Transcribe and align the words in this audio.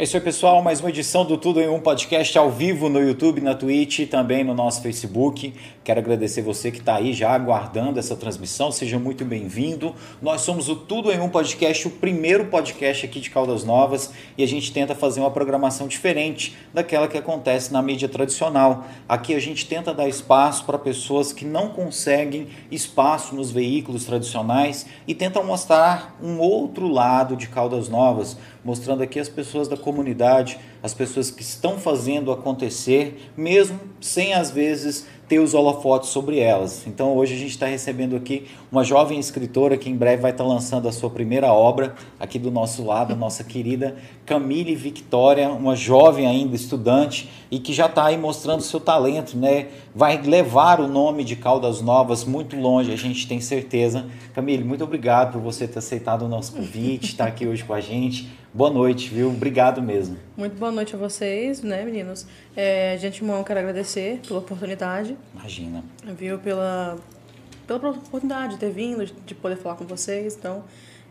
É 0.00 0.04
isso 0.04 0.16
aí, 0.16 0.22
pessoal. 0.22 0.62
Mais 0.62 0.78
uma 0.78 0.90
edição 0.90 1.24
do 1.24 1.36
Tudo 1.36 1.60
em 1.60 1.68
Um 1.68 1.80
Podcast 1.80 2.38
ao 2.38 2.52
vivo 2.52 2.88
no 2.88 3.00
YouTube, 3.00 3.40
na 3.40 3.52
Twitch 3.52 3.98
e 3.98 4.06
também 4.06 4.44
no 4.44 4.54
nosso 4.54 4.80
Facebook. 4.80 5.52
Quero 5.82 5.98
agradecer 5.98 6.40
você 6.40 6.70
que 6.70 6.78
está 6.78 6.94
aí 6.94 7.12
já 7.12 7.32
aguardando 7.32 7.98
essa 7.98 8.14
transmissão. 8.14 8.70
Seja 8.70 8.96
muito 8.96 9.24
bem-vindo. 9.24 9.92
Nós 10.22 10.42
somos 10.42 10.68
o 10.68 10.76
Tudo 10.76 11.10
em 11.10 11.18
Um 11.18 11.28
Podcast, 11.28 11.88
o 11.88 11.90
primeiro 11.90 12.44
podcast 12.44 13.06
aqui 13.06 13.18
de 13.18 13.28
Caldas 13.28 13.64
Novas 13.64 14.12
e 14.36 14.44
a 14.44 14.46
gente 14.46 14.72
tenta 14.72 14.94
fazer 14.94 15.18
uma 15.18 15.32
programação 15.32 15.88
diferente 15.88 16.56
daquela 16.72 17.08
que 17.08 17.18
acontece 17.18 17.72
na 17.72 17.82
mídia 17.82 18.08
tradicional. 18.08 18.86
Aqui 19.08 19.34
a 19.34 19.40
gente 19.40 19.66
tenta 19.66 19.92
dar 19.92 20.08
espaço 20.08 20.64
para 20.64 20.78
pessoas 20.78 21.32
que 21.32 21.44
não 21.44 21.70
conseguem 21.70 22.46
espaço 22.70 23.34
nos 23.34 23.50
veículos 23.50 24.04
tradicionais 24.04 24.86
e 25.08 25.14
tenta 25.14 25.42
mostrar 25.42 26.16
um 26.22 26.38
outro 26.38 26.86
lado 26.86 27.34
de 27.34 27.48
Caldas 27.48 27.88
Novas 27.88 28.36
mostrando 28.64 29.02
aqui 29.02 29.18
as 29.18 29.28
pessoas 29.28 29.68
da 29.68 29.76
comunidade, 29.76 30.58
as 30.82 30.94
pessoas 30.94 31.30
que 31.30 31.42
estão 31.42 31.78
fazendo 31.78 32.30
acontecer, 32.32 33.30
mesmo 33.36 33.78
sem 34.00 34.34
às 34.34 34.50
vezes 34.50 35.06
ter 35.28 35.38
os 35.38 35.52
holofotes 35.52 36.08
sobre 36.08 36.38
elas. 36.38 36.86
Então 36.86 37.14
hoje 37.14 37.34
a 37.34 37.36
gente 37.36 37.50
está 37.50 37.66
recebendo 37.66 38.16
aqui 38.16 38.46
uma 38.72 38.82
jovem 38.82 39.20
escritora 39.20 39.76
que 39.76 39.90
em 39.90 39.96
breve 39.96 40.22
vai 40.22 40.30
estar 40.30 40.42
tá 40.42 40.48
lançando 40.48 40.88
a 40.88 40.92
sua 40.92 41.10
primeira 41.10 41.52
obra 41.52 41.94
aqui 42.18 42.38
do 42.38 42.50
nosso 42.50 42.82
lado, 42.82 43.12
a 43.12 43.16
nossa 43.16 43.44
querida 43.44 43.96
Camille 44.24 44.74
Victoria, 44.74 45.50
uma 45.50 45.76
jovem 45.76 46.26
ainda 46.26 46.56
estudante 46.56 47.30
e 47.50 47.58
que 47.58 47.74
já 47.74 47.86
está 47.86 48.06
aí 48.06 48.16
mostrando 48.16 48.62
seu 48.62 48.80
talento, 48.80 49.36
né? 49.36 49.68
Vai 49.94 50.20
levar 50.22 50.80
o 50.80 50.88
nome 50.88 51.24
de 51.24 51.36
Caldas 51.36 51.82
Novas 51.82 52.24
muito 52.24 52.56
longe, 52.58 52.92
a 52.92 52.96
gente 52.96 53.28
tem 53.28 53.40
certeza. 53.40 54.06
Camille, 54.34 54.64
muito 54.64 54.84
obrigado 54.84 55.32
por 55.32 55.42
você 55.42 55.68
ter 55.68 55.78
aceitado 55.78 56.22
o 56.22 56.28
nosso 56.28 56.52
convite, 56.52 57.10
estar 57.10 57.24
tá 57.24 57.30
aqui 57.30 57.46
hoje 57.46 57.64
com 57.64 57.74
a 57.74 57.80
gente. 57.80 58.28
Boa 58.58 58.70
noite, 58.70 59.14
viu? 59.14 59.28
Obrigado 59.28 59.80
mesmo. 59.80 60.18
Muito 60.36 60.58
boa 60.58 60.72
noite 60.72 60.92
a 60.92 60.98
vocês, 60.98 61.62
né, 61.62 61.84
meninos? 61.84 62.26
É, 62.56 62.96
de 62.96 63.06
antemão, 63.06 63.44
quero 63.44 63.60
agradecer 63.60 64.20
pela 64.26 64.40
oportunidade. 64.40 65.16
Imagina. 65.32 65.84
Viu? 66.04 66.40
Pela, 66.40 66.98
pela 67.68 67.90
oportunidade 67.90 68.54
de 68.54 68.58
ter 68.58 68.72
vindo, 68.72 69.06
de 69.06 69.32
poder 69.32 69.54
falar 69.58 69.76
com 69.76 69.84
vocês. 69.84 70.34
Então, 70.36 70.64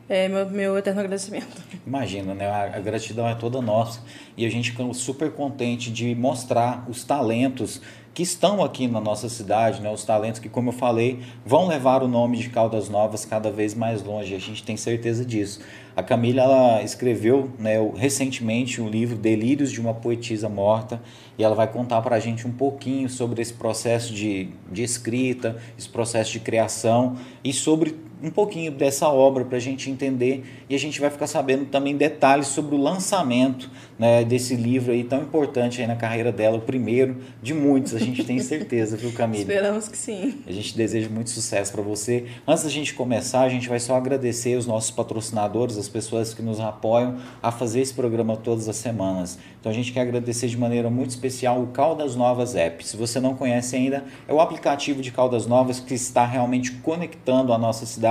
é 0.10 0.28
meu, 0.28 0.50
meu 0.50 0.78
eterno 0.78 1.00
agradecimento. 1.00 1.64
Imagina, 1.88 2.36
né? 2.36 2.50
A, 2.50 2.76
a, 2.76 2.80
gratidão 2.82 3.26
é 3.26 3.34
toda 3.34 3.62
nossa. 3.62 4.02
E 4.36 4.46
a 4.46 4.50
gente 4.50 4.72
fica 4.72 4.94
super 4.94 5.32
contente 5.32 5.90
de 5.90 6.14
mostrar 6.16 6.86
os 6.90 7.06
talentos 7.06 7.82
que 8.18 8.24
estão 8.24 8.64
aqui 8.64 8.88
na 8.88 9.00
nossa 9.00 9.30
cidade, 9.30 9.80
né? 9.80 9.92
Os 9.92 10.04
talentos 10.04 10.40
que, 10.40 10.50
como 10.50 10.70
eu 10.70 10.74
falei, 10.74 11.20
vão 11.46 11.68
levar 11.68 12.02
o 12.02 12.08
nome 12.08 12.38
de 12.38 12.50
Caldas 12.50 12.90
Novas 12.90 13.26
cada 13.26 13.52
vez 13.52 13.76
mais 13.76 14.02
longe. 14.02 14.34
A 14.34 14.40
gente 14.40 14.64
tem 14.64 14.76
certeza 14.76 15.24
disso. 15.24 15.60
A 15.96 16.02
Camila 16.02 16.42
ela 16.42 16.82
escreveu 16.82 17.52
né, 17.60 17.76
recentemente 17.96 18.82
o 18.82 18.90
livro 18.90 19.16
Delírios 19.16 19.72
de 19.72 19.80
uma 19.80 19.94
Poetisa 19.94 20.50
Morta 20.50 21.00
e 21.38 21.44
ela 21.44 21.54
vai 21.54 21.68
contar 21.68 22.02
para 22.02 22.16
a 22.16 22.20
gente 22.20 22.48
um 22.48 22.52
pouquinho 22.52 23.08
sobre 23.08 23.40
esse 23.40 23.54
processo 23.54 24.12
de, 24.12 24.50
de 24.72 24.82
escrita, 24.82 25.56
esse 25.78 25.88
processo 25.88 26.32
de 26.32 26.40
criação 26.40 27.18
e 27.44 27.54
sobre 27.54 27.96
um 28.22 28.32
pouquinho 28.32 28.72
dessa 28.72 29.08
obra 29.08 29.46
para 29.46 29.58
a 29.58 29.60
gente 29.60 29.90
entender 29.90 30.44
e 30.70 30.76
a 30.76 30.80
gente 30.80 31.00
vai 31.00 31.10
ficar 31.10 31.28
sabendo 31.28 31.66
também 31.66 31.96
detalhes 31.96 32.48
sobre 32.48 32.76
o 32.76 32.78
lançamento 32.78 33.70
né, 33.98 34.24
desse 34.24 34.56
livro 34.56 34.92
aí 34.92 35.04
tão 35.04 35.22
importante 35.22 35.82
aí 35.82 35.88
na 35.88 35.96
carreira 35.96 36.32
dela, 36.32 36.58
o 36.58 36.62
primeiro 36.62 37.18
de 37.42 37.54
muitos, 37.54 37.94
a 37.94 38.00
gente 38.00 38.24
tem 38.24 38.40
certeza, 38.40 38.98
viu 38.98 39.12
Camila? 39.14 39.42
Esperamos 39.42 39.88
que 39.88 39.98
sim. 39.98 40.40
A 40.48 40.52
gente 40.52 40.76
deseja 40.76 41.10
muito 41.10 41.30
sucesso 41.30 41.72
para 41.72 41.82
você. 41.82 42.26
Antes 42.48 42.64
da 42.64 42.70
gente 42.70 42.94
começar, 42.94 43.42
a 43.42 43.50
gente 43.50 43.70
vai 43.70 43.80
só 43.80 43.96
agradecer 43.96 44.58
os 44.58 44.66
nossos 44.66 44.92
patrocinadores, 44.92 45.78
as 45.78 45.88
pessoas 45.88 46.34
que 46.34 46.42
nos 46.42 46.60
apoiam 46.60 47.18
a 47.42 47.52
fazer 47.52 47.82
esse 47.82 47.94
programa 47.94 48.36
todas 48.36 48.68
as 48.68 48.78
semanas. 48.78 49.38
Então 49.60 49.72
a 49.72 49.76
gente 49.76 49.92
quer 49.92 50.02
agradecer 50.02 50.48
de 50.48 50.58
maneira 50.58 50.90
muito 50.90 51.12
especial 51.12 51.62
o 51.62 51.68
Caldas 51.68 52.16
Novas 52.16 52.56
App. 52.56 52.86
Se 52.88 52.98
você 52.98 53.20
não 53.20 53.36
conhece 53.36 53.76
ainda, 53.76 54.04
é 54.28 54.34
o 54.34 54.40
aplicativo 54.40 55.02
de 55.02 55.12
Caldas 55.12 55.46
Novas 55.46 55.80
que 55.80 55.94
está 55.94 56.26
realmente 56.26 56.72
conectando 56.72 57.54
a 57.54 57.58
nossa 57.58 57.86
cidade 57.86 58.07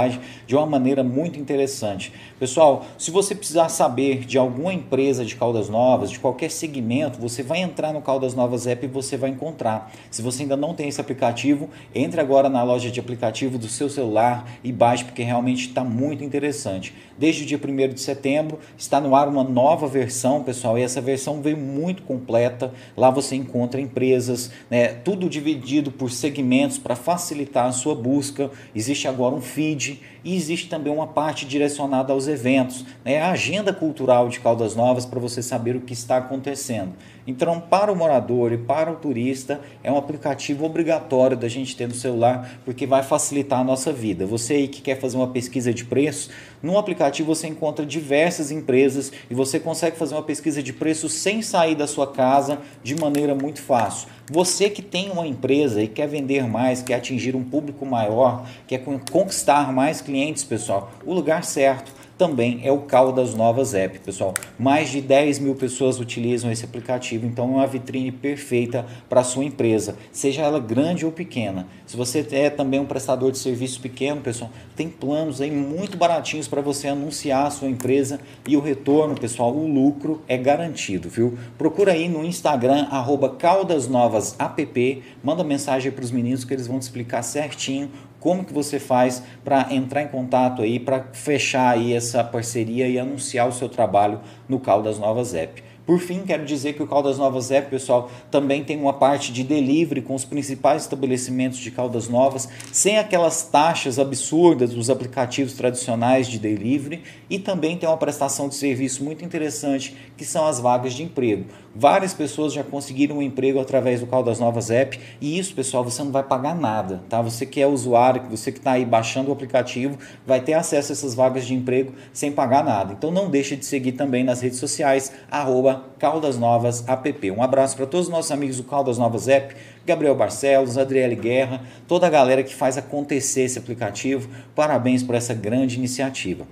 de 0.46 0.54
uma 0.54 0.66
maneira 0.66 1.02
muito 1.02 1.38
interessante. 1.38 2.12
Pessoal, 2.38 2.84
se 2.98 3.10
você 3.10 3.34
precisar 3.34 3.68
saber 3.68 4.24
de 4.24 4.36
alguma 4.36 4.72
empresa 4.72 5.24
de 5.24 5.34
Caldas 5.34 5.68
Novas, 5.68 6.10
de 6.10 6.18
qualquer 6.18 6.50
segmento, 6.50 7.18
você 7.18 7.42
vai 7.42 7.60
entrar 7.60 7.92
no 7.92 8.02
Caldas 8.02 8.34
Novas 8.34 8.66
App 8.66 8.84
e 8.84 8.88
você 8.88 9.16
vai 9.16 9.30
encontrar. 9.30 9.90
Se 10.10 10.22
você 10.22 10.42
ainda 10.42 10.56
não 10.56 10.74
tem 10.74 10.88
esse 10.88 11.00
aplicativo, 11.00 11.70
entre 11.94 12.20
agora 12.20 12.48
na 12.48 12.62
loja 12.62 12.90
de 12.90 13.00
aplicativo 13.00 13.58
do 13.58 13.68
seu 13.68 13.88
celular 13.88 14.46
e 14.62 14.70
baixe, 14.70 15.04
porque 15.04 15.22
realmente 15.22 15.68
está 15.68 15.82
muito 15.82 16.22
interessante. 16.22 16.94
Desde 17.18 17.44
o 17.44 17.46
dia 17.46 17.58
1 17.62 17.94
de 17.94 18.00
setembro 18.00 18.58
está 18.76 19.00
no 19.00 19.14
ar 19.14 19.28
uma 19.28 19.42
nova 19.42 19.86
versão, 19.86 20.42
pessoal, 20.42 20.78
e 20.78 20.82
essa 20.82 21.00
versão 21.00 21.40
veio 21.40 21.56
muito 21.56 22.02
completa. 22.02 22.72
Lá 22.96 23.10
você 23.10 23.36
encontra 23.36 23.80
empresas, 23.80 24.50
né, 24.70 24.88
tudo 24.88 25.28
dividido 25.28 25.90
por 25.90 26.10
segmentos 26.10 26.78
para 26.78 26.94
facilitar 26.94 27.66
a 27.66 27.72
sua 27.72 27.94
busca. 27.94 28.50
Existe 28.74 29.08
agora 29.08 29.34
um 29.34 29.40
feed 29.40 30.00
e 30.26 30.34
existe 30.34 30.68
também 30.68 30.92
uma 30.92 31.06
parte 31.06 31.46
direcionada 31.46 32.12
aos 32.12 32.26
eventos, 32.26 32.84
né? 33.04 33.20
a 33.20 33.30
agenda 33.30 33.72
cultural 33.72 34.28
de 34.28 34.40
Caldas 34.40 34.74
Novas 34.74 35.06
para 35.06 35.20
você 35.20 35.40
saber 35.40 35.76
o 35.76 35.80
que 35.80 35.92
está 35.92 36.16
acontecendo. 36.16 36.94
Então, 37.26 37.60
para 37.60 37.92
o 37.92 37.96
morador 37.96 38.52
e 38.52 38.58
para 38.58 38.90
o 38.90 38.96
turista, 38.96 39.60
é 39.82 39.90
um 39.90 39.96
aplicativo 39.96 40.64
obrigatório 40.64 41.36
da 41.36 41.48
gente 41.48 41.76
ter 41.76 41.88
no 41.88 41.94
celular, 41.94 42.58
porque 42.64 42.86
vai 42.86 43.02
facilitar 43.02 43.60
a 43.60 43.64
nossa 43.64 43.92
vida. 43.92 44.24
Você 44.26 44.54
aí 44.54 44.68
que 44.68 44.80
quer 44.80 45.00
fazer 45.00 45.16
uma 45.16 45.28
pesquisa 45.28 45.74
de 45.74 45.84
preço, 45.84 46.30
no 46.62 46.78
aplicativo 46.78 47.34
você 47.34 47.48
encontra 47.48 47.84
diversas 47.84 48.50
empresas 48.50 49.12
e 49.28 49.34
você 49.34 49.58
consegue 49.58 49.96
fazer 49.96 50.14
uma 50.14 50.22
pesquisa 50.22 50.62
de 50.62 50.72
preço 50.72 51.08
sem 51.08 51.42
sair 51.42 51.74
da 51.74 51.86
sua 51.86 52.06
casa 52.06 52.58
de 52.82 52.94
maneira 52.94 53.34
muito 53.34 53.60
fácil. 53.60 54.08
Você 54.30 54.70
que 54.70 54.82
tem 54.82 55.10
uma 55.10 55.26
empresa 55.26 55.82
e 55.82 55.88
quer 55.88 56.08
vender 56.08 56.48
mais, 56.48 56.82
quer 56.82 56.94
atingir 56.94 57.36
um 57.36 57.44
público 57.44 57.84
maior, 57.84 58.46
quer 58.66 58.84
conquistar 59.10 59.72
mais 59.72 60.00
clientes, 60.00 60.44
pessoal, 60.44 60.90
o 61.04 61.12
lugar 61.12 61.44
certo 61.44 62.05
também 62.16 62.60
é 62.64 62.72
o 62.72 62.78
Caldas 62.78 63.34
Novas 63.34 63.74
App, 63.74 63.98
pessoal. 63.98 64.32
Mais 64.58 64.90
de 64.90 65.00
10 65.00 65.38
mil 65.38 65.54
pessoas 65.54 66.00
utilizam 66.00 66.50
esse 66.50 66.64
aplicativo, 66.64 67.26
então 67.26 67.44
é 67.44 67.56
uma 67.56 67.66
vitrine 67.66 68.10
perfeita 68.10 68.86
para 69.08 69.22
sua 69.22 69.44
empresa, 69.44 69.96
seja 70.10 70.42
ela 70.42 70.58
grande 70.58 71.04
ou 71.04 71.12
pequena. 71.12 71.66
Se 71.86 71.96
você 71.96 72.26
é 72.32 72.48
também 72.48 72.80
um 72.80 72.86
prestador 72.86 73.30
de 73.30 73.38
serviço 73.38 73.80
pequeno, 73.80 74.20
pessoal, 74.20 74.50
tem 74.74 74.88
planos 74.88 75.40
aí 75.40 75.50
muito 75.50 75.96
baratinhos 75.96 76.48
para 76.48 76.60
você 76.60 76.88
anunciar 76.88 77.46
a 77.46 77.50
sua 77.50 77.68
empresa 77.68 78.18
e 78.46 78.56
o 78.56 78.60
retorno, 78.60 79.14
pessoal, 79.14 79.54
o 79.54 79.66
lucro 79.66 80.22
é 80.26 80.38
garantido, 80.38 81.08
viu? 81.08 81.38
Procura 81.58 81.92
aí 81.92 82.08
no 82.08 82.24
Instagram, 82.24 82.86
arroba 82.90 83.28
caldasnovasapp, 83.30 85.02
manda 85.22 85.44
mensagem 85.44 85.92
para 85.92 86.04
os 86.04 86.10
meninos 86.10 86.44
que 86.44 86.54
eles 86.54 86.66
vão 86.66 86.78
te 86.78 86.82
explicar 86.82 87.22
certinho 87.22 87.90
como 88.26 88.44
que 88.44 88.52
você 88.52 88.80
faz 88.80 89.22
para 89.44 89.72
entrar 89.72 90.02
em 90.02 90.08
contato 90.08 90.60
aí, 90.60 90.80
para 90.80 91.10
fechar 91.12 91.74
aí 91.74 91.92
essa 91.92 92.24
parceria 92.24 92.88
e 92.88 92.98
anunciar 92.98 93.46
o 93.46 93.52
seu 93.52 93.68
trabalho 93.68 94.20
no 94.48 94.58
Caldas 94.58 94.98
Novas 94.98 95.32
App. 95.32 95.62
Por 95.86 96.00
fim, 96.00 96.22
quero 96.26 96.44
dizer 96.44 96.72
que 96.72 96.82
o 96.82 96.86
Caldas 96.86 97.16
Novas 97.16 97.52
App, 97.52 97.70
pessoal, 97.70 98.10
também 98.28 98.64
tem 98.64 98.76
uma 98.76 98.92
parte 98.92 99.32
de 99.32 99.44
delivery 99.44 100.02
com 100.02 100.16
os 100.16 100.24
principais 100.24 100.82
estabelecimentos 100.82 101.58
de 101.60 101.70
Caldas 101.70 102.08
Novas, 102.08 102.48
sem 102.72 102.98
aquelas 102.98 103.44
taxas 103.44 103.96
absurdas 103.96 104.74
dos 104.74 104.90
aplicativos 104.90 105.52
tradicionais 105.52 106.26
de 106.26 106.40
delivery, 106.40 107.04
e 107.30 107.38
também 107.38 107.76
tem 107.76 107.88
uma 107.88 107.96
prestação 107.96 108.48
de 108.48 108.56
serviço 108.56 109.04
muito 109.04 109.24
interessante, 109.24 109.96
que 110.16 110.24
são 110.24 110.44
as 110.44 110.58
vagas 110.58 110.92
de 110.92 111.04
emprego. 111.04 111.44
Várias 111.72 112.12
pessoas 112.12 112.52
já 112.52 112.64
conseguiram 112.64 113.18
um 113.18 113.22
emprego 113.22 113.60
através 113.60 114.00
do 114.00 114.08
Caldas 114.08 114.40
Novas 114.40 114.72
App, 114.72 114.98
e 115.20 115.38
isso, 115.38 115.54
pessoal, 115.54 115.84
você 115.84 116.02
não 116.02 116.10
vai 116.10 116.24
pagar 116.24 116.56
nada, 116.56 117.04
tá? 117.08 117.22
Você 117.22 117.46
que 117.46 117.60
é 117.60 117.66
usuário, 117.66 118.22
você 118.28 118.50
que 118.50 118.58
está 118.58 118.72
aí 118.72 118.84
baixando 118.84 119.28
o 119.28 119.32
aplicativo, 119.32 119.96
vai 120.26 120.40
ter 120.40 120.54
acesso 120.54 120.90
a 120.90 120.94
essas 120.94 121.14
vagas 121.14 121.46
de 121.46 121.54
emprego 121.54 121.92
sem 122.12 122.32
pagar 122.32 122.64
nada. 122.64 122.94
Então 122.94 123.12
não 123.12 123.30
deixe 123.30 123.54
de 123.54 123.64
seguir 123.64 123.92
também 123.92 124.24
nas 124.24 124.40
redes 124.40 124.58
sociais, 124.58 125.12
arroba 125.30 125.75
Caldas 125.98 126.38
Novas 126.38 126.86
App. 126.88 127.30
Um 127.30 127.42
abraço 127.42 127.76
para 127.76 127.86
todos 127.86 128.06
os 128.06 128.12
nossos 128.12 128.32
amigos 128.32 128.56
do 128.56 128.64
Caldas 128.64 128.98
Novas 128.98 129.28
App, 129.28 129.54
Gabriel 129.84 130.14
Barcelos, 130.14 130.78
Adriele 130.78 131.16
Guerra, 131.16 131.62
toda 131.86 132.06
a 132.06 132.10
galera 132.10 132.42
que 132.42 132.54
faz 132.54 132.76
acontecer 132.76 133.42
esse 133.42 133.58
aplicativo. 133.58 134.28
Parabéns 134.54 135.02
por 135.02 135.14
essa 135.14 135.34
grande 135.34 135.76
iniciativa. 135.76 136.46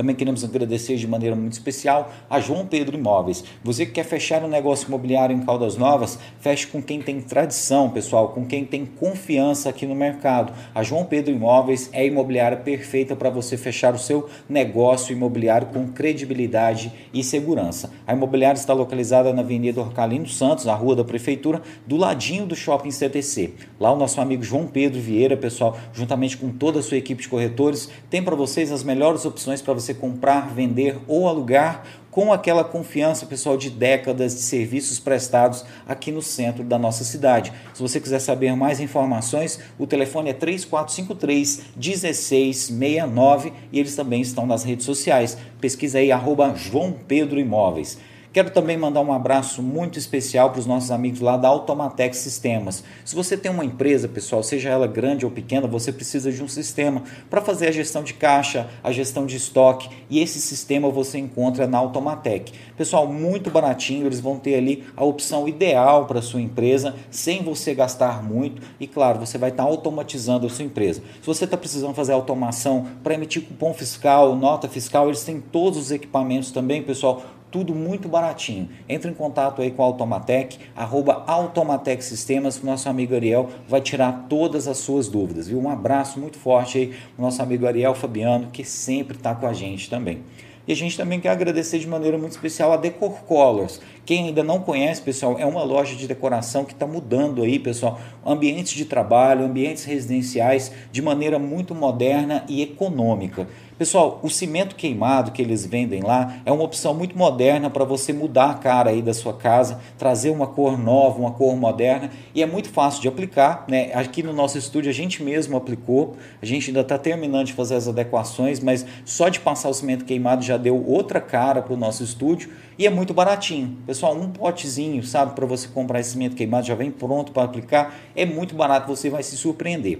Também 0.00 0.16
queremos 0.16 0.42
agradecer 0.42 0.96
de 0.96 1.06
maneira 1.06 1.36
muito 1.36 1.52
especial 1.52 2.10
a 2.30 2.40
João 2.40 2.64
Pedro 2.64 2.96
Imóveis. 2.96 3.44
Você 3.62 3.84
que 3.84 3.92
quer 3.92 4.04
fechar 4.04 4.42
um 4.42 4.48
negócio 4.48 4.88
imobiliário 4.88 5.36
em 5.36 5.40
Caldas 5.42 5.76
Novas, 5.76 6.18
feche 6.38 6.66
com 6.68 6.82
quem 6.82 7.02
tem 7.02 7.20
tradição, 7.20 7.90
pessoal, 7.90 8.30
com 8.30 8.46
quem 8.46 8.64
tem 8.64 8.86
confiança 8.86 9.68
aqui 9.68 9.84
no 9.84 9.94
mercado. 9.94 10.54
A 10.74 10.82
João 10.82 11.04
Pedro 11.04 11.34
Imóveis 11.34 11.90
é 11.92 12.00
a 12.00 12.04
imobiliária 12.06 12.56
perfeita 12.56 13.14
para 13.14 13.28
você 13.28 13.58
fechar 13.58 13.94
o 13.94 13.98
seu 13.98 14.26
negócio 14.48 15.12
imobiliário 15.12 15.66
com 15.66 15.88
credibilidade 15.88 16.90
e 17.12 17.22
segurança. 17.22 17.92
A 18.06 18.14
imobiliária 18.14 18.58
está 18.58 18.72
localizada 18.72 19.34
na 19.34 19.42
Avenida 19.42 19.82
Orcalino 19.82 20.26
Santos, 20.26 20.64
na 20.64 20.74
Rua 20.74 20.96
da 20.96 21.04
Prefeitura, 21.04 21.60
do 21.86 21.98
ladinho 21.98 22.46
do 22.46 22.56
Shopping 22.56 22.90
CTC. 22.90 23.52
Lá 23.78 23.92
o 23.92 23.98
nosso 23.98 24.18
amigo 24.18 24.42
João 24.42 24.66
Pedro 24.66 24.98
Vieira, 24.98 25.36
pessoal, 25.36 25.76
juntamente 25.92 26.38
com 26.38 26.48
toda 26.48 26.78
a 26.78 26.82
sua 26.82 26.96
equipe 26.96 27.20
de 27.20 27.28
corretores, 27.28 27.90
tem 28.08 28.22
para 28.22 28.34
vocês 28.34 28.72
as 28.72 28.82
melhores 28.82 29.26
opções 29.26 29.60
para 29.60 29.74
você 29.74 29.89
você 29.90 29.94
comprar, 29.94 30.52
vender 30.54 30.98
ou 31.06 31.28
alugar 31.28 31.84
com 32.10 32.32
aquela 32.32 32.64
confiança, 32.64 33.24
pessoal, 33.24 33.56
de 33.56 33.70
décadas 33.70 34.34
de 34.34 34.40
serviços 34.40 34.98
prestados 34.98 35.64
aqui 35.86 36.10
no 36.10 36.20
centro 36.20 36.64
da 36.64 36.76
nossa 36.76 37.04
cidade. 37.04 37.52
Se 37.72 37.80
você 37.80 38.00
quiser 38.00 38.18
saber 38.18 38.56
mais 38.56 38.80
informações, 38.80 39.60
o 39.78 39.86
telefone 39.86 40.30
é 40.30 40.32
3453 40.32 41.62
1669 41.76 43.52
e 43.72 43.78
eles 43.78 43.94
também 43.94 44.20
estão 44.20 44.44
nas 44.44 44.64
redes 44.64 44.84
sociais. 44.84 45.38
Pesquisa 45.60 45.98
aí, 45.98 46.10
arroba 46.10 46.54
João 46.56 46.92
Pedro 46.92 47.38
Imóveis. 47.38 47.98
Quero 48.32 48.50
também 48.50 48.76
mandar 48.76 49.00
um 49.00 49.12
abraço 49.12 49.60
muito 49.60 49.98
especial 49.98 50.50
para 50.50 50.60
os 50.60 50.66
nossos 50.66 50.92
amigos 50.92 51.18
lá 51.18 51.36
da 51.36 51.48
Automatec 51.48 52.16
Sistemas. 52.16 52.84
Se 53.04 53.16
você 53.16 53.36
tem 53.36 53.50
uma 53.50 53.64
empresa, 53.64 54.06
pessoal, 54.06 54.40
seja 54.40 54.68
ela 54.68 54.86
grande 54.86 55.24
ou 55.24 55.32
pequena, 55.32 55.66
você 55.66 55.90
precisa 55.90 56.30
de 56.30 56.40
um 56.40 56.46
sistema 56.46 57.02
para 57.28 57.40
fazer 57.40 57.66
a 57.66 57.72
gestão 57.72 58.04
de 58.04 58.14
caixa, 58.14 58.68
a 58.84 58.92
gestão 58.92 59.26
de 59.26 59.34
estoque 59.34 59.90
e 60.08 60.20
esse 60.20 60.40
sistema 60.40 60.88
você 60.90 61.18
encontra 61.18 61.66
na 61.66 61.78
Automatec. 61.78 62.52
Pessoal, 62.76 63.04
muito 63.08 63.50
baratinho, 63.50 64.06
eles 64.06 64.20
vão 64.20 64.38
ter 64.38 64.54
ali 64.54 64.84
a 64.96 65.02
opção 65.02 65.48
ideal 65.48 66.06
para 66.06 66.22
sua 66.22 66.40
empresa, 66.40 66.94
sem 67.10 67.42
você 67.42 67.74
gastar 67.74 68.22
muito 68.22 68.62
e, 68.78 68.86
claro, 68.86 69.18
você 69.18 69.38
vai 69.38 69.50
estar 69.50 69.64
automatizando 69.64 70.46
a 70.46 70.50
sua 70.50 70.64
empresa. 70.64 71.02
Se 71.20 71.26
você 71.26 71.46
está 71.46 71.56
precisando 71.56 71.94
fazer 71.94 72.12
automação 72.12 72.86
para 73.02 73.14
emitir 73.14 73.42
cupom 73.42 73.74
fiscal, 73.74 74.36
nota 74.36 74.68
fiscal, 74.68 75.08
eles 75.08 75.24
têm 75.24 75.40
todos 75.40 75.76
os 75.80 75.90
equipamentos 75.90 76.52
também, 76.52 76.80
pessoal 76.80 77.24
tudo 77.50 77.74
muito 77.74 78.08
baratinho. 78.08 78.68
Entre 78.88 79.10
em 79.10 79.14
contato 79.14 79.62
aí 79.62 79.70
com 79.70 79.82
a 79.82 79.86
Automatec, 79.86 80.58
arroba 80.74 81.24
Automatec 81.26 82.02
Sistemas, 82.04 82.56
que 82.58 82.62
o 82.64 82.66
nosso 82.66 82.88
amigo 82.88 83.14
Ariel 83.14 83.48
vai 83.68 83.80
tirar 83.80 84.26
todas 84.28 84.68
as 84.68 84.78
suas 84.78 85.08
dúvidas. 85.08 85.48
Viu? 85.48 85.60
Um 85.60 85.70
abraço 85.70 86.18
muito 86.18 86.38
forte 86.38 86.78
aí 86.78 86.94
o 87.18 87.22
nosso 87.22 87.42
amigo 87.42 87.66
Ariel 87.66 87.94
Fabiano, 87.94 88.48
que 88.52 88.64
sempre 88.64 89.16
está 89.16 89.34
com 89.34 89.46
a 89.46 89.52
gente 89.52 89.90
também. 89.90 90.22
E 90.68 90.72
a 90.72 90.76
gente 90.76 90.96
também 90.96 91.18
quer 91.18 91.30
agradecer 91.30 91.78
de 91.78 91.88
maneira 91.88 92.16
muito 92.16 92.32
especial 92.32 92.72
a 92.72 92.76
Decor 92.76 93.24
Colors. 93.24 93.80
Quem 94.04 94.26
ainda 94.26 94.42
não 94.42 94.60
conhece, 94.60 95.02
pessoal, 95.02 95.36
é 95.38 95.46
uma 95.46 95.62
loja 95.62 95.94
de 95.94 96.06
decoração 96.06 96.64
que 96.64 96.72
está 96.72 96.86
mudando 96.86 97.42
aí, 97.42 97.58
pessoal, 97.58 98.00
ambientes 98.24 98.72
de 98.72 98.84
trabalho, 98.84 99.44
ambientes 99.44 99.84
residenciais 99.84 100.72
de 100.90 101.00
maneira 101.00 101.38
muito 101.38 101.74
moderna 101.74 102.44
e 102.48 102.62
econômica. 102.62 103.46
Pessoal, 103.80 104.20
o 104.22 104.28
cimento 104.28 104.76
queimado 104.76 105.32
que 105.32 105.40
eles 105.40 105.64
vendem 105.64 106.02
lá 106.02 106.36
é 106.44 106.52
uma 106.52 106.64
opção 106.64 106.92
muito 106.92 107.16
moderna 107.16 107.70
para 107.70 107.82
você 107.82 108.12
mudar 108.12 108.50
a 108.50 108.54
cara 108.54 108.90
aí 108.90 109.00
da 109.00 109.14
sua 109.14 109.32
casa, 109.32 109.80
trazer 109.96 110.28
uma 110.28 110.46
cor 110.46 110.78
nova, 110.78 111.18
uma 111.18 111.30
cor 111.30 111.56
moderna 111.56 112.10
e 112.34 112.42
é 112.42 112.46
muito 112.46 112.68
fácil 112.68 113.00
de 113.00 113.08
aplicar. 113.08 113.64
Né? 113.66 113.90
Aqui 113.94 114.22
no 114.22 114.34
nosso 114.34 114.58
estúdio 114.58 114.90
a 114.90 114.92
gente 114.92 115.22
mesmo 115.22 115.56
aplicou, 115.56 116.14
a 116.42 116.44
gente 116.44 116.68
ainda 116.68 116.82
está 116.82 116.98
terminando 116.98 117.46
de 117.46 117.54
fazer 117.54 117.74
as 117.74 117.88
adequações, 117.88 118.60
mas 118.60 118.84
só 119.06 119.30
de 119.30 119.40
passar 119.40 119.70
o 119.70 119.74
cimento 119.74 120.04
queimado 120.04 120.42
já 120.44 120.58
deu 120.58 120.84
outra 120.86 121.18
cara 121.18 121.62
para 121.62 121.72
o 121.72 121.76
nosso 121.78 122.04
estúdio 122.04 122.50
e 122.78 122.86
é 122.86 122.90
muito 122.90 123.14
baratinho. 123.14 123.78
Pessoal, 123.90 124.16
um 124.16 124.30
potezinho, 124.30 125.02
sabe, 125.02 125.34
para 125.34 125.44
você 125.44 125.66
comprar 125.66 125.98
esse 125.98 126.10
cimento 126.10 126.36
queimado 126.36 126.64
já 126.64 126.76
vem 126.76 126.92
pronto 126.92 127.32
para 127.32 127.42
aplicar, 127.42 127.92
é 128.14 128.24
muito 128.24 128.54
barato, 128.54 128.86
você 128.86 129.10
vai 129.10 129.20
se 129.20 129.36
surpreender. 129.36 129.98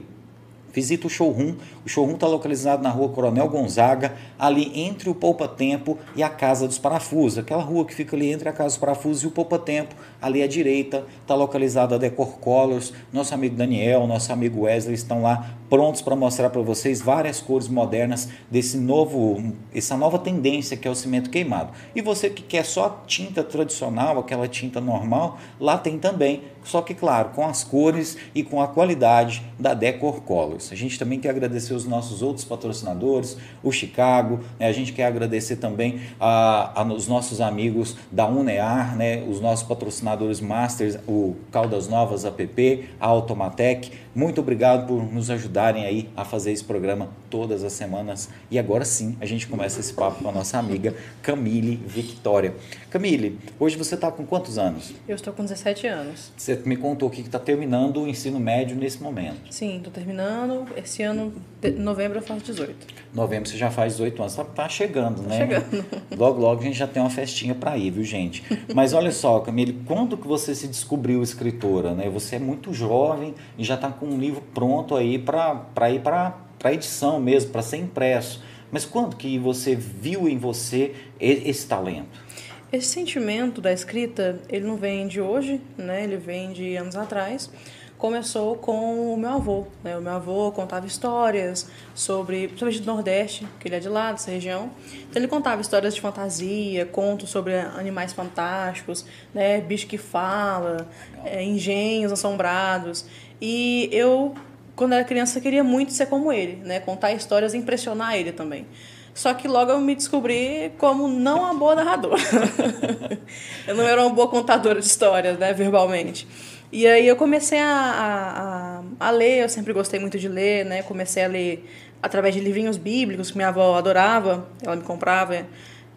Visita 0.72 1.06
o 1.06 1.10
showroom. 1.10 1.54
O 1.84 1.88
showroom 1.88 2.14
está 2.14 2.26
localizado 2.26 2.82
na 2.82 2.90
rua 2.90 3.08
Coronel 3.08 3.48
Gonzaga, 3.48 4.14
ali 4.38 4.70
entre 4.74 5.10
o 5.10 5.14
Poupa 5.14 5.48
Tempo 5.48 5.98
e 6.14 6.22
a 6.22 6.28
Casa 6.28 6.66
dos 6.66 6.78
Parafusos. 6.78 7.38
Aquela 7.38 7.62
rua 7.62 7.84
que 7.84 7.94
fica 7.94 8.16
ali 8.16 8.30
entre 8.30 8.48
a 8.48 8.52
Casa 8.52 8.70
dos 8.70 8.78
Parafusos 8.78 9.22
e 9.22 9.26
o 9.26 9.30
Poupa 9.30 9.58
Tempo, 9.58 9.94
ali 10.20 10.42
à 10.42 10.46
direita, 10.46 11.04
está 11.22 11.34
localizada 11.34 11.94
a 11.94 11.98
Decor 11.98 12.38
Colors. 12.38 12.92
Nosso 13.12 13.34
amigo 13.34 13.56
Daniel, 13.56 14.06
nosso 14.06 14.32
amigo 14.32 14.62
Wesley 14.62 14.94
estão 14.94 15.22
lá 15.22 15.54
prontos 15.68 16.02
para 16.02 16.16
mostrar 16.16 16.50
para 16.50 16.60
vocês 16.60 17.00
várias 17.00 17.40
cores 17.40 17.68
modernas 17.68 18.28
desse 18.50 18.76
novo, 18.76 19.52
essa 19.72 19.96
nova 19.96 20.18
tendência 20.18 20.76
que 20.76 20.88
é 20.88 20.90
o 20.90 20.94
cimento 20.94 21.30
queimado. 21.30 21.72
E 21.94 22.02
você 22.02 22.28
que 22.28 22.42
quer 22.42 22.64
só 22.64 23.02
tinta 23.06 23.44
tradicional, 23.44 24.18
aquela 24.18 24.48
tinta 24.48 24.80
normal, 24.80 25.38
lá 25.60 25.78
tem 25.78 25.98
também 25.98 26.42
só 26.64 26.82
que, 26.82 26.94
claro, 26.94 27.30
com 27.30 27.46
as 27.46 27.64
cores 27.64 28.16
e 28.34 28.42
com 28.42 28.60
a 28.60 28.68
qualidade 28.68 29.42
da 29.58 29.74
Decor 29.74 30.22
Colors. 30.22 30.70
A 30.72 30.74
gente 30.74 30.98
também 30.98 31.18
quer 31.18 31.30
agradecer 31.30 31.74
os 31.74 31.84
nossos 31.84 32.22
outros 32.22 32.44
patrocinadores, 32.44 33.36
o 33.62 33.72
Chicago, 33.72 34.40
né? 34.58 34.66
a 34.66 34.72
gente 34.72 34.92
quer 34.92 35.06
agradecer 35.06 35.56
também 35.56 36.00
a, 36.18 36.80
a, 36.80 36.84
os 36.84 37.08
nossos 37.08 37.40
amigos 37.40 37.96
da 38.10 38.26
Unear, 38.26 38.96
né? 38.96 39.22
os 39.28 39.40
nossos 39.40 39.66
patrocinadores 39.66 40.40
Masters, 40.40 40.98
o 41.06 41.36
Caldas 41.50 41.88
Novas 41.88 42.24
app, 42.24 42.88
a 43.00 43.06
Automatec. 43.06 43.92
Muito 44.14 44.40
obrigado 44.40 44.88
por 44.88 45.00
nos 45.02 45.30
ajudarem 45.30 45.84
aí 45.84 46.08
a 46.16 46.24
fazer 46.24 46.50
esse 46.50 46.64
programa 46.64 47.08
todas 47.30 47.62
as 47.62 47.72
semanas. 47.72 48.28
E 48.50 48.58
agora 48.58 48.84
sim, 48.84 49.16
a 49.20 49.26
gente 49.26 49.46
começa 49.46 49.78
esse 49.78 49.92
papo 49.92 50.22
com 50.22 50.28
a 50.28 50.32
nossa 50.32 50.58
amiga 50.58 50.94
Camille 51.22 51.76
Victoria. 51.86 52.54
Camille, 52.90 53.38
hoje 53.58 53.76
você 53.76 53.94
está 53.94 54.10
com 54.10 54.26
quantos 54.26 54.58
anos? 54.58 54.92
Eu 55.06 55.14
estou 55.14 55.32
com 55.32 55.44
17 55.44 55.86
anos. 55.86 56.32
Você 56.36 56.56
me 56.64 56.76
contou 56.76 57.08
que 57.08 57.20
está 57.20 57.38
terminando 57.38 58.02
o 58.02 58.08
ensino 58.08 58.40
médio 58.40 58.76
nesse 58.76 59.00
momento. 59.00 59.52
Sim, 59.52 59.76
estou 59.76 59.92
terminando. 59.92 60.66
Esse 60.76 61.04
ano, 61.04 61.32
novembro, 61.76 62.18
eu 62.18 62.22
faço 62.22 62.44
18. 62.46 62.74
Novembro 63.14 63.48
você 63.48 63.56
já 63.56 63.70
faz 63.70 63.92
18 63.92 64.22
anos. 64.22 64.32
Está 64.32 64.44
tá 64.44 64.68
chegando, 64.68 65.22
tá 65.22 65.28
né? 65.28 65.38
Chegando. 65.38 65.86
Logo, 66.18 66.40
logo 66.40 66.60
a 66.60 66.64
gente 66.64 66.76
já 66.76 66.86
tem 66.86 67.00
uma 67.00 67.10
festinha 67.10 67.54
para 67.54 67.76
ir, 67.78 67.90
viu, 67.90 68.04
gente? 68.04 68.42
Mas 68.74 68.92
olha 68.92 69.12
só, 69.12 69.38
Camille, 69.40 69.80
quando 69.86 70.16
que 70.16 70.26
você 70.26 70.54
se 70.54 70.66
descobriu 70.66 71.22
escritora? 71.22 71.94
Né? 71.94 72.10
Você 72.10 72.36
é 72.36 72.38
muito 72.38 72.74
jovem 72.74 73.34
e 73.56 73.64
já 73.64 73.76
está 73.76 73.88
com 74.00 74.06
um 74.06 74.18
livro 74.18 74.42
pronto 74.54 74.96
aí 74.96 75.18
para 75.18 75.90
ir 75.90 76.00
para 76.00 76.72
edição 76.72 77.20
mesmo, 77.20 77.52
para 77.52 77.62
ser 77.62 77.76
impresso. 77.76 78.42
Mas 78.72 78.84
quando 78.84 79.16
que 79.16 79.38
você 79.38 79.76
viu 79.76 80.28
em 80.28 80.38
você 80.38 80.94
esse 81.20 81.66
talento? 81.66 82.30
Esse 82.72 82.86
sentimento 82.86 83.60
da 83.60 83.72
escrita, 83.72 84.40
ele 84.48 84.64
não 84.64 84.76
vem 84.76 85.08
de 85.08 85.20
hoje, 85.20 85.60
né? 85.76 86.04
Ele 86.04 86.16
vem 86.16 86.52
de 86.52 86.76
anos 86.76 86.94
atrás. 86.94 87.50
Começou 87.98 88.56
com 88.56 89.12
o 89.12 89.16
meu 89.18 89.30
avô, 89.30 89.66
né? 89.82 89.98
O 89.98 90.00
meu 90.00 90.12
avô 90.12 90.52
contava 90.52 90.86
histórias 90.86 91.68
sobre, 91.94 92.46
principalmente 92.46 92.80
do 92.80 92.86
Nordeste, 92.86 93.46
que 93.58 93.68
ele 93.68 93.74
é 93.74 93.80
de 93.80 93.88
lá, 93.88 94.12
dessa 94.12 94.30
região. 94.30 94.70
Então 95.10 95.20
ele 95.20 95.28
contava 95.28 95.60
histórias 95.60 95.94
de 95.94 96.00
fantasia, 96.00 96.86
contos 96.86 97.28
sobre 97.28 97.58
animais 97.58 98.12
fantásticos, 98.12 99.04
né? 99.34 99.60
Bicho 99.60 99.86
que 99.86 99.98
fala, 99.98 100.88
é, 101.24 101.42
engenhos 101.42 102.12
assombrados. 102.12 103.04
E 103.40 103.88
eu, 103.92 104.34
quando 104.76 104.92
era 104.92 105.04
criança, 105.04 105.40
queria 105.40 105.64
muito 105.64 105.92
ser 105.92 106.06
como 106.06 106.32
ele, 106.32 106.56
né? 106.64 106.80
Contar 106.80 107.12
histórias 107.12 107.54
e 107.54 107.56
impressionar 107.58 108.14
ele 108.16 108.32
também. 108.32 108.66
Só 109.14 109.34
que 109.34 109.48
logo 109.48 109.70
eu 109.70 109.80
me 109.80 109.94
descobri 109.94 110.72
como 110.78 111.08
não 111.08 111.40
uma 111.40 111.54
boa 111.54 111.74
narradora. 111.74 112.20
eu 113.66 113.74
não 113.74 113.84
era 113.84 114.00
uma 114.00 114.10
boa 114.10 114.28
contadora 114.28 114.80
de 114.80 114.86
histórias, 114.86 115.38
né, 115.38 115.52
verbalmente. 115.52 116.26
E 116.72 116.86
aí 116.86 117.06
eu 117.06 117.16
comecei 117.16 117.58
a, 117.58 118.82
a, 119.00 119.08
a, 119.08 119.10
ler, 119.10 119.42
eu 119.42 119.48
sempre 119.48 119.72
gostei 119.72 119.98
muito 119.98 120.18
de 120.18 120.28
ler, 120.28 120.64
né? 120.64 120.82
Comecei 120.82 121.24
a 121.24 121.28
ler 121.28 121.68
através 122.00 122.34
de 122.34 122.40
livrinhos 122.40 122.76
bíblicos 122.76 123.30
que 123.30 123.36
minha 123.36 123.48
avó 123.48 123.76
adorava, 123.76 124.48
ela 124.62 124.76
me 124.76 124.82
comprava. 124.82 125.46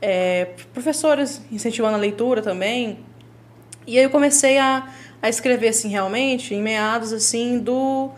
É, 0.02 0.50
professores 0.74 1.42
incentivando 1.52 1.96
a 1.96 2.00
leitura 2.00 2.42
também. 2.42 3.00
E 3.86 3.98
aí 3.98 4.04
eu 4.04 4.10
comecei 4.10 4.58
a, 4.58 4.88
a 5.24 5.30
escrever, 5.30 5.70
assim, 5.70 5.88
realmente, 5.88 6.54
em 6.54 6.62
meados, 6.62 7.12
assim, 7.14 7.58
do 7.58 8.12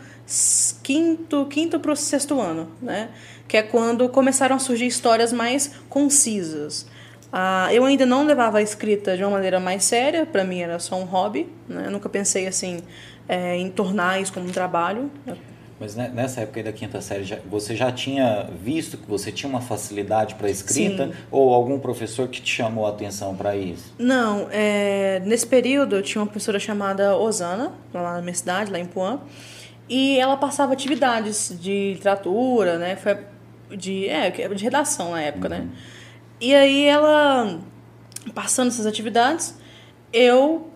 quinto, 0.81 1.45
quinto 1.45 1.79
para 1.79 1.91
o 1.91 1.95
sexto 1.95 2.41
ano, 2.41 2.71
né? 2.81 3.09
que 3.47 3.57
é 3.57 3.61
quando 3.61 4.09
começaram 4.09 4.55
a 4.55 4.59
surgir 4.59 4.87
histórias 4.87 5.31
mais 5.31 5.71
concisas. 5.87 6.87
Ah, 7.31 7.67
eu 7.71 7.85
ainda 7.85 8.05
não 8.05 8.25
levava 8.25 8.57
a 8.57 8.61
escrita 8.61 9.15
de 9.15 9.23
uma 9.23 9.31
maneira 9.31 9.59
mais 9.59 9.83
séria, 9.83 10.25
para 10.25 10.43
mim 10.43 10.61
era 10.61 10.79
só 10.79 10.95
um 10.95 11.03
hobby, 11.03 11.47
né? 11.67 11.83
eu 11.85 11.91
nunca 11.91 12.09
pensei 12.09 12.47
assim 12.47 12.79
é, 13.27 13.55
em 13.55 13.69
tornar 13.69 14.19
isso 14.19 14.33
como 14.33 14.47
um 14.47 14.51
trabalho. 14.51 15.11
Mas 15.77 15.93
nessa 15.93 16.41
época 16.41 16.63
da 16.63 16.71
quinta 16.71 17.01
série, 17.01 17.37
você 17.49 17.75
já 17.75 17.91
tinha 17.91 18.49
visto 18.63 18.97
que 18.97 19.05
você 19.09 19.29
tinha 19.29 19.49
uma 19.49 19.59
facilidade 19.59 20.35
para 20.35 20.49
escrita 20.49 21.07
Sim. 21.07 21.13
ou 21.29 21.53
algum 21.53 21.77
professor 21.77 22.29
que 22.29 22.41
te 22.41 22.49
chamou 22.49 22.85
a 22.85 22.89
atenção 22.89 23.35
para 23.35 23.57
isso? 23.57 23.93
Não, 23.99 24.47
é, 24.51 25.21
nesse 25.25 25.45
período 25.45 25.97
eu 25.97 26.01
tinha 26.01 26.21
uma 26.21 26.27
professora 26.27 26.59
chamada 26.59 27.17
Osana, 27.17 27.73
lá 27.93 28.13
na 28.13 28.21
minha 28.21 28.33
cidade, 28.33 28.71
lá 28.71 28.79
em 28.79 28.85
Puan, 28.85 29.19
e 29.89 30.17
ela 30.17 30.37
passava 30.37 30.71
atividades 30.71 31.53
de 31.59 31.93
literatura, 31.95 32.77
né? 32.77 32.95
Foi 32.95 33.17
de, 33.75 34.07
é, 34.07 34.29
de 34.29 34.63
redação 34.63 35.11
na 35.11 35.21
época, 35.21 35.49
né? 35.49 35.59
uhum. 35.59 35.65
né? 35.65 35.71
E 36.39 36.55
aí 36.55 36.85
ela, 36.85 37.59
passando 38.33 38.69
essas 38.69 38.85
atividades, 38.85 39.57
eu 40.13 40.69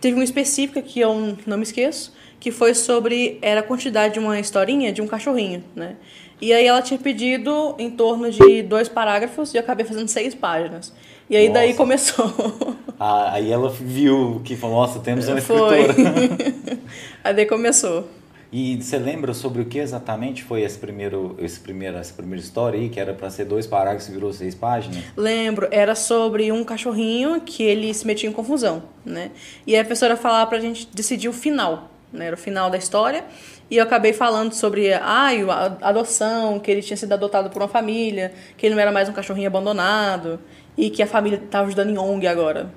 teve 0.00 0.14
uma 0.14 0.24
específica 0.24 0.80
que 0.80 0.98
eu 1.00 1.36
não 1.46 1.58
me 1.58 1.62
esqueço, 1.62 2.12
que 2.40 2.50
foi 2.50 2.74
sobre, 2.74 3.38
era 3.42 3.60
a 3.60 3.62
quantidade 3.62 4.14
de 4.14 4.18
uma 4.18 4.40
historinha 4.40 4.90
de 4.90 5.02
um 5.02 5.06
cachorrinho, 5.06 5.62
né? 5.76 5.96
E 6.40 6.54
aí 6.54 6.66
ela 6.66 6.80
tinha 6.80 6.98
pedido 6.98 7.74
em 7.78 7.90
torno 7.90 8.30
de 8.30 8.62
dois 8.62 8.88
parágrafos 8.88 9.52
e 9.52 9.58
eu 9.58 9.60
acabei 9.60 9.84
fazendo 9.84 10.08
seis 10.08 10.34
páginas. 10.34 10.90
E 11.28 11.36
aí 11.36 11.48
nossa. 11.48 11.60
daí 11.60 11.74
começou. 11.74 12.26
Ah, 13.02 13.32
aí 13.32 13.50
ela 13.50 13.70
viu 13.70 14.42
que 14.44 14.54
falou, 14.54 14.76
nossa, 14.82 14.98
temos 14.98 15.26
uma 15.26 15.40
foi. 15.40 15.80
escritora. 15.80 16.18
aí 17.24 17.32
daí 17.32 17.46
começou. 17.46 18.06
E 18.52 18.76
você 18.76 18.98
lembra 18.98 19.32
sobre 19.32 19.62
o 19.62 19.64
que 19.64 19.78
exatamente 19.78 20.44
foi 20.44 20.60
esse 20.60 20.76
primeiro, 20.76 21.34
esse 21.38 21.58
primeiro, 21.58 21.96
essa 21.96 22.12
primeira 22.12 22.44
história 22.44 22.78
aí, 22.78 22.90
que 22.90 23.00
era 23.00 23.14
para 23.14 23.30
ser 23.30 23.46
dois 23.46 23.66
parágrafos 23.66 24.06
e 24.06 24.12
virou 24.12 24.30
seis 24.34 24.54
páginas? 24.54 25.02
Lembro, 25.16 25.66
era 25.70 25.94
sobre 25.94 26.52
um 26.52 26.62
cachorrinho 26.62 27.40
que 27.40 27.62
ele 27.62 27.94
se 27.94 28.06
metia 28.06 28.28
em 28.28 28.32
confusão, 28.34 28.82
né? 29.02 29.30
E 29.66 29.74
a 29.74 29.80
professora 29.80 30.14
falava 30.14 30.50
pra 30.50 30.60
gente 30.60 30.86
decidir 30.92 31.28
o 31.30 31.32
final, 31.32 31.88
né? 32.12 32.26
Era 32.26 32.34
o 32.34 32.38
final 32.38 32.70
da 32.70 32.76
história. 32.76 33.24
E 33.70 33.76
eu 33.76 33.84
acabei 33.84 34.12
falando 34.12 34.52
sobre 34.52 34.92
ai, 34.92 35.42
a 35.48 35.76
adoção, 35.80 36.58
que 36.58 36.70
ele 36.70 36.82
tinha 36.82 36.96
sido 36.96 37.12
adotado 37.12 37.50
por 37.50 37.62
uma 37.62 37.68
família, 37.68 38.32
que 38.56 38.66
ele 38.66 38.74
não 38.74 38.82
era 38.82 38.92
mais 38.92 39.08
um 39.08 39.12
cachorrinho 39.12 39.46
abandonado 39.46 40.40
e 40.76 40.90
que 40.90 41.02
a 41.02 41.06
família 41.06 41.40
estava 41.42 41.66
ajudando 41.66 41.90
em 41.90 41.98
ONG 41.98 42.26
agora. 42.26 42.70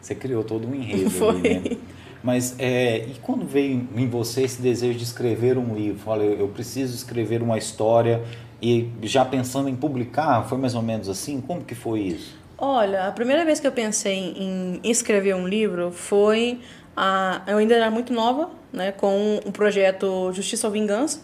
Você 0.00 0.14
criou 0.14 0.42
todo 0.42 0.66
um 0.66 0.74
enredo 0.76 1.10
Foi. 1.10 1.28
ali, 1.36 1.58
né? 1.70 1.76
Mas 2.22 2.54
é, 2.58 2.98
e 2.98 3.16
quando 3.20 3.44
veio 3.44 3.88
em 3.96 4.08
você 4.08 4.42
esse 4.42 4.62
desejo 4.62 4.96
de 4.96 5.04
escrever 5.04 5.58
um 5.58 5.74
livro? 5.74 6.02
Olha, 6.06 6.22
eu 6.22 6.46
preciso 6.48 6.94
escrever 6.94 7.42
uma 7.42 7.58
história 7.58 8.22
e 8.60 8.88
já 9.02 9.24
pensando 9.24 9.68
em 9.68 9.74
publicar, 9.74 10.44
foi 10.48 10.56
mais 10.56 10.74
ou 10.76 10.82
menos 10.82 11.08
assim? 11.08 11.40
Como 11.40 11.64
que 11.64 11.74
foi 11.74 12.00
isso? 12.00 12.38
Olha, 12.56 13.08
a 13.08 13.10
primeira 13.10 13.44
vez 13.44 13.58
que 13.58 13.66
eu 13.66 13.72
pensei 13.72 14.36
em 14.38 14.80
escrever 14.84 15.34
um 15.34 15.48
livro 15.48 15.90
foi 15.90 16.60
a, 16.96 17.42
eu 17.46 17.58
ainda 17.58 17.74
era 17.74 17.90
muito 17.90 18.12
nova, 18.12 18.50
né, 18.72 18.92
com 18.92 19.40
o 19.44 19.48
um 19.48 19.52
projeto 19.52 20.32
Justiça 20.32 20.66
ou 20.66 20.72
Vingança, 20.72 21.20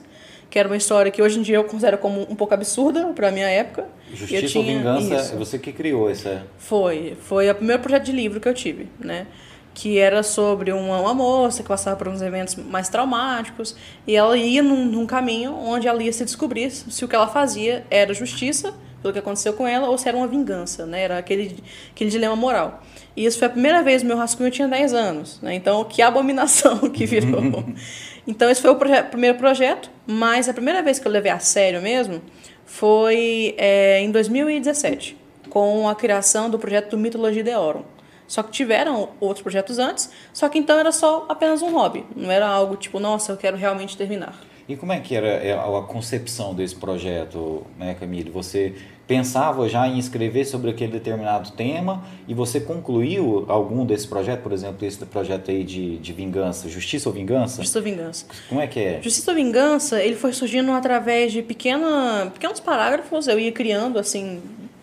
que 0.51 0.59
era 0.59 0.69
uma 0.69 0.77
história 0.77 1.11
que 1.11 1.21
hoje 1.21 1.39
em 1.39 1.43
dia 1.43 1.57
eu 1.57 1.65
considero 1.65 1.99
como 1.99 2.23
um 2.23 2.35
pouco 2.35 2.55
absurda 2.55 3.07
para 3.15 3.31
minha 3.31 3.49
época. 3.49 3.87
Justiça 4.13 4.59
ou 4.59 4.65
Vingança, 4.65 5.15
isso. 5.15 5.37
você 5.37 5.59
que 5.59 5.73
criou 5.73 6.09
essa? 6.11 6.47
Foi, 6.57 7.17
foi 7.21 7.51
o 7.51 7.55
primeiro 7.55 7.83
projeto 7.83 8.05
de 8.05 8.13
livro 8.13 8.41
que 8.41 8.49
eu 8.49 8.55
tive, 8.55 8.89
né? 8.99 9.27
que 9.75 9.97
era 9.97 10.25
sobre 10.25 10.73
uma, 10.73 10.99
uma, 10.99 11.15
moça 11.15 11.63
que 11.63 11.69
passava 11.69 11.95
por 11.95 12.09
uns 12.09 12.21
eventos 12.21 12.57
mais 12.57 12.89
traumáticos 12.89 13.77
e 14.09 14.17
ela 14.17 14.37
ia 14.37 14.61
num, 14.61 14.85
num, 14.85 15.07
caminho 15.07 15.55
onde 15.55 15.87
ela 15.87 16.03
ia 16.03 16.13
se 16.13 16.25
descobrir 16.25 16.69
se 16.73 17.05
o 17.05 17.07
que 17.07 17.15
ela 17.15 17.29
fazia 17.29 17.87
era 17.89 18.13
justiça 18.13 18.75
pelo 19.09 19.13
que 19.13 19.19
aconteceu 19.19 19.53
com 19.55 19.67
ela 19.67 19.89
ou 19.89 19.97
se 19.97 20.09
era 20.09 20.17
uma 20.17 20.27
vingança, 20.27 20.85
né? 20.87 21.03
Era 21.03 21.19
aquele, 21.19 21.57
aquele 21.91 22.11
dilema 22.11 22.37
moral. 22.37 22.83
E 23.17 23.25
isso 23.25 23.39
foi 23.39 23.49
a 23.49 23.51
primeira 23.51 23.83
vez 23.83 24.03
meu 24.03 24.17
rascunho, 24.17 24.51
tinha 24.51 24.69
10 24.69 24.95
anos, 24.95 25.41
né? 25.41 25.55
Então, 25.55 25.83
que 25.85 26.03
abominação 26.03 26.79
que 26.91 27.07
virou. 27.07 27.65
então, 28.27 28.51
esse 28.51 28.61
foi 28.61 28.71
o 28.71 28.77
proje 28.77 29.03
primeiro 29.05 29.39
projeto, 29.39 29.91
mas 30.07 30.49
a 30.49 30.53
primeira 30.53 30.83
vez 30.83 30.99
que 30.99 31.07
eu 31.07 31.13
levei 31.13 31.33
a 31.33 31.39
sério 31.39 31.81
mesmo 31.81 32.21
foi 32.67 33.55
é, 33.57 34.01
em 34.01 34.11
2017, 34.11 35.17
com 35.49 35.89
a 35.89 35.95
criação 35.95 36.51
do 36.51 36.59
projeto 36.59 36.91
do 36.91 36.99
Mitologia 36.99 37.43
de 37.43 37.55
Oron. 37.55 37.85
Só 38.27 38.43
que 38.43 38.51
tiveram 38.51 39.09
outros 39.21 39.43
projetos 39.43 39.79
antes, 39.79 40.11
só 40.35 40.51
que 40.51 40.59
então 40.59 40.79
era 40.79 40.93
só 40.93 41.25
apenas 41.31 41.63
um 41.63 41.73
hobby, 41.73 42.05
não 42.15 42.31
era 42.31 42.47
algo 42.47 42.77
tipo, 42.77 43.01
nossa, 43.01 43.33
eu 43.33 43.39
quero 43.39 43.57
realmente 43.57 43.97
terminar. 43.97 44.39
E 44.69 44.77
como 44.77 44.93
é 44.93 45.01
que 45.01 45.17
era 45.17 45.27
é, 45.27 45.55
a 45.55 45.83
concepção 45.89 46.55
desse 46.55 46.77
projeto, 46.77 47.67
né, 47.79 47.97
Camille? 47.99 48.29
Você 48.29 48.75
pensava 49.09 49.67
já 49.71 49.89
em 49.89 49.99
escrever 49.99 50.45
sobre 50.45 50.71
aquele 50.71 50.93
determinado 50.93 51.51
tema 51.53 52.05
e 52.29 52.35
você 52.35 52.61
concluiu 52.61 53.47
algum 53.49 53.87
desse 53.87 54.07
projeto, 54.07 54.43
por 54.43 54.53
exemplo, 54.53 54.87
esse 54.87 55.05
projeto 55.07 55.51
aí 55.51 55.65
de, 55.65 55.97
de 55.97 56.13
vingança, 56.13 56.69
Justiça 56.69 57.09
ou 57.09 57.15
Vingança? 57.15 57.63
Justiça 57.63 57.79
ou 57.79 57.85
Vingança. 57.85 58.27
Como 58.51 58.61
é 58.61 58.67
que 58.67 58.79
é? 58.79 59.03
Justiça 59.03 59.31
ou 59.31 59.35
Vingança, 59.35 60.03
ele 60.03 60.15
foi 60.15 60.35
surgindo 60.35 60.71
através 60.73 61.33
de 61.33 61.43
pequena, 61.43 62.31
pequenos 62.35 62.61
parágrafos, 62.61 63.27
eu 63.27 63.41
ia 63.41 63.51
criando 63.51 63.99
assim, 63.99 64.43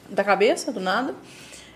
da 0.10 0.24
cabeça, 0.24 0.72
do 0.72 0.80
nada. 0.80 1.14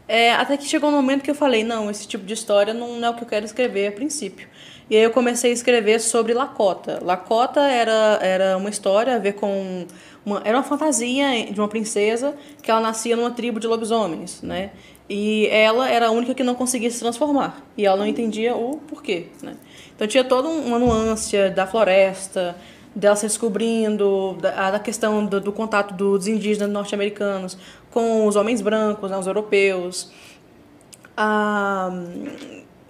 É, 0.09 0.33
até 0.33 0.57
que 0.57 0.65
chegou 0.65 0.89
um 0.89 0.93
momento 0.93 1.21
que 1.21 1.29
eu 1.29 1.35
falei, 1.35 1.63
não, 1.63 1.87
esse 1.87 2.07
tipo 2.07 2.25
de 2.25 2.33
história 2.33 2.73
não 2.73 3.05
é 3.05 3.09
o 3.11 3.13
que 3.13 3.21
eu 3.21 3.27
quero 3.27 3.45
escrever 3.45 3.89
a 3.89 3.91
princípio. 3.91 4.47
E 4.89 4.95
aí 4.95 5.03
eu 5.03 5.11
comecei 5.11 5.51
a 5.51 5.53
escrever 5.53 5.99
sobre 5.99 6.33
Lakota. 6.33 6.97
Lakota 6.99 7.59
era, 7.59 8.17
era 8.19 8.57
uma 8.57 8.71
história 8.71 9.15
a 9.15 9.19
ver 9.19 9.33
com... 9.33 9.85
Uma, 10.25 10.41
era 10.43 10.57
uma 10.57 10.63
fantasia 10.63 11.45
de 11.51 11.61
uma 11.61 11.67
princesa 11.67 12.35
que 12.63 12.71
ela 12.71 12.79
nascia 12.79 13.15
numa 13.15 13.29
tribo 13.29 13.59
de 13.59 13.67
lobisomens, 13.67 14.41
né? 14.41 14.71
E 15.07 15.47
ela 15.51 15.87
era 15.87 16.07
a 16.07 16.11
única 16.11 16.33
que 16.33 16.43
não 16.43 16.55
conseguia 16.55 16.89
se 16.89 16.99
transformar. 16.99 17.63
E 17.77 17.85
ela 17.85 17.97
não 17.97 18.07
entendia 18.07 18.55
o 18.55 18.77
porquê, 18.77 19.27
né? 19.43 19.55
Então 19.95 20.07
tinha 20.07 20.23
toda 20.23 20.47
uma 20.47 20.79
nuance 20.79 21.49
da 21.49 21.67
floresta, 21.67 22.55
dela 22.95 23.15
se 23.15 23.27
descobrindo, 23.27 24.35
da, 24.41 24.71
da 24.71 24.79
questão 24.79 25.25
do, 25.25 25.39
do, 25.39 25.51
contato 25.51 25.93
dos 25.93 26.27
indígenas 26.27 26.69
norte-americanos 26.69 27.57
com 27.91 28.27
os 28.27 28.35
homens 28.35 28.61
brancos, 28.61 29.09
né, 29.09 29.17
os 29.17 29.27
europeus. 29.27 30.11
Ah, 31.15 31.89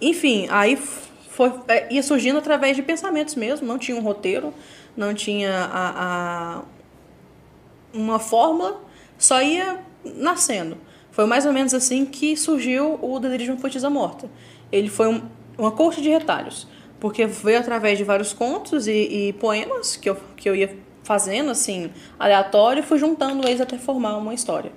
enfim, 0.00 0.46
aí 0.50 0.76
foi, 1.28 1.52
é, 1.68 1.92
ia 1.92 2.02
surgindo 2.02 2.38
através 2.38 2.76
de 2.76 2.82
pensamentos 2.82 3.34
mesmo, 3.34 3.66
não 3.66 3.78
tinha 3.78 3.96
um 3.96 4.02
roteiro, 4.02 4.52
não 4.96 5.14
tinha 5.14 5.68
a, 5.72 6.58
a 6.58 6.62
uma 7.92 8.18
fórmula, 8.18 8.80
só 9.18 9.42
ia 9.42 9.80
nascendo. 10.04 10.76
Foi 11.10 11.26
mais 11.26 11.44
ou 11.44 11.52
menos 11.52 11.74
assim 11.74 12.06
que 12.06 12.36
surgiu 12.36 12.98
o 13.02 13.18
Delírio 13.18 13.54
de 13.54 13.60
Poetisa 13.60 13.90
Morta. 13.90 14.30
Ele 14.70 14.88
foi 14.88 15.08
um, 15.08 15.22
uma 15.58 15.72
corte 15.72 16.00
de 16.00 16.08
retalhos 16.08 16.68
porque 17.00 17.26
veio 17.26 17.58
através 17.58 17.96
de 17.96 18.04
vários 18.04 18.32
contos 18.32 18.86
e, 18.86 18.92
e, 19.28 19.32
poemas 19.32 19.96
que 19.96 20.08
eu, 20.10 20.16
que 20.36 20.48
eu 20.48 20.54
ia 20.54 20.76
fazendo, 21.02 21.50
assim, 21.50 21.90
aleatório, 22.18 22.80
e 22.80 22.82
fui 22.86 22.98
juntando 22.98 23.48
eles 23.48 23.60
até 23.60 23.78
formar 23.78 24.16
uma 24.18 24.34
história. 24.34 24.70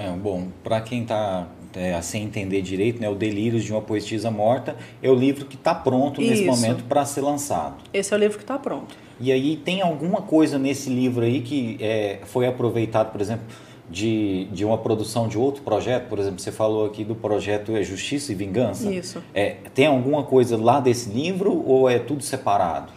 É, 0.00 0.10
bom, 0.12 0.48
para 0.64 0.80
quem 0.80 1.02
está 1.02 1.46
é, 1.76 2.00
sem 2.00 2.24
entender 2.24 2.62
direito, 2.62 2.98
né, 3.02 3.10
o 3.10 3.14
Delírios 3.14 3.62
de 3.62 3.70
uma 3.70 3.82
Poetisa 3.82 4.30
Morta 4.30 4.74
é 5.02 5.10
o 5.10 5.14
livro 5.14 5.44
que 5.44 5.56
está 5.56 5.74
pronto 5.74 6.22
nesse 6.22 6.44
Isso. 6.44 6.46
momento 6.46 6.84
para 6.84 7.04
ser 7.04 7.20
lançado. 7.20 7.76
Esse 7.92 8.14
é 8.14 8.16
o 8.16 8.18
livro 8.18 8.38
que 8.38 8.44
está 8.44 8.58
pronto. 8.58 8.96
E 9.20 9.30
aí 9.30 9.58
tem 9.58 9.82
alguma 9.82 10.22
coisa 10.22 10.58
nesse 10.58 10.88
livro 10.88 11.22
aí 11.22 11.42
que 11.42 11.76
é, 11.80 12.20
foi 12.24 12.46
aproveitado, 12.46 13.12
por 13.12 13.20
exemplo, 13.20 13.44
de, 13.90 14.46
de 14.46 14.64
uma 14.64 14.78
produção 14.78 15.28
de 15.28 15.36
outro 15.36 15.62
projeto, 15.62 16.08
por 16.08 16.18
exemplo, 16.18 16.38
você 16.38 16.50
falou 16.50 16.86
aqui 16.86 17.04
do 17.04 17.14
projeto 17.14 17.76
é 17.76 17.82
Justiça 17.82 18.32
e 18.32 18.34
Vingança. 18.34 18.90
Isso. 18.90 19.22
É, 19.34 19.56
tem 19.74 19.86
alguma 19.86 20.22
coisa 20.22 20.56
lá 20.56 20.80
desse 20.80 21.10
livro 21.10 21.62
ou 21.66 21.90
é 21.90 21.98
tudo 21.98 22.22
separado? 22.22 22.90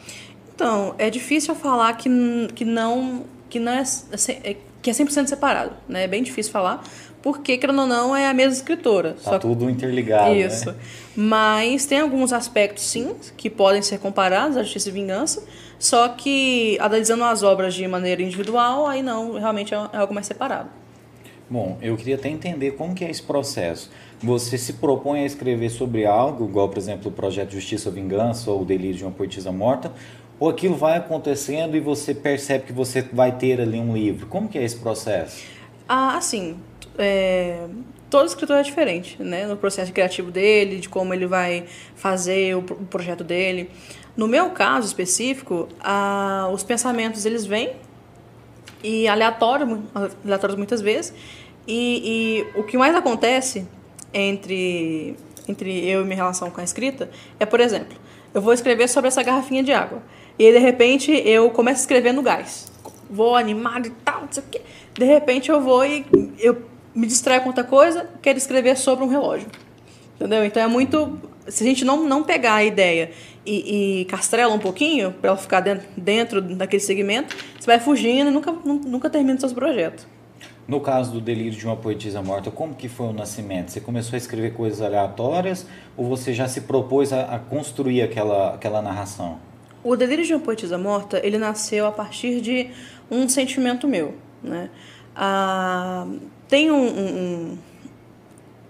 Então, 0.56 0.96
é 0.98 1.10
difícil 1.10 1.54
falar 1.54 1.92
que, 1.98 2.10
que 2.56 2.64
não 2.64 3.24
que 3.50 3.60
não 3.60 3.72
é, 3.74 3.84
é 4.44 4.56
que 4.84 4.90
é 4.90 4.94
100% 4.94 5.28
separado, 5.28 5.72
né? 5.88 6.04
É 6.04 6.08
bem 6.08 6.22
difícil 6.22 6.52
falar, 6.52 6.84
porque, 7.22 7.58
querendo 7.58 7.80
ou 7.80 7.88
não, 7.88 8.14
é 8.14 8.28
a 8.28 8.34
mesma 8.34 8.54
escritora. 8.54 9.14
Tá 9.14 9.32
só 9.32 9.40
tudo 9.40 9.70
interligado, 9.70 10.36
Isso. 10.36 10.72
Né? 10.72 10.76
Mas 11.16 11.86
tem 11.86 12.02
alguns 12.02 12.34
aspectos, 12.34 12.84
sim, 12.84 13.16
que 13.38 13.50
podem 13.50 13.82
ser 13.82 14.00
comparados 14.00 14.58
a 14.58 14.64
Justiça 14.64 14.90
e 14.90 14.92
Vingança, 14.92 15.44
só 15.80 16.10
que 16.10 16.78
analisando 16.82 17.24
as 17.24 17.42
obras 17.42 17.74
de 17.74 17.88
maneira 17.88 18.22
individual, 18.22 18.86
aí 18.86 19.02
não, 19.02 19.34
realmente 19.40 19.74
é, 19.74 19.78
é 19.94 19.98
algo 19.98 20.14
mais 20.14 20.28
separado. 20.28 20.70
Bom, 21.50 21.78
eu 21.82 21.96
queria 21.96 22.16
até 22.16 22.30
entender 22.30 22.72
como 22.72 22.94
que 22.94 23.06
é 23.06 23.10
esse 23.10 23.22
processo. 23.22 23.90
Você 24.22 24.58
se 24.58 24.74
propõe 24.74 25.22
a 25.22 25.26
escrever 25.26 25.70
sobre 25.70 26.06
algo, 26.06 26.46
igual, 26.46 26.68
por 26.68 26.78
exemplo, 26.78 27.10
o 27.10 27.12
projeto 27.12 27.52
Justiça 27.52 27.90
ou 27.90 27.96
Vingança 27.96 28.50
ou 28.50 28.62
o 28.62 28.66
Delírio 28.66 28.96
de 28.96 29.04
uma 29.04 29.12
Poetisa 29.12 29.52
Morta, 29.52 29.92
ou 30.44 30.50
aquilo 30.50 30.76
vai 30.76 30.98
acontecendo 30.98 31.78
e 31.78 31.80
você 31.80 32.14
percebe 32.14 32.66
que 32.66 32.74
você 32.74 33.02
vai 33.02 33.32
ter 33.32 33.62
ali 33.62 33.80
um 33.80 33.94
livro. 33.94 34.28
Como 34.28 34.50
que 34.50 34.58
é 34.58 34.64
esse 34.64 34.76
processo? 34.76 35.42
Ah, 35.88 36.18
assim, 36.18 36.60
é, 36.98 37.66
todo 38.10 38.28
escritor 38.28 38.58
é 38.58 38.62
diferente, 38.62 39.16
né? 39.24 39.48
No 39.48 39.56
processo 39.56 39.94
criativo 39.94 40.32
dele, 40.32 40.82
de 40.82 40.90
como 40.90 41.14
ele 41.14 41.26
vai 41.26 41.64
fazer 41.96 42.58
o, 42.58 42.62
projeto 42.62 43.24
dele. 43.24 43.70
No 44.18 44.28
meu 44.28 44.50
caso 44.50 44.86
específico, 44.86 45.70
ah, 45.80 46.50
os 46.52 46.62
pensamentos 46.62 47.26
eles 47.26 47.46
vêm 47.46 47.78
e 48.84 49.08
aleatório, 49.08 49.82
aleatórios 50.26 50.58
muitas 50.58 50.82
vezes. 50.82 51.14
E, 51.66 52.44
e, 52.54 52.60
o 52.60 52.64
que 52.64 52.78
mais 52.78 52.94
acontece 52.94 53.66
entre, 54.14 55.16
entre 55.48 55.90
eu 55.90 56.02
e 56.02 56.04
minha 56.04 56.18
relação 56.18 56.52
com 56.52 56.60
a 56.60 56.66
escrita 56.66 57.10
é, 57.40 57.46
por 57.46 57.62
exemplo, 57.62 57.98
eu 58.34 58.42
vou 58.42 58.52
escrever 58.52 58.90
sobre 58.90 59.08
essa 59.08 59.24
garrafinha 59.24 59.64
de 59.64 59.72
água. 59.72 60.04
E 60.38 60.52
de 60.52 60.58
repente 60.58 61.12
eu 61.12 61.50
começo 61.52 61.80
a 61.80 61.82
escrever 61.82 62.14
no 62.14 62.22
gás. 62.22 62.72
Vou 63.10 63.36
animado 63.36 63.88
e 63.88 63.92
tal, 64.04 64.22
não 64.22 64.32
sei 64.32 64.44
o 64.44 64.46
quê. 64.50 64.62
De 64.94 65.06
repente 65.06 65.50
eu 65.50 65.62
vou 65.62 65.86
e 65.86 66.06
eu 66.40 66.64
me 66.96 67.08
distraio 67.08 67.42
com 67.42 67.50
outra 67.50 67.64
coisa, 67.64 68.10
quero 68.22 68.38
escrever 68.38 68.78
sobre 68.78 69.04
um 69.04 69.08
relógio. 69.08 69.48
Entendeu? 70.16 70.44
Então 70.46 70.62
é 70.62 70.68
muito. 70.68 71.20
Se 71.48 71.64
a 71.64 71.68
gente 71.68 71.84
não, 71.84 72.08
não 72.08 72.24
pegar 72.24 72.56
a 72.56 72.64
ideia 72.64 73.12
e, 73.46 74.02
e 74.02 74.06
castrela 74.06 74.54
um 74.54 74.60
pouquinho, 74.60 75.12
para 75.12 75.32
ela 75.32 75.38
ficar 75.38 75.60
dentro, 75.60 75.88
dentro 75.98 76.42
daquele 76.42 76.82
segmento, 76.82 77.36
você 77.60 77.66
vai 77.66 77.80
fugindo 77.80 78.30
e 78.30 78.34
nunca, 78.34 78.52
nunca 78.52 79.10
termina 79.10 79.38
seus 79.40 79.52
projetos. 79.52 80.08
No 80.66 80.80
caso 80.80 81.12
do 81.12 81.20
Delírio 81.20 81.52
de 81.52 81.66
uma 81.66 81.76
Poetisa 81.76 82.22
Morta, 82.22 82.50
como 82.50 82.74
que 82.74 82.88
foi 82.88 83.08
o 83.08 83.14
nascimento? 83.14 83.70
Você 83.72 83.82
começou 83.82 84.16
a 84.16 84.18
escrever 84.18 84.54
coisas 84.54 84.82
aleatórias 84.82 85.68
ou 85.98 86.08
você 86.08 86.34
já 86.34 86.48
se 86.48 86.62
propôs 86.62 87.12
a, 87.12 87.36
a 87.36 87.40
construir 87.40 88.02
aquela, 88.02 88.54
aquela 88.54 88.82
narração? 88.82 89.40
O 89.84 89.96
Delírio 89.98 90.26
de 90.26 90.34
uma 90.34 90.40
Poetisa 90.40 90.78
Morta, 90.78 91.20
ele 91.24 91.38
nasceu 91.38 91.86
a 91.86 91.92
partir 91.92 92.40
de 92.40 92.70
um 93.12 93.28
sentimento 93.28 93.88
meu, 93.88 94.16
né? 94.42 94.70
Ah, 95.16 96.08
tem 96.48 96.72
um, 96.72 96.88
um, 96.88 97.58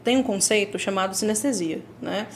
tem 0.04 0.18
um 0.18 0.24
conceito 0.24 0.78
chamado 0.80 1.16
sinestesia, 1.16 1.82
né? 2.02 2.28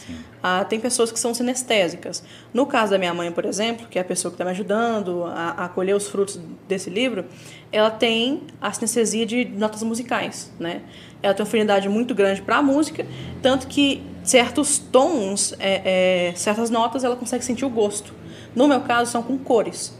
Ah, 0.43 0.63
tem 0.63 0.79
pessoas 0.79 1.11
que 1.11 1.19
são 1.19 1.33
sinestésicas. 1.33 2.23
No 2.53 2.67
caso 2.67 2.91
da 2.91 2.99
minha 2.99 3.13
mãe, 3.13 3.31
por 3.31 3.45
exemplo, 3.45 3.87
que 3.87 3.97
é 3.97 4.01
a 4.01 4.05
pessoa 4.05 4.31
que 4.31 4.35
está 4.35 4.45
me 4.45 4.51
ajudando 4.51 5.25
a, 5.25 5.65
a 5.65 5.69
colher 5.69 5.95
os 5.95 6.07
frutos 6.07 6.39
desse 6.67 6.89
livro, 6.89 7.25
ela 7.71 7.89
tem 7.89 8.43
a 8.61 8.71
sinestesia 8.71 9.25
de 9.25 9.43
notas 9.43 9.81
musicais, 9.81 10.53
né? 10.59 10.83
Ela 11.21 11.33
tem 11.33 11.43
uma 11.43 11.47
afinidade 11.47 11.89
muito 11.89 12.13
grande 12.13 12.43
para 12.43 12.57
a 12.57 12.61
música, 12.61 13.05
tanto 13.41 13.67
que 13.67 14.03
certos 14.23 14.77
tons, 14.77 15.53
é, 15.57 16.29
é, 16.29 16.35
certas 16.35 16.69
notas, 16.69 17.03
ela 17.03 17.15
consegue 17.15 17.43
sentir 17.43 17.65
o 17.65 17.69
gosto. 17.69 18.13
No 18.57 18.67
meu 18.67 18.81
caso, 18.81 19.11
são 19.11 19.21
com 19.21 19.37
cores. 19.37 19.93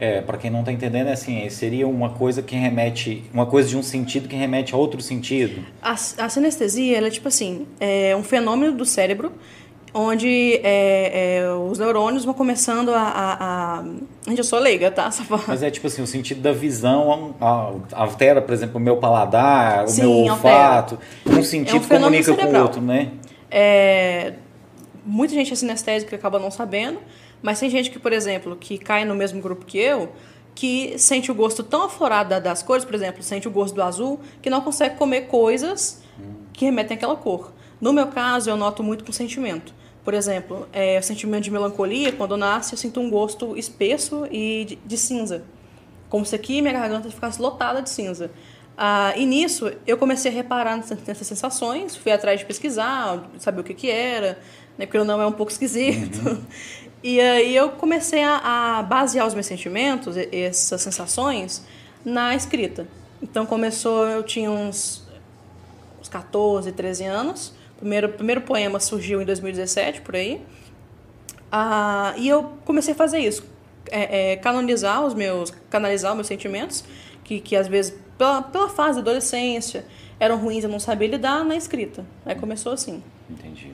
É, 0.00 0.20
para 0.20 0.36
quem 0.36 0.50
não 0.50 0.60
está 0.60 0.72
entendendo, 0.72 1.06
é 1.06 1.12
assim, 1.12 1.48
seria 1.48 1.86
uma 1.86 2.10
coisa 2.10 2.42
que 2.42 2.56
remete, 2.56 3.22
uma 3.32 3.46
coisa 3.46 3.68
de 3.68 3.76
um 3.76 3.84
sentido 3.84 4.28
que 4.28 4.34
remete 4.34 4.74
a 4.74 4.76
outro 4.76 5.00
sentido. 5.00 5.64
A, 5.80 5.92
a 5.92 6.28
sinestesia, 6.28 6.96
ela 6.96 7.06
é 7.06 7.10
tipo 7.10 7.28
assim, 7.28 7.68
é 7.78 8.16
um 8.16 8.24
fenômeno 8.24 8.72
do 8.72 8.84
cérebro 8.84 9.32
onde 9.94 10.54
é, 10.62 11.38
é, 11.38 11.52
os 11.52 11.78
neurônios 11.78 12.24
vão 12.24 12.34
começando 12.34 12.90
a, 12.90 13.00
a, 13.00 13.78
a... 13.78 13.84
Gente, 14.26 14.38
eu 14.38 14.44
sou 14.44 14.58
leiga, 14.58 14.90
tá? 14.90 15.08
Mas 15.46 15.62
é 15.62 15.70
tipo 15.70 15.86
assim, 15.86 16.02
o 16.02 16.06
sentido 16.06 16.40
da 16.40 16.52
visão 16.52 17.34
altera, 17.92 18.42
por 18.42 18.52
exemplo, 18.52 18.76
o 18.76 18.80
meu 18.80 18.96
paladar, 18.96 19.86
Sim, 19.88 20.02
o 20.02 20.24
meu 20.24 20.32
olfato. 20.32 20.98
Um 21.24 21.42
sentido 21.44 21.76
é 21.76 21.96
um 21.96 22.00
comunica 22.00 22.24
cerebral. 22.24 22.50
com 22.50 22.58
o 22.58 22.62
outro, 22.62 22.80
né? 22.80 23.12
É, 23.50 24.34
muita 25.04 25.34
gente 25.34 25.52
é 25.52 25.56
sinestésica 25.56 26.08
que 26.10 26.16
acaba 26.16 26.38
não 26.38 26.50
sabendo, 26.50 26.98
mas 27.42 27.60
tem 27.60 27.70
gente 27.70 27.90
que, 27.90 27.98
por 27.98 28.12
exemplo, 28.12 28.56
que 28.56 28.78
cai 28.78 29.04
no 29.04 29.14
mesmo 29.14 29.40
grupo 29.40 29.64
que 29.64 29.78
eu, 29.78 30.12
que 30.54 30.98
sente 30.98 31.30
o 31.30 31.34
gosto 31.34 31.62
tão 31.62 31.84
aflorado 31.84 32.40
das 32.40 32.62
cores, 32.62 32.84
por 32.84 32.94
exemplo, 32.94 33.22
sente 33.22 33.48
o 33.48 33.50
gosto 33.50 33.74
do 33.74 33.82
azul, 33.82 34.20
que 34.42 34.50
não 34.50 34.60
consegue 34.60 34.96
comer 34.96 35.22
coisas 35.22 36.02
que 36.52 36.64
remetem 36.64 36.96
àquela 36.96 37.16
cor. 37.16 37.52
No 37.80 37.92
meu 37.92 38.08
caso, 38.08 38.50
eu 38.50 38.56
noto 38.56 38.82
muito 38.82 39.04
com 39.04 39.12
sentimento. 39.12 39.72
Por 40.04 40.14
exemplo, 40.14 40.68
é, 40.72 40.98
o 40.98 41.02
sentimento 41.02 41.44
de 41.44 41.50
melancolia, 41.50 42.12
quando 42.12 42.36
nasce, 42.36 42.74
eu 42.74 42.78
sinto 42.78 43.00
um 43.00 43.08
gosto 43.08 43.56
espesso 43.56 44.26
e 44.30 44.64
de, 44.66 44.76
de 44.76 44.98
cinza. 44.98 45.44
Como 46.08 46.26
se 46.26 46.34
aqui 46.34 46.60
minha 46.60 46.74
garganta 46.74 47.08
ficasse 47.10 47.40
lotada 47.40 47.80
de 47.80 47.88
cinza. 47.88 48.30
Ah, 48.76 49.12
e 49.16 49.26
nisso, 49.26 49.70
eu 49.86 49.96
comecei 49.98 50.30
a 50.30 50.34
reparar 50.34 50.76
nessas 50.76 51.26
sensações, 51.26 51.96
fui 51.96 52.10
atrás 52.12 52.40
de 52.40 52.46
pesquisar, 52.46 53.30
saber 53.38 53.60
o 53.60 53.64
que, 53.64 53.74
que 53.74 53.90
era, 53.90 54.38
né, 54.78 54.86
porque 54.86 54.98
não 55.04 55.20
é 55.20 55.26
um 55.26 55.32
pouco 55.32 55.52
esquisito. 55.52 56.28
Uhum. 56.28 56.42
E 57.02 57.20
aí 57.20 57.56
eu 57.56 57.70
comecei 57.70 58.22
a, 58.22 58.78
a 58.78 58.82
basear 58.82 59.26
os 59.26 59.32
meus 59.32 59.46
sentimentos, 59.46 60.16
essas 60.16 60.82
sensações, 60.82 61.64
na 62.04 62.34
escrita. 62.34 62.86
Então 63.22 63.46
começou, 63.46 64.06
eu 64.06 64.22
tinha 64.22 64.50
uns, 64.50 65.02
uns 66.00 66.08
14, 66.08 66.72
13 66.72 67.04
anos. 67.04 67.54
O 67.76 67.80
primeiro, 67.80 68.08
primeiro 68.10 68.40
poema 68.42 68.78
surgiu 68.78 69.22
em 69.22 69.24
2017, 69.24 70.02
por 70.02 70.14
aí. 70.14 70.42
Ah, 71.50 72.14
e 72.16 72.28
eu 72.28 72.52
comecei 72.64 72.92
a 72.92 72.96
fazer 72.96 73.18
isso. 73.18 73.44
É, 73.90 74.32
é, 74.32 74.36
canonizar 74.36 75.04
os 75.04 75.14
meus, 75.14 75.50
canalizar 75.70 76.12
os 76.12 76.16
meus 76.16 76.26
sentimentos, 76.26 76.84
que, 77.24 77.40
que 77.40 77.56
às 77.56 77.66
vezes, 77.66 77.96
pela, 78.16 78.42
pela 78.42 78.68
fase 78.68 78.96
da 78.96 79.00
adolescência, 79.00 79.84
eram 80.18 80.36
ruins, 80.36 80.64
eu 80.64 80.70
não 80.70 80.78
sabia 80.78 81.08
lidar, 81.08 81.44
na 81.44 81.56
escrita. 81.56 82.04
Aí 82.26 82.34
começou 82.34 82.72
assim. 82.72 83.02
Entendi. 83.28 83.72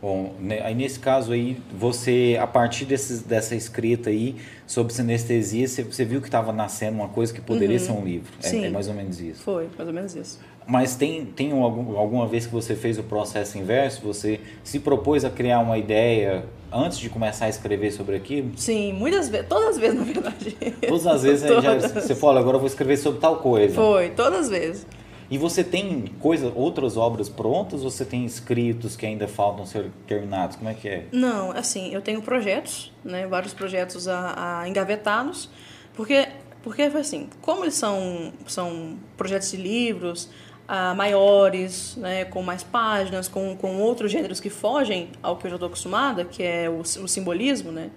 Bom, 0.00 0.34
né, 0.40 0.62
aí 0.62 0.74
nesse 0.74 0.98
caso 0.98 1.32
aí, 1.32 1.58
você, 1.70 2.38
a 2.40 2.46
partir 2.46 2.86
desses, 2.86 3.20
dessa 3.22 3.54
escrita 3.54 4.08
aí 4.08 4.36
sobre 4.66 4.94
sinestesia, 4.94 5.68
você, 5.68 5.82
você 5.82 6.06
viu 6.06 6.22
que 6.22 6.28
estava 6.28 6.52
nascendo 6.54 6.96
uma 6.96 7.08
coisa 7.08 7.34
que 7.34 7.40
poderia 7.40 7.78
uhum. 7.78 7.84
ser 7.84 7.92
um 7.92 8.04
livro. 8.04 8.32
É, 8.42 8.46
Sim. 8.48 8.64
é 8.64 8.70
mais 8.70 8.88
ou 8.88 8.94
menos 8.94 9.20
isso. 9.20 9.42
Foi, 9.42 9.68
mais 9.76 9.88
ou 9.88 9.94
menos 9.94 10.16
isso. 10.16 10.40
Mas 10.66 10.94
tem, 10.94 11.26
tem 11.26 11.52
algum, 11.52 11.98
alguma 11.98 12.26
vez 12.26 12.46
que 12.46 12.52
você 12.52 12.74
fez 12.74 12.98
o 12.98 13.02
processo 13.02 13.58
inverso? 13.58 14.00
Você 14.02 14.40
se 14.64 14.78
propôs 14.78 15.24
a 15.24 15.30
criar 15.30 15.58
uma 15.60 15.76
ideia 15.76 16.44
antes 16.72 16.98
de 16.98 17.10
começar 17.10 17.46
a 17.46 17.48
escrever 17.48 17.90
sobre 17.90 18.16
aquilo? 18.16 18.52
Sim, 18.56 18.94
muitas 18.94 19.28
vezes, 19.28 19.48
todas 19.48 19.70
as 19.70 19.78
vezes, 19.78 19.98
na 19.98 20.04
verdade. 20.04 20.56
Todas 20.86 21.06
as 21.06 21.22
vezes 21.24 21.48
já, 21.62 21.76
você 22.00 22.14
falou, 22.14 22.38
agora 22.38 22.56
eu 22.56 22.60
vou 22.60 22.68
escrever 22.68 22.96
sobre 22.96 23.20
tal 23.20 23.36
coisa. 23.36 23.74
Foi, 23.74 24.10
todas 24.10 24.40
as 24.40 24.48
vezes. 24.48 24.86
E 25.30 25.38
você 25.38 25.62
tem 25.62 26.06
coisa, 26.18 26.52
outras 26.56 26.96
obras 26.96 27.28
prontas 27.28 27.84
ou 27.84 27.90
você 27.90 28.04
tem 28.04 28.24
escritos 28.24 28.96
que 28.96 29.06
ainda 29.06 29.28
faltam 29.28 29.64
ser 29.64 29.88
terminados? 30.04 30.56
Como 30.56 30.68
é 30.68 30.74
que 30.74 30.88
é? 30.88 31.06
Não, 31.12 31.52
assim, 31.52 31.94
eu 31.94 32.02
tenho 32.02 32.20
projetos, 32.20 32.92
né, 33.04 33.28
vários 33.28 33.54
projetos 33.54 34.08
a, 34.08 34.62
a 34.62 34.68
engavetados, 34.68 35.48
porque 35.94 36.28
porque 36.62 36.82
assim, 36.82 37.30
como 37.40 37.64
eles 37.64 37.74
são 37.74 38.32
são 38.44 38.98
projetos 39.16 39.52
de 39.52 39.56
livros 39.56 40.28
uh, 40.68 40.96
maiores, 40.96 41.94
né, 41.96 42.24
com 42.24 42.42
mais 42.42 42.64
páginas, 42.64 43.28
com, 43.28 43.56
com 43.56 43.76
outros 43.76 44.10
gêneros 44.10 44.40
que 44.40 44.50
fogem 44.50 45.10
ao 45.22 45.36
que 45.36 45.46
eu 45.46 45.50
já 45.50 45.56
estou 45.56 45.68
acostumada, 45.68 46.24
que 46.24 46.42
é 46.42 46.68
o, 46.68 46.80
o 46.80 47.08
simbolismo, 47.08 47.70
né? 47.70 47.90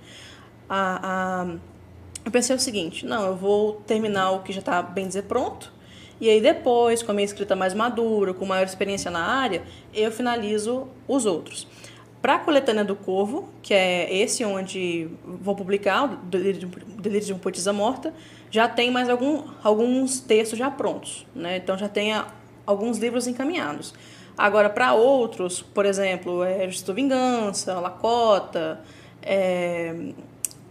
A, 0.70 1.42
a, 1.42 1.56
eu 2.24 2.32
pensei 2.32 2.56
o 2.56 2.60
seguinte, 2.60 3.08
não, 3.08 3.26
eu 3.26 3.36
vou 3.36 3.82
terminar 3.88 4.32
o 4.32 4.44
que 4.44 4.54
já 4.54 4.60
está 4.60 4.84
bem 4.84 5.08
dizer 5.08 5.24
pronto 5.24 5.73
e 6.24 6.30
aí 6.30 6.40
depois, 6.40 7.04
com 7.04 7.12
a 7.12 7.14
minha 7.14 7.26
escrita 7.26 7.54
mais 7.54 7.74
madura, 7.74 8.34
com 8.34 8.46
maior 8.46 8.64
experiência 8.64 9.12
na 9.12 9.20
área, 9.20 9.62
eu 9.94 10.10
finalizo 10.10 10.88
os 11.06 11.26
outros. 11.26 11.68
Para 12.22 12.36
a 12.36 12.40
coletânea 12.40 12.86
do 12.86 12.96
Corvo, 12.96 13.50
que 13.62 13.74
é 13.74 14.16
esse 14.16 14.46
onde 14.46 15.10
vou 15.26 15.54
publicar, 15.54 16.06
o 16.06 16.16
Delírio 16.16 17.26
de 17.26 17.34
uma 17.34 17.40
Poetisa 17.40 17.74
Morta, 17.74 18.14
já 18.50 18.70
tem 18.70 18.90
mais 18.90 19.10
algum, 19.10 19.44
alguns 19.62 20.22
textos 20.22 20.58
já 20.58 20.72
prontos. 20.72 21.28
Né? 21.36 21.58
Então 21.58 21.78
já 21.78 21.90
tem 21.90 22.14
alguns 22.66 23.00
livros 23.00 23.28
encaminhados. 23.28 23.94
Agora, 24.38 24.70
para 24.70 24.94
outros, 24.94 25.62
por 25.62 25.86
exemplo, 25.86 26.42
é 26.42 26.64
Justiça 26.68 26.94
Vingança, 26.94 27.82
Lacota, 27.82 28.80
é... 29.22 30.14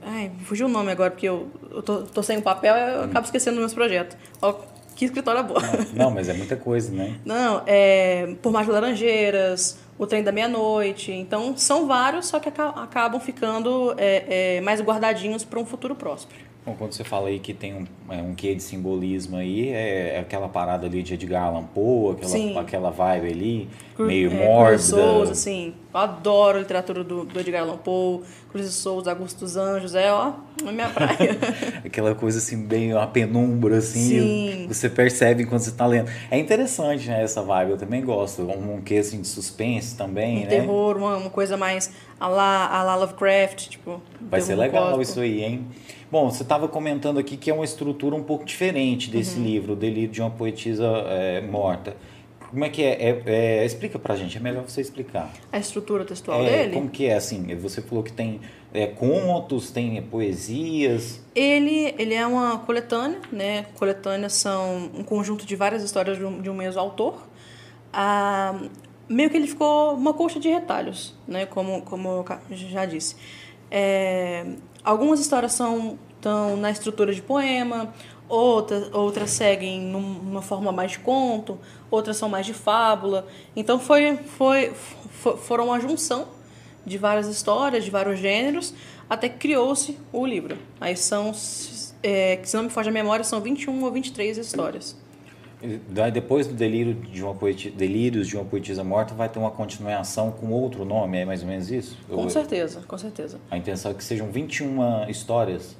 Ai, 0.00 0.32
fugiu 0.44 0.66
o 0.66 0.70
nome 0.70 0.90
agora, 0.90 1.10
porque 1.10 1.28
eu, 1.28 1.50
eu 1.70 1.82
tô, 1.82 2.04
tô 2.04 2.22
sem 2.22 2.38
o 2.38 2.42
papel 2.42 2.74
eu 2.74 3.04
acabo 3.04 3.26
esquecendo 3.26 3.58
meus 3.58 3.74
projetos. 3.74 4.16
Que 4.94 5.04
escritório 5.04 5.42
boa. 5.44 5.60
Não, 5.94 6.10
mas 6.10 6.28
é 6.28 6.34
muita 6.34 6.56
coisa, 6.56 6.92
né? 6.92 7.16
Não, 7.24 7.62
é 7.66 8.34
Por 8.42 8.52
Mais 8.52 8.66
de 8.66 8.72
Laranjeiras, 8.72 9.78
O 9.98 10.06
Trem 10.06 10.22
da 10.22 10.32
Meia-Noite. 10.32 11.12
Então, 11.12 11.56
são 11.56 11.86
vários, 11.86 12.26
só 12.26 12.38
que 12.38 12.48
acabam 12.48 13.20
ficando 13.20 13.94
é, 13.96 14.56
é, 14.56 14.60
mais 14.60 14.80
guardadinhos 14.80 15.44
para 15.44 15.58
um 15.58 15.66
futuro 15.66 15.94
próspero. 15.94 16.51
Bom, 16.64 16.76
quando 16.78 16.92
você 16.92 17.02
fala 17.02 17.26
aí 17.26 17.40
que 17.40 17.52
tem 17.52 17.74
um, 17.74 17.84
é, 18.08 18.22
um 18.22 18.36
quê 18.36 18.54
de 18.54 18.62
simbolismo 18.62 19.36
aí, 19.36 19.70
é, 19.70 20.14
é, 20.14 20.20
aquela 20.20 20.48
parada 20.48 20.86
ali 20.86 21.02
de 21.02 21.14
Edgar 21.14 21.46
Allan 21.46 21.64
Poe, 21.64 22.14
aquela, 22.14 22.60
aquela 22.60 22.90
vibe 22.90 23.32
ali, 23.32 23.68
Cru, 23.96 24.06
meio 24.06 24.30
é, 24.30 24.46
mórbida. 24.46 24.78
Souza, 24.78 25.32
assim, 25.32 25.74
eu 25.92 26.00
adoro 26.00 26.58
a 26.58 26.60
literatura 26.60 27.02
do, 27.02 27.24
do 27.24 27.40
Edgar 27.40 27.62
Allan 27.62 27.78
Poe, 27.78 28.20
Cruz 28.48 28.66
de 28.68 28.72
Souza, 28.74 29.10
Augusto 29.10 29.40
dos 29.40 29.56
Anjos, 29.56 29.96
é, 29.96 30.12
ó, 30.12 30.34
a 30.64 30.70
minha 30.70 30.86
praia. 30.94 31.36
aquela 31.84 32.14
coisa 32.14 32.38
assim, 32.38 32.64
bem 32.64 32.94
uma 32.94 33.08
penumbra, 33.08 33.78
assim, 33.78 34.20
Sim. 34.20 34.66
você 34.68 34.88
percebe 34.88 35.44
quando 35.44 35.62
você 35.62 35.70
está 35.70 35.84
lendo. 35.84 36.12
É 36.30 36.38
interessante, 36.38 37.08
né, 37.08 37.24
essa 37.24 37.42
vibe, 37.42 37.72
eu 37.72 37.76
também 37.76 38.04
gosto, 38.04 38.42
um, 38.42 38.74
um 38.74 38.80
quê, 38.80 38.98
assim, 38.98 39.20
de 39.20 39.26
suspense 39.26 39.96
também, 39.96 40.38
um 40.38 40.40
né? 40.42 40.46
terror, 40.46 40.96
uma, 40.96 41.16
uma 41.16 41.30
coisa 41.30 41.56
mais 41.56 41.90
a 42.20 42.28
la, 42.28 42.68
a 42.68 42.84
la 42.84 42.94
Lovecraft, 42.94 43.68
tipo... 43.68 44.00
Vai 44.20 44.40
ser 44.40 44.54
legal 44.54 45.02
isso 45.02 45.18
aí, 45.18 45.42
hein? 45.42 45.66
Bom, 46.12 46.28
você 46.30 46.42
estava 46.42 46.68
comentando 46.68 47.18
aqui 47.18 47.38
que 47.38 47.50
é 47.50 47.54
uma 47.54 47.64
estrutura 47.64 48.14
um 48.14 48.22
pouco 48.22 48.44
diferente 48.44 49.08
desse 49.08 49.38
uhum. 49.38 49.44
livro, 49.44 49.72
O 49.72 49.76
Delírio 49.76 50.10
de 50.10 50.20
uma 50.20 50.28
Poetisa 50.28 50.86
é, 51.06 51.40
Morta. 51.40 51.96
Como 52.50 52.62
é 52.66 52.68
que 52.68 52.82
é? 52.82 53.02
é, 53.02 53.22
é 53.24 53.64
explica 53.64 53.98
pra 53.98 54.14
gente, 54.14 54.36
é 54.36 54.40
melhor 54.40 54.62
você 54.62 54.82
explicar. 54.82 55.32
A 55.50 55.58
estrutura 55.58 56.04
textual 56.04 56.42
é, 56.42 56.50
dele? 56.50 56.74
Como 56.74 56.90
que 56.90 57.06
é, 57.06 57.14
assim? 57.14 57.56
Você 57.56 57.80
falou 57.80 58.04
que 58.04 58.12
tem 58.12 58.42
é, 58.74 58.88
contos, 58.88 59.70
tem 59.70 60.02
poesias. 60.02 61.24
Ele, 61.34 61.94
ele 61.98 62.12
é 62.12 62.26
uma 62.26 62.58
coletânea, 62.58 63.18
né? 63.32 63.64
Coletâneas 63.78 64.34
são 64.34 64.90
um 64.94 65.02
conjunto 65.02 65.46
de 65.46 65.56
várias 65.56 65.82
histórias 65.82 66.18
de 66.18 66.26
um, 66.26 66.42
de 66.42 66.50
um 66.50 66.54
mesmo 66.54 66.78
autor. 66.78 67.26
Ah, 67.90 68.60
meio 69.08 69.30
que 69.30 69.36
ele 69.38 69.46
ficou 69.46 69.94
uma 69.94 70.12
coxa 70.12 70.38
de 70.38 70.50
retalhos, 70.50 71.14
né? 71.26 71.46
Como, 71.46 71.80
como 71.80 72.08
eu 72.10 72.26
já 72.50 72.84
disse. 72.84 73.16
É, 73.70 74.44
algumas 74.84 75.20
histórias 75.20 75.52
são 75.52 75.98
estão 76.22 76.56
na 76.56 76.70
estrutura 76.70 77.12
de 77.12 77.20
poema, 77.20 77.92
outras, 78.28 78.88
outras 78.94 79.30
seguem 79.30 79.80
numa 79.80 80.40
forma 80.40 80.70
mais 80.70 80.92
de 80.92 81.00
conto, 81.00 81.58
outras 81.90 82.16
são 82.16 82.28
mais 82.28 82.46
de 82.46 82.54
fábula. 82.54 83.26
Então 83.56 83.78
foi, 83.80 84.16
foi, 84.16 84.72
foram 85.42 85.66
uma 85.66 85.80
junção 85.80 86.28
de 86.86 86.96
várias 86.96 87.26
histórias, 87.26 87.84
de 87.84 87.90
vários 87.90 88.20
gêneros, 88.20 88.72
até 89.10 89.28
que 89.28 89.36
criou-se 89.36 89.98
o 90.12 90.24
livro. 90.24 90.56
Aí 90.80 90.96
são, 90.96 91.32
é, 92.02 92.40
se 92.44 92.56
não 92.56 92.64
me 92.64 92.70
foge 92.70 92.88
a 92.88 92.92
memória, 92.92 93.24
são 93.24 93.40
21 93.40 93.82
ou 93.82 93.90
23 93.90 94.38
histórias. 94.38 94.96
Depois 96.12 96.46
do 96.46 96.54
delírio 96.54 96.94
de 96.94 97.22
uma 97.22 97.34
poetisa, 97.34 97.74
Delírios 97.76 98.26
de 98.26 98.36
uma 98.36 98.44
Poetisa 98.44 98.82
Morta, 98.82 99.14
vai 99.14 99.28
ter 99.28 99.38
uma 99.38 99.50
continuação 99.50 100.32
com 100.32 100.50
outro 100.50 100.84
nome, 100.84 101.18
é 101.18 101.24
mais 101.24 101.42
ou 101.42 101.48
menos 101.48 101.70
isso? 101.70 101.96
Com 102.08 102.24
Eu, 102.24 102.30
certeza, 102.30 102.82
com 102.86 102.98
certeza. 102.98 103.38
A 103.50 103.56
intenção 103.56 103.92
é 103.92 103.94
que 103.94 104.02
sejam 104.02 104.30
21 104.30 105.08
histórias? 105.08 105.76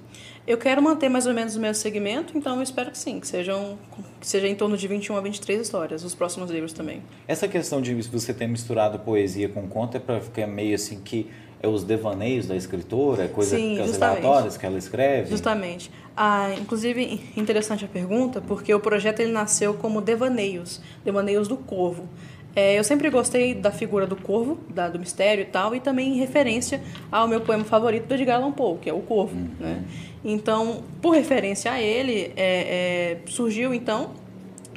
Eu 0.46 0.58
quero 0.58 0.82
manter 0.82 1.08
mais 1.08 1.26
ou 1.26 1.32
menos 1.32 1.54
o 1.54 1.60
mesmo 1.60 1.76
segmento, 1.76 2.36
então 2.36 2.56
eu 2.56 2.62
espero 2.62 2.90
que 2.90 2.98
sim, 2.98 3.20
que 3.20 3.26
sejam 3.26 3.78
que 4.20 4.26
seja 4.26 4.48
em 4.48 4.54
torno 4.54 4.76
de 4.76 4.88
21 4.88 5.16
a 5.16 5.20
23 5.20 5.60
histórias, 5.60 6.02
os 6.04 6.14
próximos 6.14 6.50
livros 6.50 6.72
também. 6.72 7.00
Essa 7.28 7.46
questão 7.46 7.80
de 7.80 7.94
você 7.94 8.34
ter 8.34 8.48
misturado 8.48 8.98
poesia 8.98 9.48
com 9.48 9.68
conto 9.68 9.96
é 9.96 10.00
para 10.00 10.20
ficar 10.20 10.46
meio 10.46 10.74
assim 10.74 11.00
que 11.00 11.30
é 11.62 11.68
os 11.68 11.84
devaneios 11.84 12.46
da 12.46 12.56
escritora, 12.56 13.24
é 13.24 13.28
coisa 13.28 13.56
Sim, 13.56 13.76
que 13.76 13.82
as 13.82 13.96
relatórias 13.96 14.56
que 14.56 14.66
ela 14.66 14.76
escreve. 14.76 15.30
Justamente. 15.30 15.90
Ah, 16.16 16.52
inclusive, 16.60 17.20
interessante 17.36 17.84
a 17.84 17.88
pergunta, 17.88 18.40
porque 18.40 18.74
o 18.74 18.80
projeto 18.80 19.20
ele 19.20 19.30
nasceu 19.30 19.72
como 19.74 20.00
Devaneios, 20.00 20.80
Devaneios 21.04 21.46
do 21.46 21.56
Corvo. 21.56 22.08
É, 22.54 22.78
eu 22.78 22.84
sempre 22.84 23.08
gostei 23.08 23.54
da 23.54 23.70
figura 23.70 24.06
do 24.06 24.14
corvo, 24.14 24.58
da, 24.68 24.88
do 24.88 24.98
mistério 24.98 25.40
e 25.40 25.46
tal, 25.46 25.74
e 25.74 25.80
também 25.80 26.12
em 26.12 26.18
referência 26.18 26.82
ao 27.10 27.26
meu 27.26 27.40
poema 27.40 27.64
favorito 27.64 28.06
do 28.06 28.14
Edgar 28.14 28.42
Allan 28.42 28.52
Poe, 28.52 28.76
que 28.78 28.90
é 28.90 28.92
O 28.92 29.00
Corvo. 29.00 29.34
Uhum. 29.34 29.48
Né? 29.58 29.82
Então, 30.22 30.82
por 31.00 31.14
referência 31.14 31.72
a 31.72 31.80
ele, 31.80 32.32
é, 32.36 33.16
é, 33.16 33.18
surgiu 33.26 33.72
então, 33.72 34.10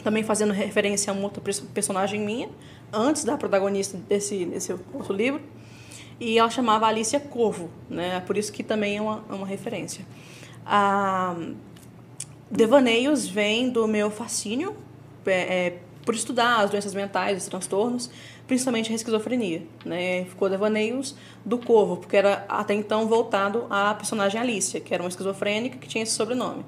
também 0.04 0.24
fazendo 0.24 0.54
referência 0.54 1.12
a 1.12 1.14
uma 1.14 1.24
outra 1.24 1.44
personagem 1.74 2.22
minha, 2.22 2.48
antes 2.94 3.26
da 3.26 3.36
protagonista 3.36 3.98
desse, 4.08 4.46
desse 4.46 4.74
outro 4.94 5.14
livro, 5.14 5.42
e 6.20 6.38
ela 6.38 6.50
chamava 6.50 6.88
Alicia 6.88 7.20
Corvo, 7.20 7.70
né? 7.90 8.22
Por 8.22 8.38
isso 8.38 8.52
que 8.52 8.64
também 8.64 8.98
é 8.98 9.02
uma, 9.02 9.24
é 9.30 9.34
uma 9.34 9.48
referência. 9.48 10.06
A 10.66 11.36
Devaneios 12.50 13.28
vem 13.28 13.70
do 13.70 13.88
meu 13.88 14.10
fascínio 14.10 14.76
é, 15.26 15.32
é, 15.32 15.80
por 16.06 16.16
estudar 16.16 16.62
as 16.62 16.70
doenças 16.70 16.94
mentais, 16.94 17.38
os 17.38 17.50
transtornos, 17.50 18.10
principalmente 18.48 18.92
a 18.92 18.96
esquizofrenia. 18.96 19.64
Né? 19.84 20.26
Ficou 20.26 20.50
Devaneios 20.50 21.16
do 21.44 21.58
Corvo, 21.58 21.98
porque 21.98 22.16
era 22.16 22.46
até 22.48 22.74
então 22.74 23.08
voltado 23.08 23.66
à 23.70 23.94
personagem 23.94 24.40
Alicia, 24.40 24.80
que 24.80 24.94
era 24.94 25.02
uma 25.04 25.10
esquizofrênica 25.10 25.78
que 25.78 25.88
tinha 25.88 26.04
esse 26.04 26.14
sobrenome. 26.14 26.64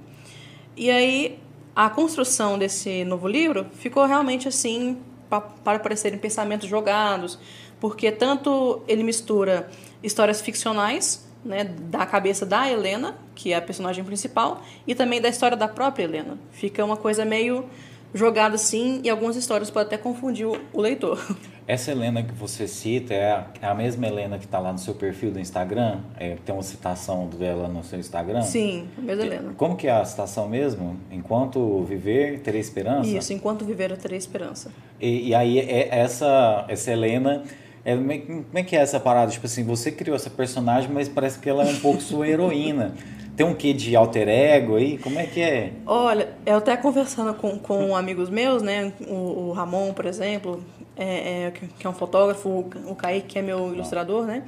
E 0.76 0.92
aí, 0.92 1.40
a 1.76 1.90
construção 1.90 2.58
desse 2.58 3.06
novo 3.06 3.28
livro 3.28 3.68
ficou 3.74 4.06
realmente 4.06 4.48
assim, 4.48 4.98
para 5.30 5.80
parecerem 5.80 6.18
pensamentos 6.18 6.68
jogados, 6.68 7.38
porque 7.80 8.12
tanto 8.12 8.82
ele 8.88 9.04
mistura 9.04 9.70
histórias 10.04 10.42
ficcionais, 10.42 11.28
né, 11.44 11.64
da 11.64 12.06
cabeça 12.06 12.46
da 12.46 12.70
Helena, 12.70 13.16
que 13.36 13.54
é 13.54 13.56
a 13.56 13.62
personagem 13.62 14.04
principal, 14.04 14.62
e 14.86 14.94
também 14.94 15.22
da 15.22 15.30
história 15.30 15.56
da 15.56 15.68
própria 15.68 16.04
Helena. 16.04 16.38
Fica 16.52 16.84
uma 16.84 16.98
coisa 16.98 17.24
meio 17.24 17.66
jogada 18.14 18.56
assim, 18.56 19.02
e 19.04 19.10
algumas 19.10 19.36
histórias 19.36 19.70
podem 19.70 19.88
até 19.88 19.98
confundir 19.98 20.48
o, 20.48 20.58
o 20.74 20.82
leitor. 20.82 21.20
Essa 21.68 21.92
Helena 21.92 22.24
que 22.24 22.34
você 22.34 22.66
cita 22.66 23.14
é 23.14 23.30
a, 23.30 23.48
é 23.62 23.68
a 23.68 23.76
mesma 23.76 24.08
Helena 24.08 24.40
que 24.40 24.46
está 24.46 24.58
lá 24.58 24.72
no 24.72 24.80
seu 24.80 24.94
perfil 24.94 25.32
do 25.32 25.40
Instagram? 25.40 26.00
É, 26.18 26.38
tem 26.46 26.56
uma 26.56 26.64
citação 26.64 27.28
dela 27.28 27.68
no 27.68 27.84
seu 27.84 28.00
Instagram? 28.00 28.42
Sim, 28.42 28.88
a 28.98 29.02
mesma 29.02 29.26
Helena. 29.26 29.54
Como 29.58 29.76
que 29.76 29.86
é 29.86 29.92
a 29.92 30.06
citação 30.06 30.48
mesmo? 30.48 30.98
Enquanto 31.12 31.84
viver, 31.84 32.40
terei 32.40 32.62
esperança? 32.62 33.10
Isso, 33.10 33.34
enquanto 33.34 33.66
viver, 33.66 33.92
eu 33.92 33.98
terei 33.98 34.18
esperança. 34.18 34.72
E, 35.00 35.28
e 35.28 35.36
aí, 35.36 35.60
é, 35.60 35.90
essa, 35.92 36.64
essa 36.70 36.90
Helena 36.90 37.44
é, 37.88 37.96
como 37.96 38.46
é 38.54 38.64
que 38.64 38.76
é 38.76 38.82
essa 38.82 39.00
parada? 39.00 39.32
Tipo 39.32 39.46
assim, 39.46 39.64
você 39.64 39.90
criou 39.90 40.14
essa 40.14 40.30
personagem, 40.30 40.92
mas 40.92 41.08
parece 41.08 41.40
que 41.40 41.50
ela 41.50 41.64
é 41.64 41.72
um 41.72 41.80
pouco 41.80 42.02
sua 42.02 42.28
heroína. 42.28 42.94
Tem 43.34 43.46
um 43.46 43.54
quê 43.54 43.72
de 43.72 43.96
alter 43.96 44.28
ego 44.28 44.76
aí? 44.76 44.98
Como 44.98 45.18
é 45.18 45.26
que 45.26 45.40
é? 45.40 45.72
Olha, 45.86 46.34
eu 46.46 46.58
até 46.58 46.76
conversando 46.76 47.34
com, 47.36 47.58
com 47.58 47.96
amigos 47.96 48.30
meus, 48.30 48.62
né? 48.62 48.92
O, 49.08 49.14
o 49.14 49.52
Ramon, 49.54 49.94
por 49.94 50.06
exemplo, 50.06 50.62
é, 50.98 51.46
é, 51.46 51.54
que 51.80 51.88
é 51.88 51.90
um 51.90 51.94
fotógrafo, 51.94 52.66
o 52.86 52.94
Kaique, 52.94 53.28
que 53.28 53.40
é 53.40 53.42
meu 53.42 53.74
ilustrador, 53.74 54.26
né? 54.26 54.44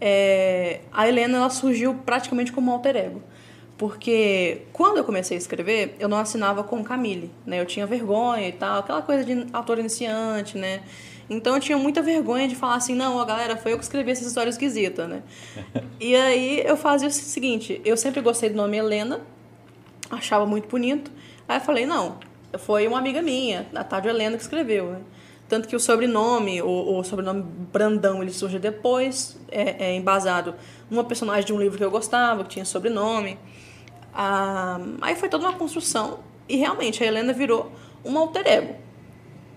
É, 0.00 0.80
a 0.90 1.06
Helena, 1.06 1.36
ela 1.36 1.50
surgiu 1.50 1.92
praticamente 2.06 2.50
como 2.50 2.70
um 2.70 2.74
alter 2.74 2.96
ego. 2.96 3.22
Porque 3.76 4.62
quando 4.72 4.96
eu 4.96 5.04
comecei 5.04 5.36
a 5.36 5.38
escrever, 5.38 5.96
eu 5.98 6.08
não 6.08 6.16
assinava 6.16 6.64
com 6.64 6.82
Camille, 6.82 7.30
né? 7.44 7.60
Eu 7.60 7.66
tinha 7.66 7.86
vergonha 7.86 8.48
e 8.48 8.52
tal, 8.52 8.78
aquela 8.78 9.02
coisa 9.02 9.22
de 9.22 9.46
autor 9.52 9.78
iniciante, 9.78 10.56
né? 10.56 10.80
Então 11.30 11.54
eu 11.54 11.60
tinha 11.60 11.78
muita 11.78 12.02
vergonha 12.02 12.48
de 12.48 12.56
falar 12.56 12.74
assim, 12.74 12.92
não, 12.92 13.16
ó, 13.16 13.24
galera, 13.24 13.56
foi 13.56 13.72
eu 13.72 13.78
que 13.78 13.84
escrevi 13.84 14.10
essa 14.10 14.26
história 14.26 14.50
esquisita, 14.50 15.06
né? 15.06 15.22
e 16.00 16.16
aí 16.16 16.60
eu 16.66 16.76
fazia 16.76 17.06
o 17.06 17.10
seguinte, 17.10 17.80
eu 17.84 17.96
sempre 17.96 18.20
gostei 18.20 18.50
do 18.50 18.56
nome 18.56 18.76
Helena, 18.76 19.20
achava 20.10 20.44
muito 20.44 20.68
bonito. 20.68 21.08
Aí 21.46 21.58
eu 21.58 21.60
falei, 21.60 21.86
não, 21.86 22.18
foi 22.58 22.88
uma 22.88 22.98
amiga 22.98 23.22
minha, 23.22 23.68
a 23.72 23.84
Tádio 23.84 24.10
Helena, 24.10 24.36
que 24.36 24.42
escreveu, 24.42 24.86
né? 24.86 25.00
Tanto 25.48 25.68
que 25.68 25.76
o 25.76 25.80
sobrenome, 25.80 26.62
o, 26.62 26.98
o 26.98 27.04
sobrenome 27.04 27.42
Brandão, 27.42 28.22
ele 28.22 28.32
surge 28.32 28.58
depois, 28.58 29.38
é, 29.50 29.86
é 29.86 29.94
embasado 29.94 30.54
numa 30.90 31.04
personagem 31.04 31.44
de 31.44 31.52
um 31.52 31.60
livro 31.60 31.78
que 31.78 31.84
eu 31.84 31.90
gostava, 31.92 32.42
que 32.42 32.50
tinha 32.50 32.64
sobrenome. 32.64 33.38
Ah, 34.12 34.80
aí 35.00 35.14
foi 35.14 35.28
toda 35.28 35.44
uma 35.44 35.56
construção 35.56 36.20
e 36.48 36.56
realmente 36.56 37.02
a 37.02 37.06
Helena 37.06 37.32
virou 37.32 37.70
um 38.04 38.16
alter 38.18 38.46
ego 38.46 38.89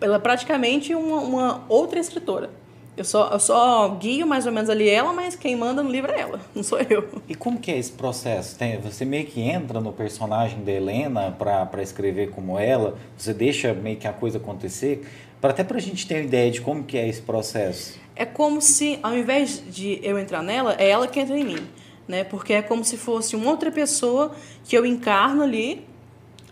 ela 0.03 0.17
é 0.17 0.19
praticamente 0.19 0.93
uma, 0.93 1.17
uma 1.21 1.65
outra 1.69 1.99
escritora. 1.99 2.49
Eu 2.95 3.03
só, 3.03 3.29
eu 3.31 3.39
só 3.39 3.89
guio 3.89 4.27
mais 4.27 4.45
ou 4.45 4.51
menos 4.51 4.69
ali 4.69 4.87
ela, 4.87 5.11
mas 5.13 5.35
quem 5.35 5.55
manda 5.55 5.81
no 5.81 5.89
livro 5.89 6.11
é 6.11 6.19
ela, 6.19 6.39
não 6.53 6.61
sou 6.61 6.79
eu. 6.79 7.07
E 7.27 7.33
como 7.33 7.59
que 7.59 7.71
é 7.71 7.77
esse 7.77 7.91
processo? 7.91 8.55
Tem, 8.55 8.79
você 8.79 9.03
meio 9.03 9.25
que 9.25 9.41
entra 9.41 9.81
no 9.81 9.91
personagem 9.91 10.63
da 10.63 10.71
Helena 10.71 11.31
para 11.31 11.81
escrever 11.81 12.29
como 12.29 12.59
ela? 12.59 12.95
Você 13.17 13.33
deixa 13.33 13.73
meio 13.73 13.97
que 13.97 14.07
a 14.07 14.13
coisa 14.13 14.37
acontecer? 14.37 15.07
Para 15.41 15.49
até 15.49 15.63
para 15.63 15.77
a 15.77 15.81
gente 15.81 16.07
ter 16.07 16.15
uma 16.15 16.23
ideia 16.23 16.51
de 16.51 16.61
como 16.61 16.83
que 16.83 16.97
é 16.97 17.07
esse 17.07 17.21
processo. 17.21 17.99
É 18.15 18.25
como 18.25 18.61
se, 18.61 18.99
ao 19.01 19.17
invés 19.17 19.63
de 19.67 19.99
eu 20.03 20.19
entrar 20.19 20.43
nela, 20.43 20.75
é 20.77 20.89
ela 20.89 21.07
que 21.07 21.19
entra 21.19 21.37
em 21.37 21.43
mim. 21.43 21.67
Né? 22.07 22.23
Porque 22.23 22.53
é 22.53 22.61
como 22.61 22.83
se 22.83 22.95
fosse 22.95 23.35
uma 23.35 23.49
outra 23.49 23.71
pessoa 23.71 24.35
que 24.63 24.77
eu 24.77 24.85
encarno 24.85 25.41
ali 25.41 25.83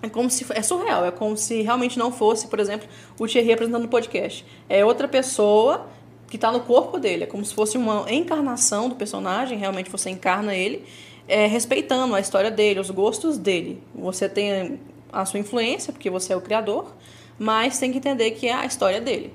é 0.02 0.10
como 0.10 0.30
se 0.30 0.46
é 0.54 0.62
surreal, 0.62 1.06
é 1.06 1.12
como 1.12 1.38
se 1.38 1.62
realmente 1.62 1.98
não 1.98 2.12
fosse, 2.12 2.48
por 2.48 2.60
exemplo, 2.60 2.88
o 3.20 3.28
Thierry 3.28 3.54
apresentando 3.54 3.86
o 3.86 3.88
podcast. 3.88 4.46
É 4.68 4.84
outra 4.84 5.08
pessoa 5.08 5.88
que 6.28 6.38
está 6.38 6.52
no 6.52 6.62
corpo 6.62 6.98
dele, 6.98 7.26
é 7.26 7.28
como 7.28 7.44
se 7.44 7.54
fosse 7.54 7.78
uma 7.78 8.12
encarnação 8.12 8.88
do 8.88 8.96
personagem, 8.96 9.58
realmente 9.58 9.90
você 9.90 10.10
encarna 10.10 10.56
ele, 10.56 10.84
é, 11.28 11.46
respeitando 11.46 12.16
a 12.16 12.20
história 12.20 12.50
dele, 12.50 12.80
os 12.80 12.90
gostos 12.90 13.38
dele. 13.38 13.82
Você 13.94 14.30
tem 14.30 14.80
a 15.12 15.26
sua 15.26 15.40
influência, 15.40 15.92
porque 15.92 16.10
você 16.10 16.34
é 16.34 16.36
o 16.36 16.42
criador, 16.42 16.96
mas 17.38 17.78
tem 17.80 17.92
que 17.92 17.98
entender 17.98 18.32
que 18.32 18.48
é 18.48 18.54
a 18.54 18.66
história 18.66 19.02
dele. 19.02 19.34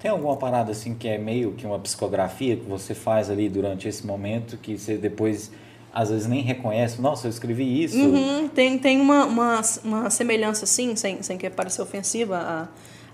Tem 0.00 0.10
alguma 0.10 0.36
parada 0.36 0.72
assim 0.72 0.94
que 0.94 1.06
é 1.06 1.16
meio 1.16 1.52
que 1.52 1.64
uma 1.64 1.78
psicografia 1.78 2.56
que 2.56 2.64
você 2.64 2.92
faz 2.94 3.30
ali 3.30 3.48
durante 3.48 3.86
esse 3.86 4.04
momento 4.04 4.56
que 4.56 4.76
você 4.76 4.96
depois 4.96 5.52
às 5.92 6.10
vezes 6.10 6.26
nem 6.26 6.42
reconhece, 6.42 7.00
nossa, 7.00 7.26
eu 7.26 7.30
escrevi 7.30 7.84
isso. 7.84 7.98
Uhum, 7.98 8.48
tem 8.48 8.78
tem 8.78 9.00
uma, 9.00 9.26
uma, 9.26 9.60
uma 9.84 10.10
semelhança, 10.10 10.64
sim, 10.64 10.96
sem, 10.96 11.22
sem 11.22 11.36
que 11.36 11.50
parecer 11.50 11.82
ofensiva 11.82 12.68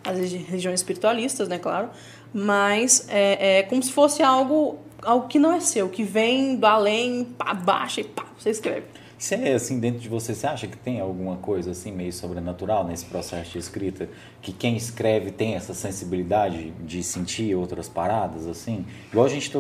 às 0.04 0.16
religiões 0.18 0.80
espiritualistas, 0.80 1.48
né, 1.48 1.58
claro, 1.58 1.90
mas 2.32 3.06
é, 3.08 3.58
é 3.58 3.62
como 3.64 3.82
se 3.82 3.92
fosse 3.92 4.22
algo, 4.22 4.78
algo 5.02 5.26
que 5.26 5.38
não 5.38 5.52
é 5.52 5.60
seu, 5.60 5.88
que 5.88 6.04
vem 6.04 6.56
do 6.56 6.66
além, 6.66 7.24
pá, 7.24 7.52
baixa 7.52 8.00
e 8.00 8.04
pá, 8.04 8.24
você 8.38 8.50
escreve. 8.50 8.84
Você 9.18 9.34
é 9.34 9.54
assim 9.54 9.80
dentro 9.80 9.98
de 9.98 10.08
você, 10.08 10.32
você 10.32 10.46
acha 10.46 10.68
que 10.68 10.76
tem 10.76 11.00
alguma 11.00 11.38
coisa 11.38 11.72
assim 11.72 11.90
meio 11.90 12.12
sobrenatural 12.12 12.86
nesse 12.86 13.04
processo 13.04 13.50
de 13.50 13.58
escrita? 13.58 14.08
Que 14.40 14.52
quem 14.52 14.76
escreve 14.76 15.32
tem 15.32 15.56
essa 15.56 15.74
sensibilidade 15.74 16.70
de 16.84 17.02
sentir 17.02 17.52
outras 17.56 17.88
paradas 17.88 18.46
assim? 18.46 18.86
Igual 19.10 19.26
a 19.26 19.28
gente 19.28 19.50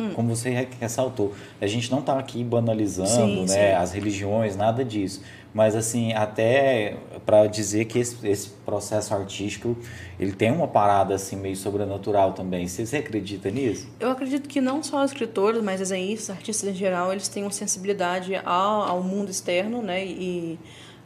Hum. 0.00 0.14
Como 0.14 0.34
você 0.34 0.66
ressaltou, 0.80 1.34
a 1.60 1.66
gente 1.66 1.90
não 1.90 1.98
está 2.00 2.18
aqui 2.18 2.42
banalizando 2.42 3.08
sim, 3.08 3.40
né, 3.42 3.46
sim. 3.46 3.74
as 3.74 3.92
religiões, 3.92 4.56
nada 4.56 4.82
disso. 4.82 5.20
Mas, 5.52 5.74
assim, 5.74 6.12
até 6.14 6.96
para 7.26 7.46
dizer 7.46 7.84
que 7.84 7.98
esse, 7.98 8.26
esse, 8.26 8.50
processo 8.64 9.12
artístico, 9.12 9.76
ele 10.18 10.32
tem 10.32 10.50
uma 10.50 10.68
parada, 10.68 11.14
assim, 11.14 11.36
meio 11.36 11.56
sobrenatural 11.56 12.32
também. 12.32 12.66
Você, 12.66 12.86
você 12.86 12.98
acredita 12.98 13.50
nisso? 13.50 13.88
Eu 13.98 14.10
acredito 14.10 14.48
que 14.48 14.60
não 14.60 14.82
só 14.82 15.04
escritores, 15.04 15.62
mas 15.62 15.80
desenhistas, 15.80 16.30
artistas 16.30 16.70
em 16.70 16.74
geral, 16.74 17.12
eles 17.12 17.28
têm 17.28 17.42
uma 17.42 17.50
sensibilidade 17.50 18.36
ao, 18.36 18.82
ao 18.82 19.02
mundo 19.02 19.28
externo, 19.28 19.82
né? 19.82 20.06
E 20.06 20.58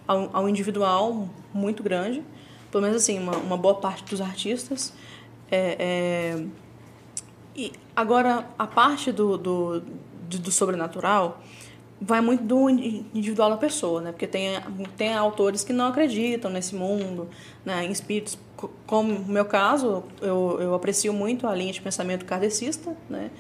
ao, 0.06 0.28
ao 0.32 0.48
individual 0.48 1.26
muito 1.52 1.82
grande. 1.82 2.22
Pelo 2.70 2.82
menos, 2.82 2.98
assim, 2.98 3.18
uma, 3.18 3.36
uma 3.38 3.56
boa 3.56 3.74
parte 3.76 4.04
dos 4.04 4.20
artistas. 4.20 4.92
É, 5.50 5.76
é 6.36 6.63
e 7.54 7.72
agora, 7.94 8.46
a 8.58 8.66
parte 8.66 9.12
do, 9.12 9.38
do, 9.38 9.80
do, 9.80 10.38
do 10.38 10.50
sobrenatural 10.50 11.40
vai 12.00 12.20
muito 12.20 12.42
do 12.42 12.68
individual 12.68 13.50
da 13.50 13.56
pessoa, 13.56 14.00
né? 14.00 14.10
Porque 14.12 14.26
tem, 14.26 14.60
tem 14.96 15.14
autores 15.14 15.64
que 15.64 15.72
não 15.72 15.86
acreditam 15.86 16.50
nesse 16.50 16.74
mundo, 16.74 17.28
né? 17.64 17.84
em 17.84 17.90
espíritos. 17.90 18.38
Como 18.86 19.12
no 19.12 19.32
meu 19.32 19.44
caso, 19.44 20.04
eu, 20.20 20.58
eu 20.60 20.74
aprecio 20.74 21.12
muito 21.12 21.46
a 21.46 21.54
linha 21.54 21.72
de 21.72 21.80
pensamento 21.80 22.24
kardecista, 22.24 22.94
né? 23.08 23.30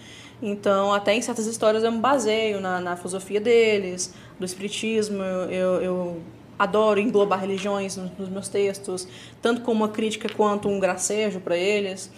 Então, 0.42 0.92
até 0.92 1.14
em 1.14 1.22
certas 1.22 1.46
histórias 1.46 1.84
eu 1.84 1.92
me 1.92 1.98
baseio 1.98 2.60
na, 2.60 2.80
na 2.80 2.96
filosofia 2.96 3.40
deles, 3.40 4.12
do 4.38 4.44
espiritismo, 4.44 5.22
eu, 5.22 5.80
eu, 5.80 6.22
adoro 6.58 7.00
englobar 7.00 7.40
religiões 7.40 7.96
nos 7.96 8.28
meus 8.28 8.48
textos, 8.48 9.08
tanto 9.42 9.62
como 9.62 9.84
uma 9.84 9.88
crítica 9.88 10.28
quanto 10.28 10.68
um 10.68 10.78
gracejo 10.78 11.40
para 11.40 11.56
eles. 11.56 12.10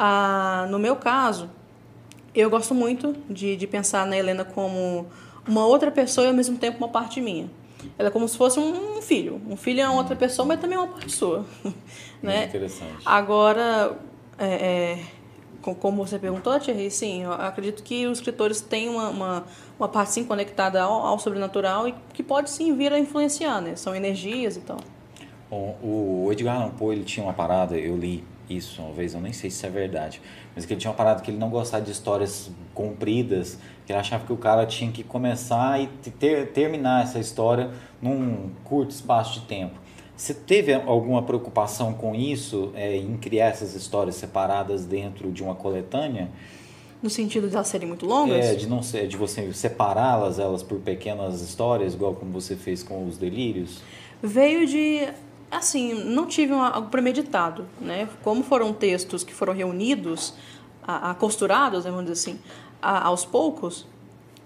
Ah, 0.00 0.68
no 0.70 0.78
meu 0.78 0.94
caso, 0.94 1.50
eu 2.32 2.48
gosto 2.48 2.72
muito 2.72 3.16
de, 3.28 3.56
de 3.56 3.66
pensar 3.66 4.06
na 4.06 4.16
Helena 4.16 4.44
como 4.44 5.08
uma 5.44 5.66
outra 5.66 5.90
pessoa 5.90 6.24
e 6.24 6.30
ao 6.30 6.34
mesmo 6.34 6.56
tempo 6.56 6.78
uma 6.78 6.88
parte 6.88 7.20
minha. 7.20 7.50
Ela 7.98 8.08
é 8.08 8.10
como 8.12 8.28
se 8.28 8.36
fosse 8.36 8.60
um 8.60 9.02
filho. 9.02 9.42
Um 9.48 9.56
filho 9.56 9.80
é 9.80 9.88
uma 9.88 9.98
outra 9.98 10.14
pessoa, 10.14 10.46
mas 10.46 10.60
também 10.60 10.76
é 10.76 10.80
uma 10.80 10.86
parte 10.86 11.10
sua. 11.10 11.44
né? 12.22 12.44
Interessante. 12.44 13.02
Agora, 13.04 13.98
é, 14.38 14.46
é, 14.46 14.98
como 15.80 16.06
você 16.06 16.16
perguntou, 16.16 16.56
Thierry, 16.60 16.92
sim, 16.92 17.24
eu 17.24 17.32
acredito 17.32 17.82
que 17.82 18.06
os 18.06 18.18
escritores 18.18 18.60
têm 18.60 18.88
uma, 18.88 19.08
uma, 19.08 19.44
uma 19.80 19.88
parte 19.88 20.12
sim 20.12 20.24
conectada 20.24 20.80
ao, 20.80 20.92
ao, 20.92 21.18
sobrenatural 21.18 21.88
e 21.88 21.94
que 22.14 22.22
pode 22.22 22.50
sim 22.50 22.72
vir 22.76 22.92
a 22.92 23.00
influenciar, 23.00 23.60
né? 23.60 23.74
São 23.74 23.96
energias 23.96 24.56
e 24.56 24.60
tal. 24.60 24.78
Bom, 25.50 25.76
o 25.82 26.28
Edgar 26.30 26.54
Allan 26.54 26.70
Poe, 26.70 26.94
ele 26.94 27.04
tinha 27.04 27.26
uma 27.26 27.32
parada, 27.32 27.76
eu 27.76 27.96
li 27.96 28.22
isso 28.50 28.82
uma 28.82 28.92
vez, 28.92 29.14
eu 29.14 29.20
nem 29.20 29.32
sei 29.32 29.50
se 29.50 29.66
é 29.66 29.70
verdade, 29.70 30.20
mas 30.54 30.64
que 30.64 30.72
ele 30.72 30.80
tinha 30.80 30.90
uma 30.90 30.96
parada 30.96 31.22
que 31.22 31.30
ele 31.30 31.38
não 31.38 31.50
gostava 31.50 31.84
de 31.84 31.90
histórias 31.90 32.50
compridas, 32.74 33.58
que 33.86 33.92
ele 33.92 33.98
achava 33.98 34.24
que 34.24 34.32
o 34.32 34.36
cara 34.36 34.66
tinha 34.66 34.90
que 34.90 35.02
começar 35.02 35.80
e 35.80 35.86
ter, 36.10 36.48
terminar 36.52 37.04
essa 37.04 37.18
história 37.18 37.70
num 38.00 38.50
curto 38.64 38.90
espaço 38.90 39.40
de 39.40 39.46
tempo. 39.46 39.78
Você 40.16 40.34
teve 40.34 40.74
alguma 40.74 41.22
preocupação 41.22 41.94
com 41.94 42.12
isso, 42.14 42.72
é, 42.74 42.96
em 42.96 43.16
criar 43.16 43.46
essas 43.46 43.74
histórias 43.74 44.16
separadas 44.16 44.84
dentro 44.84 45.30
de 45.30 45.44
uma 45.44 45.54
coletânea? 45.54 46.28
No 47.00 47.08
sentido 47.08 47.48
de 47.48 47.54
elas 47.54 47.68
serem 47.68 47.86
muito 47.86 48.04
longas? 48.04 48.44
É, 48.44 48.54
de 48.56 48.66
não 48.66 48.82
ser, 48.82 49.06
de 49.06 49.16
você 49.16 49.52
separá-las 49.52 50.40
elas 50.40 50.64
por 50.64 50.80
pequenas 50.80 51.40
histórias, 51.40 51.94
igual 51.94 52.14
como 52.14 52.32
você 52.32 52.56
fez 52.56 52.82
com 52.82 53.06
os 53.06 53.16
delírios? 53.16 53.80
Veio 54.20 54.66
de 54.66 55.06
assim, 55.50 55.94
não 55.94 56.26
tive 56.26 56.52
algo 56.52 56.88
premeditado, 56.88 57.66
né? 57.80 58.08
Como 58.22 58.42
foram 58.42 58.72
textos 58.72 59.24
que 59.24 59.34
foram 59.34 59.52
reunidos, 59.52 60.34
a, 60.82 61.10
a 61.10 61.14
costurados, 61.14 61.84
vamos 61.84 62.02
dizer 62.02 62.12
assim, 62.12 62.40
a, 62.80 63.06
aos 63.06 63.24
poucos, 63.24 63.86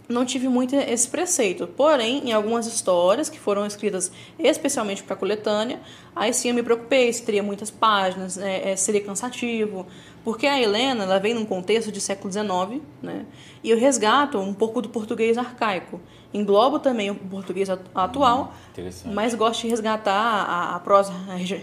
não 0.09 0.25
tive 0.25 0.49
muito 0.49 0.75
esse 0.75 1.09
preceito. 1.09 1.67
Porém, 1.67 2.29
em 2.29 2.33
algumas 2.33 2.67
histórias 2.67 3.29
que 3.29 3.39
foram 3.39 3.65
escritas 3.67 4.11
especialmente 4.39 5.03
para 5.03 5.15
a 5.15 5.17
coletânea, 5.17 5.81
aí 6.15 6.33
sim 6.33 6.49
eu 6.49 6.55
me 6.55 6.63
preocupei 6.63 7.13
se 7.13 7.23
teria 7.23 7.43
muitas 7.43 7.71
páginas, 7.71 8.37
né, 8.37 8.73
é, 8.73 8.77
seria 8.77 9.03
cansativo, 9.03 9.87
porque 10.25 10.47
a 10.47 10.61
Helena 10.61 11.05
ela 11.05 11.19
vem 11.19 11.35
num 11.35 11.45
contexto 11.45 11.91
de 11.91 12.01
século 12.01 12.33
XIX, 12.33 12.83
né, 13.01 13.25
e 13.63 13.71
eu 13.71 13.79
resgato 13.79 14.39
um 14.39 14.53
pouco 14.53 14.83
do 14.83 14.89
português 14.89 15.39
arcaico. 15.39 16.01
Englobo 16.35 16.79
também 16.79 17.11
o 17.11 17.15
português 17.15 17.69
atual, 17.95 18.55
hum, 18.79 19.13
mas 19.13 19.35
gosto 19.35 19.63
de 19.63 19.69
resgatar 19.69 20.13
a, 20.13 20.77
a 20.77 20.81
prosa 20.81 21.13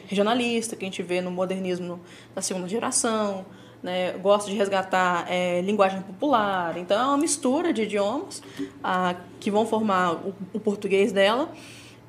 regionalista 0.06 0.76
que 0.76 0.86
a 0.86 0.88
gente 0.88 1.02
vê 1.02 1.22
no 1.22 1.32
modernismo 1.32 2.00
da 2.36 2.42
segunda 2.42 2.68
geração, 2.68 3.46
né, 3.82 4.12
gosto 4.14 4.50
de 4.50 4.56
resgatar 4.56 5.26
é, 5.30 5.62
linguagem 5.62 6.02
popular. 6.02 6.78
Então, 6.78 7.00
é 7.00 7.06
uma 7.06 7.18
mistura 7.18 7.74
de 7.74 7.84
idiomas 7.84 8.44
ah, 8.84 9.16
que 9.40 9.50
vão 9.50 9.66
formar 9.66 10.14
o, 10.14 10.36
o, 10.54 10.60
português 10.60 11.12
dela. 11.12 11.50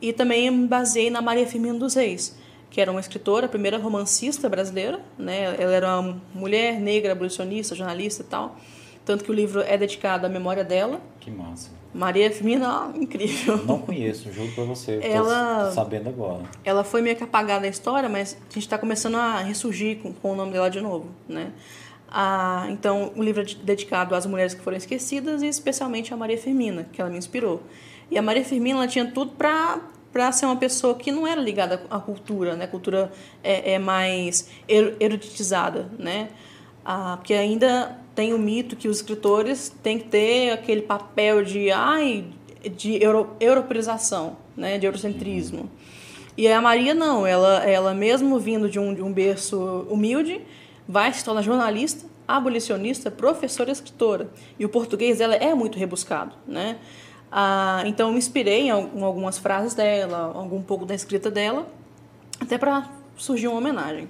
E 0.03 0.13
também 0.13 0.51
me 0.51 0.67
baseei 0.67 1.11
na 1.11 1.21
Maria 1.21 1.47
Firmina 1.47 1.79
dos 1.79 1.95
Reis, 1.95 2.37
que 2.71 2.81
era 2.81 2.91
uma 2.91 3.01
escritora, 3.01 3.47
a 3.47 3.49
primeira 3.49 3.79
romancista 3.79 4.49
brasileira. 4.49 5.01
Né? 5.19 5.55
Ela 5.59 5.73
era 5.73 6.01
uma 6.01 6.21
mulher 6.35 6.81
negra, 6.81 7.13
abolicionista, 7.13 7.75
jornalista 7.75 8.23
e 8.23 8.27
tal. 8.27 8.57
Tanto 9.05 9.25
que 9.25 9.31
o 9.31 9.35
livro 9.35 9.61
é 9.61 9.77
dedicado 9.77 10.27
à 10.27 10.29
memória 10.29 10.65
dela. 10.65 11.01
Que 11.21 11.31
massa. 11.31 11.80
Maria 11.93 12.31
Firmina, 12.31 12.93
incrível. 12.95 13.57
Não 13.65 13.79
conheço, 13.81 14.33
juro 14.33 14.53
pra 14.53 14.65
você. 14.65 15.01
Ela, 15.03 15.67
tô 15.67 15.75
sabendo 15.75 16.09
agora. 16.09 16.45
Ela 16.65 16.85
foi 16.85 17.03
meio 17.03 17.17
que 17.17 17.25
apagada 17.25 17.63
da 17.63 17.69
história, 17.69 18.09
mas 18.09 18.35
a 18.35 18.53
gente 18.53 18.59
está 18.59 18.79
começando 18.79 19.17
a 19.17 19.39
ressurgir 19.39 19.99
com, 19.99 20.13
com, 20.13 20.33
o 20.33 20.37
nome 20.37 20.53
dela 20.53 20.71
de 20.71 20.81
novo, 20.81 21.09
né? 21.29 21.53
Ah, 22.09 22.67
então, 22.71 23.13
o 23.17 23.23
livro 23.23 23.43
é 23.43 23.45
dedicado 23.63 24.15
às 24.15 24.27
mulheres 24.27 24.55
que 24.55 24.61
foram 24.61 24.77
esquecidas 24.77 25.43
e 25.43 25.47
especialmente 25.47 26.13
a 26.13 26.17
Maria 26.17 26.39
Firmina, 26.39 26.87
que 26.93 27.01
ela 27.01 27.11
me 27.11 27.19
inspirou. 27.19 27.63
E 28.11 28.19
a 28.19 28.23
Maria 28.23 28.45
Firmina, 28.45 28.79
ela 28.79 28.89
tinha 28.89 29.07
tudo 29.11 29.33
para 29.33 29.81
para 30.13 30.33
ser 30.33 30.47
uma 30.47 30.57
pessoa 30.57 30.97
que 30.97 31.13
não 31.13 31.25
era 31.25 31.41
ligada 31.41 31.83
à 31.89 32.01
cultura, 32.01 32.57
né? 32.57 32.65
A 32.65 32.69
cultura 32.69 33.13
é, 33.45 33.75
é 33.75 33.79
mais 33.79 34.51
eruditizada, 34.69 35.89
né? 35.97 36.31
Ah, 36.85 37.17
porque 37.17 37.35
ainda 37.35 38.00
tem 38.15 38.35
o 38.35 38.39
mito 38.39 38.77
que 38.77 38.89
os 38.89 38.99
escritores 38.99 39.75
têm 39.83 39.99
que 39.99 40.09
ter 40.09 40.51
aquele 40.51 40.83
papel 40.83 41.45
de 41.45 41.71
ai 41.71 42.25
de 42.77 43.03
euro, 43.03 43.31
europeização, 43.41 44.37
né, 44.57 44.79
de 44.79 44.87
eurocentrismo. 44.87 45.71
E 46.37 46.47
a 46.49 46.61
Maria 46.61 46.95
não, 46.95 47.27
ela 47.27 47.65
ela 47.65 47.95
mesmo 47.95 48.39
vindo 48.39 48.69
de 48.69 48.79
um, 48.79 48.95
de 48.95 49.03
um 49.03 49.13
berço 49.13 49.87
humilde, 49.89 50.41
vai 50.87 51.13
se 51.13 51.25
tornar 51.25 51.43
jornalista, 51.43 52.07
abolicionista, 52.27 53.11
professora 53.11 53.71
e 53.71 53.73
escritora. 53.73 54.31
E 54.59 54.65
o 54.65 54.69
português 54.69 55.19
dela 55.19 55.35
é 55.35 55.55
muito 55.55 55.79
rebuscado, 55.79 56.35
né? 56.47 56.79
Ah, 57.31 57.83
então 57.87 58.09
eu 58.09 58.13
me 58.13 58.19
inspirei 58.19 58.69
em 58.69 58.71
algumas 58.71 59.39
frases 59.39 59.75
dela, 59.75 60.33
algum 60.35 60.61
pouco 60.63 60.85
da 60.85 60.95
escrita 60.95 61.31
dela, 61.31 61.67
até 62.41 62.59
para 62.59 62.91
surgir 63.17 63.47
uma 63.47 63.59
homenagem. 63.59 64.09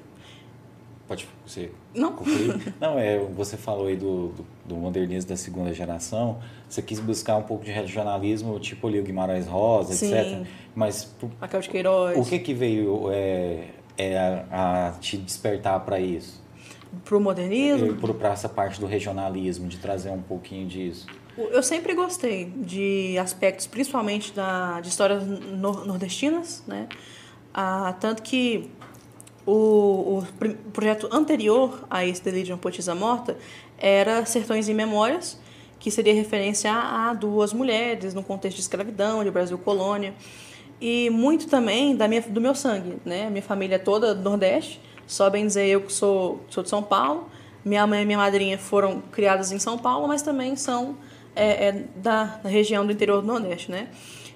Pode 1.10 1.26
ser. 1.44 1.74
Não. 1.92 2.14
Não, 2.80 2.96
é, 2.96 3.18
você 3.18 3.56
falou 3.56 3.88
aí 3.88 3.96
do, 3.96 4.28
do, 4.28 4.46
do, 4.64 4.76
modernismo 4.76 5.28
da 5.28 5.36
segunda 5.36 5.74
geração. 5.74 6.38
Você 6.68 6.80
quis 6.80 7.00
buscar 7.00 7.36
um 7.36 7.42
pouco 7.42 7.64
de 7.64 7.72
regionalismo, 7.72 8.60
tipo 8.60 8.86
ali 8.86 9.00
o 9.00 9.02
Guimarães 9.02 9.48
Rosa, 9.48 9.92
Sim. 9.92 10.16
etc. 10.16 10.46
Mas. 10.72 11.12
Raquel 11.40 11.62
de 11.62 11.68
Queiroz. 11.68 12.16
O 12.16 12.24
que 12.24 12.38
que 12.38 12.54
veio 12.54 13.10
é, 13.10 13.70
é 13.98 14.16
a, 14.16 14.86
a 14.86 14.92
te 15.00 15.16
despertar 15.16 15.80
para 15.80 15.98
isso? 15.98 16.40
Para 17.04 17.16
o 17.16 17.20
modernismo? 17.20 17.96
Para 18.14 18.30
essa 18.30 18.48
parte 18.48 18.78
do 18.78 18.86
regionalismo, 18.86 19.66
de 19.66 19.78
trazer 19.78 20.10
um 20.10 20.22
pouquinho 20.22 20.68
disso. 20.68 21.08
Eu 21.36 21.64
sempre 21.64 21.92
gostei 21.92 22.44
de 22.44 23.18
aspectos, 23.18 23.66
principalmente 23.66 24.32
da, 24.32 24.80
de 24.80 24.88
histórias 24.88 25.24
nordestinas, 25.26 26.62
né? 26.68 26.86
Ah, 27.52 27.96
tanto 27.98 28.22
que 28.22 28.70
o, 29.50 30.18
o 30.18 30.24
projeto 30.72 31.08
anterior 31.10 31.84
a 31.90 32.06
esse 32.06 32.22
Delirium 32.22 32.56
Poetisa 32.56 32.94
Morta 32.94 33.36
era 33.76 34.24
Sertões 34.24 34.68
em 34.68 34.74
Memórias, 34.74 35.40
que 35.78 35.90
seria 35.90 36.14
referência 36.14 36.72
a, 36.72 37.12
duas 37.14 37.52
mulheres 37.52 38.14
no 38.14 38.22
contexto 38.22 38.56
de 38.56 38.62
escravidão, 38.62 39.24
de 39.24 39.30
Brasil 39.30 39.58
colônia. 39.58 40.14
E 40.80 41.10
muito 41.10 41.48
também 41.48 41.96
da 41.96 42.06
minha, 42.06 42.20
do 42.20 42.40
meu 42.40 42.54
sangue, 42.54 42.96
né? 43.04 43.28
Minha 43.28 43.42
família 43.42 43.74
é 43.74 43.78
toda 43.78 44.14
do 44.14 44.22
Nordeste, 44.22 44.80
só 45.06 45.28
bem 45.28 45.46
dizer 45.46 45.66
eu 45.66 45.80
que 45.82 45.92
sou, 45.92 46.40
sou 46.48 46.62
de 46.62 46.68
São 46.68 46.82
Paulo. 46.82 47.28
Minha 47.64 47.86
mãe 47.86 48.02
e 48.02 48.06
minha 48.06 48.18
madrinha 48.18 48.56
foram 48.56 49.02
criadas 49.10 49.52
em 49.52 49.58
São 49.58 49.76
Paulo, 49.76 50.06
mas 50.06 50.22
também 50.22 50.56
são 50.56 50.96
é, 51.34 51.68
é, 51.68 51.72
da, 51.96 52.24
da, 52.42 52.48
região 52.48 52.86
do 52.86 52.92
interior 52.92 53.20
do 53.20 53.26
Nordeste, 53.26 53.70
né? 53.70 53.88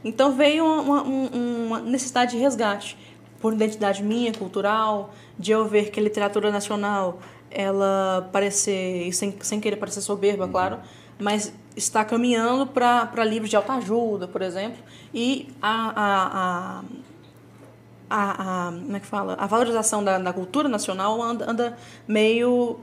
Então 0.05 0.33
veio 0.33 0.65
uma, 0.65 1.03
uma, 1.03 1.31
uma 1.31 1.81
necessidade 1.81 2.33
de 2.33 2.39
resgate 2.39 2.99
por 3.45 3.53
identidade 3.53 4.03
minha, 4.03 4.33
cultural, 4.33 5.13
de 5.39 5.53
eu 5.53 5.69
ver 5.69 5.91
que 5.91 6.01
a 6.01 6.03
literatura 6.03 6.51
nacional, 6.51 7.19
ela 7.51 8.27
parecer, 8.33 9.13
sem, 9.13 9.35
sem 9.43 9.61
querer 9.61 9.77
parecer 9.77 10.01
soberba, 10.01 10.47
uhum. 10.47 10.51
claro, 10.51 10.79
mas 11.19 11.53
está 11.77 12.03
caminhando 12.07 12.67
para 12.67 13.23
livros 13.23 13.51
de 13.51 13.57
autoajuda, 13.57 14.27
por 14.27 14.41
exemplo, 14.41 14.83
e 15.13 15.53
a, 15.61 15.93
a, 15.95 16.25
a, 16.41 16.85
a, 18.09 18.69
a, 18.69 18.73
como 18.73 18.97
é 18.97 19.01
que 19.01 19.07
fala? 19.07 19.35
a 19.35 19.47
valorização 19.47 20.03
da, 20.03 20.19
da 20.19 20.33
cultura 20.33 20.67
nacional 20.67 21.23
anda, 21.23 21.51
anda 21.51 21.79
meio 22.09 22.79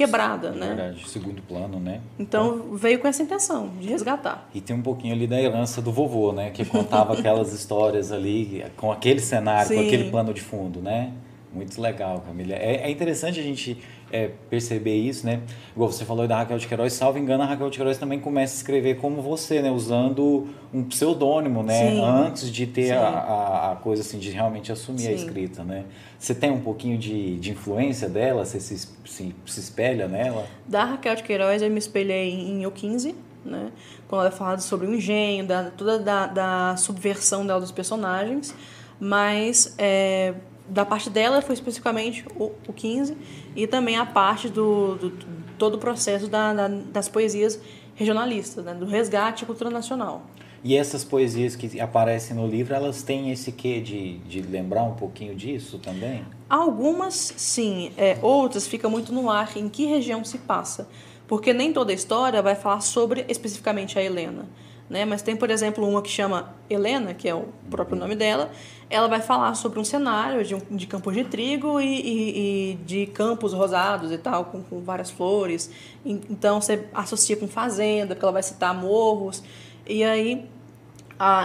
quebrada, 0.00 0.52
né? 0.52 0.68
Verdade, 0.68 1.08
segundo 1.10 1.42
plano, 1.42 1.78
né? 1.78 2.00
Então 2.18 2.74
veio 2.74 2.98
com 2.98 3.06
essa 3.06 3.22
intenção 3.22 3.68
de 3.78 3.88
resgatar. 3.88 4.48
E 4.54 4.60
tem 4.60 4.74
um 4.74 4.80
pouquinho 4.80 5.12
ali 5.12 5.26
da 5.26 5.38
herança 5.38 5.82
do 5.82 5.92
vovô, 5.92 6.32
né? 6.32 6.48
Que 6.50 6.64
contava 6.64 7.12
aquelas 7.12 7.52
histórias 7.54 8.10
ali 8.10 8.64
com 8.78 8.90
aquele 8.90 9.20
cenário, 9.20 9.68
Sim. 9.68 9.76
com 9.76 9.82
aquele 9.82 10.10
plano 10.10 10.32
de 10.32 10.40
fundo, 10.40 10.80
né? 10.80 11.12
Muito 11.52 11.78
legal, 11.78 12.22
Camila. 12.26 12.54
É, 12.54 12.86
é 12.86 12.90
interessante 12.90 13.38
a 13.40 13.42
gente 13.42 13.76
é, 14.12 14.30
perceber 14.48 14.96
isso, 14.96 15.26
né? 15.26 15.40
Igual 15.74 15.90
você 15.90 16.04
falou 16.04 16.26
da 16.26 16.36
Raquel 16.36 16.58
de 16.58 16.66
Queiroz, 16.66 16.92
salvo 16.92 17.18
engano, 17.18 17.42
a 17.42 17.46
Raquel 17.46 17.70
de 17.70 17.76
Queiroz 17.76 17.98
também 17.98 18.20
começa 18.20 18.54
a 18.54 18.56
escrever 18.56 18.96
como 18.96 19.22
você, 19.22 19.62
né? 19.62 19.70
Usando 19.70 20.48
um 20.72 20.82
pseudônimo, 20.84 21.62
né? 21.62 21.90
Sim. 21.90 22.04
Antes 22.04 22.50
de 22.50 22.66
ter 22.66 22.92
a, 22.92 23.08
a, 23.08 23.72
a, 23.72 23.76
coisa 23.76 24.02
assim, 24.02 24.18
de 24.18 24.30
realmente 24.30 24.72
assumir 24.72 25.00
Sim. 25.00 25.08
a 25.08 25.12
escrita, 25.12 25.64
né? 25.64 25.84
Você 26.18 26.34
tem 26.34 26.50
um 26.50 26.60
pouquinho 26.60 26.98
de, 26.98 27.36
de 27.38 27.50
influência 27.50 28.08
dela? 28.08 28.44
Você 28.44 28.60
se, 28.60 28.88
se, 29.04 29.34
se 29.46 29.60
espelha 29.60 30.08
nela? 30.08 30.46
Da 30.66 30.84
Raquel 30.84 31.14
de 31.16 31.22
Queiroz 31.22 31.62
eu 31.62 31.70
me 31.70 31.78
espelhei 31.78 32.32
em 32.32 32.66
O 32.66 32.70
15, 32.70 33.14
né? 33.44 33.70
Quando 34.08 34.22
ela 34.22 34.30
falava 34.30 34.60
sobre 34.60 34.86
o 34.86 34.94
engenho, 34.94 35.46
da, 35.46 35.70
toda 35.70 35.98
da, 35.98 36.26
da 36.26 36.76
subversão 36.76 37.46
dela 37.46 37.60
dos 37.60 37.72
personagens, 37.72 38.54
mas... 38.98 39.74
É, 39.78 40.34
da 40.70 40.84
parte 40.84 41.10
dela 41.10 41.42
foi 41.42 41.54
especificamente 41.54 42.24
o, 42.36 42.52
o 42.66 42.72
15 42.72 43.16
e 43.54 43.66
também 43.66 43.96
a 43.96 44.06
parte 44.06 44.48
do, 44.48 44.94
do, 44.94 45.10
do 45.10 45.40
todo 45.58 45.74
o 45.74 45.78
processo 45.78 46.26
da, 46.26 46.54
da, 46.54 46.68
das 46.68 47.08
poesias 47.08 47.60
regionalistas, 47.94 48.64
né, 48.64 48.72
do 48.72 48.86
resgate 48.86 49.44
à 49.44 49.46
cultura 49.46 49.68
nacional. 49.68 50.22
E 50.62 50.76
essas 50.76 51.04
poesias 51.04 51.56
que 51.56 51.80
aparecem 51.80 52.36
no 52.36 52.46
livro, 52.46 52.74
elas 52.74 53.02
têm 53.02 53.30
esse 53.30 53.50
quê 53.50 53.80
de, 53.80 54.18
de 54.18 54.42
lembrar 54.42 54.84
um 54.84 54.94
pouquinho 54.94 55.34
disso 55.34 55.78
também? 55.78 56.24
Algumas, 56.48 57.14
sim. 57.14 57.92
É, 57.96 58.18
outras 58.20 58.66
fica 58.66 58.88
muito 58.88 59.12
no 59.12 59.30
ar 59.30 59.56
em 59.56 59.68
que 59.70 59.86
região 59.86 60.22
se 60.22 60.38
passa. 60.38 60.86
Porque 61.26 61.54
nem 61.54 61.72
toda 61.72 61.92
a 61.92 61.94
história 61.94 62.42
vai 62.42 62.54
falar 62.54 62.82
sobre 62.82 63.24
especificamente 63.28 63.98
a 63.98 64.02
Helena. 64.02 64.46
Né? 64.90 65.04
Mas 65.04 65.22
tem, 65.22 65.36
por 65.36 65.48
exemplo, 65.50 65.88
uma 65.88 66.02
que 66.02 66.10
chama 66.10 66.52
Helena, 66.68 67.14
que 67.14 67.28
é 67.28 67.34
o 67.34 67.44
próprio 67.70 67.96
nome 67.96 68.16
dela. 68.16 68.50
Ela 68.90 69.06
vai 69.06 69.22
falar 69.22 69.54
sobre 69.54 69.78
um 69.78 69.84
cenário 69.84 70.44
de, 70.44 70.56
um, 70.56 70.60
de 70.68 70.84
campos 70.88 71.14
de 71.14 71.22
trigo 71.22 71.80
e, 71.80 71.86
e, 71.86 72.72
e, 72.72 72.74
de 72.84 73.06
campos 73.06 73.52
rosados 73.52 74.10
e 74.10 74.18
tal, 74.18 74.46
com, 74.46 74.64
com 74.64 74.80
várias 74.80 75.08
flores. 75.08 75.70
Então 76.04 76.60
você 76.60 76.88
associa 76.92 77.36
com 77.36 77.46
fazenda, 77.46 78.16
porque 78.16 78.24
ela 78.24 78.32
vai 78.32 78.42
citar 78.42 78.74
morros. 78.74 79.44
E 79.86 80.02
aí, 80.02 80.44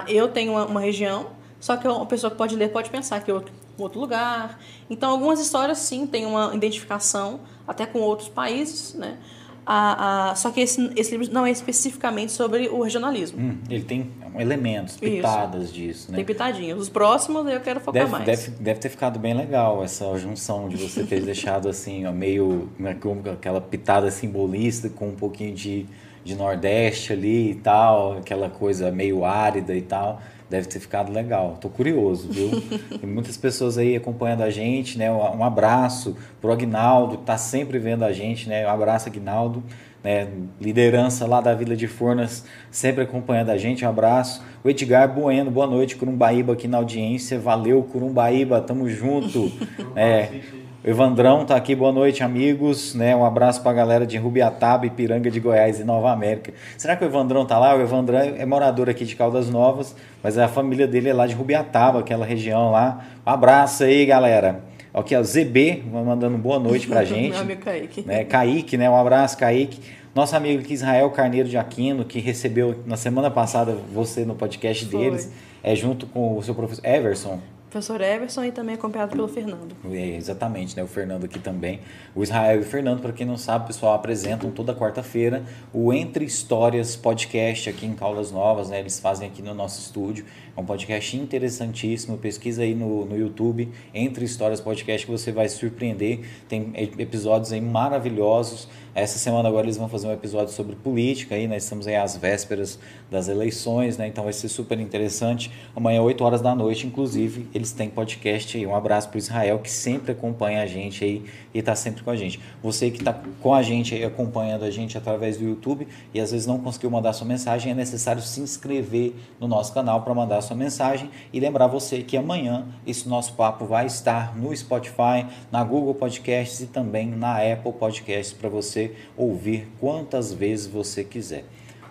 eu 0.07 0.27
tenho 0.29 0.53
uma, 0.53 0.65
uma, 0.65 0.81
região, 0.81 1.27
só 1.59 1.77
que 1.77 1.87
uma 1.87 2.05
pessoa 2.07 2.31
que 2.31 2.37
pode 2.37 2.55
ler 2.55 2.69
pode 2.69 2.89
pensar 2.89 3.23
que 3.23 3.29
é 3.29 3.33
outro 3.77 3.99
lugar. 3.99 4.59
Então, 4.89 5.11
algumas 5.11 5.39
histórias, 5.39 5.77
sim, 5.77 6.07
têm 6.07 6.25
uma 6.25 6.55
identificação 6.55 7.41
até 7.67 7.85
com 7.85 7.99
outros 7.99 8.27
países, 8.27 8.95
né? 8.95 9.19
Ah, 9.65 10.29
ah, 10.31 10.35
só 10.35 10.51
que 10.51 10.61
esse, 10.61 10.91
esse 10.95 11.17
livro 11.17 11.33
não 11.33 11.45
é 11.45 11.51
especificamente 11.51 12.31
sobre 12.31 12.67
o 12.67 12.81
regionalismo. 12.81 13.39
Hum, 13.39 13.57
ele 13.69 13.83
tem 13.83 14.11
elementos, 14.37 14.97
pitadas 14.97 15.63
Isso. 15.63 15.73
disso, 15.73 16.11
né? 16.11 16.17
Tem 16.17 16.25
pitadinhas. 16.25 16.79
Os 16.79 16.89
próximos 16.89 17.47
eu 17.47 17.59
quero 17.59 17.79
focar 17.79 18.01
deve, 18.01 18.11
mais. 18.11 18.25
Deve, 18.25 18.51
deve 18.51 18.79
ter 18.79 18.89
ficado 18.89 19.17
bem 19.17 19.33
legal 19.33 19.83
essa 19.83 20.15
junção 20.17 20.69
de 20.69 20.77
você 20.77 21.03
ter 21.03 21.21
deixado 21.25 21.67
assim, 21.67 22.05
ó, 22.05 22.11
meio 22.11 22.69
né, 22.77 22.95
aquela 23.33 23.59
pitada 23.59 24.11
simbolista 24.11 24.89
com 24.89 25.09
um 25.09 25.15
pouquinho 25.15 25.55
de 25.55 25.87
de 26.25 26.35
Nordeste 26.35 27.13
ali 27.13 27.51
e 27.51 27.55
tal, 27.55 28.17
aquela 28.17 28.49
coisa 28.49 28.91
meio 28.91 29.23
árida 29.23 29.75
e 29.75 29.81
tal. 29.81 30.19
Deve 30.49 30.67
ter 30.67 30.79
ficado 30.79 31.11
legal. 31.11 31.57
Tô 31.59 31.69
curioso, 31.69 32.27
viu? 32.29 32.49
Tem 32.99 33.09
muitas 33.09 33.35
pessoas 33.35 33.77
aí 33.77 33.95
acompanhando 33.95 34.43
a 34.43 34.49
gente, 34.49 34.97
né? 34.97 35.11
Um 35.11 35.43
abraço 35.43 36.15
pro 36.39 36.51
Agnaldo, 36.51 37.17
que 37.17 37.23
tá 37.23 37.37
sempre 37.37 37.79
vendo 37.79 38.03
a 38.03 38.11
gente, 38.11 38.47
né? 38.47 38.65
Um 38.67 38.69
abraço, 38.69 39.09
Agnaldo. 39.09 39.63
Né? 40.03 40.27
Liderança 40.61 41.25
lá 41.25 41.41
da 41.41 41.55
Vila 41.55 41.75
de 41.75 41.87
Furnas, 41.87 42.45
sempre 42.69 43.03
acompanhando 43.03 43.49
a 43.49 43.57
gente. 43.57 43.83
Um 43.83 43.89
abraço. 43.89 44.43
O 44.63 44.69
Edgar 44.69 45.11
Bueno, 45.11 45.49
boa 45.49 45.65
noite, 45.65 45.95
Curumbaíba 45.95 46.53
aqui 46.53 46.67
na 46.67 46.77
audiência. 46.77 47.39
Valeu, 47.39 47.81
Curumbaíba, 47.81 48.61
tamo 48.61 48.87
junto. 48.87 49.51
é, 49.97 50.41
o 50.85 50.89
Evandrão 50.89 51.43
tá 51.43 51.55
aqui, 51.55 51.73
boa 51.73 51.91
noite, 51.91 52.23
amigos. 52.23 52.93
Né? 52.93 53.15
Um 53.15 53.25
abraço 53.25 53.59
para 53.63 53.71
a 53.71 53.73
galera 53.73 54.05
de 54.05 54.17
Rubiataba, 54.17 54.85
Ipiranga 54.85 55.31
de 55.31 55.39
Goiás 55.39 55.79
e 55.79 55.83
Nova 55.83 56.11
América. 56.11 56.53
Será 56.77 56.95
que 56.95 57.03
o 57.03 57.07
Evandrão 57.07 57.43
tá 57.43 57.57
lá? 57.57 57.75
O 57.75 57.81
Evandrão 57.81 58.19
é 58.19 58.45
morador 58.45 58.87
aqui 58.87 59.03
de 59.03 59.15
Caldas 59.15 59.49
Novas, 59.49 59.95
mas 60.21 60.37
a 60.37 60.47
família 60.47 60.85
dele 60.85 61.09
é 61.09 61.13
lá 61.13 61.25
de 61.25 61.33
Rubiataba, 61.33 62.01
aquela 62.01 62.23
região 62.23 62.69
lá. 62.69 63.03
Um 63.25 63.31
abraço 63.31 63.83
aí, 63.83 64.05
galera. 64.05 64.63
Aqui, 64.93 65.15
ó, 65.15 65.23
ZB, 65.23 65.83
mandando 65.91 66.37
boa 66.37 66.59
noite 66.59 66.87
pra 66.87 67.01
gente. 67.03 67.31
Meu 67.31 67.39
amigo 67.39 67.61
Kaique. 67.63 68.03
Né? 68.05 68.23
Kaique, 68.23 68.77
né? 68.77 68.87
Um 68.87 68.95
abraço, 68.95 69.39
Kaique. 69.39 69.81
Nosso 70.13 70.35
amigo 70.35 70.61
aqui, 70.61 70.75
Israel 70.75 71.09
Carneiro 71.09 71.49
de 71.49 71.57
Aquino, 71.57 72.05
que 72.05 72.19
recebeu 72.19 72.75
na 72.85 72.95
semana 72.95 73.31
passada 73.31 73.75
você 73.91 74.23
no 74.23 74.35
podcast 74.35 74.85
Foi. 74.85 74.99
deles, 74.99 75.31
é 75.63 75.75
junto 75.75 76.05
com 76.05 76.37
o 76.37 76.43
seu 76.43 76.53
professor 76.53 76.85
Everson 76.85 77.39
professor 77.75 77.99
Everson 77.99 78.45
e 78.45 78.51
também 78.53 78.75
acompanhado 78.75 79.11
pelo 79.11 79.27
Fernando. 79.27 79.75
É, 79.91 80.15
exatamente, 80.15 80.77
né? 80.77 80.83
O 80.83 80.87
Fernando 80.87 81.25
aqui 81.25 81.39
também. 81.39 81.81
O 82.15 82.23
Israel 82.23 82.59
e 82.59 82.61
o 82.61 82.63
Fernando, 82.63 83.01
para 83.01 83.11
quem 83.11 83.27
não 83.27 83.35
sabe, 83.35 83.67
pessoal, 83.67 83.95
apresentam 83.95 84.49
toda 84.49 84.73
quarta-feira 84.73 85.43
o 85.73 85.91
Entre 85.91 86.23
Histórias 86.23 86.95
podcast 86.95 87.69
aqui 87.69 87.85
em 87.85 87.93
Caldas 87.93 88.31
Novas, 88.31 88.69
né? 88.69 88.79
Eles 88.79 88.97
fazem 88.97 89.27
aqui 89.27 89.41
no 89.41 89.53
nosso 89.53 89.81
estúdio. 89.81 90.25
É 90.55 90.61
um 90.61 90.63
podcast 90.63 91.17
interessantíssimo. 91.17 92.17
Pesquisa 92.17 92.61
aí 92.61 92.73
no, 92.73 93.03
no 93.03 93.17
YouTube, 93.17 93.69
Entre 93.93 94.23
Histórias 94.23 94.61
Podcast, 94.61 95.05
que 95.05 95.11
você 95.11 95.33
vai 95.33 95.49
se 95.49 95.57
surpreender. 95.57 96.21
Tem 96.47 96.71
episódios 96.97 97.51
aí 97.51 97.59
maravilhosos. 97.59 98.69
Essa 98.95 99.19
semana 99.19 99.49
agora 99.49 99.65
eles 99.65 99.75
vão 99.75 99.89
fazer 99.89 100.07
um 100.07 100.13
episódio 100.13 100.53
sobre 100.53 100.73
política 100.73 101.35
aí, 101.35 101.49
nós 101.49 101.63
estamos 101.63 101.85
aí 101.85 101.97
às 101.97 102.15
vésperas 102.15 102.79
das 103.11 103.27
eleições, 103.27 103.97
né? 103.97 104.07
Então 104.07 104.23
vai 104.23 104.31
ser 104.31 104.47
super 104.47 104.79
interessante. 104.79 105.51
Amanhã, 105.75 106.01
8 106.01 106.23
horas 106.23 106.39
da 106.39 106.55
noite, 106.55 106.87
inclusive, 106.87 107.45
eles 107.53 107.73
têm 107.73 107.89
podcast 107.89 108.57
aí. 108.57 108.65
Um 108.65 108.73
abraço 108.73 109.09
para 109.09 109.17
Israel, 109.17 109.59
que 109.59 109.69
sempre 109.69 110.13
acompanha 110.13 110.61
a 110.61 110.65
gente 110.65 111.03
aí 111.03 111.25
e 111.53 111.59
está 111.59 111.75
sempre 111.75 112.03
com 112.03 112.09
a 112.09 112.15
gente. 112.15 112.39
Você 112.63 112.89
que 112.89 112.99
está 112.99 113.13
com 113.41 113.53
a 113.53 113.61
gente 113.61 113.93
aí, 113.93 114.05
acompanhando 114.05 114.63
a 114.63 114.71
gente 114.71 114.97
através 114.97 115.35
do 115.35 115.43
YouTube 115.43 115.85
e 116.13 116.21
às 116.21 116.31
vezes 116.31 116.47
não 116.47 116.57
conseguiu 116.59 116.89
mandar 116.89 117.11
sua 117.11 117.27
mensagem, 117.27 117.73
é 117.73 117.75
necessário 117.75 118.21
se 118.21 118.39
inscrever 118.39 119.13
no 119.41 119.47
nosso 119.49 119.73
canal 119.73 120.03
para 120.03 120.13
mandar 120.13 120.41
sua 120.41 120.55
mensagem 120.55 121.09
e 121.33 121.39
lembrar 121.41 121.67
você 121.67 122.01
que 122.01 122.15
amanhã 122.15 122.65
esse 122.87 123.09
nosso 123.09 123.33
papo 123.33 123.65
vai 123.65 123.87
estar 123.87 124.33
no 124.37 124.55
Spotify, 124.55 125.25
na 125.51 125.61
Google 125.65 125.95
Podcasts 125.95 126.61
e 126.61 126.67
também 126.67 127.09
na 127.09 127.39
Apple 127.39 127.73
Podcasts 127.73 128.31
para 128.31 128.47
você 128.47 128.84
ouvir 129.15 129.67
quantas 129.79 130.33
vezes 130.33 130.67
você 130.67 131.03
quiser. 131.03 131.45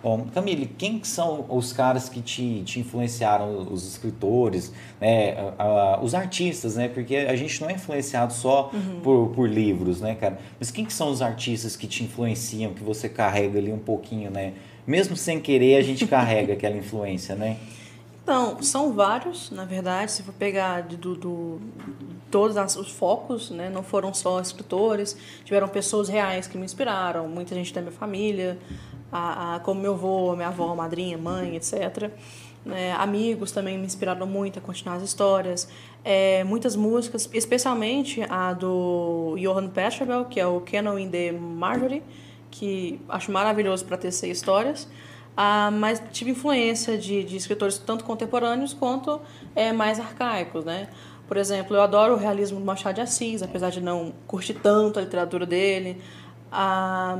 Bom, 0.05 0.27
Camille, 0.31 0.67
quem 0.77 1.03
são 1.03 1.47
os 1.49 1.73
caras 1.73 2.07
que 2.07 2.21
te, 2.21 2.61
te 2.63 2.79
influenciaram, 2.79 3.67
os 3.71 3.87
escritores, 3.87 4.71
né, 5.01 5.33
a, 5.57 5.63
a, 5.63 5.99
os 5.99 6.13
artistas, 6.13 6.75
né? 6.75 6.87
Porque 6.87 7.15
a 7.15 7.35
gente 7.35 7.59
não 7.59 7.71
é 7.71 7.73
influenciado 7.73 8.31
só 8.31 8.69
uhum. 8.71 8.99
por, 9.01 9.29
por 9.29 9.49
livros, 9.49 10.01
né, 10.01 10.13
cara? 10.13 10.37
Mas 10.59 10.69
quem 10.69 10.85
que 10.85 10.93
são 10.93 11.09
os 11.09 11.23
artistas 11.23 11.75
que 11.75 11.87
te 11.87 12.03
influenciam, 12.03 12.71
que 12.71 12.83
você 12.83 13.09
carrega 13.09 13.57
ali 13.57 13.73
um 13.73 13.79
pouquinho, 13.79 14.29
né? 14.29 14.53
Mesmo 14.85 15.17
sem 15.17 15.39
querer, 15.39 15.77
a 15.77 15.81
gente 15.81 16.05
carrega 16.05 16.53
aquela 16.53 16.77
influência, 16.77 17.33
né? 17.33 17.57
Então, 18.25 18.59
são 18.63 18.91
vários, 18.91 19.51
na 19.51 19.65
verdade, 19.65 20.11
se 20.11 20.23
for 20.23 20.33
pegar 20.33 20.81
de, 20.81 20.97
do, 20.97 21.15
do, 21.15 21.61
todos 22.31 22.75
os 22.75 22.89
focos, 22.89 23.51
né? 23.51 23.69
não 23.69 23.83
foram 23.83 24.11
só 24.15 24.41
escritores, 24.41 25.15
tiveram 25.43 25.67
pessoas 25.67 26.09
reais 26.09 26.47
que 26.47 26.57
me 26.57 26.65
inspiraram, 26.65 27.27
muita 27.27 27.53
gente 27.53 27.71
da 27.71 27.81
minha 27.81 27.91
família, 27.91 28.57
a, 29.11 29.57
a, 29.57 29.59
como 29.59 29.79
meu 29.79 29.93
avô, 29.93 30.35
minha 30.35 30.47
avó, 30.47 30.73
madrinha, 30.73 31.19
mãe, 31.19 31.55
etc. 31.55 32.09
Né? 32.65 32.93
Amigos 32.93 33.51
também 33.51 33.77
me 33.77 33.85
inspiraram 33.85 34.25
muito 34.25 34.57
a 34.57 34.61
continuar 34.61 34.95
as 34.95 35.03
histórias. 35.03 35.67
É, 36.03 36.43
muitas 36.45 36.75
músicas, 36.75 37.29
especialmente 37.31 38.23
a 38.27 38.53
do 38.53 39.35
Johann 39.37 39.69
Pachelbel, 39.69 40.25
que 40.25 40.39
é 40.39 40.47
o 40.47 40.61
Canon 40.61 40.97
in 40.97 41.11
the 41.11 41.31
Marjorie, 41.31 42.01
que 42.49 42.99
acho 43.07 43.31
maravilhoso 43.31 43.85
para 43.85 43.97
tecer 43.97 44.31
histórias. 44.31 44.87
Ah, 45.37 45.69
mas 45.71 46.01
tive 46.11 46.31
influência 46.31 46.97
de, 46.97 47.23
de 47.23 47.35
escritores 47.35 47.77
tanto 47.77 48.03
contemporâneos 48.05 48.73
quanto 48.73 49.19
é, 49.55 49.73
mais 49.73 49.99
arcaicos, 49.99 50.63
né? 50.63 50.87
Por 51.27 51.37
exemplo, 51.37 51.75
eu 51.75 51.81
adoro 51.81 52.13
o 52.13 52.17
realismo 52.17 52.59
do 52.59 52.65
Machado 52.65 52.95
de 52.95 53.01
Assis, 53.01 53.41
apesar 53.41 53.69
de 53.69 53.81
não 53.81 54.13
curtir 54.27 54.53
tanto 54.53 54.99
a 54.99 55.01
literatura 55.01 55.45
dele. 55.45 56.01
Ah, 56.51 57.17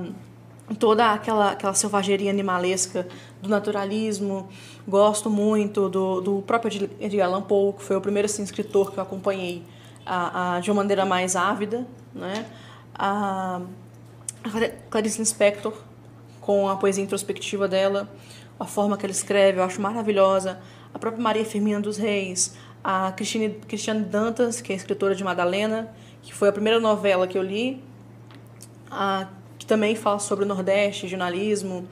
toda 0.80 1.12
aquela, 1.12 1.51
aquela 1.51 1.73
selvageria 1.73 2.30
animalesca 2.30 3.08
do 3.41 3.49
naturalismo. 3.49 4.47
Gosto 4.88 5.30
muito 5.30 5.89
do, 5.89 6.21
do 6.21 6.41
próprio 6.43 6.89
Edgar 6.99 7.28
Allan 7.28 7.41
Poe, 7.41 7.73
que 7.73 7.84
foi 7.84 7.95
o 7.95 8.01
primeiro 8.01 8.28
assim, 8.28 8.43
escritor 8.43 8.91
que 8.91 8.97
eu 8.97 9.04
acompanhei 9.04 9.63
a, 10.06 10.56
a, 10.56 10.60
de 10.60 10.71
uma 10.71 10.82
maneira 10.82 11.06
mais 11.06 11.36
ávida. 11.36 11.86
Né? 12.13 12.45
A, 12.93 13.62
a 14.43 14.49
Clarice 14.89 15.19
Lispector, 15.19 15.73
com 16.45 16.69
a 16.69 16.75
poesia 16.75 17.03
introspectiva 17.03 17.67
dela, 17.67 18.08
a 18.60 18.65
forma 18.65 18.95
que 18.95 19.03
ela 19.03 19.12
escreve, 19.12 19.60
eu 19.60 19.63
acho 19.63 19.81
maravilhosa. 19.81 20.60
A 20.93 20.99
própria 20.99 21.21
Maria 21.21 21.43
Firmina 21.43 21.81
dos 21.81 21.97
Reis, 21.97 22.55
a 22.84 23.12
Cristine, 23.13 23.49
Cristiane 23.67 24.05
Dantas, 24.05 24.62
que 24.62 24.71
é 24.71 24.75
escritora 24.75 25.15
de 25.15 25.23
Madalena, 25.23 25.91
que 26.21 26.31
foi 26.36 26.47
a 26.47 26.51
primeira 26.51 26.79
novela 26.79 27.27
que 27.27 27.36
eu 27.36 27.41
li, 27.41 27.84
a, 28.91 29.27
que 29.58 29.65
também 29.65 29.95
fala 29.95 30.19
sobre 30.19 30.45
o 30.45 30.47
Nordeste, 30.47 31.08
jornalismo. 31.08 31.88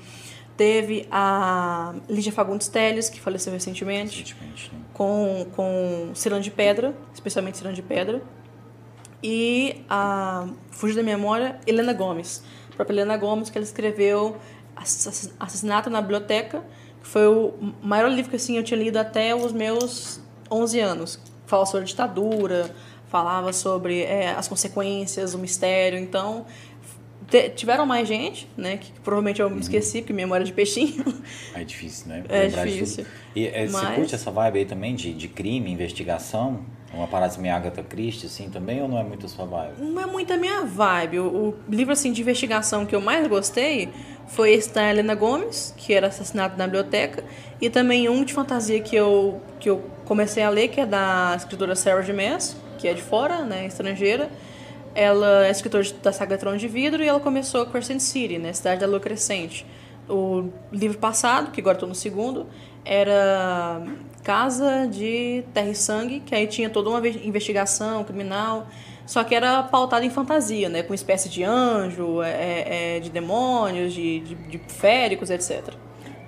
Teve 0.55 1.07
a 1.09 1.95
Lídia 2.07 2.31
Fagundes 2.31 2.67
Teles, 2.67 3.09
que 3.09 3.19
faleceu 3.19 3.51
recentemente, 3.51 4.19
recentemente 4.21 4.71
né? 4.71 4.81
com, 4.93 5.47
com 5.55 6.11
Cirano 6.13 6.43
de 6.43 6.51
Pedra, 6.51 6.93
especialmente 7.11 7.57
Cirano 7.57 7.75
de 7.75 7.81
Pedra. 7.81 8.21
E 9.23 9.83
a, 9.89 10.45
fugiu 10.69 10.95
da 10.95 11.01
memória, 11.01 11.59
Helena 11.65 11.91
Gomes 11.91 12.43
a 12.73 12.75
própria 12.75 12.95
Helena 12.95 13.17
Gomes, 13.17 13.49
que 13.49 13.57
ela 13.57 13.65
escreveu 13.65 14.37
Assassinato 14.75 15.89
na 15.89 16.01
Biblioteca, 16.01 16.63
que 17.01 17.07
foi 17.07 17.27
o 17.27 17.53
maior 17.81 18.09
livro 18.09 18.29
que 18.29 18.35
assim, 18.35 18.57
eu 18.57 18.63
tinha 18.63 18.79
lido 18.79 18.97
até 18.97 19.35
os 19.35 19.51
meus 19.51 20.19
11 20.49 20.79
anos. 20.79 21.19
Fala 21.45 21.65
sobre 21.65 21.83
a 21.83 21.85
ditadura, 21.85 22.73
falava 23.07 23.53
sobre 23.53 24.01
é, 24.01 24.29
as 24.31 24.47
consequências, 24.47 25.33
o 25.33 25.37
mistério. 25.37 25.99
Então, 25.99 26.45
tiveram 27.55 27.85
mais 27.85 28.07
gente, 28.07 28.47
né? 28.57 28.77
Que, 28.77 28.91
que 28.91 28.99
provavelmente 28.99 29.41
eu 29.41 29.49
me 29.49 29.59
esqueci, 29.59 30.01
porque 30.01 30.13
memória 30.13 30.45
de 30.45 30.53
peixinho. 30.53 31.03
É 31.53 31.63
difícil, 31.63 32.07
né? 32.07 32.23
É 32.29 32.47
difícil. 32.47 33.05
E 33.35 33.47
é, 33.47 33.67
Mas- 33.67 33.71
você 33.71 33.95
curte 33.95 34.15
essa 34.15 34.31
vibe 34.31 34.59
aí 34.59 34.65
também 34.65 34.95
de, 34.95 35.13
de 35.13 35.27
crime, 35.27 35.71
investigação? 35.71 36.65
Uma 36.93 37.07
parada 37.07 37.35
meio 37.39 37.55
Agatha 37.55 37.81
Christie, 37.81 38.27
assim, 38.27 38.49
também? 38.49 38.81
Ou 38.81 38.87
não 38.87 38.99
é 38.99 39.03
muito 39.03 39.25
a 39.25 39.29
sua 39.29 39.45
vibe? 39.45 39.73
Não 39.81 40.01
é 40.01 40.05
muito 40.05 40.31
a 40.31 40.37
minha 40.37 40.61
vibe. 40.61 41.19
O, 41.19 41.25
o 41.49 41.55
livro 41.67 41.91
assim 41.91 42.11
de 42.11 42.21
investigação 42.21 42.85
que 42.85 42.95
eu 42.95 43.01
mais 43.01 43.25
gostei 43.27 43.89
foi 44.27 44.51
esse 44.51 44.71
da 44.71 44.87
Helena 44.89 45.15
Gomes, 45.15 45.73
que 45.75 45.93
era 45.93 46.07
Assassinato 46.07 46.55
na 46.57 46.65
Biblioteca, 46.65 47.23
e 47.59 47.69
também 47.69 48.07
um 48.07 48.23
de 48.23 48.31
fantasia 48.33 48.79
que 48.79 48.95
eu, 48.95 49.41
que 49.59 49.69
eu 49.69 49.83
comecei 50.05 50.43
a 50.43 50.49
ler, 50.49 50.67
que 50.67 50.81
é 50.81 50.85
da 50.85 51.33
escritora 51.35 51.75
Sarah 51.75 52.01
J. 52.01 52.13
Maas, 52.13 52.55
que 52.77 52.87
é 52.87 52.93
de 52.93 53.01
fora, 53.01 53.39
né, 53.43 53.65
estrangeira. 53.65 54.29
Ela 54.95 55.47
é 55.47 55.49
escritora 55.49 55.83
de- 55.83 55.93
da 55.93 56.11
saga 56.11 56.37
Trono 56.37 56.57
de 56.57 56.67
Vidro 56.67 57.03
e 57.03 57.07
ela 57.07 57.19
começou 57.19 57.65
Crescent 57.65 57.99
City, 57.99 58.37
né, 58.37 58.53
Cidade 58.53 58.81
da 58.81 58.85
Lua 58.87 58.99
Crescente. 58.99 59.65
O 60.07 60.49
livro 60.71 60.97
passado, 60.99 61.49
que 61.51 61.59
agora 61.59 61.75
estou 61.75 61.89
no 61.89 61.95
segundo, 61.95 62.45
era 62.85 63.81
Casa 64.23 64.87
de 64.89 65.43
Terra 65.53 65.69
e 65.69 65.75
Sangue, 65.75 66.19
que 66.21 66.33
aí 66.33 66.47
tinha 66.47 66.69
toda 66.69 66.89
uma 66.89 67.01
ve- 67.01 67.21
investigação 67.25 68.03
criminal, 68.03 68.67
só 69.05 69.23
que 69.23 69.35
era 69.35 69.61
pautado 69.63 70.05
em 70.05 70.09
fantasia, 70.09 70.69
né? 70.69 70.81
Com 70.81 70.93
espécie 70.93 71.27
de 71.29 71.43
anjo, 71.43 72.21
é, 72.21 72.95
é, 72.95 72.99
de 72.99 73.09
demônios, 73.09 73.93
de, 73.93 74.19
de, 74.21 74.35
de 74.35 74.57
féricos, 74.69 75.29
etc. 75.29 75.73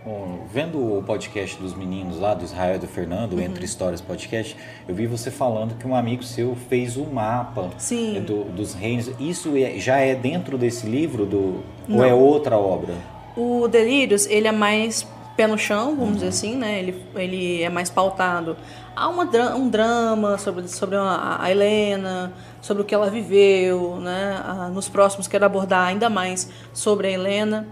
Bom, 0.06 0.46
vendo 0.54 0.78
o 0.98 1.02
podcast 1.02 1.60
dos 1.60 1.74
meninos 1.74 2.20
lá, 2.20 2.36
do 2.36 2.44
Israel 2.44 2.76
e 2.76 2.78
do 2.78 2.86
Uhum. 2.86 2.92
Fernando, 2.92 3.42
Entre 3.42 3.66
Histórias 3.66 4.02
Podcast, 4.02 4.56
eu 4.88 4.94
vi 4.94 5.08
você 5.08 5.32
falando 5.32 5.76
que 5.80 5.88
um 5.88 5.96
amigo 5.96 6.22
seu 6.22 6.56
fez 6.70 6.96
o 6.96 7.06
mapa 7.06 7.72
Sim. 7.80 8.22
do- 8.22 8.44
dos 8.44 8.76
reinos. 8.76 9.10
Isso 9.20 9.58
é- 9.58 9.80
já 9.80 9.98
é 9.98 10.14
dentro 10.14 10.58
desse 10.60 10.86
livro? 10.86 11.26
Do, 11.26 11.38
ou 11.38 11.64
Não. 11.88 12.04
é 12.04 12.14
outra 12.14 12.56
obra? 12.56 12.94
O 13.36 13.68
Delírios, 13.68 14.28
ele 14.28 14.48
é 14.48 14.52
mais 14.52 15.08
pé 15.36 15.48
no 15.48 15.58
chão, 15.58 15.96
vamos 15.96 16.16
dizer 16.16 16.28
assim, 16.28 16.56
né? 16.56 16.80
Ele, 16.80 17.04
ele 17.16 17.62
é 17.62 17.70
mais 17.70 17.90
pautado. 17.90 18.56
Há 18.96 19.10
uma, 19.10 19.26
um 19.56 19.70
drama 19.70 20.38
sobre, 20.38 20.68
sobre 20.68 20.96
a, 20.96 21.38
a 21.40 21.52
Helena, 21.52 22.34
sobre 22.62 22.84
o 22.84 22.86
que 22.86 22.96
ela 22.96 23.10
viveu, 23.10 23.98
né? 23.98 24.42
Nos 24.74 24.88
próximos 24.88 25.28
quero 25.28 25.46
abordar 25.46 25.88
ainda 25.88 26.10
mais 26.10 26.50
sobre 26.74 27.08
a 27.08 27.12
Helena. 27.12 27.68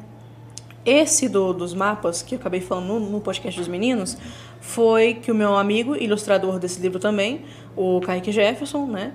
Esse 0.86 1.30
do, 1.30 1.54
dos 1.54 1.74
mapas, 1.74 2.22
que 2.22 2.36
eu 2.36 2.40
acabei 2.40 2.60
falando 2.60 2.88
no, 2.88 3.00
no 3.00 3.22
podcast 3.22 3.58
dos 3.58 3.70
meninos, 3.70 4.18
foi 4.60 5.14
que 5.14 5.32
o 5.32 5.36
meu 5.36 5.56
amigo, 5.56 5.96
ilustrador 5.96 6.60
desse 6.60 6.82
livro 6.82 7.00
também, 7.00 7.46
o 7.76 8.02
Kaique 8.02 8.32
Jefferson, 8.34 8.86
né? 8.86 9.14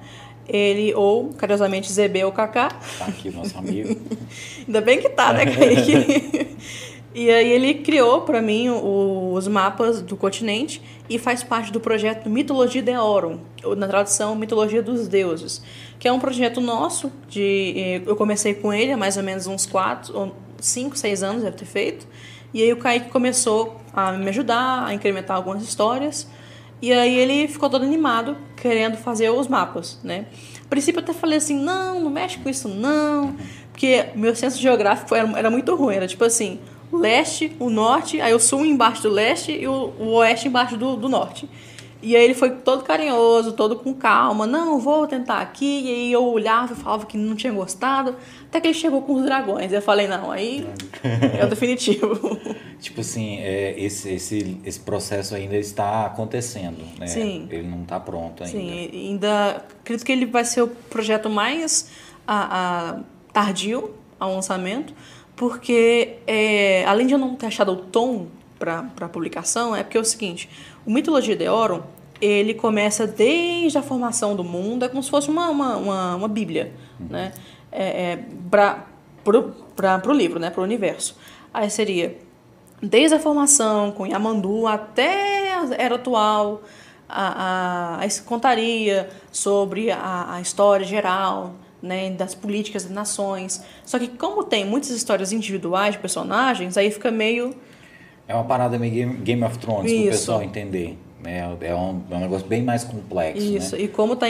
Ele, 0.49 0.95
ou 0.95 1.35
carinhosamente 1.35 1.93
ZB 1.93 2.25
ou 2.25 2.33
Kaká, 2.33 2.71
Tá 2.99 3.05
aqui 3.07 3.29
o 3.29 3.33
nosso 3.33 3.59
amigo. 3.59 4.01
Ainda 4.67 4.81
bem 4.81 4.99
que 4.99 5.11
tá, 5.11 5.35
né, 5.35 5.45
Kaique? 5.45 6.57
e 7.15 7.31
aí 7.31 7.51
ele 7.51 7.75
criou 7.75 8.23
para 8.23 8.43
mim 8.43 8.69
os 8.71 9.49
mapas 9.49 10.03
do 10.03 10.17
continente 10.17 10.83
e 11.09 11.19
faz 11.19 11.43
parte 11.43 11.73
do 11.73 11.81
projeto 11.81 12.29
Mitologia 12.29 12.83
de 12.83 12.93
Aurum, 12.93 13.39
ou 13.65 13.75
na 13.75 13.89
tradução 13.89 14.35
Mitologia 14.35 14.83
dos 14.83 15.09
Deuses, 15.09 15.63
que 15.99 16.07
é 16.07 16.13
um 16.13 16.19
projeto 16.19 16.61
nosso, 16.61 17.11
de 17.29 18.03
eu 18.07 18.15
comecei 18.15 18.55
com 18.55 18.73
ele 18.73 18.93
há 18.93 18.97
mais 18.97 19.17
ou 19.17 19.23
menos 19.23 19.47
uns 19.47 19.65
4, 19.65 20.17
ou 20.17 20.35
5, 20.61 20.99
6 20.99 21.23
anos 21.23 21.43
deve 21.43 21.57
ter 21.57 21.65
feito. 21.65 22.07
E 22.53 22.63
aí 22.63 22.73
o 22.73 22.77
Kaique 22.77 23.11
começou 23.11 23.81
a 23.93 24.13
me 24.13 24.29
ajudar, 24.29 24.87
a 24.87 24.95
incrementar 24.95 25.37
algumas 25.37 25.63
histórias. 25.63 26.29
E 26.81 26.93
aí 26.93 27.19
ele 27.19 27.49
ficou 27.49 27.69
todo 27.69 27.85
animado, 27.85 28.37
querendo 28.57 28.97
fazer 28.97 29.31
os 29.31 29.49
mapas, 29.49 29.99
né? 30.03 30.27
A 30.65 30.69
princípio 30.69 31.01
eu 31.01 31.03
até 31.03 31.13
falei 31.13 31.39
assim, 31.39 31.59
não, 31.59 32.01
não 32.01 32.11
mexe 32.11 32.39
com 32.39 32.49
isso 32.49 32.69
não, 32.69 33.35
porque 33.73 34.07
meu 34.15 34.35
senso 34.37 34.61
geográfico 34.61 35.15
era, 35.15 35.39
era 35.39 35.51
muito 35.51 35.75
ruim, 35.75 35.97
era 35.97 36.07
tipo 36.07 36.25
assim, 36.25 36.61
leste, 36.93 37.55
o 37.59 37.69
norte, 37.69 38.21
aí 38.21 38.33
o 38.33 38.41
sul 38.41 38.65
embaixo 38.65 39.03
do 39.03 39.11
leste 39.11 39.53
e 39.53 39.67
o, 39.69 39.93
o 39.99 40.13
oeste 40.15 40.49
embaixo 40.49 40.77
do, 40.77 40.97
do 40.97 41.09
norte. 41.09 41.49
E 42.01 42.15
aí 42.15 42.25
ele 42.25 42.35
foi 42.35 42.51
todo 42.51 42.85
carinhoso, 42.85 43.53
todo 43.53 43.75
com 43.75 43.93
calma, 43.93 44.47
não, 44.47 44.79
vou 44.79 45.05
tentar 45.09 45.41
aqui, 45.41 45.83
e 45.85 45.89
aí 45.89 46.13
eu 46.13 46.25
olhava 46.25 46.73
e 46.73 46.77
falava 46.77 47.07
que 47.07 47.19
não 47.19 47.35
tinha 47.35 47.53
gostado, 47.53 48.15
até 48.47 48.61
que 48.61 48.69
ele 48.69 48.75
chegou 48.75 49.03
com 49.03 49.15
os 49.15 49.25
dragões, 49.25 49.73
eu 49.73 49.83
falei, 49.83 50.07
não, 50.07 50.31
aí 50.31 50.65
é 51.37 51.45
o 51.45 51.49
definitivo. 51.49 52.39
tipo 52.79 53.01
assim, 53.01 53.39
é, 53.39 53.75
esse, 53.77 54.11
esse, 54.11 54.61
esse 54.65 54.79
processo 54.79 55.35
ainda 55.35 55.57
está 55.57 56.07
acontecendo, 56.07 56.79
né? 57.01 57.09
Sim. 57.09 57.49
Ele 57.51 57.67
não 57.67 57.83
está 57.83 57.99
pronto 57.99 58.45
ainda. 58.45 58.57
Sim, 58.57 58.91
ainda 58.93 59.65
acredito 59.81 60.07
que 60.07 60.13
ele 60.13 60.27
vai 60.27 60.45
ser 60.45 60.63
o 60.63 60.69
projeto 60.69 61.29
mais 61.29 61.91
a, 62.25 62.93
a, 62.93 63.01
tardio 63.33 63.93
ao 64.21 64.35
lançamento, 64.35 64.95
porque 65.39 66.17
é, 66.27 66.85
além 66.85 67.07
de 67.07 67.15
eu 67.15 67.19
não 67.19 67.37
ter 67.37 67.47
achado 67.47 67.71
o 67.71 67.77
tom 67.77 68.27
para 68.59 68.91
a 69.01 69.09
publicação, 69.09 69.75
é 69.75 69.85
porque 69.85 69.97
é 69.97 70.01
o 70.01 70.05
seguinte, 70.05 70.51
o 70.85 70.91
Mitologia 70.91 71.37
de 71.37 71.49
Orum, 71.49 71.81
ele 72.21 72.55
começa 72.55 73.07
desde 73.07 73.79
a 73.79 73.83
formação 73.83 74.35
do 74.35 74.43
mundo, 74.43 74.85
é 74.85 74.89
como 74.89 75.01
se 75.01 75.09
fosse 75.09 75.31
uma, 75.31 75.49
uma, 75.49 75.77
uma, 75.77 76.17
uma 76.17 76.29
bíblia, 76.29 76.73
né? 76.99 77.33
É, 77.71 78.13
é, 78.13 78.25
para 78.51 78.85
o 80.09 80.13
livro, 80.13 80.41
né? 80.41 80.51
para 80.51 80.61
o 80.61 80.65
universo. 80.65 81.17
Aí 81.55 81.71
seria 81.71 82.19
desde 82.83 83.15
a 83.15 83.21
formação 83.21 83.93
com 83.93 84.07
Yamandu 84.07 84.67
até 84.67 85.55
a 85.55 85.69
era 85.77 85.95
atual, 85.95 86.63
a, 87.09 88.01
a, 88.01 88.05
a 88.05 88.23
contaria 88.27 89.09
sobre 89.31 89.93
a, 89.93 90.35
a 90.35 90.41
história 90.41 90.85
geral, 90.85 91.55
né, 91.83 92.11
das 92.11 92.35
políticas 92.35 92.85
das 92.85 92.93
nações. 92.93 93.63
Só 93.85 93.99
que 93.99 94.09
como 94.09 94.45
tem 94.45 94.65
muitas 94.65 94.91
histórias 94.91 95.33
individuais 95.33 95.95
de 95.95 96.01
personagens, 96.01 96.77
aí 96.77 96.91
fica 96.91 97.11
meio 97.11 97.55
É 98.27 98.35
uma 98.35 98.45
parada 98.45 98.79
meio 98.79 99.15
Game, 99.15 99.43
of 99.45 99.59
Thrones, 99.59 99.93
para 99.93 100.03
o 100.03 100.11
pessoal 100.11 100.43
entender. 100.43 100.99
É, 101.25 101.41
é, 101.61 101.75
um, 101.75 102.03
é 102.11 102.15
um 102.15 102.21
negócio 102.21 102.47
bem 102.47 102.63
mais 102.63 102.85
complexo, 102.85 103.43
isso. 103.43 103.77
né? 103.77 103.83
E 103.83 103.89
como 103.89 104.13
está 104.13 104.27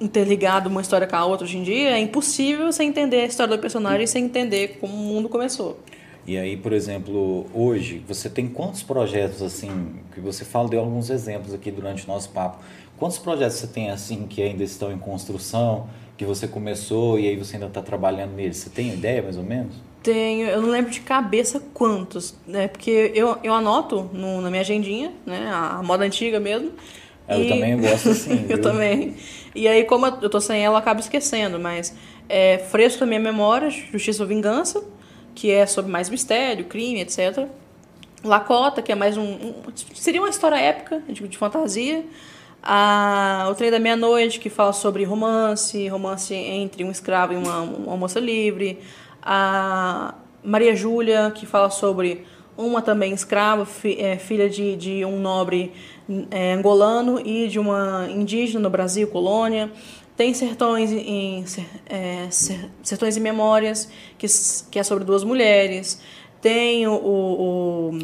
interligado 0.00 0.68
uma 0.68 0.80
história 0.80 1.06
com 1.06 1.16
a 1.16 1.24
outra 1.24 1.44
hoje 1.44 1.58
em 1.58 1.62
dia, 1.62 1.90
é 1.90 1.98
impossível 1.98 2.70
você 2.70 2.82
entender 2.82 3.20
a 3.20 3.26
história 3.26 3.56
do 3.56 3.60
personagem 3.60 4.06
sem 4.06 4.24
entender 4.24 4.78
como 4.80 4.92
o 4.92 4.96
mundo 4.96 5.28
começou. 5.28 5.78
E 6.26 6.38
aí, 6.38 6.56
por 6.56 6.72
exemplo, 6.72 7.46
hoje, 7.52 8.02
você 8.06 8.28
tem 8.30 8.48
quantos 8.48 8.82
projetos, 8.82 9.42
assim, 9.42 9.96
que 10.14 10.20
você 10.20 10.44
fala, 10.44 10.68
deu 10.68 10.80
alguns 10.80 11.10
exemplos 11.10 11.52
aqui 11.52 11.70
durante 11.70 12.04
o 12.04 12.08
nosso 12.08 12.28
papo. 12.30 12.58
Quantos 12.96 13.18
projetos 13.18 13.56
você 13.56 13.66
tem, 13.66 13.90
assim, 13.90 14.26
que 14.28 14.40
ainda 14.40 14.62
estão 14.62 14.92
em 14.92 14.98
construção, 14.98 15.88
que 16.22 16.28
você 16.28 16.46
começou 16.46 17.18
e 17.18 17.26
aí 17.28 17.36
você 17.36 17.56
ainda 17.56 17.66
está 17.66 17.82
trabalhando 17.82 18.32
neles? 18.34 18.56
Você 18.58 18.70
tem 18.70 18.88
ideia, 18.92 19.20
mais 19.22 19.36
ou 19.36 19.42
menos? 19.42 19.74
Tenho, 20.02 20.48
eu 20.48 20.60
não 20.62 20.70
lembro 20.70 20.90
de 20.90 21.00
cabeça 21.00 21.60
quantos, 21.74 22.34
né? 22.46 22.68
Porque 22.68 23.12
eu, 23.14 23.36
eu 23.42 23.52
anoto 23.52 24.08
no, 24.12 24.40
na 24.40 24.50
minha 24.50 24.62
agendinha, 24.62 25.12
né? 25.26 25.48
A, 25.52 25.78
a 25.78 25.82
moda 25.82 26.04
antiga 26.04 26.38
mesmo. 26.40 26.72
É, 27.26 27.36
Eu 27.40 27.48
também 27.48 27.80
gosto 27.80 28.08
assim, 28.10 28.46
eu 28.50 28.60
também. 28.60 29.14
E 29.54 29.66
aí, 29.68 29.84
como 29.84 30.06
eu 30.06 30.28
tô 30.30 30.40
sem 30.40 30.64
ela, 30.64 30.74
eu 30.74 30.78
acabo 30.78 31.00
esquecendo. 31.00 31.58
Mas 31.58 31.94
é 32.28 32.58
fresco 32.58 33.00
na 33.00 33.06
minha 33.06 33.20
memória, 33.20 33.70
Justiça 33.70 34.22
ou 34.22 34.28
Vingança, 34.28 34.82
que 35.34 35.50
é 35.50 35.66
sobre 35.66 35.90
mais 35.90 36.08
mistério, 36.10 36.64
crime, 36.64 37.00
etc. 37.00 37.46
Lacota, 38.24 38.82
que 38.82 38.92
é 38.92 38.94
mais 38.94 39.16
um... 39.16 39.22
um- 39.22 39.54
seria 39.94 40.20
uma 40.20 40.30
história 40.30 40.56
épica, 40.56 41.00
de, 41.08 41.26
de 41.26 41.38
fantasia. 41.38 42.04
A, 42.62 43.48
o 43.50 43.54
Trem 43.54 43.70
da 43.70 43.78
Meia-Noite, 43.80 44.38
que 44.38 44.48
fala 44.48 44.72
sobre 44.72 45.02
romance, 45.04 45.88
romance 45.88 46.32
entre 46.34 46.84
um 46.84 46.90
escravo 46.90 47.32
e 47.32 47.36
uma, 47.36 47.60
uma 47.60 47.96
moça 47.96 48.20
livre. 48.20 48.78
A 49.20 50.14
Maria 50.44 50.74
Júlia, 50.76 51.32
que 51.34 51.44
fala 51.44 51.70
sobre 51.70 52.24
uma 52.56 52.80
também 52.80 53.12
escrava, 53.12 53.64
fi- 53.64 53.98
é, 53.98 54.16
filha 54.16 54.48
de, 54.48 54.76
de 54.76 55.04
um 55.04 55.18
nobre 55.18 55.72
é, 56.30 56.52
angolano 56.52 57.20
e 57.26 57.48
de 57.48 57.58
uma 57.58 58.06
indígena 58.10 58.60
no 58.60 58.70
Brasil, 58.70 59.08
colônia. 59.08 59.70
Tem 60.16 60.32
Sertões 60.34 60.92
em, 60.92 61.44
é, 61.86 62.28
Ser- 62.30 62.70
Sertões 62.82 63.16
e 63.16 63.20
Memórias, 63.20 63.90
que, 64.18 64.26
que 64.70 64.78
é 64.78 64.82
sobre 64.82 65.04
duas 65.04 65.24
mulheres. 65.24 66.00
Tem 66.40 66.86
o, 66.86 66.92
o 66.92 67.98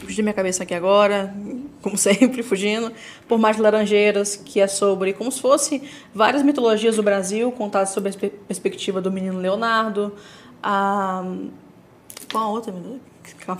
Fugi 0.00 0.16
da 0.16 0.22
minha 0.22 0.34
cabeça 0.34 0.62
aqui 0.64 0.74
agora, 0.74 1.34
como 1.80 1.96
sempre, 1.98 2.42
fugindo. 2.42 2.92
Por 3.28 3.38
Mais 3.38 3.56
Laranjeiras, 3.58 4.36
que 4.36 4.60
é 4.60 4.66
sobre 4.66 5.12
como 5.12 5.30
se 5.30 5.40
fosse 5.40 5.82
várias 6.14 6.42
mitologias 6.42 6.96
do 6.96 7.02
Brasil, 7.02 7.50
contadas 7.52 7.90
sob 7.90 8.08
a 8.08 8.12
perspe- 8.12 8.36
perspectiva 8.46 9.00
do 9.00 9.10
menino 9.10 9.38
Leonardo. 9.38 10.12
A, 10.62 11.24
qual 12.30 12.44
a 12.44 12.48
outra? 12.50 12.74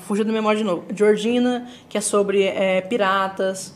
Fugiu 0.03 0.25
da 0.25 0.33
memória 0.33 0.59
de 0.59 0.65
novo. 0.65 0.85
Georgina, 0.95 1.69
que 1.89 1.97
é 1.97 2.01
sobre 2.01 2.43
é, 2.43 2.81
piratas. 2.81 3.75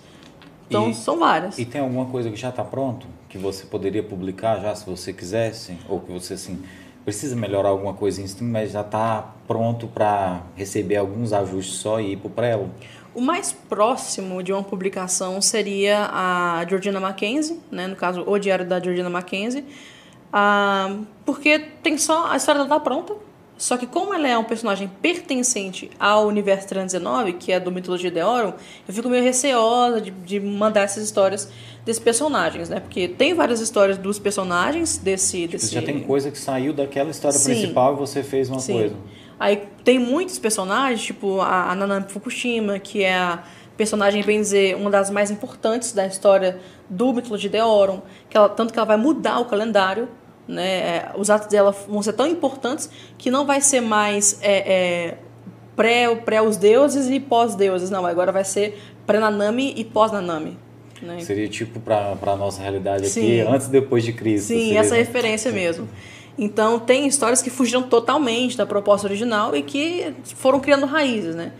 Então, 0.68 0.90
E- 0.90 0.94
são 0.94 1.18
várias. 1.18 1.59
E 1.59 1.64
tem 1.64 1.80
alguma 1.80 2.06
coisa 2.06 2.28
que 2.30 2.36
já 2.36 2.50
está 2.50 2.64
pronto? 2.64 3.06
Que 3.28 3.38
você 3.38 3.64
poderia 3.66 4.02
publicar 4.02 4.61
já, 4.61 4.74
se 4.74 4.84
você 4.84 5.12
quisesse? 5.12 5.78
Ou 5.88 6.00
que 6.00 6.11
você, 6.12 6.34
assim, 6.34 6.59
precisa 7.05 7.34
melhorar 7.34 7.70
alguma 7.70 7.94
coisa 7.94 8.20
em 8.20 8.26
cima, 8.26 8.61
mas 8.61 8.72
já 8.72 8.80
está 8.80 9.34
pronto 9.46 9.86
para 9.86 10.42
receber 10.55 10.96
alguns 10.96 11.32
ajustes 11.32 11.76
só 11.76 12.01
e 12.01 12.12
ir 12.12 12.16
para 12.16 12.26
o 12.26 12.30
prelo? 12.30 12.70
O 13.14 13.20
mais 13.20 13.53
próximo 13.53 14.42
de 14.42 14.53
uma 14.53 14.62
publicação 14.62 15.40
seria 15.40 16.09
a 16.12 16.64
Georgina 16.68 17.01
Mackenzie, 17.01 17.59
né? 17.70 17.86
no 17.86 17.96
caso, 17.96 18.22
o 18.26 18.38
Diário 18.38 18.66
da 18.66 18.78
Georgina 18.78 19.11
Mackenzie. 19.11 19.64
Ah, 20.32 20.99
porque 21.24 21.59
tem 21.82 21.96
só. 21.96 22.30
A 22.30 22.36
história 22.36 22.62
dela 22.62 22.78
tá 22.78 22.80
pronta. 22.80 23.14
Só 23.59 23.76
que 23.76 23.88
como 23.88 24.14
ela 24.14 24.28
é 24.28 24.38
um 24.38 24.44
personagem 24.44 24.88
pertencente 25.02 25.90
ao 25.98 26.28
universo 26.28 26.68
319, 26.68 27.32
que 27.32 27.50
é 27.50 27.59
do 27.59 27.72
Mitologia 27.72 28.09
de 28.09 28.22
Oron, 28.22 28.54
eu 28.86 28.94
fico 28.94 29.09
meio 29.09 29.22
receosa 29.22 30.00
de, 30.00 30.12
de 30.12 30.38
mandar 30.38 30.82
essas 30.82 31.02
histórias 31.02 31.50
desses 31.84 32.00
personagens, 32.00 32.68
né? 32.68 32.78
Porque 32.78 33.09
tem 33.09 33.34
várias 33.34 33.61
histórias 33.61 33.98
dos 33.98 34.16
personagens 34.16 34.98
desse... 34.98 35.40
Tipo, 35.42 35.52
desse... 35.52 35.74
já 35.74 35.82
tem 35.82 36.00
coisa 36.00 36.30
que 36.30 36.38
saiu 36.38 36.72
daquela 36.72 37.11
história 37.11 37.36
Sim. 37.36 37.50
principal 37.50 37.94
e 37.94 37.96
você 37.96 38.22
fez 38.22 38.48
uma 38.48 38.61
Sim. 38.61 38.74
coisa. 38.74 38.96
Aí 39.40 39.64
tem 39.82 39.98
muitos 39.98 40.38
personagens, 40.38 41.02
tipo 41.02 41.40
a, 41.40 41.72
a 41.72 41.74
Nanami 41.74 42.06
Fukushima, 42.09 42.78
que 42.78 43.02
é 43.02 43.16
a 43.16 43.42
personagem, 43.76 44.22
bem 44.22 44.40
dizer, 44.40 44.76
uma 44.76 44.90
das 44.90 45.11
mais 45.11 45.30
importantes 45.30 45.92
da 45.92 46.06
história 46.06 46.61
do 46.88 47.12
Mitologia 47.12 47.50
de 47.50 47.61
Oron, 47.61 48.02
que 48.30 48.36
ela, 48.36 48.48
tanto 48.48 48.72
que 48.72 48.78
ela 48.78 48.86
vai 48.86 48.96
mudar 48.96 49.38
o 49.40 49.44
calendário, 49.44 50.09
né? 50.49 50.66
É, 50.66 51.11
Os 51.16 51.28
atos 51.28 51.49
dela 51.49 51.72
vão 51.86 52.03
ser 52.03 52.14
tão 52.14 52.26
importantes 52.26 52.88
que 53.18 53.30
não 53.30 53.44
vai 53.44 53.61
ser 53.61 53.82
mais 53.82 54.38
é, 54.40 54.57
é, 54.57 55.18
pré, 55.76 56.14
pré 56.16 56.40
os 56.40 56.57
deuses 56.57 57.09
e 57.09 57.20
pós-deuses, 57.20 57.90
não. 57.90 58.07
Agora 58.07 58.32
vai 58.32 58.44
ser 58.44 58.80
pré-Nanami 59.07 59.74
e 59.76 59.84
pós-Nanami. 59.84 60.59
Né? 61.03 61.20
Seria 61.20 61.49
tipo 61.49 61.78
para 61.78 62.16
a 62.20 62.36
nossa 62.36 62.61
realidade 62.61 63.03
aqui, 63.03 63.11
Sim. 63.11 63.40
antes 63.42 63.68
e 63.68 63.70
depois 63.70 64.03
de 64.03 64.12
Cristo. 64.12 64.49
Sim, 64.49 64.59
seria, 64.59 64.80
essa 64.80 64.94
né? 64.94 65.01
referência 65.01 65.53
mesmo. 65.53 65.88
Então, 66.36 66.78
tem 66.78 67.07
histórias 67.07 67.42
que 67.42 67.51
fugiram 67.51 67.82
totalmente 67.82 68.57
da 68.57 68.64
proposta 68.64 69.07
original 69.07 69.55
e 69.57 69.62
que 69.62 70.14
foram 70.36 70.61
criando 70.61 70.86
raízes, 70.86 71.34
né? 71.34 71.53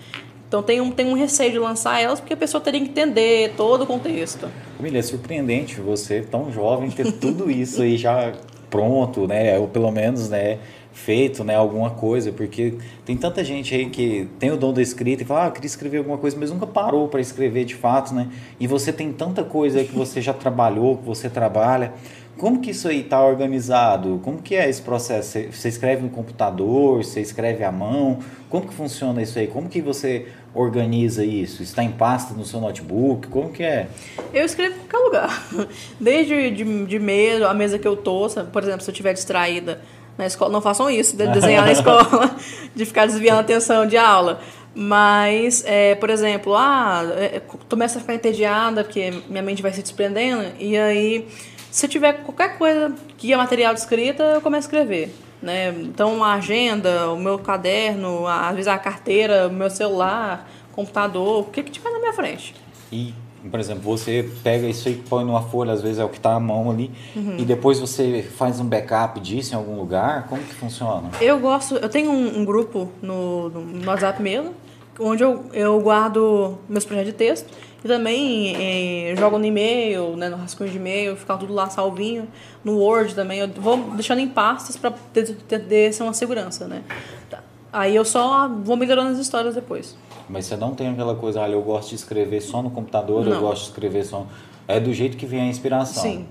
Então, 0.47 0.63
tem 0.63 0.81
um, 0.81 0.91
tem 0.91 1.07
um 1.07 1.15
receio 1.15 1.53
de 1.53 1.59
lançar 1.59 2.01
elas 2.01 2.21
porque 2.21 2.33
a 2.33 2.37
pessoa 2.37 2.61
teria 2.61 2.81
que 2.81 2.89
entender 2.89 3.53
todo 3.57 3.83
o 3.83 3.87
contexto. 3.87 4.49
Família, 4.77 5.01
é 5.01 5.03
surpreendente 5.03 5.81
você, 5.81 6.23
tão 6.23 6.51
jovem, 6.51 6.91
ter 6.91 7.13
tudo 7.13 7.51
isso 7.51 7.83
aí 7.83 7.97
já 7.97 8.33
pronto, 8.71 9.27
né? 9.27 9.59
Ou 9.59 9.69
pelo 9.69 9.91
menos, 9.91 10.29
né? 10.29 10.59
Feito, 10.93 11.45
né? 11.45 11.55
Alguma 11.55 11.91
coisa, 11.91 12.33
porque 12.33 12.75
tem 13.05 13.17
tanta 13.17 13.45
gente 13.45 13.75
aí 13.75 13.89
que 13.89 14.29
tem 14.39 14.51
o 14.51 14.57
dom 14.57 14.73
da 14.73 14.83
escrita 14.83 15.23
e 15.23 15.27
fala, 15.27 15.45
ah, 15.45 15.47
eu 15.49 15.53
queria 15.53 15.67
escrever 15.67 15.99
alguma 15.99 16.19
coisa, 16.19 16.37
mas 16.39 16.51
nunca 16.51 16.67
parou 16.67 17.09
para 17.09 17.21
escrever 17.21 17.65
de 17.65 17.75
fato, 17.75 18.13
né? 18.15 18.29
E 18.59 18.67
você 18.67 18.93
tem 18.93 19.13
tanta 19.13 19.45
coisa 19.45 19.85
que 19.85 19.95
você 19.95 20.21
já 20.21 20.33
trabalhou, 20.33 20.97
que 20.97 21.05
você 21.05 21.31
trabalha. 21.31 21.93
Como 22.39 22.61
que 22.61 22.71
isso 22.71 22.87
aí 22.87 23.01
está 23.01 23.25
organizado? 23.25 24.21
Como 24.23 24.39
que 24.39 24.55
é 24.55 24.69
esse 24.69 24.81
processo? 24.81 25.39
Você 25.51 25.69
escreve 25.69 26.03
no 26.03 26.09
computador? 26.09 27.05
Você 27.05 27.21
escreve 27.21 27.65
à 27.65 27.73
mão? 27.73 28.21
Como 28.49 28.65
que 28.67 28.73
funciona 28.73 29.21
isso 29.21 29.39
aí? 29.41 29.49
Como 29.49 29.69
que 29.69 29.83
você 29.83 30.27
organiza 30.59 31.25
isso? 31.25 31.63
Está 31.63 31.83
em 31.83 31.93
pasta 31.93 32.35
no 32.35 32.45
seu 32.45 32.61
notebook? 32.61 33.29
Como 33.29 33.51
que 33.51 33.63
é? 33.63 33.89
Eu 34.35 34.45
escrevo 34.45 34.75
em 34.75 34.79
qualquer 34.81 34.99
lugar. 34.99 35.49
Desde 36.01 36.51
de, 36.51 36.85
de 36.85 36.99
mesa, 36.99 37.49
a 37.49 37.55
mesa 37.55 37.79
que 37.79 37.87
eu 37.87 37.97
tô, 37.97 38.29
por 38.53 38.63
exemplo, 38.63 38.83
se 38.83 38.91
eu 38.91 38.93
estiver 38.93 39.13
distraída 39.13 39.81
na 40.17 40.27
escola, 40.27 40.51
não 40.51 40.61
façam 40.61 40.91
isso, 40.91 41.17
de 41.17 41.27
desenhar 41.33 41.65
na 41.65 41.73
escola, 41.73 42.37
de 42.75 42.85
ficar 42.85 43.07
desviando 43.07 43.39
a 43.39 43.41
atenção 43.43 43.87
de 43.87 43.97
aula. 43.97 44.41
Mas, 44.75 45.65
é, 45.67 45.95
por 45.95 46.11
exemplo, 46.11 46.55
ah, 46.55 47.03
é, 47.17 47.41
começa 47.69 47.99
a 47.99 48.01
ficar 48.01 48.15
entediada, 48.15 48.85
porque 48.85 49.13
minha 49.29 49.43
mente 49.43 49.63
vai 49.63 49.73
se 49.73 49.83
desprendendo, 49.83 50.45
e 50.59 50.77
aí, 50.77 51.27
se 51.71 51.87
eu 51.87 51.91
tiver 51.91 52.13
qualquer 52.25 52.59
coisa 52.59 52.95
que 53.17 53.33
é 53.33 53.37
material 53.37 53.75
de 53.75 53.81
escrita, 53.81 54.23
eu 54.23 54.41
começo 54.41 54.67
a 54.67 54.69
escrever. 54.69 55.13
Né? 55.41 55.71
Então, 55.83 56.23
a 56.25 56.35
agenda, 56.35 57.11
o 57.13 57.17
meu 57.19 57.39
caderno, 57.39 58.27
às 58.27 58.51
vezes 58.57 58.67
a 58.69 58.77
carteira, 58.79 59.47
o 59.49 59.53
meu 59.53 59.71
celular, 59.71 60.49
computador, 60.73 61.41
o 61.41 61.45
que, 61.45 61.63
que 61.63 61.71
tiver 61.71 61.91
na 61.91 61.99
minha 62.01 62.13
frente. 62.13 62.55
E, 62.91 63.15
por 63.51 63.61
exemplo, 63.61 63.83
você 63.85 64.29
pega 64.43 64.67
isso 64.67 64.89
aí, 64.89 64.97
põe 65.09 65.25
numa 65.25 65.43
folha, 65.43 65.73
às 65.73 65.81
vezes 65.83 65.99
é 66.01 66.05
o 66.05 66.09
que 66.09 66.17
está 66.17 66.35
à 66.35 66.41
mão 66.41 66.71
ali, 66.71 66.91
Uhum. 67.15 67.37
e 67.39 67.45
depois 67.45 67.79
você 67.79 68.23
faz 68.37 68.59
um 68.59 68.65
backup 68.67 69.21
disso 69.21 69.55
em 69.55 69.57
algum 69.57 69.77
lugar? 69.77 70.27
Como 70.29 70.43
que 70.43 70.55
funciona? 70.55 71.09
Eu 71.21 71.39
gosto, 71.39 71.77
eu 71.77 71.89
tenho 71.89 72.11
um, 72.11 72.41
um 72.41 72.45
grupo 72.45 72.91
no, 73.01 73.49
no 73.49 73.87
WhatsApp 73.89 74.21
mesmo, 74.21 74.53
onde 74.99 75.23
eu, 75.23 75.45
eu 75.53 75.81
guardo 75.81 76.59
meus 76.69 76.85
projetos 76.85 77.13
de 77.13 77.17
texto 77.17 77.47
e 77.85 77.89
também 77.89 78.57
eh, 78.57 79.15
jogo 79.17 79.39
no 79.39 79.45
e-mail, 79.45 80.17
né, 80.17 80.29
no 80.29 80.37
rascunho 80.37 80.71
de 80.71 80.77
e-mail, 80.77 81.17
fica 81.17 81.37
tudo 81.37 81.53
lá 81.55 81.71
salvinho, 81.71 82.27
no 82.65 82.79
Word 82.79 83.15
também, 83.15 83.39
eu 83.39 83.49
vou 83.49 83.77
deixando 83.95 84.21
em 84.21 84.29
pastas 84.29 84.77
para 84.77 84.91
ter, 85.13 85.35
ter, 85.35 85.61
ter 85.61 85.89
essa 85.89 86.03
uma 86.03 86.13
segurança, 86.13 86.67
né. 86.67 86.83
Tá. 87.31 87.41
Aí 87.73 87.95
eu 87.95 88.05
só 88.05 88.49
vou 88.49 88.77
melhorando 88.77 89.11
as 89.11 89.19
histórias 89.19 89.55
depois. 89.55 89.97
Mas 90.29 90.47
você 90.47 90.57
não 90.57 90.75
tem 90.75 90.89
aquela 90.89 91.15
coisa, 91.15 91.41
olha, 91.41 91.53
eu 91.53 91.63
gosto 91.63 91.91
de 91.91 91.95
escrever 91.95 92.41
só 92.41 92.63
no 92.63 92.71
computador, 92.71 93.27
eu 93.27 93.35
Não. 93.35 93.41
gosto 93.41 93.63
de 93.63 93.69
escrever 93.69 94.05
só... 94.05 94.27
É 94.67 94.79
do 94.79 94.93
jeito 94.93 95.17
que 95.17 95.25
vem 95.25 95.41
a 95.41 95.47
inspiração. 95.47 96.03
Sim. 96.03 96.27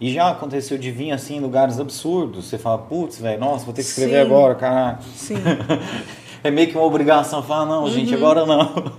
E 0.00 0.10
já 0.12 0.30
aconteceu 0.30 0.78
de 0.78 0.90
vir 0.90 1.12
assim 1.12 1.36
em 1.36 1.40
lugares 1.40 1.78
absurdos. 1.78 2.46
Você 2.46 2.56
fala, 2.56 2.78
putz, 2.78 3.20
velho, 3.20 3.38
nossa, 3.38 3.66
vou 3.66 3.74
ter 3.74 3.82
que 3.82 3.88
escrever 3.88 4.24
Sim. 4.24 4.32
agora, 4.32 4.54
caralho. 4.54 4.98
Sim. 5.14 5.36
é 6.44 6.50
meio 6.50 6.68
que 6.68 6.76
uma 6.76 6.84
obrigação. 6.84 7.42
Falar, 7.42 7.66
não, 7.66 7.84
Uhum. 7.84 7.90
gente, 7.90 8.14
agora 8.14 8.44
não. 8.46 8.92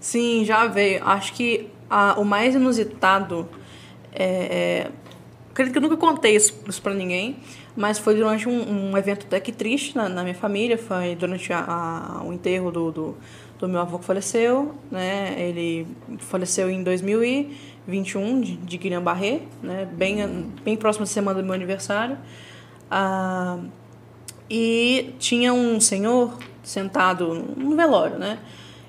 Sim, 0.00 0.44
já 0.44 0.66
veio. 0.66 1.02
Acho 1.04 1.32
que 1.32 1.68
a- 1.90 2.14
o 2.18 2.24
mais 2.24 2.54
inusitado 2.54 3.48
é, 4.12 4.24
é- 4.24 4.90
Acredito 5.50 5.72
que 5.74 5.78
eu 5.78 5.82
nunca 5.88 5.96
contei 5.96 6.34
isso, 6.34 6.52
isso 6.68 6.82
pra 6.82 6.92
ninguém, 6.92 7.36
mas 7.76 7.96
foi 7.96 8.16
durante 8.16 8.48
um, 8.48 8.90
um 8.90 8.98
evento 8.98 9.24
até 9.24 9.38
que 9.38 9.52
triste 9.52 9.94
na, 9.96 10.08
na 10.08 10.24
minha 10.24 10.34
família. 10.34 10.76
Foi 10.76 11.14
durante 11.14 11.52
a- 11.52 11.64
a- 12.20 12.24
o 12.24 12.32
enterro 12.32 12.72
do, 12.72 12.90
do, 12.90 13.16
do 13.60 13.68
meu 13.68 13.80
avô 13.80 14.00
que 14.00 14.04
faleceu. 14.04 14.74
Né? 14.90 15.32
Ele 15.38 15.86
faleceu 16.18 16.68
em 16.68 16.82
2021, 16.82 18.40
de, 18.40 18.56
de 18.56 18.76
Guillain-Barré, 18.78 19.42
né? 19.62 19.88
bem, 19.92 20.46
bem 20.64 20.76
próximo 20.76 21.04
da 21.04 21.10
semana 21.10 21.40
do 21.40 21.44
meu 21.44 21.54
aniversário. 21.54 22.18
Ah, 22.90 23.58
e 24.50 25.14
tinha 25.20 25.54
um 25.54 25.78
senhor 25.80 26.36
sentado 26.68 27.34
no 27.56 27.76
velório, 27.76 28.18
né? 28.18 28.38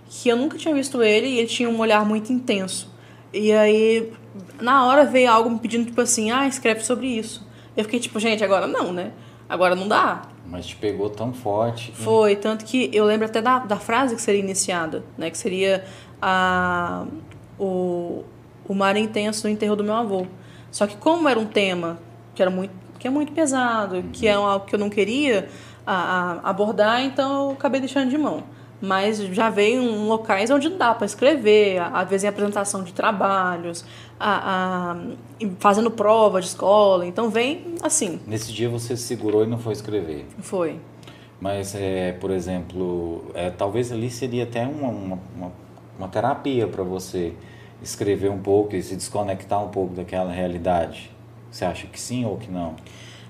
Que 0.10 0.30
eu 0.30 0.36
nunca 0.38 0.58
tinha 0.58 0.74
visto 0.74 1.02
ele 1.04 1.28
e 1.28 1.40
ele 1.40 1.48
tinha 1.48 1.70
um 1.70 1.80
olhar 1.80 2.06
muito 2.06 2.32
intenso. 2.32 2.94
E 3.34 3.52
aí, 3.52 4.12
na 4.62 4.86
hora 4.86 5.06
veio 5.06 5.30
algo 5.30 5.50
me 5.50 5.60
pedindo, 5.60 5.86
tipo 5.86 6.00
assim, 6.02 6.32
ah, 6.32 6.48
escreve 6.48 6.82
sobre 6.84 7.08
isso. 7.08 7.46
Eu 7.76 7.84
fiquei 7.84 8.00
tipo, 8.00 8.20
gente, 8.20 8.44
agora 8.44 8.66
não, 8.68 8.94
né? 8.94 9.12
Agora 9.50 9.76
não 9.76 9.88
dá. 9.88 10.24
Mas 10.48 10.68
te 10.68 10.76
pegou 10.76 11.10
tão 11.10 11.34
forte. 11.34 11.92
que- 11.92 11.98
Foi, 11.98 12.36
tanto 12.36 12.64
que 12.66 12.90
eu 12.94 13.04
lembro 13.06 13.26
até 13.26 13.42
da, 13.42 13.60
da 13.60 13.78
frase 13.78 14.16
que 14.16 14.22
seria 14.22 14.40
iniciada, 14.40 15.04
né? 15.18 15.30
Que 15.30 15.38
seria 15.38 15.84
a, 16.22 17.06
o, 17.60 18.24
o 18.68 18.74
mar 18.74 18.96
intenso 18.96 19.44
do 19.44 19.50
enterro 19.50 19.76
do 19.76 19.84
meu 19.84 19.94
avô. 19.96 20.26
Só 20.72 20.86
que 20.88 20.96
como 20.98 21.28
era 21.28 21.40
um 21.40 21.46
tema 21.46 22.00
que 22.34 22.42
era 22.42 22.52
muito 22.52 22.86
que 22.98 23.08
é 23.08 23.12
muito 23.12 23.34
pesado, 23.34 24.04
que 24.14 24.26
é 24.28 24.32
algo 24.34 24.66
que 24.66 24.74
eu 24.74 24.80
não 24.80 24.90
queria 24.90 25.48
a- 25.86 26.40
a- 26.44 26.50
abordar, 26.50 27.02
então 27.04 27.50
eu 27.50 27.52
acabei 27.52 27.80
deixando 27.80 28.10
de 28.10 28.18
mão. 28.18 28.44
Mas 28.82 29.18
já 29.20 29.50
veio 29.50 29.82
em 29.82 30.06
locais 30.08 30.52
onde 30.52 30.70
não 30.70 30.78
dá 30.78 30.94
para 30.94 31.06
escrever, 31.06 31.80
às 31.94 32.08
vezes 32.10 32.26
em 32.26 32.28
apresentação 32.28 32.84
de 32.84 32.92
trabalhos, 32.94 33.86
a- 34.20 34.92
a- 34.92 35.46
fazendo 35.60 35.90
prova 35.90 36.42
de 36.42 36.48
escola. 36.48 37.06
Então 37.06 37.30
vem 37.30 37.76
assim, 37.82 38.20
Nesse 38.28 38.52
dia 38.52 38.70
você 38.70 38.96
se 38.98 39.04
segurou 39.04 39.44
e 39.44 39.48
não 39.48 39.58
foi 39.58 39.74
escrever. 39.74 40.26
foi. 40.40 40.80
Mas, 41.40 41.74
é, 41.76 42.14
por 42.14 42.32
exemplo, 42.32 43.26
é, 43.34 43.50
talvez 43.50 43.92
ali 43.92 44.10
seria 44.10 44.44
até 44.44 44.66
uma, 44.66 44.88
uma, 44.90 45.20
uma, 45.36 45.52
uma 46.00 46.08
terapia 46.08 46.66
para 46.68 46.84
você 46.84 47.34
escrever 47.82 48.30
um 48.32 48.40
pouco 48.40 48.76
e 48.76 48.82
se 48.84 48.96
desconectar 48.96 49.64
um 49.64 49.68
pouco 49.70 49.94
daquela 49.94 50.32
realidade. 50.32 51.12
Você 51.52 51.66
acha 51.66 51.88
que 51.88 52.00
sim 52.00 52.26
ou 52.26 52.38
que 52.38 52.50
não? 52.52 52.76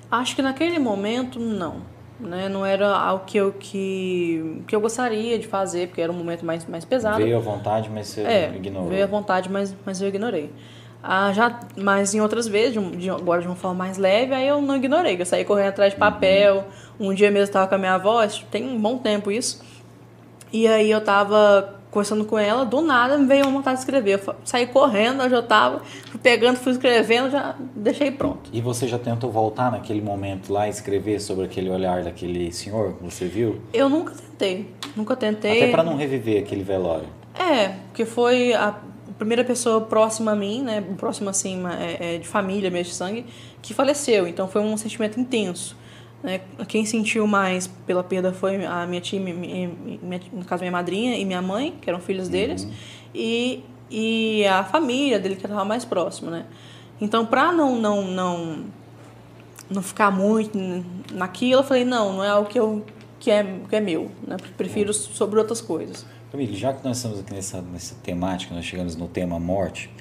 Acho 0.10 0.36
que 0.36 0.42
naquele 0.42 0.80
momento, 0.80 1.40
não. 1.40 1.78
Né? 2.20 2.48
Não 2.48 2.66
era 2.66 2.88
algo 2.96 3.26
que 3.26 3.38
eu, 3.38 3.52
que, 3.60 4.62
que 4.68 4.76
eu 4.76 4.80
gostaria 4.80 5.38
de 5.38 5.48
fazer, 5.48 5.88
porque 5.88 6.02
era 6.02 6.12
um 6.12 6.16
momento 6.16 6.46
mais, 6.46 6.66
mais 6.66 6.86
pesado. 6.86 7.18
Veio 7.18 7.36
à 7.38 7.42
vontade, 7.42 7.90
mas 7.90 8.08
você 8.08 8.22
é, 8.22 8.54
ignorou. 8.56 8.88
veio 8.90 9.04
à 9.04 9.08
vontade, 9.08 9.50
mas, 9.52 9.76
mas 9.86 10.02
eu 10.02 10.08
ignorei. 10.08 10.50
Ah, 11.04 11.32
já, 11.34 11.60
mas 11.78 12.16
em 12.16 12.22
outras 12.22 12.48
vezes, 12.48 12.74
de, 12.74 12.98
de- 12.98 13.10
agora 13.10 13.42
de 13.42 13.48
uma 13.48 13.56
forma 13.56 13.76
mais 13.78 13.98
leve, 13.98 14.34
aí 14.34 14.48
eu 14.48 14.62
não 14.62 14.76
ignorei. 14.76 15.20
Eu 15.20 15.26
saí 15.26 15.44
correndo 15.46 15.68
atrás 15.70 15.94
de 15.94 16.00
papel. 16.00 16.64
Um 17.00 17.14
dia 17.14 17.28
mesmo 17.30 17.40
eu 17.40 17.44
estava 17.44 17.68
com 17.68 17.76
a 17.76 17.78
minha 17.78 17.94
avó, 17.94 18.26
tem 18.50 18.66
um 18.68 18.80
bom 18.80 18.98
tempo 18.98 19.30
isso. 19.30 19.62
E 20.52 20.68
aí 20.68 20.90
eu 20.90 21.02
tava 21.02 21.76
conversando 21.96 22.26
com 22.26 22.38
ela, 22.38 22.66
do 22.66 22.82
nada 22.82 23.18
me 23.18 23.26
veio 23.26 23.46
uma 23.46 23.54
vontade 23.54 23.78
de 23.78 23.84
escrever. 23.84 24.20
Eu 24.20 24.36
saí 24.44 24.68
correndo, 24.68 25.24
onde 25.24 25.34
eu 25.34 25.42
tava, 25.42 25.82
fui 26.12 26.20
pegando, 26.20 26.58
fui 26.58 26.74
escrevendo, 26.74 27.32
já 27.32 27.56
deixei 27.74 28.12
pronto. 28.12 28.50
E 28.52 28.60
você 28.60 28.86
já 28.86 29.00
tentou 29.00 29.32
voltar 29.32 29.72
naquele 29.72 30.02
momento 30.02 30.52
lá 30.52 30.68
e 30.68 30.70
escrever 30.70 31.22
sobre 31.22 31.46
aquele 31.46 31.70
olhar 31.70 32.04
daquele 32.04 32.52
senhor 32.52 32.96
que 32.96 33.04
você 33.06 33.28
viu? 33.28 33.62
Eu 33.74 33.88
nunca 33.88 34.14
tentei. 34.14 34.70
Nunca 34.94 35.16
tentei. 35.16 35.64
Até 35.64 35.72
para 35.72 35.84
não 35.84 35.96
reviver 35.96 36.44
aquele 36.44 36.64
velório. 36.64 37.08
É, 37.34 37.70
porque 37.88 38.04
foi 38.04 38.54
a 38.54 38.76
primeira 39.18 39.46
pessoa 39.46 39.80
próxima 39.80 40.34
a 40.34 40.36
mim, 40.36 40.64
né? 40.64 40.84
Próxima 40.98 41.32
assim, 41.32 41.64
é, 41.80 42.16
é, 42.16 42.18
de 42.18 42.28
família, 42.28 42.70
mesmo 42.70 42.92
de 42.92 42.96
sangue, 42.96 43.26
que 43.62 43.74
faleceu. 43.74 44.28
Então 44.28 44.50
foi 44.50 44.62
um 44.62 44.76
sentimento 44.76 45.18
intenso. 45.18 45.78
Né? 46.26 46.42
Quem 46.68 46.86
sentiu 46.88 47.28
mais 47.28 47.68
pela 47.68 48.04
perda 48.04 48.34
foi 48.34 48.66
a 48.66 48.88
minha 48.88 49.00
tia, 49.00 49.20
minha, 49.20 49.70
minha- 50.02 50.22
no 50.34 50.44
caso 50.44 50.62
minha 50.62 50.72
madrinha 50.72 51.16
e 51.18 51.24
minha 51.24 51.40
mãe, 51.42 51.76
que 51.80 51.88
eram 51.88 52.00
filhos 52.00 52.28
deles, 52.28 52.68
e, 53.14 53.64
e 53.92 54.44
a 54.48 54.64
família 54.64 55.20
dele 55.20 55.36
que 55.36 55.46
estava 55.46 55.64
mais 55.64 55.86
próximo, 55.86 56.32
né? 56.32 56.48
Então, 57.00 57.28
para 57.28 57.52
não, 57.52 57.80
não, 57.80 58.02
não 58.04 58.64
não 59.70 59.82
ficar 59.84 60.10
muito 60.12 60.58
naquilo, 61.14 61.62
eu 61.62 61.64
falei, 61.64 61.86
não, 61.86 62.14
não 62.14 62.24
é 62.24 62.30
algo 62.30 62.50
que, 62.50 62.60
eu, 62.60 62.84
que, 63.20 63.30
é, 63.30 63.44
que 63.70 63.76
é 63.76 63.80
meu, 63.80 64.10
né? 64.28 64.38
Prefiro 64.58 64.92
sobre 64.94 65.40
outras 65.40 65.62
coisas. 65.62 66.06
Camille, 66.32 66.56
já 66.56 66.74
que 66.74 66.84
nós 66.84 66.98
estamos 66.98 67.20
aqui 67.20 67.34
nessa, 67.34 67.62
nessa 67.62 67.96
temática, 68.04 68.54
nós 68.56 68.66
chegamos 68.66 68.96
no 68.96 69.08
tema 69.08 69.40
morte, 69.40 69.92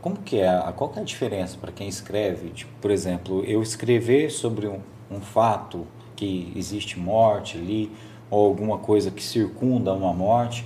como 0.00 0.16
que 0.18 0.38
é, 0.38 0.72
qual 0.76 0.90
que 0.90 0.98
é 1.00 1.02
a 1.02 1.04
diferença 1.04 1.56
para 1.60 1.72
quem 1.72 1.88
escreve? 1.88 2.50
Tipo, 2.50 2.70
por 2.80 2.90
exemplo, 2.92 3.44
eu 3.44 3.60
escrever 3.62 4.30
sobre 4.30 4.66
um, 4.68 4.78
um 5.14 5.20
fato 5.20 5.86
que 6.16 6.52
existe 6.56 6.98
morte 6.98 7.56
ali, 7.56 7.90
ou 8.30 8.46
alguma 8.46 8.78
coisa 8.78 9.10
que 9.10 9.22
circunda 9.22 9.92
uma 9.92 10.12
morte, 10.12 10.64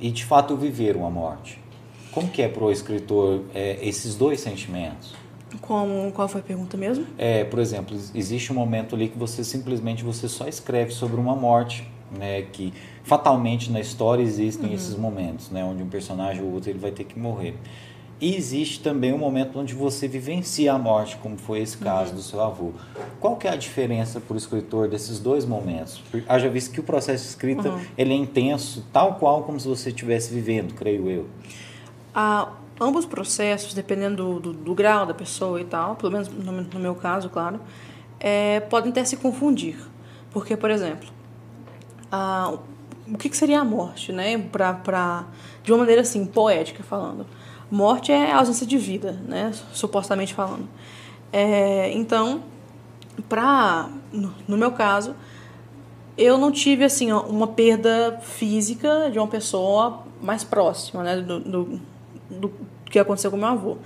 e 0.00 0.10
de 0.10 0.24
fato 0.24 0.56
viver 0.56 0.96
uma 0.96 1.10
morte. 1.10 1.60
Como 2.10 2.28
que 2.28 2.42
é 2.42 2.48
para 2.48 2.64
o 2.64 2.70
escritor 2.70 3.42
é, 3.54 3.78
esses 3.80 4.14
dois 4.14 4.40
sentimentos? 4.40 5.14
Como, 5.60 6.10
qual 6.12 6.28
foi 6.28 6.40
a 6.40 6.44
pergunta 6.44 6.76
mesmo? 6.76 7.06
É, 7.18 7.44
por 7.44 7.58
exemplo, 7.58 7.96
existe 8.14 8.52
um 8.52 8.54
momento 8.54 8.94
ali 8.94 9.08
que 9.08 9.18
você 9.18 9.44
simplesmente 9.44 10.02
você 10.02 10.28
só 10.28 10.46
escreve 10.46 10.92
sobre 10.92 11.20
uma 11.20 11.36
morte, 11.36 11.86
né, 12.18 12.42
que 12.42 12.72
fatalmente 13.04 13.70
na 13.70 13.80
história 13.80 14.22
existem 14.22 14.70
uhum. 14.70 14.74
esses 14.74 14.96
momentos, 14.96 15.50
né, 15.50 15.64
onde 15.64 15.82
um 15.82 15.88
personagem 15.88 16.42
ou 16.42 16.52
outro 16.52 16.70
ele 16.70 16.78
vai 16.78 16.90
ter 16.90 17.04
que 17.04 17.18
morrer. 17.18 17.54
E 18.22 18.36
existe 18.36 18.78
também 18.78 19.12
um 19.12 19.18
momento 19.18 19.58
onde 19.58 19.74
você 19.74 20.06
vivencia 20.06 20.72
a 20.72 20.78
morte, 20.78 21.16
como 21.16 21.36
foi 21.36 21.58
esse 21.58 21.76
caso 21.76 22.10
uhum. 22.10 22.16
do 22.18 22.22
seu 22.22 22.40
avô. 22.40 22.70
Qual 23.18 23.34
que 23.34 23.48
é 23.48 23.50
a 23.50 23.56
diferença 23.56 24.20
para 24.20 24.34
o 24.34 24.36
escritor 24.36 24.86
desses 24.86 25.18
dois 25.18 25.44
momentos? 25.44 26.00
Haja 26.28 26.48
visto 26.48 26.70
que 26.70 26.78
o 26.78 26.84
processo 26.84 27.24
de 27.24 27.30
escrita 27.30 27.68
uhum. 27.68 27.84
ele 27.98 28.12
é 28.12 28.16
intenso, 28.16 28.86
tal 28.92 29.16
qual 29.16 29.42
como 29.42 29.58
se 29.58 29.66
você 29.66 29.88
estivesse 29.88 30.32
vivendo, 30.32 30.72
creio 30.72 31.10
eu. 31.10 31.26
Ah, 32.14 32.52
ambos 32.80 33.04
processos, 33.04 33.74
dependendo 33.74 34.38
do, 34.38 34.38
do, 34.38 34.52
do, 34.52 34.72
grau 34.72 35.04
da 35.04 35.14
pessoa 35.14 35.60
e 35.60 35.64
tal, 35.64 35.96
pelo 35.96 36.12
menos 36.12 36.28
no, 36.28 36.52
no 36.52 36.78
meu 36.78 36.94
caso, 36.94 37.28
claro, 37.28 37.58
é, 38.20 38.60
podem 38.60 38.92
até 38.92 39.04
se 39.04 39.16
confundir. 39.16 39.76
Porque, 40.30 40.56
por 40.56 40.70
exemplo, 40.70 41.08
ah, 42.12 42.56
o 43.12 43.18
que, 43.18 43.28
que, 43.28 43.36
seria 43.36 43.58
a 43.58 43.64
morte, 43.64 44.12
né? 44.12 44.38
Pra, 44.38 44.74
pra, 44.74 45.26
de 45.64 45.72
uma 45.72 45.78
maneira 45.78 46.02
assim, 46.02 46.24
poética 46.24 46.84
falando. 46.84 47.26
Morte 47.72 48.12
é 48.12 48.30
a 48.30 48.36
ausência 48.36 48.66
de 48.66 48.76
vida, 48.76 49.18
né? 49.26 49.50
Supostamente 49.72 50.34
falando. 50.34 50.68
É, 51.32 51.90
então, 51.94 52.42
pra, 53.30 53.88
no, 54.12 54.58
meu 54.58 54.72
caso, 54.72 55.16
eu 56.18 56.36
não 56.36 56.52
tive 56.52 56.84
assim 56.84 57.10
uma 57.10 57.46
perda 57.46 58.20
física 58.20 59.08
de 59.10 59.18
uma 59.18 59.26
pessoa 59.26 60.02
mais 60.20 60.44
próxima, 60.44 61.02
né? 61.02 61.16
Do, 61.22 61.40
do, 61.40 61.80
do 62.28 62.52
que 62.90 62.98
aconteceu 62.98 63.30
com 63.30 63.38
meu 63.38 63.48
avô. 63.48 63.78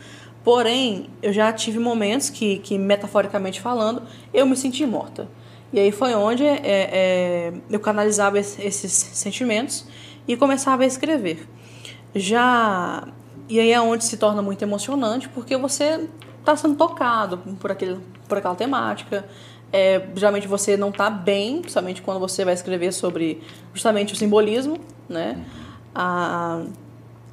Porém, 0.42 1.08
eu 1.22 1.32
já 1.32 1.52
tive 1.52 1.78
momentos 1.78 2.28
que, 2.28 2.58
que 2.58 2.76
metaforicamente 2.76 3.60
falando, 3.60 4.02
eu 4.34 4.46
me 4.46 4.56
senti 4.56 4.84
morta. 4.84 5.28
E 5.72 5.78
aí 5.78 5.92
foi 5.92 6.12
onde 6.12 6.44
é, 6.44 6.60
é, 6.64 7.52
eu 7.70 7.78
canalizava 7.78 8.36
esses 8.36 8.90
sentimentos 8.90 9.86
e 10.26 10.36
começava 10.36 10.82
a 10.82 10.86
escrever. 10.86 11.48
Já 12.12 13.06
e 13.48 13.60
aí 13.60 13.72
é 13.72 13.80
onde 13.80 14.04
se 14.04 14.16
torna 14.16 14.42
muito 14.42 14.62
emocionante, 14.62 15.28
porque 15.28 15.56
você 15.56 16.08
está 16.40 16.56
sendo 16.56 16.76
tocado 16.76 17.38
por, 17.60 17.70
aquele, 17.70 18.00
por 18.28 18.38
aquela 18.38 18.54
temática. 18.54 19.26
É, 19.72 20.08
geralmente 20.14 20.46
você 20.46 20.76
não 20.76 20.90
está 20.90 21.10
bem, 21.10 21.60
principalmente 21.60 22.02
quando 22.02 22.20
você 22.20 22.44
vai 22.44 22.54
escrever 22.54 22.92
sobre 22.92 23.42
justamente 23.74 24.12
o 24.14 24.16
simbolismo, 24.16 24.78
né? 25.08 25.44
Ah, 25.94 26.64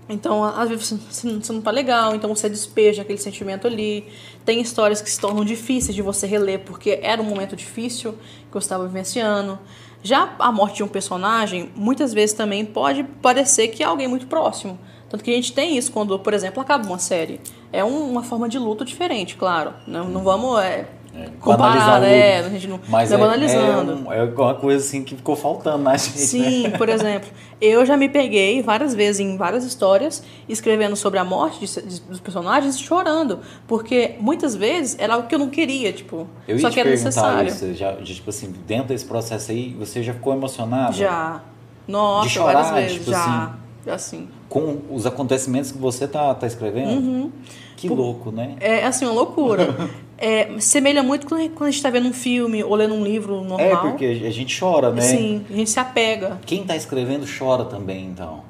então, 0.09 0.43
às 0.43 0.70
vezes 0.70 0.99
você 1.09 1.28
não 1.28 1.59
está 1.59 1.72
legal, 1.72 2.14
então 2.14 2.34
você 2.34 2.49
despeja 2.49 3.01
aquele 3.01 3.18
sentimento 3.18 3.68
ali. 3.68 4.07
Tem 4.43 4.59
histórias 4.59 5.01
que 5.01 5.09
se 5.09 5.20
tornam 5.20 5.45
difíceis 5.45 5.95
de 5.95 6.01
você 6.01 6.28
reler 6.28 6.59
porque 6.59 6.99
era 7.01 7.22
um 7.22 7.26
momento 7.26 7.55
difícil 7.55 8.14
que 8.14 8.53
você 8.53 8.66
estava 8.66 8.86
vivenciando. 8.86 9.57
Já 10.01 10.36
a 10.38 10.51
morte 10.51 10.78
de 10.78 10.84
um 10.84 10.88
personagem, 10.88 11.72
muitas 11.76 12.14
vezes 12.14 12.36
também 12.36 12.66
pode 12.66 13.03
parecer 13.22 13.70
que 13.70 13.82
é 13.82 13.86
alguém 13.86 14.07
muito 14.07 14.28
próximo. 14.28 14.78
Tanto 15.14 15.24
que 15.24 15.30
a 15.30 15.36
gente 15.36 15.53
tem 15.53 15.78
isso 15.78 15.91
quando, 15.91 16.18
por 16.18 16.34
exemplo, 16.34 16.59
acaba 16.59 16.88
uma 16.88 16.97
série. 16.97 17.39
É 17.72 17.86
um, 17.86 18.09
uma 18.09 18.24
forma 18.24 18.49
de 18.49 18.57
luto 18.57 18.84
diferente, 18.84 19.36
claro. 19.36 19.72
Não, 19.86 20.05
não 20.05 20.24
vamos 20.24 20.59
é, 20.59 20.88
é, 21.14 21.30
comparar, 21.39 22.01
né? 22.01 22.39
A 22.39 22.49
gente 22.49 22.68
não 22.68 22.80
Mas 22.89 23.11
é, 23.11 23.18
banalizando. 23.18 24.11
É, 24.11 24.18
é 24.18 24.24
uma 24.24 24.55
coisa 24.55 24.84
assim 24.84 25.03
que 25.03 25.16
ficou 25.16 25.36
faltando 25.36 25.84
na 25.84 25.95
gente. 25.97 26.18
Sim, 26.18 26.64
né? 26.64 26.78
por 26.80 26.89
exemplo, 26.89 27.30
eu 27.61 27.86
já 27.86 27.95
me 27.95 28.09
peguei 28.09 28.64
várias 28.64 28.95
vezes 28.95 29.20
em 29.20 29.38
várias 29.38 29.64
histórias 29.64 30.24
escrevendo 30.49 30.95
sobre 30.95 31.20
a 31.20 31.24
morte 31.24 31.59
de, 31.59 31.82
de, 31.84 32.01
dos 32.01 32.20
personagens 32.20 32.80
chorando. 32.80 33.38
Porque 33.68 34.16
muitas 34.20 34.55
vezes 34.55 34.97
era 34.97 35.14
algo 35.14 35.28
que 35.28 35.36
eu 35.36 35.39
não 35.39 35.51
queria, 35.51 35.93
tipo, 35.93 36.28
eu 36.47 36.57
só 36.57 36.72
que 36.72 36.80
era 36.80 36.89
necessário. 36.89 37.49
Isso, 37.49 37.72
já, 37.76 37.93
tipo 37.97 38.32
assim, 38.32 38.51
dentro 38.66 38.88
desse 38.88 39.05
processo 39.05 39.51
aí, 39.51 39.76
você 39.78 40.01
já 40.01 40.16
ficou 40.16 40.34
emocionado? 40.34 40.97
Já. 40.97 41.39
Nossa, 41.88 42.28
de 42.28 42.34
chorar, 42.34 42.64
várias 42.64 42.72
vezes, 42.72 42.93
tipo 42.93 43.11
já. 43.11 43.20
Assim, 43.20 43.62
assim. 43.91 44.27
Com 44.49 44.81
os 44.89 45.05
acontecimentos 45.05 45.71
que 45.71 45.77
você 45.77 46.07
tá, 46.07 46.34
tá 46.36 46.47
escrevendo? 46.47 46.91
Uhum. 46.91 47.31
Que 47.75 47.89
louco, 47.89 48.31
né? 48.31 48.55
É 48.61 48.86
assim, 48.86 49.05
uma 49.05 49.13
loucura. 49.13 49.75
é, 50.17 50.57
semelha 50.59 51.03
muito 51.03 51.27
quando 51.27 51.41
a 51.41 51.65
gente 51.65 51.75
está 51.75 51.89
vendo 51.89 52.07
um 52.07 52.13
filme 52.13 52.63
ou 52.63 52.75
lendo 52.75 52.93
um 52.93 53.03
livro 53.03 53.41
normal. 53.43 53.59
É, 53.59 53.75
porque 53.75 54.05
a 54.05 54.31
gente 54.31 54.57
chora, 54.57 54.91
né? 54.91 55.01
Sim, 55.01 55.45
a 55.49 55.53
gente 55.53 55.69
se 55.69 55.79
apega. 55.79 56.39
Quem 56.45 56.61
está 56.61 56.75
escrevendo 56.75 57.25
chora 57.27 57.65
também, 57.65 58.05
então. 58.05 58.41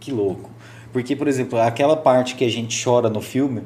Que 0.00 0.10
louco. 0.10 0.50
Porque, 0.92 1.14
por 1.14 1.28
exemplo, 1.28 1.60
aquela 1.60 1.96
parte 1.96 2.34
que 2.34 2.44
a 2.44 2.50
gente 2.50 2.82
chora 2.84 3.08
no 3.08 3.20
filme, 3.20 3.62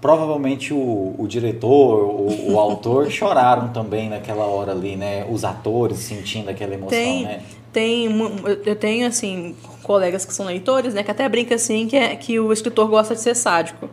provavelmente 0.00 0.72
o, 0.72 1.14
o 1.18 1.26
diretor, 1.26 2.04
o, 2.04 2.52
o 2.52 2.58
autor 2.60 3.10
choraram 3.10 3.68
também 3.68 4.08
naquela 4.08 4.44
hora 4.44 4.72
ali, 4.72 4.96
né? 4.96 5.26
Os 5.30 5.44
atores 5.44 5.98
sentindo 5.98 6.50
aquela 6.50 6.74
emoção, 6.74 6.90
tem, 6.90 7.24
né? 7.24 7.40
Tem, 7.72 8.08
eu 8.64 8.76
tenho, 8.76 9.06
assim, 9.06 9.54
colegas 9.82 10.24
que 10.24 10.32
são 10.32 10.46
leitores, 10.46 10.94
né? 10.94 11.02
Que 11.02 11.10
até 11.10 11.28
brinca, 11.28 11.54
assim, 11.54 11.86
que, 11.86 11.96
é, 11.96 12.16
que 12.16 12.40
o 12.40 12.52
escritor 12.52 12.88
gosta 12.88 13.14
de 13.14 13.20
ser 13.20 13.34
sádico. 13.34 13.88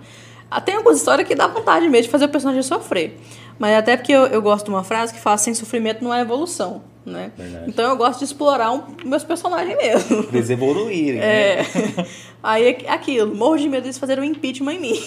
Ah, 0.50 0.62
tem 0.62 0.76
algumas 0.76 0.98
histórias 0.98 1.28
que 1.28 1.36
dá 1.36 1.48
vontade 1.48 1.90
mesmo 1.90 2.04
de 2.04 2.10
fazer 2.10 2.26
o 2.26 2.30
personagem 2.30 2.62
sofrer. 2.64 3.18
Mas 3.58 3.76
até 3.76 3.96
porque 3.96 4.12
eu, 4.12 4.26
eu 4.28 4.42
gosto 4.42 4.66
de 4.66 4.72
uma 4.72 4.84
frase 4.84 5.14
que 5.14 5.20
fala 5.20 5.38
sem 5.38 5.54
sofrimento 5.54 6.04
não 6.04 6.14
é 6.14 6.22
evolução, 6.22 6.84
né? 7.06 7.32
Verdade. 7.38 7.66
Então 7.68 7.90
eu 7.90 7.96
gosto 7.96 8.20
de 8.20 8.26
explorar 8.26 8.72
um, 8.72 8.84
meus 9.06 9.24
personagens 9.24 9.76
mesmo. 9.78 10.28
Eles 10.32 10.50
evoluírem, 10.50 11.20
é. 11.20 11.58
Né? 11.58 12.06
Aí 12.44 12.68
é 12.86 12.92
aquilo, 12.92 13.34
morro 13.34 13.58
de 13.58 13.68
medo 13.68 13.90
de 13.90 13.98
fazer 13.98 14.20
um 14.20 14.24
impeachment 14.24 14.74
em 14.74 14.80
mim. 14.80 15.00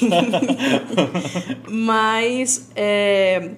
Mas 1.68 2.70
é, 2.74 3.50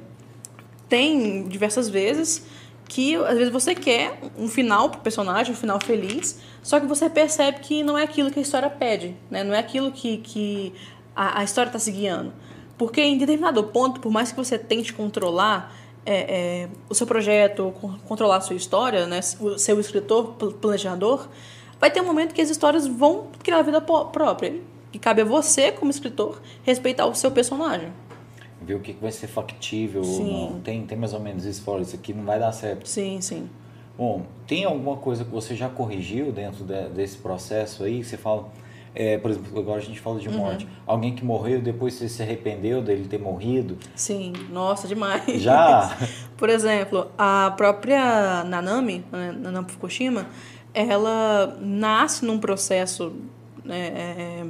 tem 0.88 1.44
diversas 1.44 1.88
vezes 1.88 2.44
que 2.90 3.14
às 3.14 3.38
vezes 3.38 3.52
você 3.52 3.72
quer 3.72 4.18
um 4.36 4.48
final 4.48 4.90
pro 4.90 5.00
personagem, 5.00 5.52
um 5.52 5.56
final 5.56 5.78
feliz, 5.80 6.40
só 6.60 6.80
que 6.80 6.86
você 6.86 7.08
percebe 7.08 7.60
que 7.60 7.84
não 7.84 7.96
é 7.96 8.02
aquilo 8.02 8.32
que 8.32 8.40
a 8.40 8.42
história 8.42 8.68
pede, 8.68 9.14
né? 9.30 9.44
Não 9.44 9.54
é 9.54 9.60
aquilo 9.60 9.92
que, 9.92 10.16
que 10.18 10.74
a, 11.14 11.38
a 11.38 11.44
história 11.44 11.68
está 11.68 11.78
se 11.78 11.92
guiando. 11.92 12.32
Porque 12.76 13.00
em 13.00 13.16
determinado 13.16 13.62
ponto, 13.62 14.00
por 14.00 14.10
mais 14.10 14.32
que 14.32 14.36
você 14.36 14.58
tente 14.58 14.92
controlar 14.92 15.72
é, 16.04 16.14
é, 16.64 16.68
o 16.88 16.94
seu 16.94 17.06
projeto, 17.06 17.72
controlar 18.08 18.38
a 18.38 18.40
sua 18.40 18.56
história, 18.56 19.06
né? 19.06 19.20
o 19.40 19.80
escritor, 19.80 20.32
planejador, 20.60 21.28
vai 21.78 21.92
ter 21.92 22.00
um 22.00 22.06
momento 22.06 22.34
que 22.34 22.42
as 22.42 22.50
histórias 22.50 22.88
vão 22.88 23.28
criar 23.40 23.62
vida 23.62 23.80
própria. 23.80 24.60
E 24.92 24.98
cabe 24.98 25.22
a 25.22 25.24
você, 25.24 25.70
como 25.70 25.92
escritor, 25.92 26.42
respeitar 26.64 27.06
o 27.06 27.14
seu 27.14 27.30
personagem 27.30 27.92
ver 28.70 28.76
o 28.76 28.80
que 28.80 28.92
vai 28.92 29.10
ser 29.10 29.26
factível 29.26 30.04
sim. 30.04 30.22
ou 30.22 30.50
não. 30.50 30.60
Tem, 30.60 30.86
tem 30.86 30.96
mais 30.96 31.12
ou 31.12 31.20
menos 31.20 31.44
isso, 31.44 31.62
fora 31.62 31.82
isso 31.82 31.96
aqui 31.96 32.12
não 32.14 32.24
vai 32.24 32.38
dar 32.38 32.52
certo. 32.52 32.88
Sim, 32.88 33.20
sim. 33.20 33.48
Bom, 33.98 34.22
tem 34.46 34.64
alguma 34.64 34.96
coisa 34.96 35.24
que 35.24 35.30
você 35.30 35.54
já 35.54 35.68
corrigiu 35.68 36.32
dentro 36.32 36.64
de, 36.64 36.88
desse 36.88 37.18
processo 37.18 37.84
aí? 37.84 38.02
Você 38.02 38.16
fala, 38.16 38.48
é, 38.94 39.18
por 39.18 39.30
exemplo, 39.30 39.58
agora 39.58 39.78
a 39.78 39.82
gente 39.82 40.00
fala 40.00 40.18
de 40.18 40.28
uhum. 40.28 40.38
morte. 40.38 40.64
Uhum. 40.64 40.70
Alguém 40.86 41.14
que 41.14 41.24
morreu 41.24 41.60
depois 41.60 41.94
você 41.94 42.08
se 42.08 42.22
arrependeu 42.22 42.80
dele 42.80 43.06
ter 43.08 43.18
morrido? 43.18 43.76
Sim, 43.94 44.32
nossa, 44.50 44.88
demais. 44.88 45.42
Já? 45.42 45.98
por 46.38 46.48
exemplo, 46.48 47.10
a 47.18 47.52
própria 47.56 48.44
Nanami, 48.44 49.04
né, 49.12 49.32
Nanami 49.32 49.70
Fukushima, 49.70 50.26
ela 50.72 51.58
nasce 51.60 52.24
num 52.24 52.38
processo. 52.38 53.12
Né, 53.64 53.88
é, 53.88 54.46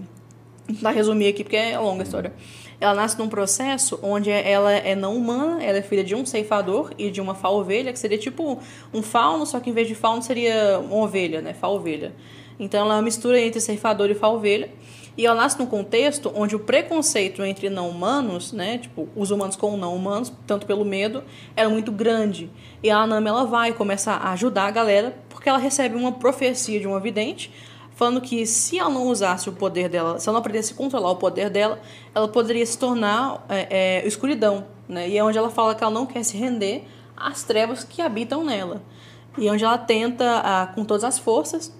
é, 0.84 0.90
resumir 0.92 1.26
aqui 1.26 1.42
porque 1.42 1.56
é 1.56 1.76
longa 1.76 2.02
a 2.02 2.04
história. 2.04 2.32
Ela 2.80 2.94
nasce 2.94 3.18
num 3.18 3.28
processo 3.28 3.98
onde 4.02 4.30
ela 4.30 4.72
é 4.72 4.94
não 4.96 5.14
humana, 5.14 5.62
ela 5.62 5.78
é 5.78 5.82
filha 5.82 6.02
de 6.02 6.14
um 6.14 6.24
ceifador 6.24 6.92
e 6.96 7.10
de 7.10 7.20
uma 7.20 7.34
fa-ovelha, 7.34 7.92
que 7.92 7.98
seria 7.98 8.16
tipo 8.16 8.58
um 8.92 9.02
fauno, 9.02 9.44
só 9.44 9.60
que 9.60 9.68
em 9.68 9.72
vez 9.72 9.86
de 9.86 9.94
fauno 9.94 10.22
seria 10.22 10.78
uma 10.78 11.04
ovelha, 11.04 11.42
né? 11.42 11.52
Fa-ovelha. 11.52 12.14
Então 12.58 12.80
ela 12.80 12.94
é 12.94 12.96
uma 12.96 13.02
mistura 13.02 13.38
entre 13.40 13.60
ceifador 13.60 14.10
e 14.10 14.14
fa-ovelha. 14.14 14.70
E 15.16 15.26
ela 15.26 15.34
nasce 15.34 15.58
num 15.58 15.66
contexto 15.66 16.32
onde 16.34 16.56
o 16.56 16.60
preconceito 16.60 17.44
entre 17.44 17.68
não 17.68 17.90
humanos, 17.90 18.52
né, 18.52 18.78
tipo, 18.78 19.08
os 19.14 19.30
humanos 19.30 19.56
com 19.56 19.76
não 19.76 19.94
humanos, 19.94 20.32
tanto 20.46 20.66
pelo 20.66 20.84
medo, 20.84 21.22
era 21.54 21.68
muito 21.68 21.90
grande. 21.92 22.48
E 22.82 22.90
a 22.90 22.98
Anami 22.98 23.28
ela 23.28 23.44
vai 23.44 23.72
começar 23.72 24.14
a 24.14 24.32
ajudar 24.32 24.66
a 24.66 24.70
galera 24.70 25.14
porque 25.28 25.48
ela 25.48 25.58
recebe 25.58 25.96
uma 25.96 26.12
profecia 26.12 26.78
de 26.78 26.86
uma 26.86 27.00
vidente 27.00 27.52
falando 28.00 28.22
que 28.22 28.46
se 28.46 28.78
ela 28.78 28.88
não 28.88 29.08
usasse 29.08 29.50
o 29.50 29.52
poder 29.52 29.90
dela, 29.90 30.18
se 30.18 30.26
ela 30.26 30.32
não 30.32 30.40
aprendesse 30.40 30.72
a 30.72 30.76
controlar 30.76 31.10
o 31.10 31.16
poder 31.16 31.50
dela, 31.50 31.78
ela 32.14 32.26
poderia 32.26 32.64
se 32.64 32.78
tornar 32.78 33.44
é, 33.46 33.98
é, 34.00 34.06
escuridão, 34.06 34.66
né? 34.88 35.06
E 35.06 35.18
é 35.18 35.22
onde 35.22 35.36
ela 35.36 35.50
fala 35.50 35.74
que 35.74 35.84
ela 35.84 35.92
não 35.92 36.06
quer 36.06 36.24
se 36.24 36.34
render 36.34 36.88
às 37.14 37.42
trevas 37.42 37.84
que 37.84 38.00
habitam 38.00 38.42
nela. 38.42 38.82
E 39.36 39.46
é 39.46 39.52
onde 39.52 39.64
ela 39.64 39.76
tenta, 39.76 40.38
a, 40.38 40.68
com 40.68 40.82
todas 40.82 41.04
as 41.04 41.18
forças, 41.18 41.76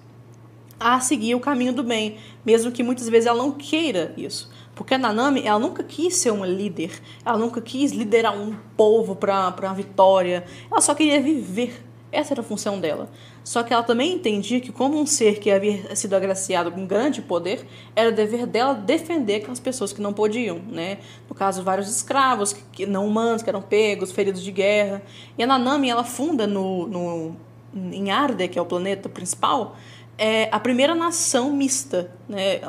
a 0.79 0.99
seguir 0.99 1.33
o 1.33 1.39
caminho 1.39 1.73
do 1.73 1.83
bem, 1.83 2.19
mesmo 2.45 2.71
que 2.71 2.83
muitas 2.83 3.09
vezes 3.09 3.25
ela 3.25 3.39
não 3.39 3.53
queira 3.53 4.13
isso. 4.15 4.51
Porque 4.75 4.93
a 4.93 4.99
Nanami, 4.99 5.41
ela 5.43 5.57
nunca 5.57 5.83
quis 5.83 6.17
ser 6.17 6.29
uma 6.29 6.45
líder, 6.45 7.01
ela 7.25 7.39
nunca 7.39 7.59
quis 7.61 7.93
liderar 7.93 8.37
um 8.37 8.55
povo 8.77 9.15
para 9.15 9.47
a 9.47 9.73
vitória, 9.73 10.45
ela 10.69 10.81
só 10.81 10.93
queria 10.93 11.19
viver. 11.19 11.83
Essa 12.11 12.33
era 12.33 12.41
a 12.41 12.43
função 12.43 12.79
dela. 12.79 13.09
Só 13.43 13.63
que 13.63 13.73
ela 13.73 13.83
também 13.83 14.13
entendia 14.13 14.59
que, 14.59 14.71
como 14.71 14.99
um 14.99 15.05
ser 15.05 15.39
que 15.39 15.49
havia 15.49 15.95
sido 15.95 16.13
agraciado 16.13 16.71
com 16.71 16.85
grande 16.85 17.21
poder, 17.21 17.65
era 17.95 18.11
dever 18.11 18.45
dela 18.45 18.73
defender 18.73 19.35
aquelas 19.35 19.59
pessoas 19.59 19.93
que 19.93 20.01
não 20.01 20.11
podiam, 20.11 20.59
né? 20.59 20.97
No 21.29 21.33
caso, 21.33 21.63
vários 21.63 21.89
escravos 21.89 22.53
que, 22.53 22.85
não 22.85 23.07
humanos 23.07 23.41
que 23.41 23.49
eram 23.49 23.61
pegos, 23.61 24.11
feridos 24.11 24.43
de 24.43 24.51
guerra. 24.51 25.01
E 25.37 25.43
a 25.43 25.47
Nanami, 25.47 25.89
ela 25.89 26.03
funda 26.03 26.45
no, 26.45 26.87
no 26.87 27.35
em 27.73 28.11
Arde, 28.11 28.47
que 28.49 28.59
é 28.59 28.61
o 28.61 28.65
planeta 28.65 29.07
principal, 29.07 29.77
é 30.17 30.49
a 30.51 30.59
primeira 30.59 30.93
nação 30.93 31.51
mista, 31.53 32.11
né? 32.27 32.59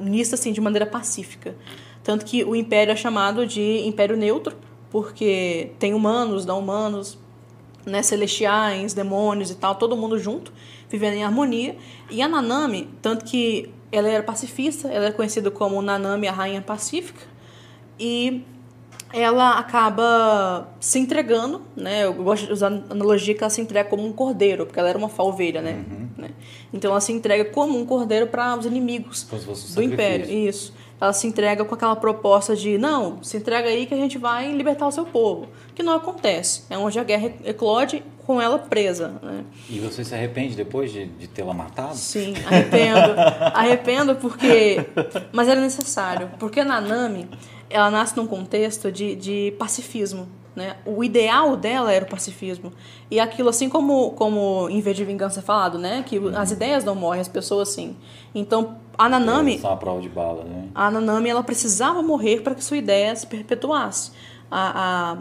mista 0.00 0.34
assim, 0.34 0.52
de 0.52 0.60
maneira 0.60 0.86
pacífica. 0.86 1.56
Tanto 2.04 2.24
que 2.24 2.44
o 2.44 2.54
império 2.54 2.92
é 2.92 2.96
chamado 2.96 3.46
de 3.46 3.86
Império 3.86 4.16
Neutro, 4.16 4.56
porque 4.90 5.72
tem 5.78 5.94
humanos, 5.94 6.44
não 6.44 6.58
humanos, 6.58 7.18
né, 7.86 8.02
celestiais, 8.02 8.94
demônios 8.94 9.50
e 9.50 9.54
tal, 9.54 9.74
todo 9.74 9.96
mundo 9.96 10.18
junto, 10.18 10.52
vivendo 10.88 11.14
em 11.14 11.24
harmonia. 11.24 11.76
E 12.10 12.22
a 12.22 12.28
Nanami, 12.28 12.88
tanto 13.00 13.24
que 13.24 13.70
ela 13.92 14.08
era 14.08 14.22
pacifista, 14.22 14.88
ela 14.88 15.06
é 15.06 15.12
conhecida 15.12 15.50
como 15.50 15.80
Nanami, 15.82 16.28
a 16.28 16.32
rainha 16.32 16.62
pacífica, 16.62 17.20
e 17.98 18.44
ela 19.12 19.58
acaba 19.58 20.68
se 20.78 20.98
entregando, 20.98 21.62
né? 21.76 22.04
Eu 22.04 22.14
gosto 22.14 22.46
de 22.46 22.52
usar 22.52 22.72
a 22.72 22.92
analogia 22.92 23.34
que 23.34 23.42
ela 23.42 23.50
se 23.50 23.60
entrega 23.60 23.88
como 23.88 24.06
um 24.06 24.12
cordeiro, 24.12 24.66
porque 24.66 24.78
ela 24.78 24.88
era 24.88 24.96
uma 24.96 25.08
falveira, 25.08 25.60
né? 25.60 25.84
Uhum. 25.90 26.08
né? 26.16 26.30
Então 26.72 26.90
ela 26.92 27.00
se 27.00 27.12
entrega 27.12 27.44
como 27.46 27.76
um 27.78 27.84
cordeiro 27.84 28.28
para 28.28 28.56
os 28.56 28.64
inimigos 28.64 29.26
do 29.74 29.82
império. 29.82 30.30
Isso. 30.30 30.72
Ela 31.00 31.12
se 31.12 31.26
entrega 31.26 31.64
com 31.64 31.74
aquela 31.74 31.96
proposta 31.96 32.54
de 32.54 32.76
não, 32.76 33.22
se 33.22 33.38
entrega 33.38 33.68
aí 33.68 33.86
que 33.86 33.94
a 33.94 33.96
gente 33.96 34.18
vai 34.18 34.52
libertar 34.52 34.86
o 34.86 34.92
seu 34.92 35.06
povo. 35.06 35.48
Que 35.74 35.82
não 35.82 35.94
acontece. 35.94 36.64
É 36.68 36.76
onde 36.76 36.98
a 36.98 37.04
guerra 37.04 37.32
eclode 37.44 38.02
com 38.26 38.40
ela 38.40 38.58
presa. 38.58 39.18
Né? 39.22 39.44
E 39.68 39.78
você 39.80 40.04
se 40.04 40.14
arrepende 40.14 40.54
depois 40.54 40.92
de, 40.92 41.06
de 41.06 41.26
tê-la 41.26 41.54
matado? 41.54 41.96
Sim, 41.96 42.34
arrependo. 42.46 43.14
arrependo 43.54 44.14
porque. 44.16 44.86
Mas 45.32 45.48
era 45.48 45.60
necessário. 45.60 46.30
Porque 46.38 46.62
Nanami 46.62 47.28
ela 47.70 47.90
nasce 47.90 48.16
num 48.16 48.26
contexto 48.26 48.90
de, 48.90 49.14
de 49.14 49.54
pacifismo. 49.58 50.28
Né? 50.54 50.76
O 50.84 51.02
ideal 51.04 51.56
dela 51.56 51.92
era 51.92 52.04
o 52.04 52.08
pacifismo. 52.08 52.72
E 53.08 53.20
aquilo, 53.20 53.48
assim 53.48 53.68
como, 53.68 54.10
como 54.12 54.68
em 54.68 54.80
vez 54.80 54.96
de 54.96 55.04
vingança 55.04 55.38
é 55.38 55.42
falado, 55.42 55.78
né? 55.78 56.04
que 56.04 56.20
as 56.36 56.50
ideias 56.50 56.84
não 56.84 56.94
morrem, 56.94 57.20
as 57.20 57.28
pessoas 57.28 57.68
sim. 57.68 57.96
Então, 58.34 58.76
a 59.04 59.08
Nanami. 59.08 59.58
Uma 59.58 59.76
prova 59.76 60.00
de 60.00 60.08
bala, 60.08 60.44
né? 60.44 60.68
A 60.74 60.90
Nanami 60.90 61.30
ela 61.30 61.42
precisava 61.42 62.02
morrer 62.02 62.42
para 62.42 62.54
que 62.54 62.62
sua 62.62 62.76
ideia 62.76 63.16
se 63.16 63.26
perpetuasse. 63.26 64.12
A, 64.50 65.16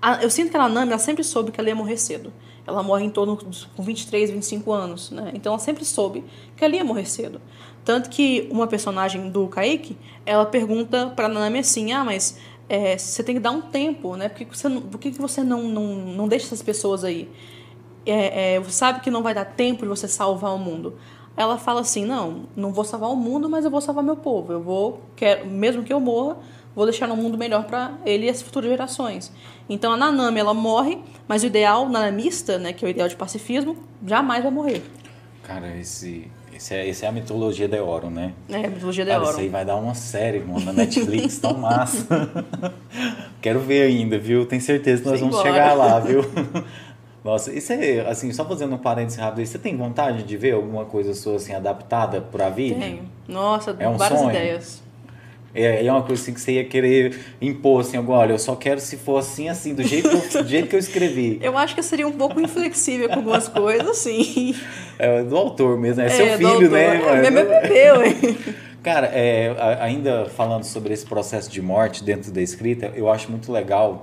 a, 0.00 0.12
a, 0.12 0.22
eu 0.22 0.30
sinto 0.30 0.50
que 0.50 0.56
a 0.56 0.60
Nanami 0.60 0.92
ela 0.92 0.98
sempre 0.98 1.24
soube 1.24 1.50
que 1.50 1.60
ela 1.60 1.68
ia 1.68 1.74
morrer 1.74 1.96
cedo. 1.96 2.32
Ela 2.66 2.82
morre 2.82 3.04
em 3.04 3.10
torno 3.10 3.36
com 3.76 3.82
23, 3.82 4.30
25 4.30 4.72
anos. 4.72 5.10
Né? 5.10 5.32
Então, 5.34 5.52
ela 5.52 5.58
sempre 5.58 5.84
soube 5.84 6.24
que 6.56 6.64
ela 6.64 6.74
ia 6.76 6.84
morrer 6.84 7.04
cedo. 7.04 7.40
Tanto 7.84 8.08
que 8.08 8.48
uma 8.50 8.66
personagem 8.66 9.28
do 9.28 9.46
Kaique, 9.48 9.98
ela 10.24 10.46
pergunta 10.46 11.12
pra 11.16 11.28
Nanami 11.28 11.58
assim, 11.58 11.92
ah, 11.92 12.04
mas 12.04 12.38
é, 12.68 12.96
você 12.96 13.22
tem 13.22 13.34
que 13.34 13.40
dar 13.40 13.50
um 13.50 13.60
tempo, 13.60 14.16
né? 14.16 14.28
Por 14.28 14.38
que 14.38 14.44
você, 14.46 14.70
por 14.70 14.98
que 14.98 15.10
você 15.10 15.42
não, 15.42 15.64
não, 15.64 15.94
não 15.94 16.28
deixa 16.28 16.46
essas 16.46 16.62
pessoas 16.62 17.04
aí? 17.04 17.28
É, 18.06 18.54
é, 18.54 18.60
você 18.60 18.72
sabe 18.72 19.00
que 19.00 19.10
não 19.10 19.22
vai 19.22 19.34
dar 19.34 19.44
tempo 19.44 19.82
de 19.82 19.88
você 19.88 20.08
salvar 20.08 20.54
o 20.54 20.58
mundo. 20.58 20.96
Ela 21.36 21.58
fala 21.58 21.80
assim, 21.80 22.04
não, 22.04 22.42
não 22.54 22.72
vou 22.72 22.84
salvar 22.84 23.10
o 23.10 23.16
mundo, 23.16 23.48
mas 23.48 23.64
eu 23.64 23.70
vou 23.70 23.80
salvar 23.80 24.04
meu 24.04 24.16
povo. 24.16 24.52
Eu 24.52 24.60
vou, 24.62 25.00
quero, 25.16 25.46
mesmo 25.46 25.82
que 25.82 25.92
eu 25.92 25.98
morra, 25.98 26.36
vou 26.74 26.84
deixar 26.84 27.10
um 27.10 27.16
mundo 27.16 27.36
melhor 27.36 27.64
para 27.64 27.92
ele 28.04 28.26
e 28.26 28.28
as 28.28 28.40
futuras 28.40 28.70
gerações. 28.70 29.32
Então 29.68 29.92
a 29.92 29.96
Nanami, 29.96 30.38
ela 30.38 30.54
morre, 30.54 30.98
mas 31.26 31.42
o 31.42 31.46
ideal 31.46 31.88
nanamista, 31.88 32.58
né, 32.58 32.72
que 32.72 32.84
é 32.84 32.88
o 32.88 32.90
ideal 32.90 33.08
de 33.08 33.16
pacifismo, 33.16 33.76
jamais 34.06 34.42
vai 34.42 34.52
morrer. 34.52 34.82
Cara, 35.42 35.76
esse 35.76 36.30
esse 36.54 36.72
é, 36.72 36.88
esse 36.88 37.04
é 37.04 37.08
a 37.08 37.12
mitologia 37.12 37.66
de 37.66 37.76
Eoron, 37.76 38.10
né? 38.10 38.32
É, 38.48 38.66
a 38.66 38.70
mitologia 38.70 39.04
de 39.04 39.10
Eoron. 39.10 39.28
Isso 39.28 39.40
aí 39.40 39.48
vai 39.48 39.64
dar 39.64 39.74
uma 39.74 39.94
série, 39.94 40.38
mano, 40.38 40.64
na 40.64 40.72
Netflix, 40.72 41.38
tão 41.38 41.54
massa. 41.58 42.06
Quero 43.42 43.58
ver 43.58 43.82
ainda, 43.82 44.16
viu? 44.18 44.46
Tenho 44.46 44.62
certeza 44.62 45.02
que 45.02 45.08
nós 45.08 45.18
Sim, 45.18 45.24
vamos 45.26 45.36
bora. 45.42 45.52
chegar 45.52 45.74
lá, 45.74 45.98
viu? 45.98 46.20
Nossa, 47.24 47.50
isso 47.50 47.72
é, 47.72 48.00
assim, 48.00 48.30
só 48.32 48.44
fazendo 48.44 48.74
um 48.74 48.78
parênteses 48.78 49.18
rápido 49.18 49.46
você 49.46 49.58
tem 49.58 49.74
vontade 49.74 50.24
de 50.24 50.36
ver 50.36 50.52
alguma 50.52 50.84
coisa 50.84 51.14
sua, 51.14 51.36
assim, 51.36 51.54
adaptada 51.54 52.20
para 52.20 52.50
vídeo? 52.50 52.78
Tenho. 52.78 53.10
Nossa, 53.26 53.74
é 53.78 53.88
um 53.88 53.96
várias 53.96 54.20
sonho. 54.20 54.30
ideias. 54.30 54.84
É, 55.54 55.86
é 55.86 55.90
uma 55.90 56.02
coisa 56.02 56.20
assim 56.20 56.34
que 56.34 56.40
você 56.40 56.52
ia 56.52 56.64
querer 56.64 57.18
impor, 57.40 57.80
assim, 57.80 57.96
agora, 57.96 58.20
olha, 58.20 58.32
eu 58.32 58.38
só 58.38 58.54
quero 58.54 58.78
se 58.78 58.98
for 58.98 59.18
assim, 59.18 59.48
assim, 59.48 59.72
do 59.72 59.82
jeito 59.82 60.08
que 60.10 60.36
eu, 60.36 60.42
do 60.42 60.48
jeito 60.48 60.68
que 60.68 60.74
eu 60.74 60.80
escrevi. 60.80 61.38
Eu 61.42 61.56
acho 61.56 61.74
que 61.74 61.80
eu 61.80 61.84
seria 61.84 62.06
um 62.06 62.12
pouco 62.12 62.40
inflexível 62.40 63.08
com 63.08 63.14
algumas 63.14 63.48
coisas, 63.48 63.88
assim. 63.88 64.54
É 64.98 65.22
do 65.22 65.36
autor 65.36 65.78
mesmo, 65.78 66.02
é, 66.02 66.06
é 66.06 66.08
seu 66.08 66.36
filho, 66.36 66.70
né? 66.70 67.24
É, 67.24 67.30
meu 67.30 67.48
bebê, 67.48 68.06
hein? 68.06 68.38
Cara, 68.82 69.06
é, 69.06 69.56
ainda 69.80 70.26
falando 70.26 70.64
sobre 70.64 70.92
esse 70.92 71.06
processo 71.06 71.50
de 71.50 71.62
morte 71.62 72.04
dentro 72.04 72.30
da 72.30 72.42
escrita, 72.42 72.92
eu 72.94 73.08
acho 73.08 73.30
muito 73.30 73.50
legal 73.50 74.02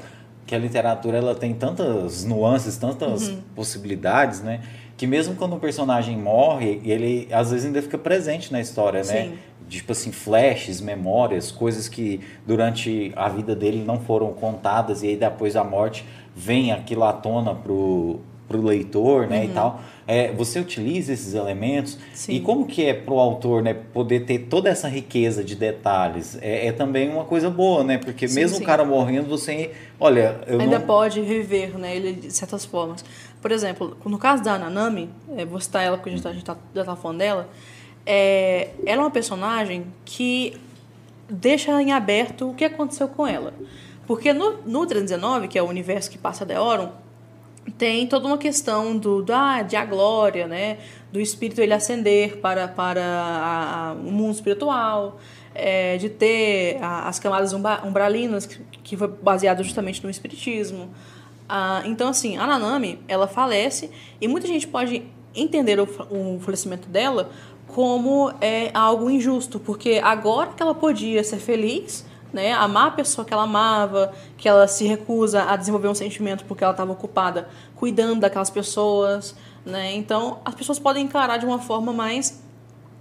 que 0.52 0.56
a 0.56 0.60
literatura 0.60 1.18
ela 1.18 1.34
tem 1.34 1.54
tantas 1.54 2.26
nuances, 2.26 2.76
tantas 2.76 3.30
uhum. 3.30 3.38
possibilidades, 3.56 4.42
né? 4.42 4.60
Que 4.98 5.08
mesmo 5.08 5.34
quando 5.34 5.56
um 5.56 5.60
personagem 5.60 6.18
morre, 6.18 6.82
ele 6.84 7.26
às 7.32 7.52
vezes 7.52 7.68
ainda 7.68 7.82
fica 7.82 7.98
presente 7.98 8.52
na 8.52 8.60
história, 8.60 9.00
né? 9.00 9.30
Sim 9.30 9.38
tipo 9.70 9.94
assim, 9.94 10.12
flashes, 10.12 10.82
memórias, 10.82 11.50
coisas 11.50 11.88
que 11.88 12.20
durante 12.46 13.14
a 13.16 13.30
vida 13.30 13.56
dele 13.56 13.86
não 13.88 14.02
foram 14.02 14.34
contadas 14.34 15.02
e 15.02 15.08
aí 15.08 15.16
depois 15.16 15.54
da 15.54 15.64
morte 15.64 16.04
vem 16.36 16.74
aquilo 16.74 17.06
à 17.06 17.14
tona 17.14 17.56
pro, 17.56 18.20
pro 18.50 18.62
leitor, 18.62 19.28
né, 19.28 19.38
uhum. 19.38 19.44
e 19.46 19.48
tal. 19.48 19.82
É, 20.12 20.30
você 20.30 20.60
utiliza 20.60 21.14
esses 21.14 21.34
elementos 21.34 21.98
Sim. 22.14 22.34
e 22.34 22.42
como 22.42 22.66
que 22.66 22.86
é 22.86 22.94
pro 22.94 23.18
autor, 23.18 23.64
né, 23.64 23.74
poder 23.74 24.26
ter 24.26 24.40
toda 24.40 24.70
essa 24.70 24.90
riqueza 24.90 25.42
de 25.42 25.56
detalhes? 25.56 26.38
É, 26.42 26.68
é 26.68 26.72
também 26.74 27.10
uma 27.10 27.24
coisa 27.24 27.50
boa, 27.50 27.82
né, 27.82 27.98
porque 27.98 28.28
sim, 28.28 28.42
mesmo 28.42 28.58
sim. 28.58 28.64
o 28.64 28.66
cara 28.66 28.84
morrendo, 28.84 29.30
você, 29.30 29.72
olha, 29.98 30.42
ainda 30.46 30.80
não... 30.80 30.86
pode 30.86 31.22
reviver, 31.22 31.78
né, 31.78 31.96
ele 31.96 32.12
de 32.12 32.30
certas 32.30 32.66
formas. 32.66 33.06
Por 33.42 33.54
exemplo, 33.54 33.96
no 34.04 34.18
caso 34.18 34.44
da 34.44 34.58
Nanami, 34.58 35.10
é, 35.38 35.46
vou 35.46 35.62
citar 35.62 35.82
ela 35.82 35.96
porque 35.96 36.10
a 36.10 36.12
gente, 36.12 36.24
tá, 36.24 36.30
a 36.30 36.34
gente 36.34 36.44
tá, 36.44 36.58
já 36.76 36.84
tá 36.84 36.96
falando 36.98 37.20
dela, 37.20 37.50
é, 38.06 38.72
ela 38.86 39.04
é 39.04 39.06
uma 39.06 39.12
personagem 39.12 39.86
que 40.04 40.60
deixa 41.30 41.82
em 41.82 41.94
aberto 41.94 42.50
o 42.50 42.54
que 42.54 42.66
aconteceu 42.66 43.08
com 43.08 43.26
ela. 43.26 43.54
Porque 44.06 44.34
no, 44.34 44.58
no 44.66 44.86
319, 44.86 45.48
que 45.48 45.58
é 45.58 45.64
o 45.64 45.70
universo 45.70 46.12
que 46.12 46.18
passa 46.18 46.46
de 46.46 46.58
Oron, 46.58 46.92
tem 47.78 48.08
toda 48.08 48.28
uma 48.28 48.38
questão 48.38 48.98
do, 48.98 49.22
do 49.22 49.34
ah, 49.34 49.62
de 49.62 49.76
a 49.76 49.86
glória, 49.86 50.48
né? 50.48 50.78
do 51.12 51.20
espírito 51.20 51.60
ele 51.62 51.74
ascender 51.74 52.38
para, 52.38 52.68
para 52.68 53.04
a, 53.04 53.90
a, 53.90 53.94
o 53.94 54.12
mundo 54.12 54.34
espiritual, 54.34 55.20
é, 55.54 55.98
de 55.98 56.10
ter 56.10 56.78
a, 56.82 57.10
as 57.10 57.20
camadas 57.20 57.54
umbralinas, 57.54 58.46
que, 58.46 58.60
que 58.82 58.98
foi 58.98 59.08
baseado 59.08 59.64
justamente 59.64 60.02
no 60.04 60.10
espiritismo. 60.10 60.90
Ah, 61.50 61.84
então, 61.86 62.10
assim, 62.10 62.38
a 62.38 62.48
Nanami, 62.48 63.00
ela 63.08 63.28
falece 63.28 63.92
e 64.22 64.28
muita 64.28 64.48
gente 64.48 64.68
pode 64.68 65.04
entender 65.36 65.80
o, 65.80 65.84
o 65.84 66.40
falecimento 66.40 66.88
dela 66.88 67.30
como 67.68 68.34
é 68.42 68.70
algo 68.74 69.10
injusto, 69.10 69.60
porque 69.60 70.02
agora 70.04 70.52
que 70.52 70.62
ela 70.62 70.76
podia 70.76 71.24
ser 71.24 71.38
feliz, 71.38 72.06
né, 72.34 72.54
amar 72.54 72.88
a 72.88 72.92
pessoa 72.92 73.26
que 73.26 73.34
ela 73.34 73.44
amava, 73.44 74.14
que 74.38 74.48
ela 74.48 74.68
se 74.68 74.86
recusa 74.86 75.44
a 75.44 75.56
desenvolver 75.56 75.88
um 75.88 75.96
sentimento 75.96 76.46
porque 76.46 76.64
ela 76.64 76.72
estava 76.72 76.92
ocupada 76.92 77.50
cuidando 77.76 78.22
daquelas 78.22 78.50
pessoas, 78.50 79.36
né? 79.66 79.94
Então, 79.94 80.40
as 80.46 80.56
pessoas 80.56 80.80
podem 80.80 81.06
encarar 81.06 81.38
de 81.38 81.46
uma 81.46 81.60
forma 81.60 81.92
mais 81.92 82.42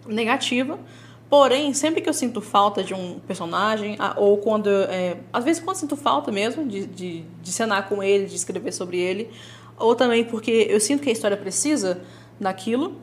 negativa. 0.06 0.78
Porém, 1.28 1.72
sempre 1.72 2.00
que 2.00 2.08
eu 2.08 2.12
sinto 2.12 2.40
falta 2.40 2.82
de 2.82 2.92
um 2.92 3.20
personagem, 3.20 3.96
ou 4.16 4.38
quando. 4.38 4.68
É, 4.68 5.16
às 5.32 5.44
vezes, 5.44 5.62
quando 5.62 5.76
sinto 5.76 5.96
falta 5.96 6.32
mesmo 6.32 6.66
de, 6.66 6.86
de, 6.86 7.24
de 7.40 7.52
cenar 7.52 7.88
com 7.88 8.02
ele, 8.02 8.26
de 8.26 8.34
escrever 8.34 8.72
sobre 8.72 8.98
ele, 8.98 9.30
ou 9.78 9.94
também 9.94 10.24
porque 10.24 10.66
eu 10.68 10.80
sinto 10.80 11.02
que 11.02 11.08
a 11.08 11.12
história 11.12 11.36
precisa 11.36 12.02
daquilo, 12.40 12.96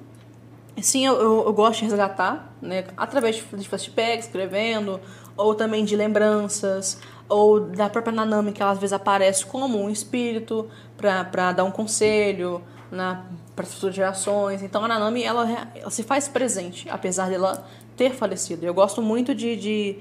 Sim, 0.82 1.08
eu, 1.08 1.16
eu, 1.16 1.44
eu, 1.48 1.54
gosto 1.54 1.80
de 1.80 1.86
resgatar, 1.86 2.54
né? 2.62 2.86
Através 2.96 3.36
de, 3.36 3.42
flashbacks, 3.68 4.26
escrevendo, 4.26 5.00
ou 5.38 5.54
também 5.54 5.86
de 5.86 5.96
lembranças, 5.96 7.00
ou 7.30 7.60
da 7.60 7.90
própria 7.90 8.14
Nanami, 8.14 8.52
que 8.52 8.62
ela 8.62 8.72
às 8.72 8.80
vezes 8.80 8.94
aparece 8.94 9.46
como 9.46 9.80
um 9.80 9.90
espírito 9.90 10.68
para 10.98 11.54
dar 11.54 11.64
um 11.64 11.72
conselho, 11.72 12.62
para 12.90 13.66
as 13.66 13.74
futuras 13.74 13.96
gerações. 13.96 14.64
Então 14.64 14.84
a 14.84 14.88
Nanami 14.88 15.24
ela, 15.24 15.70
ela, 15.76 15.92
se 15.92 16.04
faz 16.04 16.28
presente, 16.28 16.90
apesar 16.90 17.30
dela 17.30 17.68
ter 17.96 18.12
falecido. 18.12 18.66
Eu 18.66 18.74
gosto 18.74 19.02
muito 19.02 19.36
de, 19.36 19.56
de 19.56 20.00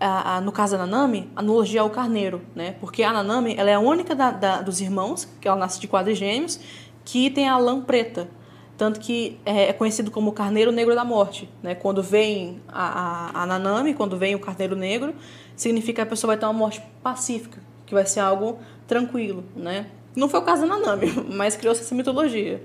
a, 0.00 0.36
a, 0.36 0.40
no 0.40 0.50
caso 0.50 0.76
da 0.76 0.86
Nanami, 0.86 1.30
analogia 1.36 1.80
ao 1.80 1.90
carneiro, 1.90 2.42
né? 2.54 2.74
Porque 2.80 3.02
a 3.02 3.12
Nanami 3.12 3.54
ela 3.56 3.70
é 3.70 3.74
a 3.74 3.80
única 3.80 4.14
da, 4.14 4.30
da, 4.30 4.60
dos 4.60 4.80
irmãos, 4.80 5.28
que 5.40 5.46
ela 5.46 5.56
nasce 5.56 5.80
de 5.80 5.86
quadrigêmeos, 5.86 6.58
que 7.04 7.30
tem 7.30 7.48
a 7.48 7.56
lã 7.56 7.80
preta. 7.80 8.28
Tanto 8.76 8.98
que 8.98 9.38
é, 9.44 9.68
é 9.68 9.72
conhecido 9.72 10.10
como 10.10 10.32
Carneiro 10.32 10.72
Negro 10.72 10.94
da 10.94 11.04
Morte. 11.04 11.48
Né? 11.62 11.74
Quando 11.74 12.02
vem 12.02 12.60
a, 12.68 13.30
a, 13.38 13.42
a 13.42 13.46
Nanami, 13.46 13.94
quando 13.94 14.16
vem 14.16 14.34
o 14.34 14.38
Carneiro 14.38 14.74
Negro, 14.74 15.14
significa 15.54 15.96
que 15.96 16.00
a 16.00 16.06
pessoa 16.06 16.30
vai 16.30 16.36
ter 16.36 16.46
uma 16.46 16.52
morte 16.52 16.82
pacífica, 17.02 17.60
que 17.86 17.94
vai 17.94 18.04
ser 18.04 18.20
algo 18.20 18.58
tranquilo. 18.86 19.44
Né? 19.54 19.86
Não 20.16 20.28
foi 20.28 20.40
o 20.40 20.42
caso 20.42 20.62
da 20.62 20.68
Nanami, 20.68 21.12
mas 21.32 21.56
criou-se 21.56 21.82
essa 21.82 21.94
mitologia. 21.94 22.62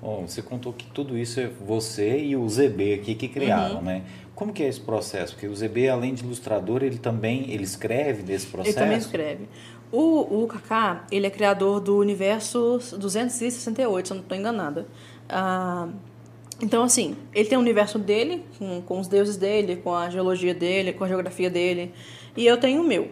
Bom, 0.00 0.26
você 0.26 0.40
contou 0.40 0.72
que 0.72 0.86
tudo 0.86 1.16
isso 1.16 1.38
é 1.40 1.46
você 1.46 2.18
e 2.18 2.34
o 2.34 2.48
ZB 2.48 2.94
aqui 2.94 3.14
que 3.14 3.28
criaram, 3.28 3.76
uhum. 3.76 3.82
né? 3.82 4.02
Como 4.34 4.50
que 4.50 4.62
é 4.62 4.68
esse 4.68 4.80
processo? 4.80 5.34
Porque 5.34 5.46
o 5.46 5.54
ZB, 5.54 5.90
além 5.90 6.14
de 6.14 6.24
ilustrador, 6.24 6.82
ele 6.82 6.96
também 6.96 7.50
ele 7.50 7.64
escreve 7.64 8.22
desse 8.22 8.46
processo? 8.46 8.78
Ele 8.78 8.84
também 8.84 8.96
escreve. 8.96 9.46
O, 9.92 10.44
o 10.44 10.46
Kaká, 10.46 11.04
ele 11.10 11.26
é 11.26 11.30
criador 11.30 11.80
do 11.80 11.98
universo 11.98 12.80
268, 12.96 14.06
se 14.06 14.12
eu 14.12 14.14
não 14.14 14.22
estou 14.22 14.38
enganada. 14.38 14.86
Ah, 15.30 15.88
então, 16.62 16.82
assim, 16.82 17.16
ele 17.34 17.48
tem 17.48 17.56
o 17.56 17.60
universo 17.60 17.98
dele, 17.98 18.44
com, 18.58 18.82
com 18.82 19.00
os 19.00 19.08
deuses 19.08 19.36
dele, 19.36 19.76
com 19.76 19.94
a 19.94 20.10
geologia 20.10 20.54
dele, 20.54 20.92
com 20.92 21.04
a 21.04 21.08
geografia 21.08 21.48
dele, 21.48 21.94
e 22.36 22.46
eu 22.46 22.58
tenho 22.58 22.82
o 22.82 22.84
meu. 22.84 23.10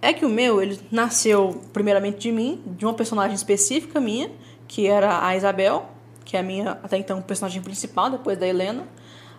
É 0.00 0.12
que 0.12 0.24
o 0.24 0.28
meu, 0.28 0.62
ele 0.62 0.78
nasceu 0.90 1.60
primeiramente 1.72 2.18
de 2.18 2.32
mim, 2.32 2.62
de 2.64 2.86
uma 2.86 2.94
personagem 2.94 3.34
específica 3.34 4.00
minha, 4.00 4.30
que 4.68 4.86
era 4.86 5.26
a 5.26 5.36
Isabel, 5.36 5.90
que 6.24 6.36
é 6.36 6.40
a 6.40 6.42
minha, 6.42 6.78
até 6.82 6.96
então, 6.96 7.20
personagem 7.20 7.60
principal, 7.60 8.08
depois 8.08 8.38
da 8.38 8.46
Helena. 8.46 8.86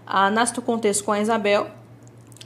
Ah, 0.05 0.29
nasce 0.29 0.53
do 0.53 0.61
contexto 0.61 1.05
com 1.05 1.11
a 1.13 1.19
Isabel, 1.21 1.71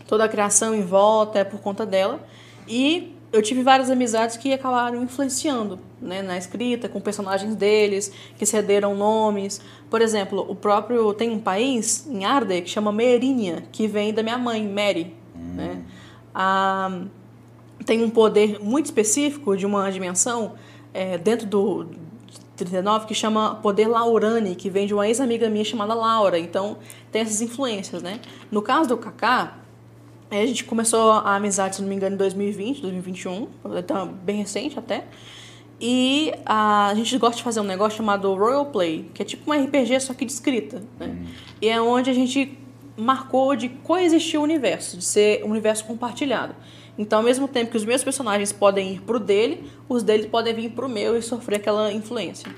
toda 0.07 0.23
a 0.23 0.29
criação 0.29 0.75
em 0.75 0.83
volta 0.83 1.39
é 1.39 1.43
por 1.43 1.59
conta 1.59 1.83
dela. 1.85 2.23
E 2.67 3.14
eu 3.35 3.41
tive 3.41 3.61
várias 3.61 3.89
amizades 3.91 4.37
que 4.37 4.53
acabaram 4.53 5.03
influenciando 5.03 5.77
né, 6.01 6.21
na 6.21 6.37
escrita, 6.37 6.87
com 6.87 7.01
personagens 7.01 7.53
deles, 7.53 8.09
que 8.37 8.45
cederam 8.45 8.95
nomes. 8.95 9.59
Por 9.89 10.01
exemplo, 10.01 10.45
o 10.47 10.55
próprio 10.55 11.13
tem 11.13 11.29
um 11.29 11.39
país 11.39 12.07
em 12.07 12.23
Arde 12.23 12.61
que 12.61 12.69
chama 12.69 12.93
Merinha, 12.93 13.65
que 13.73 13.87
vem 13.87 14.13
da 14.13 14.23
minha 14.23 14.37
mãe, 14.37 14.65
Mary. 14.65 15.13
Hum. 15.35 15.55
Né? 15.55 15.81
Ah, 16.33 17.01
tem 17.85 18.05
um 18.05 18.09
poder 18.09 18.57
muito 18.61 18.85
específico 18.85 19.57
de 19.57 19.65
uma 19.65 19.91
dimensão 19.91 20.53
é, 20.93 21.17
dentro 21.17 21.45
do 21.45 21.87
39 22.55 23.05
que 23.05 23.13
chama 23.13 23.55
Poder 23.55 23.87
Laurani, 23.87 24.55
que 24.55 24.69
vem 24.69 24.87
de 24.87 24.93
uma 24.93 25.05
ex-amiga 25.09 25.49
minha 25.49 25.65
chamada 25.65 25.93
Laura. 25.93 26.39
Então, 26.39 26.77
tem 27.11 27.21
essas 27.21 27.41
influências, 27.41 28.01
né? 28.01 28.21
No 28.49 28.61
caso 28.61 28.87
do 28.87 28.97
Kaká, 28.97 29.57
Aí 30.29 30.41
a 30.41 30.45
gente 30.45 30.63
começou 30.63 31.11
a 31.11 31.35
amizade, 31.35 31.75
se 31.75 31.81
não 31.81 31.89
me 31.89 31.95
engano, 31.95 32.15
em 32.15 32.17
2020, 32.17 32.81
2021, 32.81 33.47
então 33.77 34.07
bem 34.07 34.37
recente 34.37 34.77
até. 34.77 35.05
E 35.79 36.33
a, 36.45 36.87
a 36.87 36.95
gente 36.95 37.17
gosta 37.17 37.37
de 37.37 37.43
fazer 37.43 37.59
um 37.59 37.63
negócio 37.65 37.97
chamado 37.97 38.33
Royal 38.33 38.65
Play, 38.67 39.09
que 39.13 39.21
é 39.21 39.25
tipo 39.25 39.51
um 39.51 39.63
RPG 39.63 39.99
só 39.99 40.13
que 40.13 40.25
de 40.25 40.31
escrita. 40.31 40.81
Né? 40.99 41.07
Uhum. 41.07 41.25
E 41.61 41.69
é 41.69 41.81
onde 41.81 42.09
a 42.09 42.13
gente 42.13 42.57
marcou 42.97 43.55
de 43.55 43.69
coexistir 43.69 44.39
o 44.39 44.43
universo, 44.43 44.97
de 44.97 45.03
ser 45.03 45.43
um 45.43 45.49
universo 45.49 45.85
compartilhado. 45.85 46.55
Então, 46.97 47.19
ao 47.19 47.25
mesmo 47.25 47.47
tempo 47.47 47.71
que 47.71 47.77
os 47.77 47.83
meus 47.83 48.03
personagens 48.03 48.53
podem 48.53 48.93
ir 48.93 49.01
pro 49.01 49.19
dele, 49.19 49.69
os 49.89 50.01
dele 50.01 50.27
podem 50.27 50.53
vir 50.53 50.71
pro 50.71 50.87
meu 50.87 51.17
e 51.17 51.21
sofrer 51.21 51.57
aquela 51.57 51.91
influência. 51.91 52.49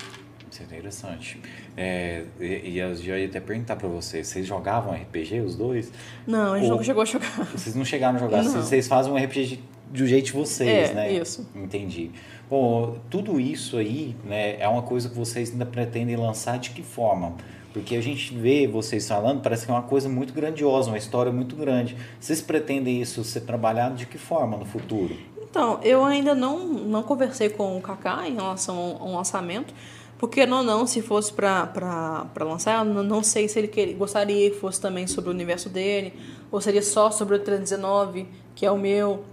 Isso 0.50 0.62
é 0.62 0.64
interessante. 0.64 1.40
É, 1.80 2.24
e, 2.40 2.70
e 2.70 2.78
eu 2.80 2.92
já 2.96 3.16
ia 3.16 3.26
até 3.26 3.38
perguntar 3.38 3.76
para 3.76 3.86
vocês, 3.86 4.26
vocês 4.26 4.44
jogavam 4.44 4.92
RPG, 4.92 5.42
os 5.42 5.54
dois? 5.54 5.92
Não, 6.26 6.54
a 6.54 6.58
gente 6.58 6.64
Ou, 6.64 6.72
nunca 6.72 6.82
chegou 6.82 7.02
a 7.02 7.04
jogar. 7.04 7.44
Vocês 7.54 7.76
não 7.76 7.84
chegaram 7.84 8.16
a 8.16 8.18
jogar, 8.18 8.42
não. 8.42 8.50
vocês 8.50 8.88
fazem 8.88 9.12
um 9.12 9.16
RPG 9.16 9.60
do 9.88 10.04
jeito 10.04 10.26
de 10.26 10.32
vocês, 10.32 10.90
é, 10.90 10.94
né? 10.94 11.12
isso. 11.12 11.48
Entendi. 11.54 12.10
Bom, 12.50 12.98
tudo 13.08 13.38
isso 13.38 13.76
aí 13.76 14.16
né, 14.24 14.60
é 14.60 14.66
uma 14.66 14.82
coisa 14.82 15.08
que 15.08 15.14
vocês 15.14 15.52
ainda 15.52 15.64
pretendem 15.64 16.16
lançar 16.16 16.58
de 16.58 16.70
que 16.70 16.82
forma? 16.82 17.34
Porque 17.72 17.94
a 17.94 18.00
gente 18.00 18.34
vê 18.34 18.66
vocês 18.66 19.06
falando, 19.06 19.40
parece 19.40 19.64
que 19.64 19.70
é 19.70 19.74
uma 19.74 19.82
coisa 19.82 20.08
muito 20.08 20.32
grandiosa, 20.32 20.90
uma 20.90 20.98
história 20.98 21.30
muito 21.30 21.54
grande. 21.54 21.96
Vocês 22.18 22.40
pretendem 22.40 23.00
isso 23.00 23.22
ser 23.22 23.42
trabalhado 23.42 23.94
de 23.94 24.04
que 24.04 24.18
forma 24.18 24.56
no 24.56 24.64
futuro? 24.64 25.16
Então, 25.48 25.78
eu 25.82 26.04
ainda 26.04 26.34
não, 26.34 26.66
não 26.66 27.02
conversei 27.04 27.48
com 27.48 27.78
o 27.78 27.80
Kaká 27.80 28.28
em 28.28 28.34
relação 28.34 28.98
ao 29.00 29.12
lançamento, 29.12 29.72
porque 30.18 30.44
não, 30.44 30.64
não, 30.64 30.84
se 30.84 31.00
fosse 31.00 31.32
para 31.32 32.28
lançar, 32.40 32.84
eu 32.84 33.02
não, 33.04 33.22
sei 33.22 33.46
se 33.46 33.56
ele 33.56 33.68
queria, 33.68 33.96
gostaria 33.96 34.50
que 34.50 34.56
fosse 34.58 34.80
também 34.80 35.06
sobre 35.06 35.30
o 35.30 35.32
universo 35.32 35.68
dele, 35.68 36.12
ou 36.50 36.60
seria 36.60 36.82
só 36.82 37.08
sobre 37.10 37.36
o 37.36 37.38
319, 37.38 38.26
que 38.54 38.66
é 38.66 38.70
o 38.70 38.76
meu. 38.76 39.24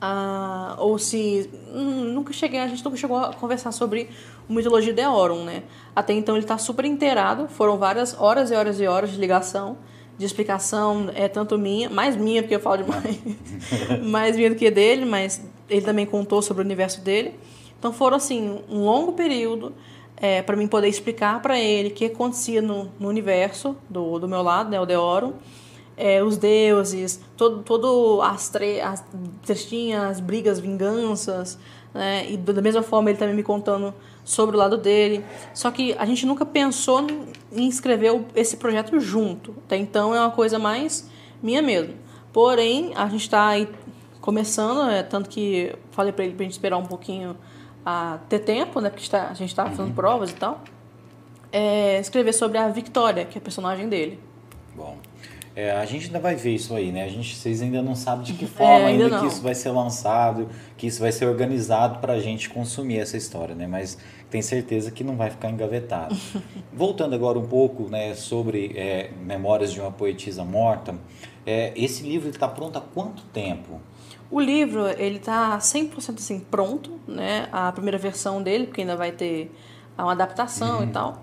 Ah, 0.00 0.76
ou 0.78 0.96
se. 1.00 1.50
Hum, 1.74 2.12
nunca 2.12 2.32
cheguei, 2.32 2.60
a 2.60 2.68
gente 2.68 2.84
nunca 2.84 2.96
chegou 2.96 3.16
a 3.16 3.32
conversar 3.32 3.72
sobre 3.72 4.08
o 4.48 4.52
mitologia 4.52 4.92
de 4.92 5.04
Oron, 5.04 5.42
né? 5.42 5.64
Até 5.96 6.12
então 6.12 6.36
ele 6.36 6.44
está 6.44 6.56
super 6.56 6.84
inteirado, 6.84 7.48
foram 7.48 7.76
várias 7.76 8.16
horas 8.20 8.52
e 8.52 8.54
horas 8.54 8.80
e 8.80 8.86
horas 8.86 9.10
de 9.10 9.18
ligação, 9.18 9.78
de 10.16 10.24
explicação, 10.24 11.10
é 11.12 11.26
tanto 11.26 11.58
minha, 11.58 11.90
mais 11.90 12.14
minha, 12.14 12.40
porque 12.40 12.54
eu 12.54 12.60
falo 12.60 12.84
demais, 12.84 13.18
mais 14.00 14.36
minha 14.36 14.50
do 14.50 14.54
que 14.54 14.70
dele, 14.70 15.04
mas 15.04 15.42
ele 15.68 15.80
também 15.80 16.06
contou 16.06 16.40
sobre 16.40 16.62
o 16.62 16.64
universo 16.64 17.00
dele. 17.00 17.34
Então 17.78 17.92
foram 17.92 18.16
assim 18.16 18.60
um 18.68 18.84
longo 18.84 19.12
período 19.12 19.72
é, 20.20 20.42
para 20.42 20.56
mim 20.56 20.66
poder 20.66 20.88
explicar 20.88 21.40
para 21.40 21.58
ele 21.58 21.90
o 21.90 21.92
que 21.92 22.06
acontecia 22.06 22.60
no, 22.60 22.90
no, 22.98 23.08
universo 23.08 23.76
do, 23.88 24.18
do 24.18 24.28
meu 24.28 24.42
lado, 24.42 24.68
né, 24.68 24.80
o 24.80 24.84
Deorum, 24.84 25.34
é, 25.96 26.22
os 26.22 26.36
deuses, 26.36 27.20
todo, 27.36 27.62
todo 27.62 28.20
as, 28.22 28.48
tre 28.48 28.80
as 28.80 30.20
brigas, 30.20 30.58
vinganças, 30.58 31.58
né, 31.94 32.28
e 32.28 32.36
da 32.36 32.60
mesma 32.60 32.82
forma 32.82 33.10
ele 33.10 33.18
também 33.18 33.34
me 33.34 33.42
contando 33.42 33.94
sobre 34.24 34.56
o 34.56 34.58
lado 34.58 34.76
dele. 34.76 35.24
Só 35.54 35.70
que 35.70 35.94
a 35.98 36.04
gente 36.04 36.26
nunca 36.26 36.44
pensou 36.44 37.06
em 37.52 37.68
escrever 37.68 38.24
esse 38.34 38.56
projeto 38.56 38.98
junto. 39.00 39.54
Até 39.66 39.76
então 39.76 40.14
é 40.14 40.20
uma 40.20 40.30
coisa 40.30 40.58
mais 40.58 41.08
minha 41.42 41.62
mesmo. 41.62 41.94
Porém, 42.32 42.92
a 42.94 43.08
gente 43.08 43.22
está 43.22 43.48
aí 43.48 43.68
começando, 44.20 44.90
é, 44.90 45.02
tanto 45.02 45.30
que 45.30 45.74
falei 45.92 46.12
para 46.12 46.24
ele 46.24 46.34
para 46.34 46.42
gente 46.44 46.52
esperar 46.52 46.76
um 46.76 46.84
pouquinho 46.84 47.36
a 47.88 48.18
ter 48.28 48.40
tempo, 48.40 48.80
né? 48.80 48.90
Porque 48.90 49.04
está, 49.04 49.28
a 49.30 49.34
gente 49.34 49.48
estava 49.48 49.70
fazendo 49.70 49.88
uhum. 49.88 49.94
provas 49.94 50.30
e 50.30 50.34
tal. 50.34 50.60
É, 51.50 51.98
escrever 51.98 52.34
sobre 52.34 52.58
a 52.58 52.68
Victoria, 52.68 53.24
que 53.24 53.38
é 53.38 53.40
a 53.40 53.42
personagem 53.42 53.88
dele. 53.88 54.20
Bom. 54.76 54.98
É, 55.56 55.72
a 55.72 55.84
gente 55.86 56.06
ainda 56.06 56.20
vai 56.20 56.36
ver 56.36 56.54
isso 56.54 56.74
aí, 56.74 56.92
né? 56.92 57.02
A 57.02 57.08
gente, 57.08 57.34
vocês 57.34 57.62
ainda 57.62 57.80
não 57.80 57.96
sabem 57.96 58.24
de 58.24 58.34
que 58.34 58.44
é, 58.44 58.48
forma 58.48 58.80
é, 58.80 58.86
ainda, 58.88 59.04
ainda 59.04 59.18
que 59.20 59.26
isso 59.26 59.40
vai 59.40 59.54
ser 59.54 59.70
lançado, 59.70 60.48
que 60.76 60.86
isso 60.86 61.00
vai 61.00 61.10
ser 61.10 61.24
organizado 61.24 61.98
para 61.98 62.12
a 62.12 62.20
gente 62.20 62.50
consumir 62.50 62.98
essa 62.98 63.16
história, 63.16 63.54
né? 63.54 63.66
Mas 63.66 63.96
tem 64.30 64.42
certeza 64.42 64.90
que 64.90 65.02
não 65.02 65.16
vai 65.16 65.30
ficar 65.30 65.50
engavetado. 65.50 66.14
Voltando 66.72 67.14
agora 67.14 67.38
um 67.38 67.46
pouco 67.46 67.88
né, 67.88 68.14
sobre 68.14 68.72
é, 68.76 69.10
Memórias 69.22 69.72
de 69.72 69.80
uma 69.80 69.90
Poetisa 69.90 70.44
Morta, 70.44 70.94
é, 71.46 71.72
esse 71.74 72.02
livro 72.02 72.28
está 72.28 72.46
pronto 72.46 72.76
há 72.76 72.82
quanto 72.82 73.22
tempo? 73.32 73.80
O 74.30 74.40
livro, 74.40 74.86
ele 74.86 75.16
está 75.16 75.56
100% 75.58 76.18
assim, 76.18 76.40
pronto, 76.40 76.92
né? 77.06 77.48
A 77.50 77.72
primeira 77.72 77.96
versão 77.96 78.42
dele, 78.42 78.66
porque 78.66 78.82
ainda 78.82 78.96
vai 78.96 79.10
ter 79.12 79.50
uma 79.96 80.12
adaptação 80.12 80.78
uhum. 80.78 80.84
e 80.84 80.86
tal. 80.88 81.22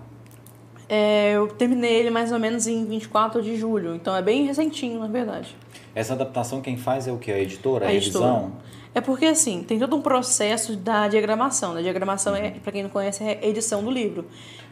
É, 0.88 1.32
eu 1.32 1.48
terminei 1.48 1.94
ele 1.94 2.10
mais 2.10 2.30
ou 2.32 2.38
menos 2.38 2.66
em 2.66 2.84
24 2.84 3.42
de 3.42 3.56
julho, 3.56 3.94
então 3.94 4.14
é 4.14 4.22
bem 4.22 4.46
recentinho, 4.46 5.00
na 5.00 5.08
verdade. 5.08 5.56
Essa 5.94 6.12
adaptação 6.12 6.60
quem 6.60 6.76
faz 6.76 7.08
é 7.08 7.12
o 7.12 7.18
que? 7.18 7.32
A 7.32 7.38
editora? 7.38 7.86
A, 7.86 7.88
a 7.88 7.94
edição? 7.94 8.52
É 8.94 9.00
porque, 9.00 9.26
assim, 9.26 9.62
tem 9.62 9.78
todo 9.78 9.94
um 9.94 10.00
processo 10.00 10.74
da 10.74 11.06
diagramação. 11.06 11.74
Né? 11.74 11.80
A 11.80 11.82
diagramação, 11.82 12.34
é, 12.34 12.52
para 12.52 12.72
quem 12.72 12.82
não 12.82 12.88
conhece, 12.88 13.22
é 13.22 13.40
a 13.42 13.46
edição 13.46 13.84
do 13.84 13.90
livro. 13.90 14.24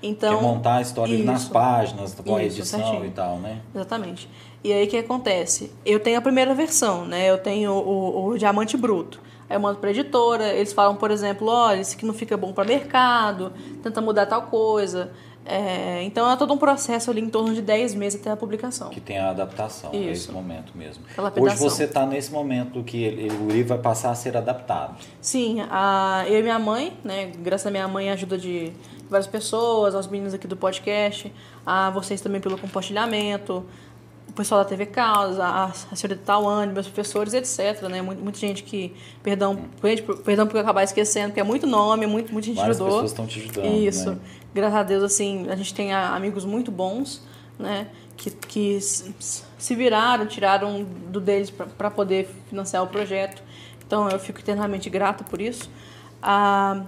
Então, 0.02 0.38
que 0.38 0.44
é 0.44 0.48
montar 0.48 0.76
a 0.76 0.80
história 0.80 1.14
isso, 1.14 1.24
nas 1.24 1.46
páginas, 1.46 2.14
com 2.14 2.36
a 2.36 2.42
edição 2.42 2.80
certinho. 2.80 3.04
e 3.04 3.10
tal, 3.10 3.38
né? 3.38 3.60
Exatamente. 3.74 4.28
E 4.64 4.72
aí 4.72 4.86
o 4.86 4.88
que 4.88 4.96
acontece? 4.96 5.70
Eu 5.84 6.00
tenho 6.00 6.18
a 6.18 6.22
primeira 6.22 6.54
versão, 6.54 7.04
né? 7.04 7.30
Eu 7.30 7.36
tenho 7.36 7.70
o, 7.70 8.28
o, 8.28 8.38
diamante 8.38 8.78
bruto. 8.78 9.20
Aí 9.48 9.56
eu 9.56 9.60
mando 9.60 9.78
para 9.78 9.90
editora, 9.90 10.54
eles 10.54 10.72
falam, 10.72 10.96
por 10.96 11.10
exemplo, 11.10 11.48
olha, 11.48 11.82
isso 11.82 11.94
aqui 11.94 12.06
não 12.06 12.14
fica 12.14 12.34
bom 12.34 12.50
para 12.50 12.64
mercado, 12.64 13.52
tenta 13.82 14.00
mudar 14.00 14.24
tal 14.24 14.42
coisa. 14.44 15.12
É, 15.46 16.02
então 16.04 16.30
é 16.30 16.34
todo 16.36 16.54
um 16.54 16.56
processo 16.56 17.10
ali 17.10 17.20
em 17.20 17.28
torno 17.28 17.52
de 17.52 17.60
10 17.60 17.94
meses 17.94 18.18
até 18.18 18.30
a 18.30 18.36
publicação. 18.36 18.88
Que 18.88 19.00
tem 19.00 19.18
a 19.18 19.28
adaptação, 19.28 19.90
Isso. 19.92 20.04
nesse 20.06 20.32
momento 20.32 20.72
mesmo. 20.74 21.04
Hoje 21.38 21.56
você 21.56 21.84
está 21.84 22.06
nesse 22.06 22.32
momento 22.32 22.82
que 22.82 23.04
ele, 23.04 23.30
o 23.36 23.48
livro 23.48 23.68
vai 23.68 23.78
passar 23.78 24.10
a 24.10 24.14
ser 24.14 24.34
adaptado. 24.34 24.96
Sim, 25.20 25.60
a, 25.70 26.24
eu 26.26 26.40
e 26.40 26.42
minha 26.42 26.58
mãe, 26.58 26.96
né, 27.04 27.30
graças 27.38 27.66
à 27.66 27.70
minha 27.70 27.86
mãe, 27.86 28.08
ajuda 28.08 28.38
de 28.38 28.72
várias 29.10 29.26
pessoas, 29.26 29.94
aos 29.94 30.06
meninos 30.06 30.32
aqui 30.32 30.46
do 30.46 30.56
podcast, 30.56 31.30
a 31.66 31.90
vocês 31.90 32.22
também 32.22 32.40
pelo 32.40 32.56
compartilhamento, 32.56 33.66
pessoal 34.34 34.62
da 34.62 34.68
TV 34.68 34.86
Caos, 34.86 35.38
a, 35.38 35.72
a 35.90 35.96
senhora 35.96 36.18
Tauane, 36.24 36.72
meus 36.72 36.86
professores, 36.86 37.32
etc. 37.34 37.88
Né? 37.88 38.02
Muita, 38.02 38.22
muita 38.22 38.38
gente 38.38 38.62
que, 38.62 38.94
perdão, 39.22 39.64
perdão 40.24 40.46
por 40.46 40.56
eu 40.56 40.62
acabar 40.62 40.82
esquecendo, 40.82 41.28
porque 41.28 41.40
é 41.40 41.44
muito 41.44 41.66
nome, 41.66 42.06
muito, 42.06 42.32
muita 42.32 42.46
gente 42.46 42.56
Várias 42.56 42.76
ajudou. 42.76 43.02
pessoas 43.02 43.10
estão 43.10 43.26
te 43.26 43.40
ajudando. 43.40 43.74
Isso. 43.76 44.10
Né? 44.10 44.18
Graças 44.54 44.76
a 44.76 44.82
Deus, 44.82 45.02
assim, 45.02 45.48
a 45.48 45.56
gente 45.56 45.72
tem 45.74 45.92
amigos 45.92 46.44
muito 46.44 46.70
bons, 46.70 47.22
né? 47.58 47.88
Que, 48.16 48.30
que 48.30 48.80
se 48.80 49.74
viraram, 49.74 50.26
tiraram 50.26 50.84
do 50.84 51.20
deles 51.20 51.50
para 51.50 51.90
poder 51.90 52.28
financiar 52.48 52.82
o 52.82 52.86
projeto. 52.86 53.42
Então, 53.84 54.08
eu 54.08 54.18
fico 54.18 54.38
eternamente 54.38 54.88
grata 54.88 55.24
por 55.24 55.40
isso. 55.40 55.68
Ah, 56.22 56.84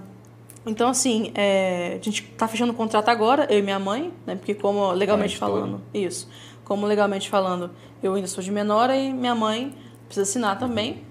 então, 0.65 0.89
assim, 0.89 1.31
é, 1.33 1.97
a 1.99 2.03
gente 2.03 2.23
está 2.23 2.47
fechando 2.47 2.73
o 2.73 2.75
contrato 2.75 3.07
agora, 3.09 3.47
eu 3.49 3.59
e 3.59 3.61
minha 3.61 3.79
mãe, 3.79 4.11
né? 4.25 4.35
Porque 4.35 4.53
como 4.53 4.91
legalmente 4.91 5.37
falando, 5.37 5.81
isso, 5.93 6.27
como 6.67 6.85
legalmente 6.85 7.29
falando, 7.29 7.71
eu 8.03 8.13
ainda 8.13 8.27
sou 8.27 8.43
de 8.43 8.51
menor 8.51 8.89
e 8.89 9.13
minha 9.13 9.33
mãe 9.33 9.73
precisa 10.05 10.23
assinar 10.23 10.59
também. 10.59 11.01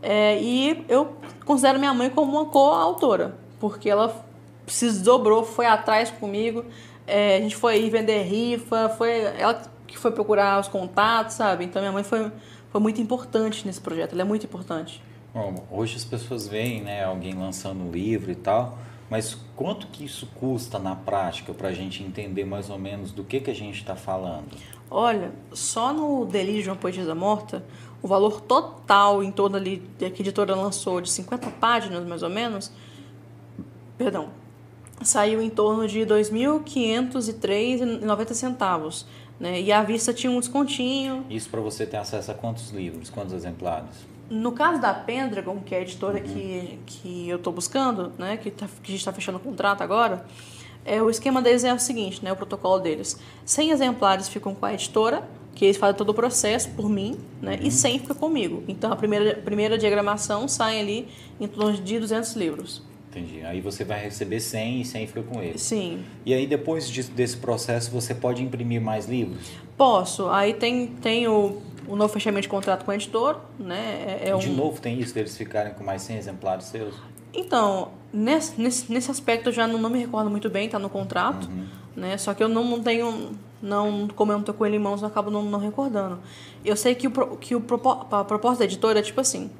É, 0.00 0.40
e 0.40 0.84
eu 0.88 1.16
considero 1.44 1.80
minha 1.80 1.92
mãe 1.92 2.08
como 2.08 2.30
uma 2.30 2.46
coautora, 2.46 3.36
porque 3.58 3.90
ela 3.90 4.24
se 4.68 4.86
desdobrou, 4.86 5.44
foi 5.44 5.66
atrás 5.66 6.12
comigo, 6.12 6.64
é, 7.08 7.38
a 7.38 7.40
gente 7.40 7.56
foi 7.56 7.90
vender 7.90 8.22
rifa, 8.22 8.88
foi 8.90 9.22
ela 9.36 9.60
que 9.84 9.98
foi 9.98 10.12
procurar 10.12 10.60
os 10.60 10.68
contatos, 10.68 11.34
sabe? 11.34 11.64
Então 11.64 11.82
minha 11.82 11.92
mãe 11.92 12.04
foi, 12.04 12.30
foi 12.70 12.80
muito 12.80 13.00
importante 13.00 13.66
nesse 13.66 13.80
projeto, 13.80 14.12
ela 14.12 14.22
é 14.22 14.24
muito 14.24 14.46
importante. 14.46 15.02
Bom, 15.34 15.66
hoje 15.72 15.96
as 15.96 16.04
pessoas 16.04 16.46
veem, 16.46 16.82
né, 16.82 17.04
alguém 17.04 17.34
lançando 17.34 17.82
um 17.82 17.90
livro 17.90 18.30
e 18.30 18.36
tal, 18.36 18.78
mas 19.10 19.36
quanto 19.56 19.88
que 19.88 20.04
isso 20.04 20.28
custa 20.36 20.78
na 20.78 20.94
prática 20.94 21.52
para 21.52 21.68
a 21.68 21.72
gente 21.72 22.00
entender 22.00 22.44
mais 22.44 22.70
ou 22.70 22.78
menos 22.78 23.10
do 23.10 23.24
que, 23.24 23.40
que 23.40 23.50
a 23.50 23.54
gente 23.54 23.80
está 23.80 23.96
falando? 23.96 24.46
Olha, 24.90 25.30
só 25.52 25.92
no 25.92 26.26
Delírio 26.26 26.64
de 26.64 26.70
uma 26.70 26.76
Poetisa 26.76 27.14
Morta, 27.14 27.64
o 28.02 28.08
valor 28.08 28.40
total 28.40 29.22
em 29.22 29.30
torno 29.30 29.56
ali 29.56 29.88
que 29.98 30.04
a 30.04 30.08
editora 30.08 30.52
lançou 30.54 31.00
de 31.00 31.10
50 31.10 31.48
páginas, 31.52 32.04
mais 32.06 32.24
ou 32.24 32.30
menos, 32.30 32.72
perdão, 33.96 34.30
saiu 35.02 35.40
em 35.40 35.48
torno 35.48 35.86
de 35.86 36.00
R$ 36.00 36.06
2.503,90 36.06 38.34
centavos. 38.34 39.06
Né? 39.38 39.60
E 39.60 39.70
à 39.72 39.80
vista 39.82 40.12
tinha 40.12 40.30
um 40.30 40.40
descontinho. 40.40 41.24
Isso 41.30 41.48
para 41.48 41.60
você 41.60 41.86
ter 41.86 41.96
acesso 41.96 42.30
a 42.30 42.34
quantos 42.34 42.70
livros, 42.70 43.08
quantos 43.08 43.32
exemplares? 43.32 43.88
No 44.28 44.52
caso 44.52 44.78
da 44.80 44.92
Pendragon, 44.92 45.60
que 45.60 45.74
é 45.74 45.78
a 45.78 45.82
editora 45.82 46.18
uhum. 46.18 46.24
que, 46.24 46.78
que 46.86 47.28
eu 47.28 47.36
estou 47.36 47.52
buscando, 47.52 48.12
né, 48.18 48.36
que, 48.36 48.50
tá, 48.50 48.66
que 48.66 48.88
a 48.88 48.90
gente 48.90 49.00
está 49.00 49.12
fechando 49.12 49.38
o 49.38 49.40
contrato 49.40 49.82
agora, 49.82 50.26
é, 50.84 51.02
o 51.02 51.10
esquema 51.10 51.42
deles 51.42 51.64
é 51.64 51.72
o 51.72 51.78
seguinte, 51.78 52.24
né, 52.24 52.32
o 52.32 52.36
protocolo 52.36 52.78
deles. 52.78 53.18
100 53.44 53.70
exemplares 53.70 54.28
ficam 54.28 54.54
com 54.54 54.66
a 54.66 54.74
editora, 54.74 55.28
que 55.54 55.64
eles 55.64 55.76
fazem 55.76 55.96
todo 55.96 56.10
o 56.10 56.14
processo 56.14 56.70
por 56.70 56.88
mim, 56.88 57.18
né, 57.40 57.58
uhum. 57.60 57.66
e 57.66 57.70
100 57.70 57.98
fica 58.00 58.14
comigo. 58.14 58.62
Então, 58.68 58.92
a 58.92 58.96
primeira, 58.96 59.34
primeira 59.36 59.76
diagramação 59.76 60.48
sai 60.48 60.80
ali 60.80 61.08
em 61.38 61.46
torno 61.46 61.76
de 61.76 61.98
200 61.98 62.34
livros. 62.34 62.82
Entendi. 63.10 63.44
Aí 63.44 63.60
você 63.60 63.84
vai 63.84 64.00
receber 64.00 64.38
100 64.38 64.80
e 64.80 64.84
100 64.84 65.06
fica 65.08 65.22
com 65.24 65.42
ele. 65.42 65.58
Sim. 65.58 66.04
E 66.24 66.32
aí 66.32 66.46
depois 66.46 66.88
desse 67.08 67.36
processo 67.36 67.90
você 67.90 68.14
pode 68.14 68.40
imprimir 68.40 68.80
mais 68.80 69.06
livros? 69.06 69.50
Posso. 69.76 70.28
Aí 70.28 70.54
tem, 70.54 70.86
tem 70.86 71.26
o 71.26 71.60
o 71.90 71.96
novo 71.96 72.12
fechamento 72.12 72.42
de 72.42 72.48
contrato 72.48 72.84
com 72.84 72.92
o 72.92 72.94
editor, 72.94 73.40
né? 73.58 74.20
É, 74.22 74.28
é 74.28 74.36
de 74.36 74.48
um... 74.48 74.54
novo 74.54 74.80
tem 74.80 75.00
isso 75.00 75.12
deles 75.12 75.36
ficarem 75.36 75.74
com 75.74 75.82
mais 75.82 76.02
100 76.02 76.16
exemplares 76.18 76.66
seus? 76.66 76.94
Então, 77.34 77.90
nesse, 78.12 78.60
nesse, 78.60 78.92
nesse 78.92 79.10
aspecto 79.10 79.48
eu 79.48 79.52
já 79.52 79.66
não, 79.66 79.78
não 79.78 79.90
me 79.90 79.98
recordo 79.98 80.30
muito 80.30 80.48
bem, 80.50 80.68
tá 80.68 80.78
no 80.78 80.88
contrato, 80.88 81.48
uhum. 81.48 81.66
né? 81.96 82.16
Só 82.18 82.34
que 82.34 82.42
eu 82.42 82.48
não, 82.48 82.64
não 82.64 82.80
tenho, 82.82 83.30
não, 83.62 84.08
como 84.08 84.32
eu 84.32 84.38
não 84.38 84.44
tô 84.44 84.54
com 84.54 84.66
ele 84.66 84.76
em 84.76 84.80
mãos, 84.80 85.02
eu 85.02 85.08
acabo 85.08 85.30
não, 85.30 85.42
não 85.42 85.58
recordando. 85.58 86.18
Eu 86.64 86.76
sei 86.76 86.94
que, 86.94 87.08
o, 87.08 87.36
que 87.36 87.54
o, 87.54 87.64
a 88.10 88.24
proposta 88.24 88.60
da 88.60 88.64
editora 88.64 88.98
é 88.98 89.02
tipo 89.02 89.20
assim, 89.20 89.50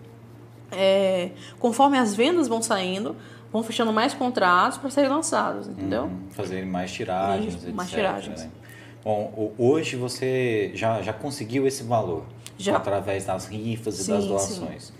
é, 0.73 1.31
conforme 1.59 1.99
as 1.99 2.15
vendas 2.15 2.49
vão 2.49 2.63
saindo, 2.63 3.17
vão 3.53 3.63
fechando 3.63 3.93
mais 3.93 4.15
contratos 4.15 4.79
para 4.79 4.91
serem 4.91 5.11
lançados, 5.11 5.69
entendeu? 5.69 6.05
Uhum. 6.05 6.31
Fazerem 6.31 6.69
mais 6.69 6.93
tiragens, 6.93 7.55
Isso, 7.55 7.65
etc. 7.65 7.75
Mais 7.75 7.91
tiragens. 7.91 8.45
Né? 8.45 8.51
Bom, 9.03 9.53
hoje 9.57 9.97
você 9.97 10.71
já, 10.75 11.01
já 11.03 11.13
conseguiu 11.13 11.67
esse 11.67 11.83
valor 11.83 12.25
já. 12.59 12.77
através 12.77 13.25
das 13.25 13.47
rifas 13.47 13.99
e 13.99 14.05
sim, 14.05 14.13
das 14.13 14.27
doações. 14.27 14.85
Sim. 14.85 14.93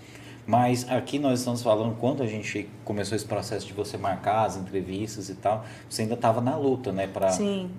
Mas 0.45 0.89
aqui 0.89 1.19
nós 1.19 1.39
estamos 1.39 1.61
falando, 1.61 1.95
quando 1.97 2.23
a 2.23 2.25
gente 2.25 2.67
começou 2.83 3.15
esse 3.15 3.25
processo 3.25 3.65
de 3.67 3.73
você 3.73 3.97
marcar 3.97 4.45
as 4.45 4.57
entrevistas 4.57 5.29
e 5.29 5.35
tal, 5.35 5.63
você 5.89 6.01
ainda 6.01 6.15
estava 6.15 6.41
na 6.41 6.57
luta, 6.57 6.91
né? 6.91 7.07
Pra, 7.07 7.29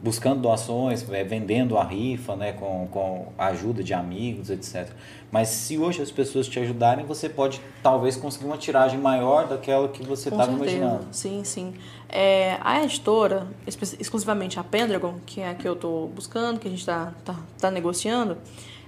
buscando 0.02 0.40
doações, 0.42 1.08
é, 1.10 1.24
vendendo 1.24 1.76
a 1.76 1.84
rifa, 1.84 2.36
né? 2.36 2.52
Com, 2.52 2.88
com 2.90 3.26
a 3.36 3.46
ajuda 3.46 3.82
de 3.82 3.92
amigos, 3.92 4.48
etc. 4.48 4.88
Mas 5.30 5.48
se 5.48 5.78
hoje 5.78 6.02
as 6.02 6.10
pessoas 6.10 6.46
te 6.46 6.60
ajudarem, 6.60 7.04
você 7.04 7.28
pode 7.28 7.60
talvez 7.82 8.16
conseguir 8.16 8.44
uma 8.44 8.58
tiragem 8.58 8.98
maior 8.98 9.48
daquela 9.48 9.88
que 9.88 10.02
você 10.04 10.28
estava 10.28 10.52
imaginando. 10.52 11.06
Sim, 11.10 11.42
sim. 11.42 11.74
É, 12.08 12.58
a 12.60 12.84
editora, 12.84 13.46
exclusivamente 13.66 14.60
a 14.60 14.64
Pendragon, 14.64 15.14
que 15.24 15.40
é 15.40 15.48
a 15.48 15.54
que 15.54 15.66
eu 15.66 15.72
estou 15.72 16.08
buscando, 16.08 16.60
que 16.60 16.68
a 16.68 16.70
gente 16.70 16.80
está 16.80 17.12
tá, 17.24 17.34
tá 17.58 17.70
negociando, 17.70 18.36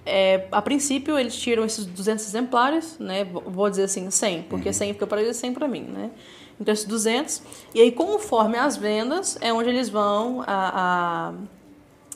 é, 0.07 0.47
a 0.53 0.61
princípio, 0.61 1.19
eles 1.19 1.35
tiram 1.37 1.65
esses 1.65 1.87
200 1.87 2.27
exemplares, 2.27 2.99
né? 2.99 3.25
Vou 3.25 3.69
dizer 3.71 3.85
assim, 3.85 4.11
100, 4.11 4.43
porque 4.43 4.69
uhum. 4.69 4.75
100 4.75 4.93
fica 4.95 5.07
para 5.07 5.23
eles, 5.23 5.37
100 5.37 5.55
para 5.55 5.67
mim, 5.67 5.83
né? 5.83 6.11
Então, 6.61 6.73
esses 6.73 6.87
200. 6.87 7.43
E 7.75 7.81
aí, 7.81 7.91
conforme 7.91 8.57
as 8.59 8.77
vendas, 8.77 9.39
é 9.41 9.53
onde 9.53 9.69
eles 9.69 9.89
vão 9.89 10.43
a, 10.47 11.33
a 11.33 11.35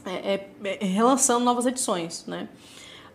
é, 0.06 0.34
é, 0.34 0.78
é, 0.80 0.84
relançando 0.84 1.44
novas 1.44 1.66
edições, 1.66 2.24
né? 2.26 2.48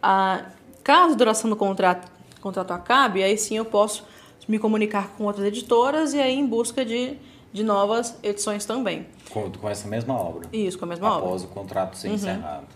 A, 0.02 0.46
caso 0.84 1.14
a 1.14 1.18
duração 1.18 1.50
do 1.50 1.56
contrato, 1.56 2.12
contrato 2.42 2.72
acabe, 2.72 3.24
aí 3.24 3.38
sim 3.38 3.58
eu 3.58 3.66
posso 3.66 4.06
me 4.48 4.60
comunicar 4.60 5.10
com 5.18 5.24
outras 5.24 5.46
editoras 5.46 6.14
e 6.14 6.20
aí 6.20 6.34
em 6.34 6.46
busca 6.46 6.84
de, 6.84 7.18
de 7.54 7.64
novas 7.64 8.18
edições 8.22 8.66
também. 8.66 9.08
Com, 9.30 9.50
com 9.50 9.70
essa 9.70 9.88
mesma 9.88 10.14
obra? 10.14 10.50
Isso, 10.52 10.78
com 10.78 10.86
a 10.86 10.88
mesma 10.90 11.08
Após 11.08 11.24
obra. 11.24 11.30
Após 11.30 11.44
o 11.44 11.48
contrato 11.48 11.96
ser 11.96 12.10
uhum. 12.10 12.16
encerrado. 12.16 12.68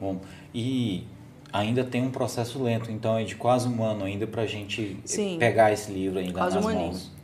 Bom, 0.00 0.20
e 0.52 1.06
ainda 1.54 1.84
tem 1.84 2.02
um 2.02 2.10
processo 2.10 2.60
lento, 2.60 2.90
então 2.90 3.16
é 3.16 3.22
de 3.22 3.36
quase 3.36 3.68
um 3.68 3.84
ano 3.84 4.04
ainda 4.04 4.26
para 4.26 4.42
a 4.42 4.46
gente 4.46 4.98
Sim, 5.04 5.36
pegar 5.38 5.72
esse 5.72 5.92
livro 5.92 6.18
ainda 6.18 6.32
quase 6.32 6.56
nas 6.56 6.64
um 6.64 6.68
mãos. 6.68 6.96
Aninho. 6.96 7.14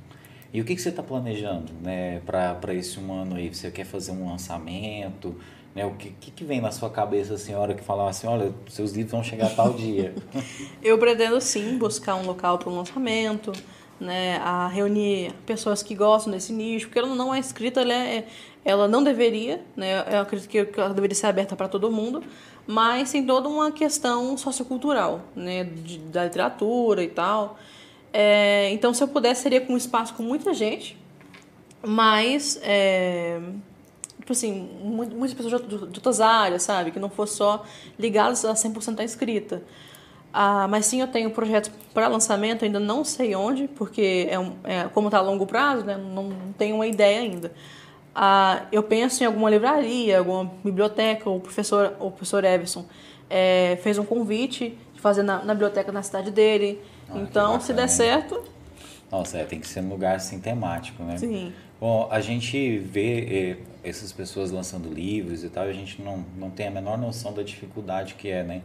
E 0.53 0.61
o 0.61 0.64
que, 0.64 0.76
que 0.76 0.81
você 0.81 0.91
está 0.91 1.03
planejando 1.03 1.72
né, 1.83 2.20
para 2.24 2.72
esse 2.74 2.99
um 3.01 3.12
ano 3.12 3.37
aí? 3.37 3.53
Você 3.53 3.70
quer 3.72 3.85
fazer 3.85 4.12
um 4.12 4.28
lançamento? 4.28 5.35
Né, 5.74 5.85
o 5.85 5.93
que, 5.93 6.11
que, 6.31 6.45
vem 6.45 6.61
na 6.61 6.70
sua 6.70 6.91
cabeça 6.91 7.35
assim, 7.35 7.55
a 7.55 7.59
hora 7.59 7.74
que 7.74 7.83
falar 7.83 8.09
assim, 8.09 8.26
olha, 8.26 8.53
seus 8.68 8.93
livros 8.93 9.12
vão 9.12 9.22
chegar 9.22 9.51
tal 9.55 9.72
dia? 9.72 10.14
Eu 10.83 10.97
pretendo 10.99 11.41
sim 11.41 11.76
buscar 11.76 12.14
um 12.16 12.26
local 12.26 12.59
para 12.59 12.68
o 12.68 12.74
lançamento, 12.74 13.53
né, 14.01 14.39
a 14.39 14.66
reunir 14.66 15.33
pessoas 15.47 15.83
que 15.83 15.95
gostam 15.95 16.33
desse 16.33 16.53
nicho, 16.53 16.87
porque 16.87 16.99
ela 16.99 17.14
não 17.14 17.33
é 17.33 17.39
escrita, 17.39 17.83
ela, 17.83 17.95
é, 17.95 18.26
ela 18.64 18.89
não 18.89 19.05
deveria, 19.05 19.61
né, 19.76 20.05
eu 20.12 20.20
acredito 20.20 20.49
que 20.49 20.81
ela 20.81 20.93
deveria 20.93 21.14
ser 21.14 21.26
aberta 21.26 21.55
para 21.55 21.68
todo 21.68 21.89
mundo, 21.89 22.20
mas 22.71 23.11
tem 23.11 23.27
toda 23.27 23.49
uma 23.49 23.73
questão 23.73 24.39
sociocultural, 24.39 25.23
né, 25.35 25.64
de, 25.64 25.99
da 25.99 26.23
literatura 26.23 27.03
e 27.03 27.09
tal. 27.09 27.59
É, 28.12 28.71
então, 28.71 28.95
se 28.95 29.03
eu 29.03 29.09
pudesse, 29.09 29.43
seria 29.43 29.61
com 29.61 29.73
um 29.73 29.77
espaço 29.77 30.14
com 30.14 30.23
muita 30.23 30.55
gente, 30.55 30.97
mas, 31.85 32.61
é, 32.62 33.41
tipo 34.21 34.31
assim, 34.31 34.71
muitas 34.85 35.35
pessoas 35.35 35.66
de, 35.66 35.75
outras 35.75 36.21
áreas, 36.21 36.62
sabe, 36.62 36.93
que 36.93 37.01
não 37.01 37.11
fosse 37.11 37.39
só 37.39 37.64
ligadas 37.99 38.45
a 38.45 38.55
100% 38.55 39.01
à 39.01 39.05
escrita. 39.05 39.64
Ah, 40.33 40.68
mas 40.68 40.87
sim, 40.87 41.01
eu 41.01 41.09
tenho 41.09 41.29
projetos 41.33 41.73
para 41.93 42.07
lançamento, 42.07 42.64
ainda 42.64 42.79
não 42.79 43.05
sei 43.05 43.35
onde, 43.35 43.66
porque 43.66 44.29
é, 44.31 44.39
um, 44.39 44.55
é 44.62 44.85
como 44.95 45.09
está 45.09 45.18
a 45.18 45.23
longo 45.23 45.45
prazo, 45.45 45.85
né, 45.85 45.97
não, 45.97 46.29
não 46.29 46.53
tenho 46.53 46.77
uma 46.77 46.87
ideia 46.87 47.18
ainda 47.18 47.53
ah, 48.15 48.67
eu 48.73 48.83
penso 48.83 49.23
em 49.23 49.27
alguma 49.27 49.49
livraria, 49.51 50.19
alguma 50.19 50.51
biblioteca, 50.65 51.29
o 51.31 51.41
professor, 51.41 51.95
o 52.01 52.11
professor 52.11 52.45
Everson 52.45 52.85
é, 53.29 53.79
fez 53.83 53.99
um 53.99 54.05
convite 54.05 54.77
de 54.93 55.01
fazer 55.01 55.23
na, 55.23 55.45
na 55.45 55.55
biblioteca 55.55 55.93
na 55.93 56.03
cidade 56.03 56.31
dele. 56.31 56.81
Ah, 57.09 57.19
então, 57.19 57.61
se 57.61 57.73
der 57.73 57.89
certo. 57.89 58.43
Nossa, 59.11 59.39
é, 59.39 59.45
tem 59.45 59.61
que 59.61 59.67
ser 59.67 59.81
um 59.81 59.89
lugar 59.89 60.17
assim 60.17 60.41
temático, 60.41 61.03
né? 61.03 61.17
Sim. 61.19 61.53
Bom, 61.81 62.09
a 62.11 62.21
gente 62.21 62.79
vê 62.79 63.57
eh, 63.83 63.89
essas 63.89 64.13
pessoas 64.13 64.51
lançando 64.51 64.93
livros 64.93 65.43
e 65.43 65.49
tal, 65.49 65.67
e 65.67 65.71
a 65.71 65.73
gente 65.73 66.03
não, 66.03 66.25
não 66.37 66.51
tem 66.51 66.67
a 66.67 66.71
menor 66.71 66.99
noção 66.99 67.33
da 67.33 67.43
dificuldade 67.43 68.15
que 68.15 68.29
é, 68.29 68.43
né? 68.43 68.63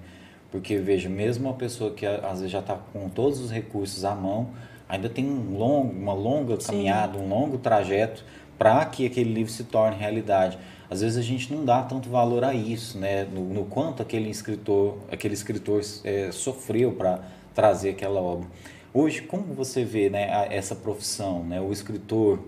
Porque, 0.51 0.77
veja, 0.77 1.07
mesmo 1.07 1.47
uma 1.47 1.53
pessoa 1.53 1.91
que 1.91 2.05
às 2.05 2.39
vezes 2.39 2.51
já 2.51 2.59
está 2.59 2.75
com 2.75 3.09
todos 3.09 3.39
os 3.39 3.51
recursos 3.51 4.03
à 4.03 4.13
mão, 4.13 4.49
ainda 4.87 5.09
tem 5.09 5.25
um 5.25 5.57
longo, 5.57 5.91
uma 5.93 6.13
longa 6.13 6.57
caminhada, 6.57 7.17
Sim. 7.17 7.25
um 7.25 7.29
longo 7.29 7.57
trajeto 7.57 8.23
para 8.57 8.85
que 8.85 9.05
aquele 9.05 9.33
livro 9.33 9.51
se 9.51 9.63
torne 9.63 9.95
realidade. 9.97 10.57
Às 10.89 11.01
vezes 11.01 11.17
a 11.17 11.21
gente 11.21 11.51
não 11.53 11.65
dá 11.65 11.81
tanto 11.81 12.09
valor 12.09 12.43
a 12.43 12.53
isso, 12.53 12.97
né? 12.97 13.25
No, 13.25 13.43
no 13.45 13.65
quanto 13.65 14.01
aquele 14.01 14.29
escritor, 14.29 14.97
aquele 15.11 15.33
escritor 15.33 15.81
é, 16.03 16.31
sofreu 16.31 16.91
para 16.91 17.19
trazer 17.53 17.89
aquela 17.89 18.21
obra. 18.21 18.47
Hoje, 18.93 19.21
como 19.21 19.53
você 19.53 19.83
vê, 19.83 20.09
né, 20.09 20.47
essa 20.49 20.75
profissão, 20.75 21.43
né, 21.43 21.59
o 21.59 21.71
escritor 21.71 22.39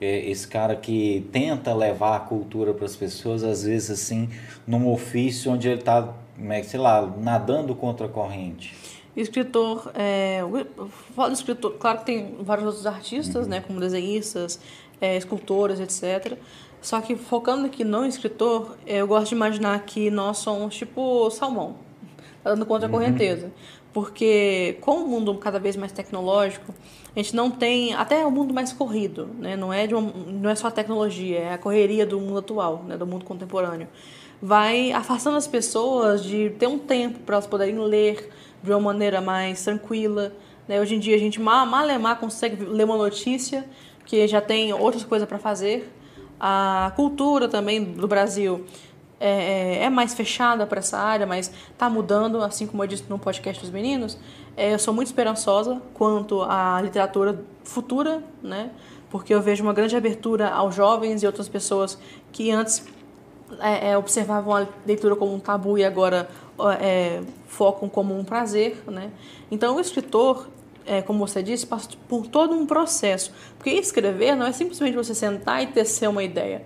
é, 0.00 0.30
esse 0.30 0.46
cara 0.46 0.76
que 0.76 1.26
tenta 1.32 1.74
levar 1.74 2.16
a 2.16 2.20
cultura 2.20 2.74
para 2.74 2.84
as 2.84 2.94
pessoas, 2.94 3.42
às 3.42 3.64
vezes 3.64 3.90
assim, 3.90 4.28
num 4.66 4.90
ofício 4.90 5.50
onde 5.50 5.68
ele 5.68 5.80
está, 5.80 6.14
é 6.50 6.62
sei 6.62 6.80
lá, 6.80 7.06
nadando 7.18 7.74
contra 7.74 8.06
a 8.06 8.08
corrente? 8.08 8.76
Escritor, 9.16 9.90
é, 9.94 10.40
falo 11.14 11.32
escritor, 11.32 11.72
claro 11.78 12.00
que 12.00 12.04
tem 12.04 12.36
vários 12.40 12.66
outros 12.66 12.86
artistas, 12.86 13.44
uhum. 13.44 13.50
né, 13.50 13.60
como 13.66 13.80
desenhistas, 13.80 14.60
é, 15.00 15.16
escultores, 15.16 15.80
etc. 15.80 16.38
Só 16.80 17.00
que 17.00 17.16
focando 17.16 17.66
aqui 17.66 17.84
no 17.84 18.06
escritor, 18.06 18.76
é, 18.86 18.98
eu 18.98 19.06
gosto 19.06 19.30
de 19.30 19.34
imaginar 19.34 19.78
que 19.80 20.10
nós 20.10 20.38
somos 20.38 20.76
tipo 20.76 21.28
salmão, 21.30 21.76
tá 22.42 22.50
dando 22.50 22.64
contra 22.64 22.86
a 22.86 22.88
uhum. 22.88 22.98
correnteza. 22.98 23.50
Porque 23.92 24.76
com 24.82 24.98
o 24.98 25.08
mundo 25.08 25.34
cada 25.36 25.58
vez 25.58 25.74
mais 25.74 25.90
tecnológico, 25.90 26.74
a 27.14 27.18
gente 27.18 27.34
não 27.34 27.50
tem 27.50 27.94
até 27.94 28.26
o 28.26 28.30
mundo 28.30 28.52
mais 28.52 28.72
corrido, 28.72 29.30
né? 29.38 29.56
Não 29.56 29.72
é 29.72 29.86
de 29.86 29.94
uma, 29.94 30.12
não 30.12 30.50
é 30.50 30.54
só 30.54 30.68
a 30.68 30.70
tecnologia, 30.70 31.38
é 31.38 31.52
a 31.54 31.58
correria 31.58 32.04
do 32.04 32.20
mundo 32.20 32.38
atual, 32.38 32.84
né? 32.86 32.96
Do 32.96 33.06
mundo 33.06 33.24
contemporâneo. 33.24 33.88
Vai 34.40 34.92
afastando 34.92 35.38
as 35.38 35.48
pessoas 35.48 36.22
de 36.22 36.50
ter 36.50 36.66
um 36.66 36.78
tempo 36.78 37.20
para 37.20 37.36
elas 37.36 37.46
poderem 37.46 37.78
ler 37.78 38.30
de 38.62 38.70
uma 38.70 38.80
maneira 38.80 39.20
mais 39.20 39.64
tranquila. 39.64 40.32
Né? 40.68 40.78
Hoje 40.78 40.94
em 40.94 40.98
dia 40.98 41.16
a 41.16 41.18
gente 41.18 41.40
mal, 41.40 41.64
mal 41.64 41.88
é 41.88 41.96
mal 41.96 42.16
consegue 42.16 42.62
ler 42.64 42.84
uma 42.84 42.98
notícia 42.98 43.64
que 44.06 44.26
já 44.26 44.40
tem 44.40 44.72
outras 44.72 45.04
coisas 45.04 45.28
para 45.28 45.38
fazer. 45.38 45.92
A 46.40 46.92
cultura 46.96 47.48
também 47.48 47.84
do 47.84 48.08
Brasil 48.08 48.64
é, 49.20 49.80
é, 49.80 49.84
é 49.84 49.90
mais 49.90 50.14
fechada 50.14 50.66
para 50.66 50.78
essa 50.78 50.98
área, 50.98 51.26
mas 51.26 51.52
está 51.70 51.90
mudando, 51.90 52.42
assim 52.42 52.66
como 52.66 52.82
eu 52.82 52.86
disse 52.86 53.04
no 53.08 53.18
podcast 53.18 53.60
dos 53.60 53.70
meninos. 53.70 54.16
É, 54.56 54.72
eu 54.72 54.78
sou 54.78 54.94
muito 54.94 55.08
esperançosa 55.08 55.82
quanto 55.92 56.42
à 56.42 56.80
literatura 56.80 57.38
futura, 57.62 58.22
né? 58.42 58.70
porque 59.10 59.32
eu 59.32 59.40
vejo 59.40 59.62
uma 59.62 59.72
grande 59.72 59.96
abertura 59.96 60.48
aos 60.48 60.74
jovens 60.74 61.22
e 61.22 61.26
outras 61.26 61.48
pessoas 61.48 61.98
que 62.32 62.50
antes 62.50 62.84
é, 63.60 63.90
é, 63.90 63.98
observavam 63.98 64.54
a 64.54 64.66
leitura 64.84 65.14
como 65.14 65.34
um 65.34 65.38
tabu 65.38 65.78
e 65.78 65.84
agora 65.84 66.28
é, 66.80 67.22
focam 67.46 67.88
como 67.88 68.18
um 68.18 68.24
prazer. 68.24 68.82
Né? 68.86 69.10
Então, 69.50 69.76
o 69.76 69.80
escritor, 69.80 70.48
é, 70.86 71.02
como 71.02 71.26
você 71.26 71.42
disse, 71.42 71.66
passa 71.66 71.88
por 72.08 72.26
todo 72.26 72.54
um 72.54 72.64
processo. 72.64 73.32
Porque 73.58 73.70
escrever 73.70 74.36
não 74.36 74.46
é 74.46 74.52
simplesmente 74.52 74.94
você 74.94 75.14
sentar 75.14 75.62
e 75.62 75.66
tecer 75.66 76.08
uma 76.08 76.22
ideia. 76.22 76.64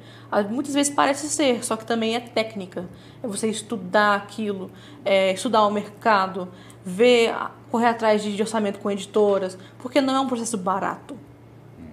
Muitas 0.51 0.75
vezes 0.75 0.93
parece 0.93 1.29
ser, 1.29 1.65
só 1.65 1.77
que 1.77 1.85
também 1.85 2.15
é 2.15 2.21
técnica. 2.21 2.89
É 3.23 3.27
você 3.27 3.49
estudar 3.49 4.15
aquilo, 4.17 4.71
é, 5.05 5.33
estudar 5.33 5.67
o 5.67 5.71
mercado, 5.71 6.49
ver, 6.85 7.35
correr 7.71 7.87
atrás 7.87 8.23
de 8.23 8.41
orçamento 8.41 8.79
com 8.79 8.91
editoras, 8.91 9.59
porque 9.79 10.01
não 10.01 10.15
é 10.15 10.21
um 10.21 10.27
processo 10.27 10.57
barato. 10.57 11.17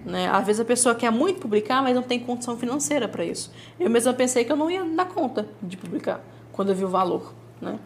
Né? 0.04 0.28
Às 0.28 0.46
vezes 0.46 0.60
a 0.60 0.64
pessoa 0.64 0.94
quer 0.94 1.10
muito 1.10 1.40
publicar, 1.40 1.82
mas 1.82 1.94
não 1.94 2.02
tem 2.02 2.20
condição 2.20 2.56
financeira 2.56 3.08
para 3.08 3.24
isso. 3.24 3.50
Eu 3.78 3.90
mesma 3.90 4.12
pensei 4.12 4.44
que 4.44 4.52
eu 4.52 4.56
não 4.56 4.70
ia 4.70 4.84
dar 4.84 5.06
conta 5.06 5.46
de 5.62 5.76
publicar 5.76 6.20
quando 6.52 6.70
eu 6.70 6.74
vi 6.74 6.84
o 6.84 6.88
valor. 6.88 7.34
Né? 7.60 7.78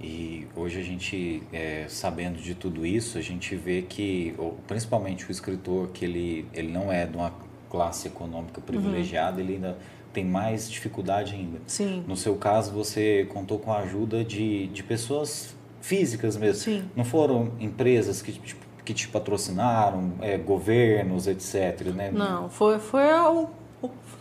E 0.00 0.46
hoje 0.54 0.80
a 0.80 0.82
gente, 0.82 1.42
é, 1.52 1.86
sabendo 1.88 2.40
de 2.40 2.54
tudo 2.54 2.86
isso, 2.86 3.18
a 3.18 3.20
gente 3.20 3.56
vê 3.56 3.82
que, 3.82 4.34
principalmente 4.66 5.26
o 5.28 5.32
escritor, 5.32 5.88
que 5.88 6.04
ele, 6.04 6.46
ele 6.54 6.68
não 6.68 6.92
é 6.92 7.04
de 7.04 7.16
uma 7.16 7.32
classe 7.68 8.06
econômica 8.06 8.60
privilegiada, 8.60 9.36
uhum. 9.36 9.42
ele 9.42 9.54
ainda 9.54 9.78
tem 10.12 10.24
mais 10.24 10.70
dificuldade 10.70 11.34
ainda. 11.34 11.58
Sim. 11.66 12.04
No 12.06 12.16
seu 12.16 12.36
caso, 12.36 12.72
você 12.72 13.26
contou 13.32 13.58
com 13.58 13.72
a 13.72 13.80
ajuda 13.80 14.24
de, 14.24 14.68
de 14.68 14.82
pessoas 14.82 15.54
físicas 15.80 16.36
mesmo. 16.36 16.62
Sim. 16.62 16.84
Não 16.94 17.04
foram 17.04 17.52
empresas 17.60 18.22
que, 18.22 18.32
tipo, 18.32 18.66
que 18.84 18.94
te 18.94 19.06
patrocinaram, 19.06 20.14
é, 20.20 20.38
governos, 20.38 21.26
etc. 21.26 21.88
Né? 21.94 22.10
Não, 22.10 22.48
foi, 22.48 22.78
foi, 22.78 23.02
a, 23.02 23.46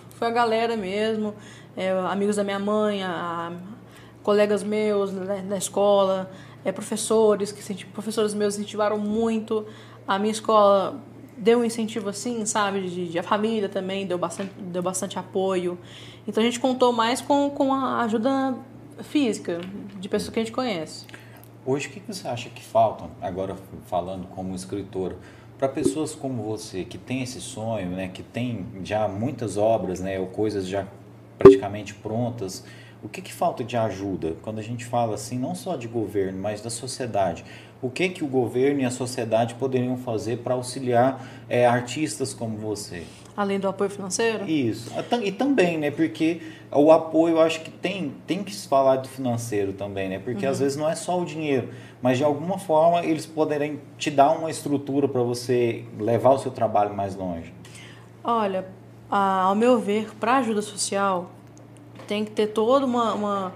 foi 0.09 0.27
a 0.27 0.31
galera 0.31 0.75
mesmo, 0.75 1.33
é, 1.75 1.91
amigos 1.91 2.35
da 2.35 2.43
minha 2.43 2.59
mãe, 2.59 3.01
a, 3.01 3.53
colegas 4.27 4.61
meus 4.61 5.13
né, 5.13 5.41
na 5.47 5.57
escola, 5.57 6.29
é, 6.65 6.69
professores, 6.73 7.53
que 7.53 7.85
professores 7.85 8.33
meus 8.33 8.55
incentivaram 8.55 8.97
muito. 8.97 9.65
A 10.05 10.19
minha 10.19 10.33
escola 10.33 11.01
deu 11.37 11.59
um 11.59 11.63
incentivo 11.63 12.09
assim, 12.09 12.45
sabe? 12.45 12.89
De, 12.89 13.07
de, 13.07 13.17
a 13.17 13.23
família 13.23 13.69
também 13.69 14.05
deu 14.05 14.17
bastante, 14.17 14.51
deu 14.59 14.83
bastante 14.83 15.17
apoio. 15.17 15.79
Então 16.27 16.43
a 16.43 16.45
gente 16.45 16.59
contou 16.59 16.91
mais 16.91 17.21
com, 17.21 17.49
com 17.51 17.73
a 17.73 18.01
ajuda 18.01 18.53
física 19.01 19.61
de 19.97 20.09
pessoas 20.09 20.33
que 20.33 20.39
a 20.41 20.43
gente 20.43 20.51
conhece. 20.51 21.05
Hoje, 21.65 21.87
o 21.87 21.91
que 21.91 22.01
você 22.05 22.27
acha 22.27 22.49
que 22.49 22.61
falta, 22.61 23.05
agora 23.21 23.55
falando 23.85 24.27
como 24.27 24.53
escritor, 24.53 25.15
para 25.57 25.69
pessoas 25.69 26.13
como 26.13 26.43
você, 26.43 26.83
que 26.83 26.97
tem 26.97 27.23
esse 27.23 27.39
sonho, 27.39 27.91
né, 27.91 28.09
que 28.09 28.23
tem 28.23 28.65
já 28.83 29.07
muitas 29.07 29.55
obras, 29.55 30.01
né, 30.01 30.19
ou 30.19 30.27
coisas 30.27 30.67
já 30.67 30.85
praticamente 31.39 31.93
prontas, 31.93 32.65
o 33.03 33.09
que, 33.09 33.21
que 33.21 33.33
falta 33.33 33.63
de 33.63 33.77
ajuda? 33.77 34.35
Quando 34.41 34.59
a 34.59 34.63
gente 34.63 34.85
fala 34.85 35.15
assim, 35.15 35.37
não 35.37 35.53
só 35.53 35.75
de 35.75 35.87
governo, 35.87 36.39
mas 36.39 36.61
da 36.61 36.69
sociedade. 36.69 37.45
O 37.81 37.89
que, 37.89 38.09
que 38.09 38.23
o 38.23 38.27
governo 38.27 38.81
e 38.81 38.85
a 38.85 38.89
sociedade 38.89 39.53
poderiam 39.55 39.97
fazer 39.97 40.37
para 40.37 40.55
auxiliar 40.55 41.23
é, 41.47 41.67
artistas 41.67 42.33
como 42.33 42.57
você? 42.57 43.03
Além 43.35 43.59
do 43.59 43.67
apoio 43.67 43.89
financeiro? 43.89 44.49
Isso. 44.49 44.91
E 45.23 45.31
também, 45.31 45.77
né? 45.77 45.91
Porque 45.91 46.41
o 46.71 46.91
apoio, 46.91 47.35
eu 47.35 47.41
acho 47.41 47.61
que 47.61 47.69
tem, 47.69 48.15
tem 48.25 48.43
que 48.43 48.53
se 48.53 48.67
falar 48.67 48.95
de 48.95 49.09
financeiro 49.09 49.73
também, 49.73 50.09
né? 50.09 50.17
Porque 50.17 50.43
uhum. 50.43 50.51
às 50.51 50.59
vezes 50.59 50.75
não 50.75 50.89
é 50.89 50.95
só 50.95 51.21
o 51.21 51.23
dinheiro, 51.23 51.69
mas 52.01 52.17
de 52.17 52.23
alguma 52.23 52.57
forma 52.57 53.05
eles 53.05 53.27
poderem 53.27 53.79
te 53.95 54.09
dar 54.09 54.31
uma 54.31 54.49
estrutura 54.49 55.07
para 55.07 55.21
você 55.21 55.85
levar 55.99 56.31
o 56.31 56.39
seu 56.39 56.49
trabalho 56.49 56.95
mais 56.95 57.15
longe. 57.15 57.53
Olha, 58.23 58.65
ao 59.07 59.53
meu 59.53 59.77
ver, 59.77 60.15
para 60.19 60.37
ajuda 60.37 60.63
social, 60.63 61.29
tem 62.07 62.25
que 62.25 62.31
ter 62.31 62.47
toda 62.47 62.85
uma. 62.85 63.13
uma 63.13 63.53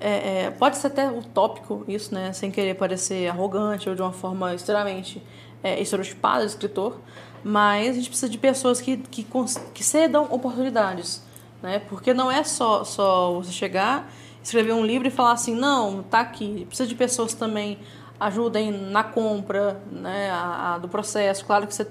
é, 0.00 0.44
é, 0.44 0.50
pode 0.50 0.78
ser 0.78 0.88
até 0.88 1.08
utópico 1.08 1.84
isso, 1.86 2.12
né? 2.14 2.32
Sem 2.32 2.50
querer 2.50 2.74
parecer 2.74 3.28
arrogante 3.28 3.88
ou 3.88 3.94
de 3.94 4.02
uma 4.02 4.12
forma 4.12 4.54
extremamente 4.54 5.22
é, 5.62 5.80
estereotipada 5.80 6.44
de 6.44 6.50
escritor, 6.50 6.98
mas 7.44 7.90
a 7.90 7.92
gente 7.92 8.08
precisa 8.08 8.28
de 8.28 8.38
pessoas 8.38 8.80
que, 8.80 8.96
que, 8.96 9.26
que 9.72 9.84
cedam 9.84 10.26
oportunidades, 10.30 11.22
né? 11.62 11.80
Porque 11.88 12.12
não 12.12 12.30
é 12.30 12.42
só, 12.42 12.82
só 12.82 13.34
você 13.34 13.52
chegar, 13.52 14.10
escrever 14.42 14.72
um 14.72 14.84
livro 14.84 15.06
e 15.06 15.10
falar 15.10 15.32
assim, 15.32 15.54
não, 15.54 16.02
tá 16.02 16.20
aqui. 16.20 16.64
Precisa 16.66 16.88
de 16.88 16.94
pessoas 16.94 17.32
também 17.34 17.78
ajudem 18.18 18.70
na 18.70 19.02
compra 19.02 19.80
né, 19.90 20.30
a, 20.30 20.74
a, 20.74 20.78
do 20.78 20.88
processo. 20.88 21.44
Claro 21.44 21.66
que 21.66 21.74
você 21.74 21.86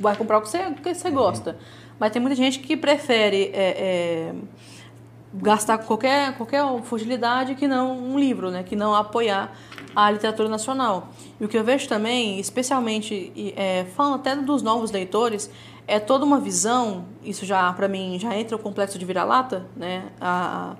vai 0.00 0.16
comprar 0.16 0.38
o 0.38 0.42
que 0.42 0.48
você, 0.48 0.58
que 0.82 0.94
você 0.94 1.10
gosta, 1.10 1.58
mas 1.98 2.12
tem 2.12 2.20
muita 2.20 2.36
gente 2.36 2.58
que 2.58 2.76
prefere 2.76 3.50
é, 3.52 3.70
é, 3.78 4.34
gastar 5.42 5.78
qualquer, 5.78 6.36
qualquer 6.36 6.62
futilidade 6.82 7.54
que 7.54 7.66
não 7.66 7.98
um 7.98 8.18
livro, 8.18 8.50
né? 8.50 8.62
que 8.62 8.76
não 8.76 8.94
apoiar 8.94 9.52
a 9.94 10.10
literatura 10.10 10.48
nacional. 10.48 11.08
E 11.40 11.44
o 11.44 11.48
que 11.48 11.56
eu 11.56 11.64
vejo 11.64 11.88
também, 11.88 12.38
especialmente 12.38 13.32
é, 13.56 13.84
falando 13.96 14.16
até 14.16 14.36
dos 14.36 14.62
novos 14.62 14.90
leitores, 14.90 15.50
é 15.86 16.00
toda 16.00 16.24
uma 16.24 16.40
visão, 16.40 17.04
isso 17.22 17.46
já 17.46 17.72
para 17.72 17.88
mim 17.88 18.18
já 18.18 18.36
entra 18.36 18.56
o 18.56 18.58
complexo 18.58 18.98
de 18.98 19.04
vira-lata, 19.04 19.66
né? 19.76 20.10
A, 20.20 20.74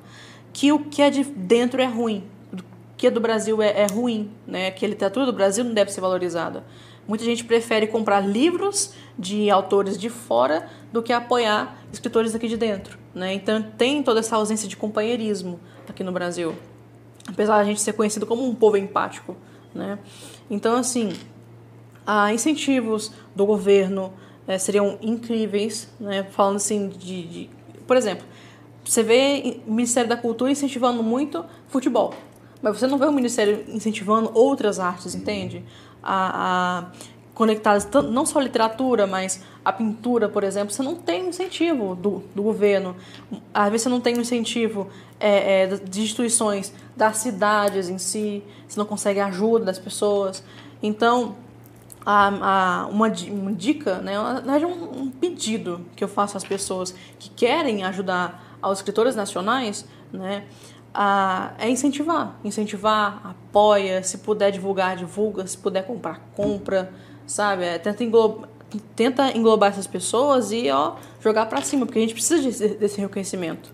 que 0.53 0.73
o 0.73 0.81
que 0.81 1.03
é 1.03 1.11
de 1.11 1.23
dentro 1.23 1.81
é 1.81 1.87
ruim, 1.87 2.25
o 2.53 2.57
que 2.97 3.07
é 3.07 3.11
do 3.11 3.21
Brasil 3.21 3.61
é, 3.63 3.83
é 3.83 3.87
ruim, 3.87 4.31
né? 4.47 4.71
que 4.71 4.87
a 4.87 4.89
literatura 4.89 5.27
do 5.27 5.33
Brasil 5.33 5.63
não 5.63 5.75
deve 5.75 5.93
ser 5.93 6.01
valorizada. 6.01 6.65
Muita 7.07 7.25
gente 7.25 7.45
prefere 7.45 7.87
comprar 7.87 8.21
livros 8.21 8.95
de 9.19 9.51
autores 9.51 9.99
de 9.99 10.11
fora 10.11 10.69
do 10.93 11.03
que 11.03 11.13
apoiar 11.13 11.79
escritores 11.93 12.35
aqui 12.35 12.49
de 12.49 12.57
dentro. 12.57 12.99
Né? 13.15 13.33
Então 13.35 13.63
tem 13.63 14.03
toda 14.03 14.21
essa 14.21 14.37
ausência 14.37 14.69
de 14.69 14.77
companheirismo 14.77 15.61
aqui 15.89 16.03
no 16.03 16.13
Brasil, 16.13 16.55
apesar 17.29 17.57
de 17.57 17.61
a 17.61 17.65
gente 17.65 17.81
ser 17.81 17.93
conhecido 17.93 18.27
como 18.27 18.47
um 18.47 18.55
povo 18.55 18.77
empático. 18.77 19.37
Né? 19.75 19.99
Então, 20.51 20.77
assim, 20.77 21.13
há 22.07 22.33
incentivos 22.33 23.13
do 23.35 23.47
governo 23.47 24.13
é, 24.47 24.59
seriam 24.59 24.99
incríveis, 25.01 25.89
né? 25.99 26.25
falando 26.31 26.57
assim 26.57 26.89
de, 26.89 27.27
de, 27.27 27.51
Por 27.87 27.97
exemplo, 27.97 28.25
você 28.85 29.03
vê 29.03 29.61
o 29.67 29.71
Ministério 29.71 30.09
da 30.09 30.17
Cultura 30.17 30.51
incentivando 30.51 31.03
muito 31.03 31.45
futebol, 31.69 32.15
mas 32.63 32.79
você 32.79 32.87
não 32.87 32.99
vê 32.99 33.07
o 33.07 33.13
Ministério 33.13 33.65
incentivando 33.69 34.31
outras 34.35 34.79
artes, 34.79 35.15
entende? 35.15 35.65
A, 36.07 36.85
a 36.85 37.17
conectadas 37.37 37.87
não 38.11 38.25
só 38.25 38.39
à 38.39 38.43
literatura, 38.43 39.07
mas 39.07 39.43
à 39.63 39.71
pintura, 39.71 40.27
por 40.27 40.43
exemplo, 40.43 40.73
você 40.73 40.83
não 40.83 40.95
tem 40.95 41.29
incentivo 41.29 41.95
do, 41.95 42.23
do 42.35 42.43
governo. 42.43 42.97
Às 43.53 43.71
vezes 43.71 43.83
você 43.83 43.89
não 43.91 44.01
tem 44.01 44.17
incentivo 44.17 44.89
é, 45.21 45.65
é, 45.65 45.67
de 45.67 46.01
instituições, 46.01 46.73
das 46.97 47.19
cidades 47.19 47.91
em 47.91 47.99
si, 47.99 48.43
você 48.67 48.79
não 48.79 48.87
consegue 48.87 49.21
ajuda 49.21 49.67
das 49.67 49.79
pessoas. 49.79 50.43
Então, 50.83 51.37
a, 52.07 52.29
a, 52.29 52.87
uma, 52.87 53.13
uma 53.29 53.53
dica, 53.53 53.99
né, 53.99 54.15
verdade, 54.37 54.65
um, 54.65 55.03
um 55.03 55.11
pedido 55.11 55.85
que 55.95 56.03
eu 56.03 56.09
faço 56.09 56.39
às 56.39 56.45
pessoas 56.45 56.95
que 57.19 57.29
querem 57.29 57.85
ajudar 57.85 58.57
aos 58.63 58.79
escritores 58.79 59.15
nacionais, 59.15 59.87
né, 60.11 60.45
a, 60.97 61.53
é 61.59 61.69
incentivar. 61.69 62.41
Incentivar, 62.43 63.21
apoia, 63.23 64.03
se 64.03 64.19
puder 64.19 64.51
divulgar, 64.51 64.97
divulga, 64.97 65.47
se 65.47 65.59
puder 65.59 65.87
comprar, 65.87 66.21
compra, 66.35 66.91
sabe? 67.27 67.65
É, 67.65 67.79
tenta 67.79 68.03
englobar, 68.03 68.49
tenta 68.97 69.37
englobar 69.37 69.71
essas 69.71 69.87
pessoas 69.87 70.51
e 70.51 70.71
ó, 70.71 70.97
jogar 71.21 71.47
para 71.47 71.61
cima, 71.61 71.85
porque 71.85 71.99
a 71.99 72.03
gente 72.03 72.15
precisa 72.15 72.43
desse, 72.43 72.69
desse 72.69 72.99
reconhecimento. 72.99 73.71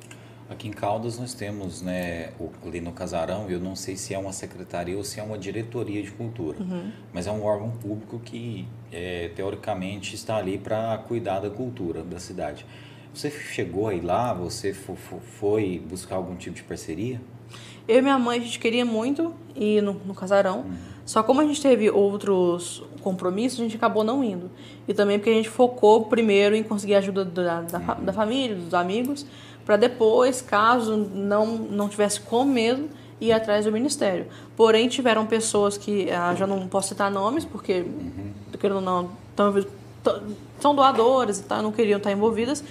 Aqui 0.51 0.69
em 0.69 0.73
Caldas 0.73 1.17
nós 1.19 1.33
temos, 1.33 1.81
né, 1.81 2.33
ali 2.67 2.81
no 2.81 2.93
Casarão, 2.93 3.49
eu 3.49 3.59
não 3.59 3.75
sei 3.75 3.97
se 3.97 4.13
é 4.13 4.19
uma 4.19 4.33
secretaria 4.33 4.97
ou 4.99 5.05
se 5.05 5.19
é 5.19 5.23
uma 5.23 5.39
diretoria 5.39 6.03
de 6.03 6.11
cultura, 6.11 6.59
uhum. 6.61 6.91
mas 7.13 7.27
é 7.27 7.31
um 7.31 7.43
órgão 7.43 7.71
público 7.71 8.19
que, 8.19 8.69
é, 8.93 9.31
teoricamente, 9.35 10.15
está 10.15 10.37
ali 10.37 10.59
para 10.59 10.99
cuidar 10.99 11.41
da 11.41 11.49
cultura 11.49 12.03
da 12.03 12.19
cidade. 12.19 12.67
Você 13.15 13.31
chegou 13.31 13.89
aí 13.89 14.01
lá, 14.01 14.33
você 14.33 14.73
foi 14.73 15.79
buscar 15.79 16.17
algum 16.17 16.35
tipo 16.35 16.57
de 16.57 16.63
parceria? 16.63 17.21
Eu 17.87 17.99
e 17.99 18.03
minha 18.03 18.19
mãe, 18.19 18.39
a 18.39 18.43
gente 18.43 18.59
queria 18.59 18.85
muito 18.85 19.35
ir 19.55 19.83
no, 19.83 19.95
no 20.07 20.15
Casarão, 20.15 20.61
uhum. 20.61 20.75
só 21.05 21.23
como 21.23 21.41
a 21.41 21.45
gente 21.45 21.61
teve 21.61 21.91
outros 21.91 22.83
compromissos, 23.03 23.61
a 23.61 23.63
gente 23.65 23.77
acabou 23.77 24.05
não 24.05 24.23
indo. 24.23 24.51
E 24.87 24.95
também 24.95 25.19
porque 25.19 25.31
a 25.31 25.35
gente 25.35 25.49
focou 25.49 26.07
primeiro 26.07 26.55
em 26.55 26.63
conseguir 26.63 26.95
a 26.95 26.99
ajuda 26.99 27.25
da, 27.25 27.61
da, 27.63 27.79
uhum. 27.79 28.05
da 28.05 28.13
família, 28.13 28.57
dos 28.57 28.73
amigos, 28.73 29.27
para 29.65 29.77
depois, 29.77 30.41
caso 30.41 30.97
não, 30.97 31.47
não 31.47 31.89
tivesse 31.89 32.21
como 32.21 32.51
mesmo, 32.51 32.89
ir 33.21 33.33
atrás 33.33 33.65
do 33.65 33.73
ministério. 33.73 34.27
Porém, 34.57 34.89
tiveram 34.89 35.27
pessoas 35.27 35.77
que, 35.77 36.11
ah, 36.11 36.35
já 36.35 36.47
não 36.47 36.67
posso 36.67 36.89
citar 36.89 37.11
nomes, 37.11 37.45
porque, 37.45 37.81
uhum. 37.81 38.33
querendo 38.59 38.77
ou 38.77 38.83
não, 38.83 39.11
tão, 39.37 39.55
são 40.61 40.75
doadoras 40.75 41.41
e 41.41 41.45
tal, 41.45 41.63
não 41.63 41.73
queriam 41.73 41.99
estar 41.99 42.11
envolvidas, 42.11 42.65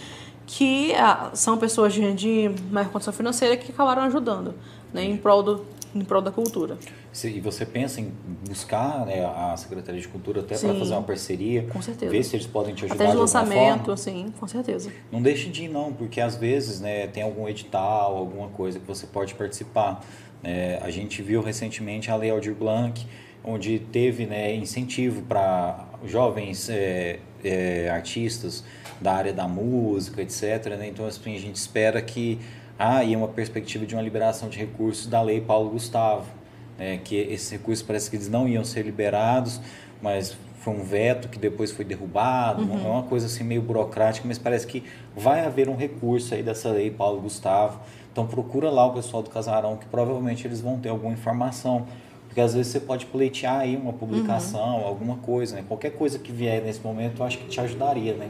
que 0.52 0.94
ah, 0.96 1.32
são 1.34 1.58
pessoas 1.58 1.94
de, 1.94 2.14
de 2.14 2.52
maior 2.70 2.90
condição 2.90 3.14
financeira 3.14 3.56
que 3.56 3.72
acabaram 3.72 4.04
ajudando 4.04 4.54
né, 4.94 5.02
em, 5.02 5.16
prol 5.16 5.42
do, 5.42 5.66
em 5.96 6.04
prol 6.04 6.22
da 6.22 6.30
cultura. 6.30 6.78
E 7.24 7.40
você 7.40 7.66
pensa 7.66 8.02
em 8.02 8.12
buscar 8.46 9.06
né, 9.06 9.24
a 9.26 9.56
Secretaria 9.56 10.02
de 10.02 10.10
Cultura 10.10 10.42
até 10.42 10.58
para 10.58 10.76
fazer 10.76 10.94
uma 10.94 11.04
parceria? 11.04 11.64
Com 11.72 11.82
certeza. 11.82 12.12
Ver 12.12 12.24
se 12.24 12.36
eles 12.36 12.48
podem 12.48 12.76
te 12.76 12.84
ajudar 12.84 13.02
até 13.02 13.14
de 13.14 13.18
lançamento, 13.18 13.96
sim, 13.96 14.34
com 14.38 14.46
certeza. 14.46 14.92
Não 15.10 15.22
deixe 15.22 15.50
de 15.50 15.64
ir 15.64 15.68
não, 15.70 15.94
porque 15.94 16.20
às 16.20 16.36
vezes 16.36 16.82
né, 16.82 17.08
tem 17.08 17.24
algum 17.24 17.48
edital, 17.48 18.18
alguma 18.18 18.50
coisa 18.50 18.78
que 18.78 18.86
você 18.86 19.08
pode 19.08 19.34
participar. 19.36 20.04
É, 20.44 20.82
a 20.84 20.90
gente 20.90 21.22
viu 21.22 21.42
recentemente 21.42 22.12
a 22.12 22.16
Lei 22.18 22.30
Aldir 22.30 22.56
Blanc, 22.56 23.08
onde 23.42 23.80
teve 23.80 24.26
né, 24.26 24.54
incentivo 24.54 25.22
para 25.22 25.88
jovens 26.06 26.70
é, 26.70 27.20
é, 27.42 27.90
artistas 27.90 28.66
da 29.02 29.14
área 29.14 29.34
da 29.34 29.48
música, 29.48 30.22
etc. 30.22 30.78
Né? 30.78 30.88
Então 30.88 31.06
assim, 31.06 31.36
a 31.36 31.40
gente 31.40 31.56
espera 31.56 32.02
que 32.02 32.40
há 32.78 33.04
e 33.04 33.16
uma 33.16 33.28
perspectiva 33.28 33.86
de 33.86 33.96
uma 33.96 34.02
liberação 34.02 34.50
de 34.50 34.58
recursos 34.58 35.08
da 35.08 35.22
Lei 35.22 35.42
Paulo 35.42 35.72
Gustavo 35.72 36.42
né, 36.82 37.00
que 37.04 37.16
esses 37.16 37.50
recursos 37.52 37.86
parece 37.86 38.10
que 38.10 38.16
eles 38.16 38.28
não 38.28 38.50
iam 38.50 38.64
ser 38.64 38.84
liberados, 38.84 39.62
mas 40.02 40.36
foi 40.62 40.74
um 40.74 40.84
veto 40.84 41.30
que 41.30 41.38
depois 41.38 41.72
foi 41.72 41.86
derrubado, 41.86 42.64
uhum. 42.64 42.86
é 42.86 42.90
uma 42.90 43.04
coisa 43.04 43.28
assim 43.28 43.44
meio 43.44 43.62
burocrática, 43.62 44.28
mas 44.28 44.40
parece 44.40 44.66
que 44.66 44.84
vai 45.16 45.46
haver 45.46 45.70
um 45.70 45.76
recurso 45.76 46.34
aí 46.34 46.42
dessa 46.42 46.70
lei, 46.70 46.90
Paulo 46.90 47.22
Gustavo. 47.22 47.80
Então 48.12 48.26
procura 48.26 48.72
lá 48.72 48.86
o 48.88 48.94
pessoal 48.94 49.22
do 49.22 49.30
Casarão, 49.30 49.78
que 49.78 49.86
provavelmente 49.86 50.48
eles 50.48 50.60
vão 50.60 50.80
ter 50.80 50.90
alguma 50.90 51.14
informação. 51.14 51.86
Porque 52.28 52.42
às 52.42 52.54
vezes 52.54 52.72
você 52.72 52.80
pode 52.80 53.06
pleitear 53.08 53.60
aí 53.60 53.76
uma 53.76 53.94
publicação, 53.94 54.80
uhum. 54.80 54.86
alguma 54.86 55.18
coisa, 55.18 55.58
né? 55.58 55.66
Qualquer 55.68 55.92
coisa 55.92 56.18
que 56.18 56.32
vier 56.32 56.64
nesse 56.64 56.80
momento, 56.82 57.22
eu 57.22 57.26
acho 57.26 57.38
que 57.38 57.46
te 57.46 57.60
ajudaria, 57.60 58.14
né? 58.14 58.30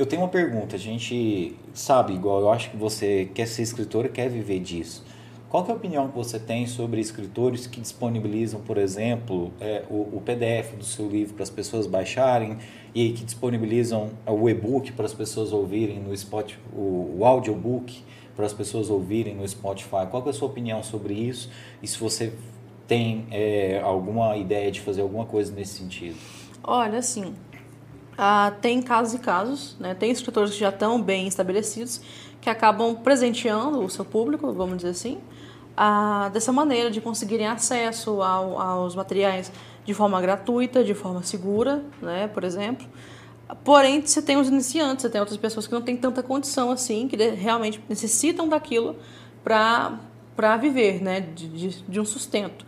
Eu 0.00 0.06
tenho 0.06 0.22
uma 0.22 0.28
pergunta, 0.28 0.76
a 0.76 0.78
gente 0.78 1.54
sabe, 1.74 2.14
igual 2.14 2.40
eu 2.40 2.50
acho 2.50 2.70
que 2.70 2.76
você 2.78 3.30
quer 3.34 3.46
ser 3.46 3.60
escritor 3.60 4.06
e 4.06 4.08
quer 4.08 4.30
viver 4.30 4.58
disso. 4.58 5.04
Qual 5.46 5.62
é 5.66 5.70
a 5.70 5.74
opinião 5.74 6.08
que 6.08 6.16
você 6.16 6.38
tem 6.38 6.66
sobre 6.66 7.02
escritores 7.02 7.66
que 7.66 7.82
disponibilizam, 7.82 8.62
por 8.62 8.78
exemplo, 8.78 9.52
é, 9.60 9.84
o, 9.90 10.16
o, 10.16 10.22
PDF 10.24 10.72
do 10.74 10.84
seu 10.84 11.06
livro 11.06 11.34
para 11.34 11.42
as 11.42 11.50
pessoas 11.50 11.86
baixarem 11.86 12.56
e 12.94 13.12
que 13.12 13.26
disponibilizam 13.26 14.08
o 14.26 14.48
e-book 14.48 14.90
para 14.92 15.04
as 15.04 15.12
pessoas 15.12 15.52
ouvirem 15.52 16.00
no 16.00 16.16
Spotify, 16.16 16.58
o, 16.74 17.16
o 17.18 17.26
audiobook 17.26 18.02
para 18.34 18.46
as 18.46 18.54
pessoas 18.54 18.88
ouvirem 18.88 19.34
no 19.34 19.46
Spotify? 19.46 20.06
Qual 20.10 20.24
é 20.26 20.30
a 20.30 20.32
sua 20.32 20.48
opinião 20.48 20.82
sobre 20.82 21.12
isso? 21.12 21.50
E 21.82 21.86
se 21.86 21.98
você 21.98 22.32
tem 22.88 23.26
é, 23.30 23.78
alguma 23.84 24.34
ideia 24.38 24.70
de 24.70 24.80
fazer 24.80 25.02
alguma 25.02 25.26
coisa 25.26 25.52
nesse 25.52 25.74
sentido? 25.74 26.16
Olha, 26.62 26.98
assim, 26.98 27.34
ah, 28.22 28.52
tem 28.60 28.82
casos 28.82 29.14
e 29.14 29.18
casos, 29.18 29.76
né? 29.80 29.94
Tem 29.94 30.10
escritores 30.10 30.52
que 30.52 30.60
já 30.60 30.68
estão 30.68 31.00
bem 31.00 31.26
estabelecidos 31.26 32.02
que 32.38 32.50
acabam 32.50 32.94
presenteando 32.94 33.82
o 33.82 33.88
seu 33.88 34.04
público, 34.04 34.52
vamos 34.52 34.76
dizer 34.76 34.90
assim, 34.90 35.18
dessa 36.30 36.52
maneira 36.52 36.90
de 36.90 37.00
conseguirem 37.00 37.46
acesso 37.46 38.20
ao, 38.20 38.60
aos 38.60 38.94
materiais 38.94 39.50
de 39.86 39.94
forma 39.94 40.20
gratuita, 40.20 40.84
de 40.84 40.92
forma 40.92 41.22
segura, 41.22 41.82
né, 42.02 42.28
por 42.28 42.44
exemplo. 42.44 42.86
Porém, 43.64 44.02
você 44.02 44.20
tem 44.20 44.36
os 44.36 44.48
iniciantes, 44.48 45.02
você 45.02 45.08
tem 45.08 45.18
outras 45.18 45.38
pessoas 45.38 45.66
que 45.66 45.72
não 45.72 45.80
têm 45.80 45.96
tanta 45.96 46.22
condição 46.22 46.70
assim, 46.70 47.08
que 47.08 47.16
realmente 47.16 47.82
necessitam 47.88 48.48
daquilo 48.48 48.96
para 49.42 50.56
viver, 50.60 51.02
né, 51.02 51.20
de, 51.20 51.48
de, 51.48 51.82
de, 51.82 51.98
um 51.98 52.04
sustento. 52.04 52.66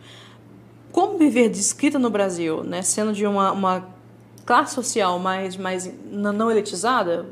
Como 0.91 1.19
viver 1.19 1.49
de 1.49 1.59
escrita 1.59 1.99
no 1.99 2.09
Brasil, 2.09 2.63
né, 2.63 2.81
sendo 2.81 3.13
de 3.13 3.27
uma, 3.27 3.51
uma 3.51 3.93
classe 4.45 4.75
social 4.75 5.19
mais, 5.19 5.55
mais 5.55 5.91
não 6.05 6.51
elitizada, 6.51 7.25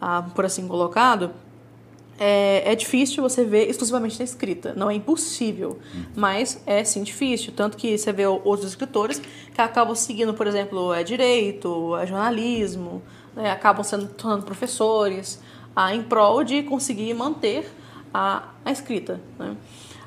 ah, 0.00 0.24
por 0.34 0.44
assim 0.44 0.66
colocado, 0.68 1.30
é, 2.18 2.72
é 2.72 2.74
difícil 2.74 3.22
você 3.22 3.44
ver 3.44 3.68
exclusivamente 3.68 4.18
na 4.18 4.24
escrita. 4.24 4.72
Não 4.74 4.90
é 4.90 4.94
impossível, 4.94 5.78
uhum. 5.94 6.04
mas 6.14 6.62
é 6.66 6.84
sim 6.84 7.02
difícil. 7.02 7.52
Tanto 7.54 7.76
que 7.76 7.96
você 7.96 8.12
vê 8.12 8.26
outros 8.26 8.70
escritores 8.70 9.20
que 9.52 9.60
acabam 9.60 9.94
seguindo, 9.94 10.34
por 10.34 10.46
exemplo, 10.46 10.92
é 10.92 11.02
direito, 11.02 11.96
é 11.96 12.06
jornalismo, 12.06 13.02
né, 13.34 13.50
acabam 13.50 13.82
sendo 13.82 14.06
tornando 14.08 14.44
professores, 14.44 15.40
ah, 15.74 15.94
em 15.94 16.02
prol 16.02 16.44
de 16.44 16.62
conseguir 16.62 17.12
manter 17.14 17.68
a, 18.12 18.48
a 18.64 18.70
escrita. 18.70 19.20
Né? 19.38 19.56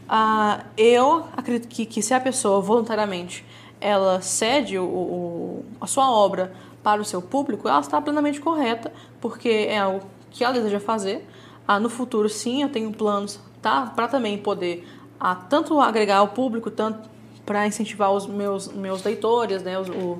Ah, 0.07 0.63
eu 0.77 1.25
acredito 1.35 1.67
que, 1.67 1.85
que 1.85 2.01
se 2.01 2.13
a 2.13 2.19
pessoa 2.19 2.61
voluntariamente 2.61 3.43
ela 3.79 4.21
cede 4.21 4.77
o, 4.77 4.83
o, 4.83 5.65
a 5.79 5.87
sua 5.87 6.11
obra 6.11 6.53
para 6.83 7.01
o 7.01 7.05
seu 7.05 7.21
público, 7.21 7.67
ela 7.67 7.79
está 7.79 8.01
plenamente 8.01 8.39
correta, 8.39 8.91
porque 9.19 9.49
é 9.49 9.77
algo 9.77 10.01
que 10.31 10.43
ela 10.43 10.53
deseja 10.53 10.79
fazer. 10.79 11.27
Ah, 11.67 11.79
no 11.79 11.89
futuro, 11.89 12.29
sim, 12.29 12.63
eu 12.63 12.69
tenho 12.69 12.91
planos 12.93 13.39
tá, 13.61 13.87
para 13.87 14.07
também 14.07 14.37
poder 14.37 14.87
ah, 15.19 15.35
tanto 15.35 15.79
agregar 15.81 16.17
ao 16.17 16.29
público, 16.29 16.71
tanto 16.71 17.09
para 17.45 17.65
incentivar 17.67 18.11
os 18.11 18.27
meus, 18.27 18.67
meus 18.69 19.03
leitores, 19.03 19.63
né, 19.63 19.79
os, 19.79 19.89
o, 19.89 20.19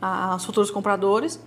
ah, 0.00 0.34
os 0.36 0.44
futuros 0.44 0.70
compradores. 0.70 1.40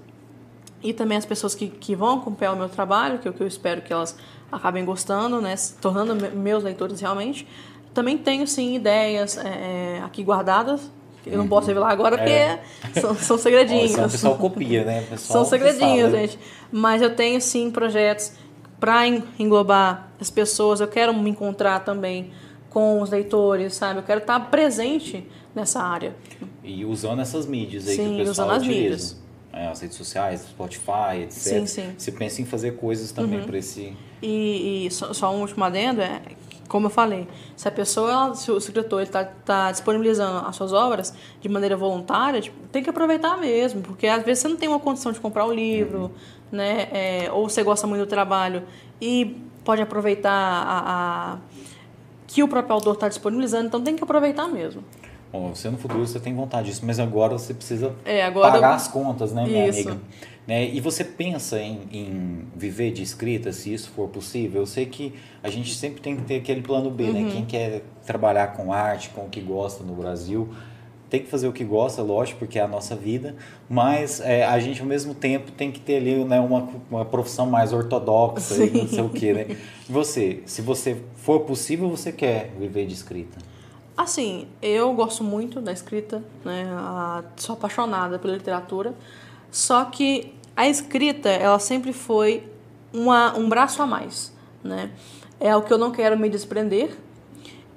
E 0.81 0.93
também 0.93 1.17
as 1.17 1.25
pessoas 1.25 1.55
que, 1.55 1.69
que 1.69 1.95
vão 1.95 2.19
acompanhar 2.19 2.53
o 2.53 2.55
meu 2.55 2.69
trabalho, 2.69 3.19
que, 3.19 3.27
é 3.27 3.31
que 3.31 3.41
eu 3.41 3.47
espero 3.47 3.81
que 3.81 3.91
elas 3.91 4.15
acabem 4.51 4.85
gostando, 4.85 5.41
né, 5.41 5.55
se 5.55 5.75
tornando 5.75 6.15
meus 6.35 6.63
leitores 6.63 6.99
realmente. 7.01 7.47
Também 7.93 8.17
tenho, 8.17 8.47
sim, 8.47 8.75
ideias 8.75 9.37
é, 9.37 10.01
aqui 10.03 10.23
guardadas, 10.23 10.91
eu 11.31 11.37
não 11.37 11.47
posso 11.47 11.67
revelar 11.67 11.91
agora 11.91 12.17
porque 12.17 12.31
é. 12.31 12.59
são, 12.99 13.15
são 13.15 13.37
segredinhos. 13.37 13.95
o 13.95 14.09
pessoal 14.09 14.37
copia, 14.37 14.83
né? 14.83 15.01
Pessoal 15.09 15.45
são 15.45 15.45
segredinhos, 15.45 16.11
gente. 16.11 16.39
Mas 16.71 17.01
eu 17.01 17.15
tenho 17.15 17.39
sim 17.41 17.71
projetos 17.71 18.33
para 18.79 19.07
englobar 19.07 20.09
as 20.19 20.29
pessoas, 20.29 20.79
eu 20.79 20.87
quero 20.87 21.13
me 21.13 21.29
encontrar 21.29 21.79
também 21.83 22.31
com 22.69 23.01
os 23.01 23.09
leitores, 23.09 23.73
sabe? 23.73 23.99
Eu 23.99 24.03
quero 24.03 24.19
estar 24.19 24.39
presente 24.51 25.25
nessa 25.55 25.81
área. 25.81 26.15
E 26.63 26.85
usando 26.85 27.21
essas 27.21 27.45
mídias 27.45 27.87
aí 27.87 27.95
sim, 27.95 28.15
que 28.15 28.21
o 28.21 28.25
pessoal 28.25 28.49
usando 28.49 28.61
utiliza. 28.61 28.95
As 28.95 29.13
mídias. 29.13 29.27
É, 29.53 29.67
as 29.67 29.81
redes 29.81 29.97
sociais, 29.97 30.41
Spotify, 30.41 31.23
etc. 31.23 31.31
Sim, 31.31 31.65
sim. 31.65 31.95
Você 31.97 32.11
pensa 32.11 32.41
em 32.41 32.45
fazer 32.45 32.75
coisas 32.75 33.11
também 33.11 33.39
uhum. 33.39 33.45
para 33.47 33.57
esse... 33.57 33.97
E, 34.21 34.85
e 34.85 34.91
só, 34.91 35.13
só, 35.13 35.33
um 35.33 35.41
último 35.41 35.63
adendo, 35.63 36.01
é, 36.01 36.21
como 36.67 36.87
eu 36.87 36.89
falei, 36.89 37.27
se 37.55 37.67
a 37.67 37.71
pessoa, 37.71 38.35
se 38.35 38.51
o 38.51 38.57
escritor 38.57 39.01
está 39.01 39.23
tá 39.23 39.71
disponibilizando 39.71 40.45
as 40.45 40.55
suas 40.55 40.73
obras 40.73 41.13
de 41.39 41.47
maneira 41.49 41.77
voluntária, 41.77 42.41
tipo, 42.41 42.57
tem 42.71 42.83
que 42.83 42.89
aproveitar 42.89 43.37
mesmo, 43.37 43.81
porque 43.81 44.07
às 44.07 44.23
vezes 44.23 44.41
você 44.41 44.47
não 44.47 44.57
tem 44.57 44.67
uma 44.67 44.79
condição 44.79 45.11
de 45.11 45.19
comprar 45.19 45.45
o 45.45 45.53
livro, 45.53 45.99
uhum 45.99 46.37
né? 46.51 46.87
É, 46.91 47.31
ou 47.31 47.49
você 47.49 47.63
gosta 47.63 47.85
muito 47.87 48.01
do 48.01 48.07
trabalho 48.07 48.63
e 49.01 49.37
pode 49.63 49.81
aproveitar 49.81 50.31
a, 50.31 51.33
a 51.33 51.37
que 52.25 52.43
o 52.43 52.47
próprio 52.47 52.73
autor 52.73 52.93
está 52.95 53.07
disponibilizando, 53.07 53.67
então 53.67 53.81
tem 53.81 53.95
que 53.95 54.03
aproveitar 54.03 54.47
mesmo. 54.47 54.83
Bom, 55.31 55.53
você 55.53 55.69
no 55.69 55.77
futuro 55.77 56.05
você 56.05 56.19
tem 56.19 56.33
vontade 56.33 56.69
disso, 56.69 56.85
mas 56.85 56.99
agora 56.99 57.37
você 57.37 57.53
precisa 57.53 57.93
é, 58.05 58.23
agora 58.23 58.51
pagar 58.51 58.69
eu... 58.69 58.75
as 58.75 58.87
contas, 58.87 59.33
né, 59.33 59.43
minha 59.43 59.67
isso. 59.67 59.89
amiga? 59.89 60.03
Né? 60.47 60.69
E 60.69 60.79
você 60.79 61.03
pensa 61.03 61.59
em, 61.59 61.81
em, 61.91 62.47
viver 62.55 62.91
de 62.91 63.03
escrita, 63.03 63.51
se 63.51 63.73
isso 63.73 63.89
for 63.89 64.07
possível? 64.07 64.61
Eu 64.61 64.65
sei 64.65 64.85
que 64.85 65.13
a 65.43 65.49
gente 65.49 65.75
sempre 65.75 65.99
tem 66.01 66.15
que 66.15 66.21
ter 66.23 66.37
aquele 66.37 66.61
plano 66.61 66.89
B, 66.89 67.03
né? 67.03 67.19
uhum. 67.19 67.25
né? 67.25 67.31
Quem 67.33 67.45
quer 67.45 67.83
trabalhar 68.05 68.55
com 68.55 68.71
arte, 68.71 69.09
com 69.09 69.25
o 69.25 69.29
que 69.29 69.41
gosta 69.41 69.83
no 69.83 69.93
Brasil, 69.93 70.49
tem 71.09 71.21
que 71.21 71.27
fazer 71.27 71.47
o 71.47 71.53
que 71.53 71.63
gosta, 71.63 72.01
lógico, 72.01 72.39
porque 72.39 72.59
é 72.59 72.61
a 72.61 72.67
nossa 72.67 72.95
vida, 72.95 73.35
mas 73.69 74.19
é, 74.19 74.45
a 74.45 74.59
gente 74.59 74.81
ao 74.81 74.87
mesmo 74.87 75.13
tempo 75.13 75.51
tem 75.51 75.71
que 75.71 75.79
ter 75.79 75.97
ali 75.97 76.23
né, 76.25 76.39
uma, 76.39 76.67
uma 76.89 77.05
profissão 77.05 77.45
mais 77.45 77.71
ortodoxa 77.71 78.63
e 78.65 78.71
não 78.71 78.87
sei 78.87 79.01
o 79.01 79.09
que, 79.09 79.33
né? 79.33 79.57
Você, 79.89 80.43
se 80.45 80.61
você 80.61 81.01
for 81.15 81.41
possível, 81.41 81.89
você 81.89 82.11
quer 82.11 82.51
viver 82.59 82.85
de 82.85 82.93
escrita? 82.93 83.37
Assim, 83.95 84.47
eu 84.61 84.93
gosto 84.93 85.23
muito 85.23 85.59
da 85.59 85.71
escrita, 85.71 86.21
né? 86.43 86.65
sou 87.37 87.53
apaixonada 87.53 88.19
pela 88.19 88.33
literatura, 88.33 88.93
Só 89.49 89.85
que 89.85 90.33
a 90.57 90.67
escrita, 90.67 91.29
ela 91.29 91.59
sempre 91.59 91.93
foi 91.93 92.51
uma, 92.91 93.37
um 93.37 93.47
braço 93.47 93.79
a 93.81 93.85
mais, 93.85 94.35
né? 94.63 94.89
É 95.39 95.55
o 95.55 95.61
que 95.61 95.71
eu 95.71 95.77
não 95.77 95.91
quero 95.91 96.17
me 96.17 96.27
desprender, 96.29 96.97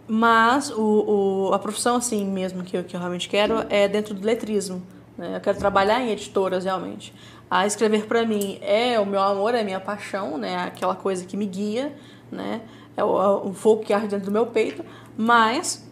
mas 0.09 0.71
o, 0.71 1.51
o, 1.51 1.55
a 1.55 1.59
profissão 1.59 1.97
assim 1.97 2.25
mesmo 2.25 2.65
que 2.65 2.77
eu, 2.77 2.83
que 2.83 2.97
eu 2.97 3.01
realmente 3.01 3.29
quero 3.29 3.67
é 3.69 3.87
dentro 3.87 4.15
do 4.15 4.25
letrismo. 4.27 4.83
Né? 5.17 5.37
Eu 5.37 5.41
quero 5.41 5.59
trabalhar 5.59 6.01
em 6.01 6.11
editoras 6.11 6.65
realmente. 6.65 7.15
A 7.51 7.67
escrever 7.67 8.07
para 8.07 8.25
mim 8.25 8.59
é 8.63 8.99
o 8.99 9.05
meu 9.05 9.21
amor, 9.21 9.55
é 9.55 9.61
a 9.61 9.65
minha 9.65 9.79
paixão, 9.79 10.39
né? 10.39 10.57
aquela 10.57 10.95
coisa 10.95 11.27
que 11.27 11.37
me 11.37 11.45
guia, 11.45 11.95
né? 12.33 12.63
é 12.97 13.05
o, 13.05 13.49
o 13.49 13.53
fogo 13.53 13.83
que 13.83 13.93
arde 13.93 14.09
dentro 14.09 14.27
do 14.27 14.33
meu 14.33 14.47
peito, 14.47 14.83
mas 15.17 15.87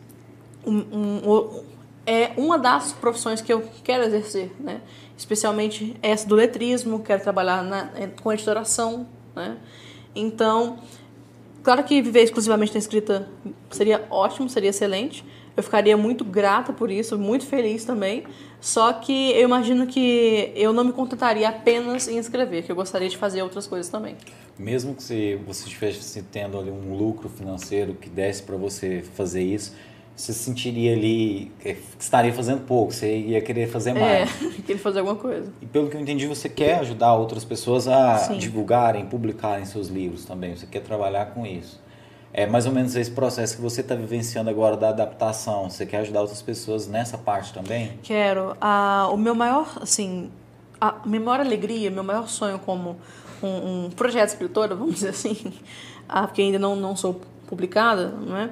um, 0.66 0.78
um, 0.78 1.62
é 2.06 2.32
uma 2.36 2.58
das 2.58 2.92
profissões 2.92 3.40
que 3.40 3.52
eu 3.52 3.62
quero 3.84 4.04
exercer, 4.04 4.50
né? 4.58 4.80
Especialmente 5.18 5.94
essa 6.00 6.26
do 6.26 6.34
letrismo, 6.34 7.00
quero 7.00 7.22
trabalhar 7.22 7.62
na, 7.62 7.90
com 8.22 8.32
editoração. 8.32 9.06
Né? 9.36 9.58
Então, 10.14 10.78
Claro 11.68 11.84
que 11.84 12.00
viver 12.00 12.22
exclusivamente 12.22 12.72
na 12.72 12.78
escrita 12.78 13.28
seria 13.70 14.06
ótimo, 14.08 14.48
seria 14.48 14.70
excelente. 14.70 15.22
Eu 15.54 15.62
ficaria 15.62 15.98
muito 15.98 16.24
grata 16.24 16.72
por 16.72 16.90
isso, 16.90 17.18
muito 17.18 17.44
feliz 17.44 17.84
também. 17.84 18.24
Só 18.58 18.90
que 18.92 19.32
eu 19.32 19.42
imagino 19.42 19.86
que 19.86 20.50
eu 20.54 20.72
não 20.72 20.82
me 20.82 20.92
contentaria 20.92 21.46
apenas 21.46 22.08
em 22.08 22.16
escrever, 22.16 22.62
que 22.62 22.72
eu 22.72 22.76
gostaria 22.76 23.08
de 23.08 23.18
fazer 23.18 23.42
outras 23.42 23.66
coisas 23.66 23.90
também. 23.90 24.16
Mesmo 24.58 24.94
que 24.94 25.02
você, 25.02 25.38
você 25.46 25.64
estivesse 25.66 26.22
tendo 26.22 26.58
ali 26.58 26.70
um 26.70 26.96
lucro 26.96 27.28
financeiro 27.28 27.92
que 27.92 28.08
desse 28.08 28.42
para 28.42 28.56
você 28.56 29.04
fazer 29.14 29.42
isso, 29.42 29.74
você 30.18 30.32
se 30.32 30.40
sentiria 30.40 30.94
ali 30.94 31.52
que 31.60 31.76
estaria 31.98 32.32
fazendo 32.32 32.62
pouco, 32.62 32.92
você 32.92 33.16
ia 33.16 33.40
querer 33.40 33.68
fazer 33.68 33.90
é, 33.90 33.94
mais. 33.94 34.42
É, 34.42 34.62
querer 34.66 34.78
fazer 34.78 34.98
alguma 34.98 35.14
coisa. 35.14 35.52
E 35.62 35.66
pelo 35.66 35.88
que 35.88 35.96
eu 35.96 36.00
entendi, 36.00 36.26
você 36.26 36.48
quer 36.48 36.80
ajudar 36.80 37.14
outras 37.14 37.44
pessoas 37.44 37.86
a 37.86 38.18
Sim. 38.18 38.36
divulgarem, 38.36 39.06
publicarem 39.06 39.64
seus 39.64 39.86
livros 39.86 40.24
também, 40.24 40.56
você 40.56 40.66
quer 40.66 40.80
trabalhar 40.80 41.26
com 41.26 41.46
isso. 41.46 41.80
É 42.32 42.46
mais 42.46 42.66
ou 42.66 42.72
menos 42.72 42.96
esse 42.96 43.12
processo 43.12 43.54
que 43.56 43.62
você 43.62 43.80
está 43.80 43.94
vivenciando 43.94 44.50
agora 44.50 44.76
da 44.76 44.88
adaptação. 44.90 45.70
Você 45.70 45.86
quer 45.86 45.98
ajudar 45.98 46.20
outras 46.20 46.42
pessoas 46.42 46.86
nessa 46.86 47.16
parte 47.16 47.54
também? 47.54 47.98
Quero. 48.02 48.56
Ah, 48.60 49.08
o 49.10 49.16
meu 49.16 49.34
maior, 49.34 49.78
assim, 49.80 50.30
a 50.80 50.96
minha 51.06 51.20
maior 51.20 51.40
alegria, 51.40 51.90
meu 51.90 52.04
maior 52.04 52.28
sonho 52.28 52.58
como 52.58 52.96
um, 53.42 53.86
um 53.86 53.90
projeto 53.90 54.30
escritora, 54.30 54.74
vamos 54.74 54.96
dizer 54.96 55.10
assim, 55.10 55.36
ah, 56.08 56.26
porque 56.26 56.42
ainda 56.42 56.58
não, 56.58 56.74
não 56.74 56.96
sou 56.96 57.20
publicada, 57.46 58.08
não 58.08 58.36
é? 58.36 58.50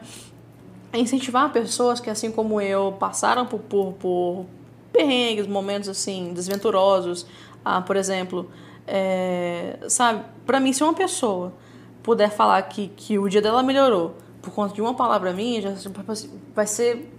É 0.96 1.00
incentivar 1.00 1.52
pessoas 1.52 2.00
que, 2.00 2.10
assim 2.10 2.30
como 2.30 2.60
eu, 2.60 2.92
passaram 2.98 3.46
por, 3.46 3.60
por, 3.60 3.92
por 3.94 4.46
perrengues, 4.92 5.46
momentos 5.46 5.88
assim, 5.88 6.32
desventurosos. 6.32 7.26
Ah, 7.64 7.80
por 7.80 7.96
exemplo, 7.96 8.50
é, 8.86 9.78
sabe, 9.88 10.24
para 10.46 10.58
mim, 10.60 10.72
se 10.72 10.82
uma 10.82 10.94
pessoa 10.94 11.52
puder 12.02 12.30
falar 12.30 12.62
que, 12.62 12.88
que 12.88 13.18
o 13.18 13.28
dia 13.28 13.42
dela 13.42 13.62
melhorou 13.62 14.14
por 14.40 14.52
conta 14.52 14.74
de 14.74 14.80
uma 14.80 14.94
palavra 14.94 15.32
minha, 15.32 15.60
já 15.60 15.90
vai 16.54 16.66
ser, 16.66 17.12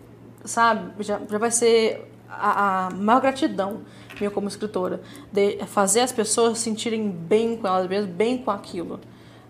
sabe, 0.45 1.04
já, 1.04 1.20
já 1.30 1.38
vai 1.38 1.52
ser 1.52 2.10
a, 2.30 2.88
a 2.88 2.90
maior 2.91 3.22
gratidão 3.22 3.82
minha 4.20 4.32
como 4.32 4.48
escritora, 4.48 5.02
de 5.32 5.64
fazer 5.68 6.02
as 6.02 6.12
pessoas 6.12 6.58
se 6.58 6.64
sentirem 6.64 7.10
bem 7.10 7.56
com 7.56 7.68
elas 7.68 7.88
mesmas, 7.88 8.10
bem 8.10 8.38
com 8.38 8.49
aquilo, 8.49 8.99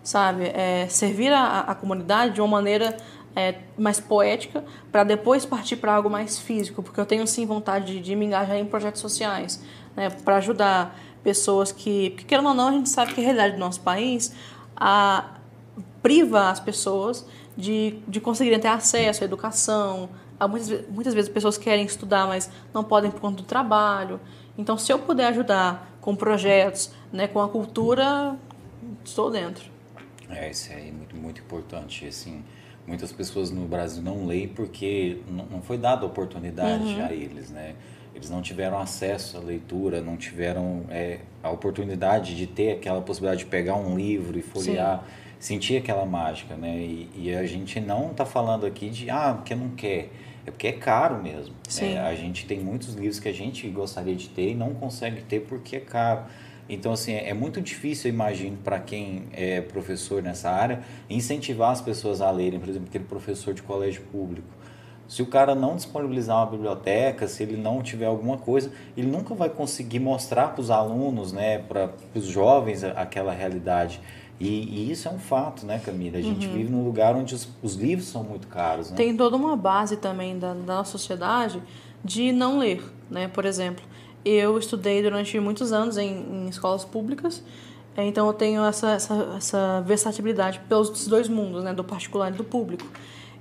sabe? 0.02 0.44
É, 0.44 0.86
servir 0.88 1.32
a, 1.32 1.60
a 1.60 1.74
comunidade 1.74 2.34
de 2.34 2.40
uma 2.40 2.48
maneira 2.48 2.96
é, 3.34 3.56
mais 3.76 4.00
poética 4.00 4.64
para 4.90 5.04
depois 5.04 5.44
partir 5.44 5.76
para 5.76 5.94
algo 5.94 6.10
mais 6.10 6.38
físico, 6.38 6.82
porque 6.82 7.00
eu 7.00 7.06
tenho 7.06 7.26
sim 7.26 7.46
vontade 7.46 7.94
de, 7.94 8.00
de 8.00 8.16
me 8.16 8.26
engajar 8.26 8.56
em 8.56 8.64
projetos 8.64 9.00
sociais, 9.00 9.62
né, 9.96 10.10
para 10.10 10.36
ajudar 10.36 10.98
pessoas 11.22 11.72
que, 11.72 12.10
porque 12.10 12.24
querendo 12.24 12.48
ou 12.48 12.54
não, 12.54 12.68
a 12.68 12.72
gente 12.72 12.88
sabe 12.88 13.14
que 13.14 13.20
a 13.20 13.24
realidade 13.24 13.54
do 13.54 13.60
nosso 13.60 13.80
país 13.80 14.34
a, 14.76 15.38
priva 16.02 16.50
as 16.50 16.60
pessoas 16.60 17.26
de, 17.56 17.98
de 18.06 18.20
conseguirem 18.20 18.58
ter 18.58 18.68
acesso 18.68 19.22
à 19.22 19.26
educação. 19.26 20.08
Há 20.38 20.46
muitas, 20.46 20.88
muitas 20.88 21.14
vezes 21.14 21.28
pessoas 21.28 21.58
querem 21.58 21.84
estudar, 21.84 22.26
mas 22.26 22.50
não 22.72 22.84
podem 22.84 23.10
por 23.10 23.20
conta 23.20 23.42
do 23.42 23.42
trabalho. 23.42 24.20
Então, 24.56 24.78
se 24.78 24.92
eu 24.92 24.98
puder 24.98 25.26
ajudar 25.26 25.98
com 26.00 26.14
projetos, 26.14 26.90
né, 27.12 27.26
com 27.26 27.40
a 27.40 27.48
cultura, 27.48 28.36
estou 29.04 29.30
dentro. 29.30 29.64
É, 30.28 30.50
isso 30.50 30.72
é 30.72 30.90
muito, 30.92 31.16
muito 31.16 31.40
importante, 31.40 32.06
assim 32.06 32.44
muitas 32.88 33.12
pessoas 33.12 33.50
no 33.50 33.66
Brasil 33.66 34.02
não 34.02 34.26
leem 34.26 34.48
porque 34.48 35.18
não 35.28 35.60
foi 35.60 35.76
dada 35.76 36.06
oportunidade 36.06 36.84
uhum. 36.84 37.04
a 37.04 37.12
eles, 37.12 37.50
né? 37.50 37.74
Eles 38.14 38.30
não 38.30 38.40
tiveram 38.40 38.80
acesso 38.80 39.36
à 39.36 39.40
leitura, 39.40 40.00
não 40.00 40.16
tiveram 40.16 40.84
é, 40.88 41.20
a 41.42 41.50
oportunidade 41.50 42.34
de 42.34 42.46
ter 42.46 42.72
aquela 42.72 43.00
possibilidade 43.02 43.44
de 43.44 43.50
pegar 43.50 43.76
um 43.76 43.96
livro 43.96 44.36
e 44.38 44.42
folhear, 44.42 45.04
Sim. 45.38 45.54
sentir 45.54 45.76
aquela 45.76 46.04
mágica, 46.06 46.56
né? 46.56 46.78
E, 46.78 47.10
e 47.14 47.34
a 47.34 47.46
gente 47.46 47.78
não 47.78 48.10
está 48.10 48.24
falando 48.24 48.64
aqui 48.64 48.88
de, 48.88 49.10
ah, 49.10 49.34
porque 49.34 49.54
não 49.54 49.68
quer. 49.68 50.10
É 50.46 50.50
porque 50.50 50.66
é 50.66 50.72
caro 50.72 51.22
mesmo. 51.22 51.54
Né? 51.80 52.00
A 52.00 52.14
gente 52.14 52.46
tem 52.46 52.58
muitos 52.58 52.94
livros 52.94 53.20
que 53.20 53.28
a 53.28 53.34
gente 53.34 53.68
gostaria 53.68 54.16
de 54.16 54.30
ter 54.30 54.52
e 54.52 54.54
não 54.54 54.72
consegue 54.72 55.20
ter 55.22 55.40
porque 55.40 55.76
é 55.76 55.80
caro. 55.80 56.22
Então, 56.68 56.92
assim, 56.92 57.14
é 57.14 57.32
muito 57.32 57.60
difícil, 57.60 58.10
eu 58.10 58.14
imagino, 58.14 58.58
para 58.58 58.78
quem 58.78 59.24
é 59.32 59.60
professor 59.60 60.22
nessa 60.22 60.50
área, 60.50 60.82
incentivar 61.08 61.70
as 61.70 61.80
pessoas 61.80 62.20
a 62.20 62.30
lerem, 62.30 62.60
por 62.60 62.68
exemplo, 62.68 62.88
aquele 62.88 63.04
professor 63.04 63.54
de 63.54 63.62
colégio 63.62 64.02
público. 64.12 64.46
Se 65.08 65.22
o 65.22 65.26
cara 65.26 65.54
não 65.54 65.74
disponibilizar 65.74 66.36
uma 66.36 66.46
biblioteca, 66.46 67.26
se 67.26 67.42
ele 67.42 67.56
não 67.56 67.82
tiver 67.82 68.04
alguma 68.04 68.36
coisa, 68.36 68.70
ele 68.94 69.06
nunca 69.06 69.34
vai 69.34 69.48
conseguir 69.48 69.98
mostrar 69.98 70.48
para 70.48 70.60
os 70.60 70.70
alunos, 70.70 71.32
né, 71.32 71.58
para 71.60 71.90
os 72.14 72.26
jovens, 72.26 72.84
aquela 72.84 73.32
realidade. 73.32 74.00
E, 74.38 74.46
e, 74.46 74.92
isso 74.92 75.08
é 75.08 75.10
um 75.10 75.18
fato, 75.18 75.66
né, 75.66 75.80
Camila? 75.84 76.18
A 76.18 76.22
gente 76.22 76.46
uhum. 76.46 76.52
vive 76.52 76.70
num 76.70 76.84
lugar 76.84 77.16
onde 77.16 77.34
os, 77.34 77.48
os, 77.62 77.74
livros 77.74 78.06
são 78.06 78.22
muito 78.22 78.46
caros. 78.46 78.90
Né? 78.90 78.96
Tem 78.96 79.16
toda 79.16 79.34
uma 79.34 79.56
base 79.56 79.96
também 79.96 80.38
da, 80.38 80.54
da 80.54 80.76
nossa 80.76 80.92
sociedade 80.92 81.60
de 82.04 82.30
não 82.30 82.58
ler, 82.58 82.84
né? 83.10 83.26
Por 83.26 83.44
exemplo, 83.44 83.84
eu 84.24 84.58
estudei 84.58 85.02
durante 85.02 85.38
muitos 85.40 85.72
anos 85.72 85.96
em, 85.96 86.06
em 86.06 86.48
escolas 86.48 86.84
públicas, 86.84 87.42
é, 87.96 88.04
então 88.04 88.26
eu 88.26 88.32
tenho 88.32 88.64
essa, 88.64 88.90
essa, 88.90 89.34
essa 89.36 89.80
versatilidade 89.80 90.60
pelos 90.68 91.06
dois 91.08 91.28
mundos, 91.28 91.64
né, 91.64 91.74
do 91.74 91.82
particular 91.82 92.32
e 92.32 92.36
do 92.36 92.44
público. 92.44 92.86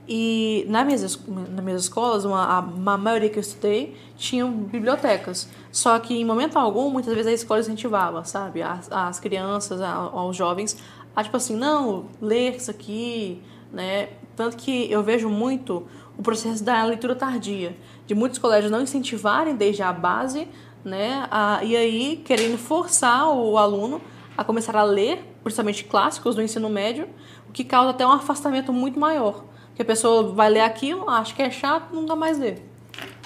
E 0.07 0.65
nas 0.69 0.85
minhas, 0.85 1.27
nas 1.27 1.63
minhas 1.63 1.81
escolas, 1.83 2.23
uma, 2.23 2.43
a, 2.43 2.57
a 2.59 2.97
maioria 2.97 3.29
que 3.29 3.37
eu 3.37 3.41
estudei 3.41 3.95
tinham 4.15 4.49
bibliotecas. 4.51 5.49
Só 5.69 5.99
que 5.99 6.15
em 6.15 6.23
momento 6.23 6.57
algum, 6.57 6.89
muitas 6.89 7.13
vezes 7.13 7.27
a 7.29 7.33
escola 7.33 7.59
incentivava, 7.59 8.23
sabe, 8.23 8.63
as, 8.63 8.89
as 8.91 9.19
crianças, 9.19 9.81
aos 9.81 10.35
jovens, 10.35 10.77
a 11.15 11.23
tipo 11.23 11.35
assim, 11.35 11.55
não, 11.55 12.05
ler 12.21 12.55
isso 12.55 12.71
aqui, 12.71 13.43
né? 13.71 14.09
Tanto 14.35 14.55
que 14.55 14.89
eu 14.89 15.03
vejo 15.03 15.29
muito 15.29 15.85
o 16.17 16.23
processo 16.23 16.63
da 16.63 16.83
leitura 16.85 17.15
tardia, 17.15 17.75
de 18.05 18.15
muitos 18.15 18.39
colégios 18.39 18.71
não 18.71 18.81
incentivarem 18.81 19.55
desde 19.55 19.83
a 19.83 19.91
base 19.91 20.47
né? 20.87 21.27
A, 21.29 21.63
e 21.63 21.75
aí 21.75 22.21
querendo 22.25 22.57
forçar 22.57 23.29
o 23.29 23.57
aluno 23.57 24.01
a 24.37 24.43
começar 24.43 24.75
a 24.75 24.83
ler, 24.83 25.23
principalmente 25.43 25.83
clássicos 25.83 26.35
do 26.35 26.41
ensino 26.41 26.69
médio, 26.69 27.07
o 27.49 27.51
que 27.51 27.63
causa 27.63 27.91
até 27.91 28.05
um 28.05 28.11
afastamento 28.11 28.71
muito 28.71 28.99
maior. 28.99 29.43
Porque 29.67 29.81
a 29.81 29.85
pessoa 29.85 30.31
vai 30.33 30.49
ler 30.49 30.61
aquilo, 30.61 31.09
acha 31.09 31.33
que 31.35 31.41
é 31.41 31.51
chato, 31.51 31.93
nunca 31.93 32.15
mais 32.15 32.39
lê. 32.39 32.55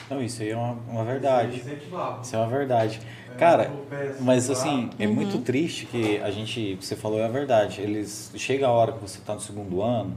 Não, 0.10 0.22
isso 0.22 0.42
aí 0.42 0.50
é 0.50 0.58
uma, 0.58 0.78
uma 0.90 1.04
verdade. 1.06 1.64
Isso 2.22 2.36
é 2.36 2.40
uma 2.40 2.48
verdade. 2.48 3.00
Cara, 3.38 3.72
mas 4.20 4.50
assim, 4.50 4.90
é 5.00 5.08
uhum. 5.08 5.14
muito 5.14 5.40
triste 5.40 5.86
que 5.86 6.20
a 6.20 6.30
gente, 6.30 6.76
você 6.76 6.96
falou 6.96 7.20
é 7.20 7.26
a 7.26 7.30
verdade. 7.30 7.82
Eles 7.82 8.32
chega 8.36 8.68
a 8.68 8.72
hora 8.72 8.92
que 8.92 9.00
você 9.00 9.20
está 9.20 9.34
no 9.34 9.40
segundo 9.40 9.82
ano 9.82 10.16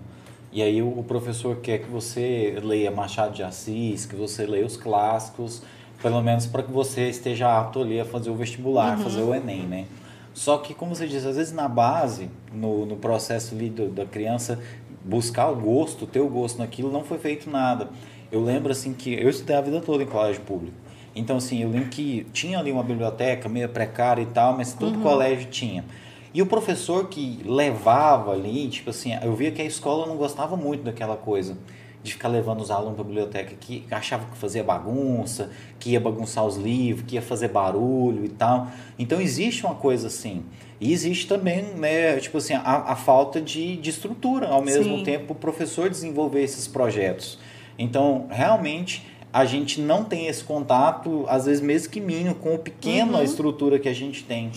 e 0.52 0.62
aí 0.62 0.82
o, 0.82 0.98
o 0.98 1.02
professor 1.02 1.56
quer 1.56 1.78
que 1.78 1.90
você 1.90 2.58
leia 2.62 2.90
Machado 2.90 3.34
de 3.34 3.42
Assis, 3.42 4.06
que 4.06 4.14
você 4.14 4.46
leia 4.46 4.64
os 4.64 4.76
clássicos 4.76 5.62
pelo 6.04 6.20
menos 6.20 6.44
para 6.44 6.62
que 6.62 6.70
você 6.70 7.08
esteja 7.08 7.58
apto 7.58 7.80
ali 7.80 7.98
a 7.98 8.04
fazer 8.04 8.28
o 8.28 8.34
vestibular, 8.34 8.98
uhum. 8.98 9.04
fazer 9.04 9.22
o 9.22 9.34
Enem, 9.34 9.62
né? 9.62 9.86
Só 10.34 10.58
que, 10.58 10.74
como 10.74 10.94
você 10.94 11.06
disse, 11.06 11.26
às 11.26 11.36
vezes 11.36 11.50
na 11.50 11.66
base, 11.66 12.28
no, 12.52 12.84
no 12.84 12.96
processo 12.96 13.54
ali 13.54 13.70
do, 13.70 13.88
da 13.88 14.04
criança 14.04 14.60
buscar 15.02 15.48
o 15.48 15.56
gosto, 15.56 16.06
ter 16.06 16.20
o 16.20 16.28
gosto 16.28 16.58
naquilo, 16.58 16.92
não 16.92 17.04
foi 17.04 17.16
feito 17.16 17.48
nada. 17.48 17.88
Eu 18.30 18.44
lembro 18.44 18.70
assim 18.70 18.92
que 18.92 19.14
eu 19.14 19.30
estudei 19.30 19.56
a 19.56 19.62
vida 19.62 19.80
toda 19.80 20.02
em 20.02 20.06
colégio 20.06 20.42
público. 20.42 20.76
Então, 21.16 21.38
assim, 21.38 21.62
eu 21.62 21.70
lembro 21.70 21.88
que 21.88 22.26
tinha 22.34 22.58
ali 22.58 22.70
uma 22.70 22.82
biblioteca 22.82 23.48
meio 23.48 23.70
precária 23.70 24.20
e 24.20 24.26
tal, 24.26 24.54
mas 24.54 24.74
todo 24.74 24.96
uhum. 24.96 25.02
colégio 25.02 25.48
tinha. 25.48 25.86
E 26.34 26.42
o 26.42 26.46
professor 26.46 27.08
que 27.08 27.40
levava 27.46 28.32
ali, 28.32 28.68
tipo 28.68 28.90
assim, 28.90 29.16
eu 29.22 29.34
via 29.34 29.50
que 29.50 29.62
a 29.62 29.64
escola 29.64 30.06
não 30.06 30.16
gostava 30.16 30.54
muito 30.54 30.82
daquela 30.82 31.16
coisa 31.16 31.56
de 32.04 32.12
ficar 32.12 32.28
levando 32.28 32.60
os 32.60 32.70
alunos 32.70 32.94
para 32.94 33.02
a 33.02 33.06
biblioteca 33.06 33.54
que 33.58 33.82
achava 33.90 34.26
que 34.26 34.36
fazia 34.36 34.62
bagunça, 34.62 35.50
que 35.80 35.90
ia 35.90 36.00
bagunçar 36.00 36.44
os 36.44 36.56
livros, 36.56 37.06
que 37.06 37.14
ia 37.14 37.22
fazer 37.22 37.48
barulho 37.48 38.26
e 38.26 38.28
tal. 38.28 38.68
Então 38.98 39.18
existe 39.20 39.64
uma 39.64 39.74
coisa 39.74 40.08
assim. 40.08 40.44
E 40.78 40.92
existe 40.92 41.26
também, 41.26 41.62
né, 41.62 42.18
tipo 42.18 42.36
assim, 42.36 42.52
a, 42.52 42.60
a 42.60 42.94
falta 42.94 43.40
de, 43.40 43.76
de 43.78 43.88
estrutura 43.88 44.48
ao 44.48 44.62
mesmo 44.62 44.98
Sim. 44.98 45.02
tempo 45.02 45.32
o 45.32 45.36
professor 45.36 45.88
desenvolver 45.88 46.42
esses 46.42 46.68
projetos. 46.68 47.38
Então, 47.78 48.26
realmente, 48.28 49.06
a 49.32 49.46
gente 49.46 49.80
não 49.80 50.04
tem 50.04 50.26
esse 50.26 50.44
contato, 50.44 51.24
às 51.26 51.46
vezes 51.46 51.62
mesmo 51.62 51.90
que 51.90 52.00
mínimo, 52.00 52.34
com 52.34 52.54
o 52.54 52.58
pequeno 52.58 53.16
uhum. 53.16 53.24
estrutura 53.24 53.78
que 53.78 53.88
a 53.88 53.94
gente 53.94 54.24
tem. 54.24 54.52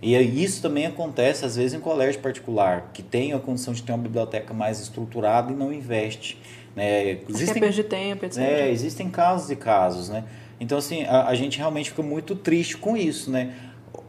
E 0.00 0.16
isso 0.42 0.60
também 0.60 0.86
acontece, 0.86 1.44
às 1.44 1.54
vezes, 1.54 1.74
em 1.74 1.80
colégio 1.80 2.20
particular, 2.20 2.90
que 2.92 3.02
tem 3.02 3.32
a 3.32 3.38
condição 3.38 3.72
de 3.72 3.84
ter 3.84 3.92
uma 3.92 3.98
biblioteca 3.98 4.52
mais 4.52 4.80
estruturada 4.80 5.52
e 5.52 5.54
não 5.54 5.72
investe. 5.72 6.36
Né? 6.74 7.18
Existem, 7.28 7.70
de 7.70 7.84
tempo, 7.84 8.24
etc. 8.24 8.38
É, 8.38 8.70
existem 8.70 9.10
casos 9.10 9.50
e 9.50 9.56
casos, 9.56 10.08
né? 10.08 10.24
Então, 10.58 10.78
assim, 10.78 11.04
a, 11.04 11.26
a 11.26 11.34
gente 11.34 11.58
realmente 11.58 11.90
fica 11.90 12.02
muito 12.02 12.34
triste 12.34 12.76
com 12.76 12.96
isso, 12.96 13.30
né? 13.30 13.52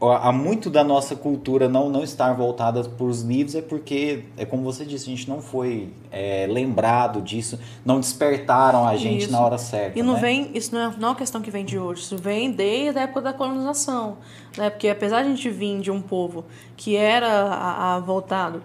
há 0.01 0.31
muito 0.31 0.69
da 0.69 0.83
nossa 0.83 1.15
cultura 1.15 1.69
não, 1.69 1.89
não 1.89 2.03
estar 2.03 2.33
voltada 2.33 2.83
para 2.83 3.05
os 3.05 3.21
livros 3.21 3.55
é 3.55 3.61
porque, 3.61 4.25
é 4.37 4.45
como 4.45 4.63
você 4.63 4.85
disse, 4.85 5.05
a 5.05 5.15
gente 5.15 5.29
não 5.29 5.41
foi 5.41 5.93
é, 6.11 6.47
lembrado 6.49 7.21
disso, 7.21 7.59
não 7.85 7.99
despertaram 7.99 8.87
a 8.87 8.95
gente 8.97 9.23
isso. 9.23 9.31
na 9.31 9.39
hora 9.39 9.57
certa. 9.57 9.97
E 9.97 10.03
não 10.03 10.13
né? 10.15 10.19
vem, 10.19 10.51
isso 10.53 10.73
não 10.73 10.81
é, 10.81 10.95
não 10.97 11.07
é 11.07 11.11
uma 11.11 11.15
questão 11.15 11.41
que 11.41 11.51
vem 11.51 11.63
de 11.63 11.77
hoje, 11.77 12.01
isso 12.01 12.17
vem 12.17 12.51
desde 12.51 12.99
a 12.99 13.03
época 13.03 13.21
da 13.21 13.33
colonização. 13.33 14.17
Né? 14.57 14.69
Porque 14.69 14.89
apesar 14.89 15.21
de 15.21 15.27
a 15.27 15.35
gente 15.35 15.49
vir 15.49 15.79
de 15.79 15.91
um 15.91 16.01
povo 16.01 16.45
que 16.75 16.95
era 16.95 17.27
a, 17.27 17.95
a 17.95 17.99
voltado 17.99 18.61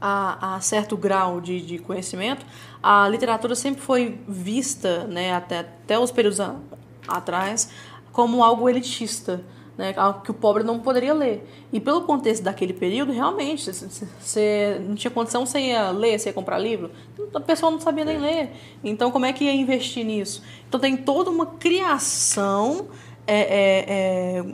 a, 0.00 0.56
a, 0.56 0.60
certo 0.60 0.96
grau 0.96 1.40
de, 1.40 1.60
de 1.60 1.78
conhecimento, 1.78 2.44
a 2.86 3.08
literatura 3.08 3.54
sempre 3.54 3.80
foi 3.80 4.20
vista, 4.28 5.04
né, 5.04 5.32
até, 5.32 5.60
até 5.60 5.98
os 5.98 6.10
períodos 6.10 6.38
a, 6.38 6.54
atrás, 7.08 7.70
como 8.12 8.44
algo 8.44 8.68
elitista 8.68 9.42
né, 9.78 9.94
que 10.22 10.30
o 10.30 10.34
pobre 10.34 10.62
não 10.62 10.78
poderia 10.78 11.14
ler. 11.14 11.48
E 11.72 11.80
pelo 11.80 12.02
contexto 12.02 12.42
daquele 12.42 12.74
período, 12.74 13.10
realmente, 13.10 13.72
você 13.72 14.82
não 14.86 14.94
tinha 14.94 15.10
condição, 15.10 15.46
você 15.46 15.60
ia 15.60 15.90
ler, 15.92 16.18
você 16.18 16.28
ia 16.28 16.32
comprar 16.34 16.58
livro, 16.58 16.90
a 17.34 17.40
pessoa 17.40 17.72
não 17.72 17.80
sabia 17.80 18.04
nem 18.04 18.18
ler. 18.18 18.50
Então, 18.84 19.10
como 19.10 19.24
é 19.24 19.32
que 19.32 19.44
ia 19.44 19.54
investir 19.54 20.04
nisso? 20.04 20.42
Então, 20.68 20.78
tem 20.78 20.94
toda 20.94 21.30
uma 21.30 21.46
criação 21.46 22.88
é, 23.26 23.40
é, 23.40 23.84
é, 23.88 24.44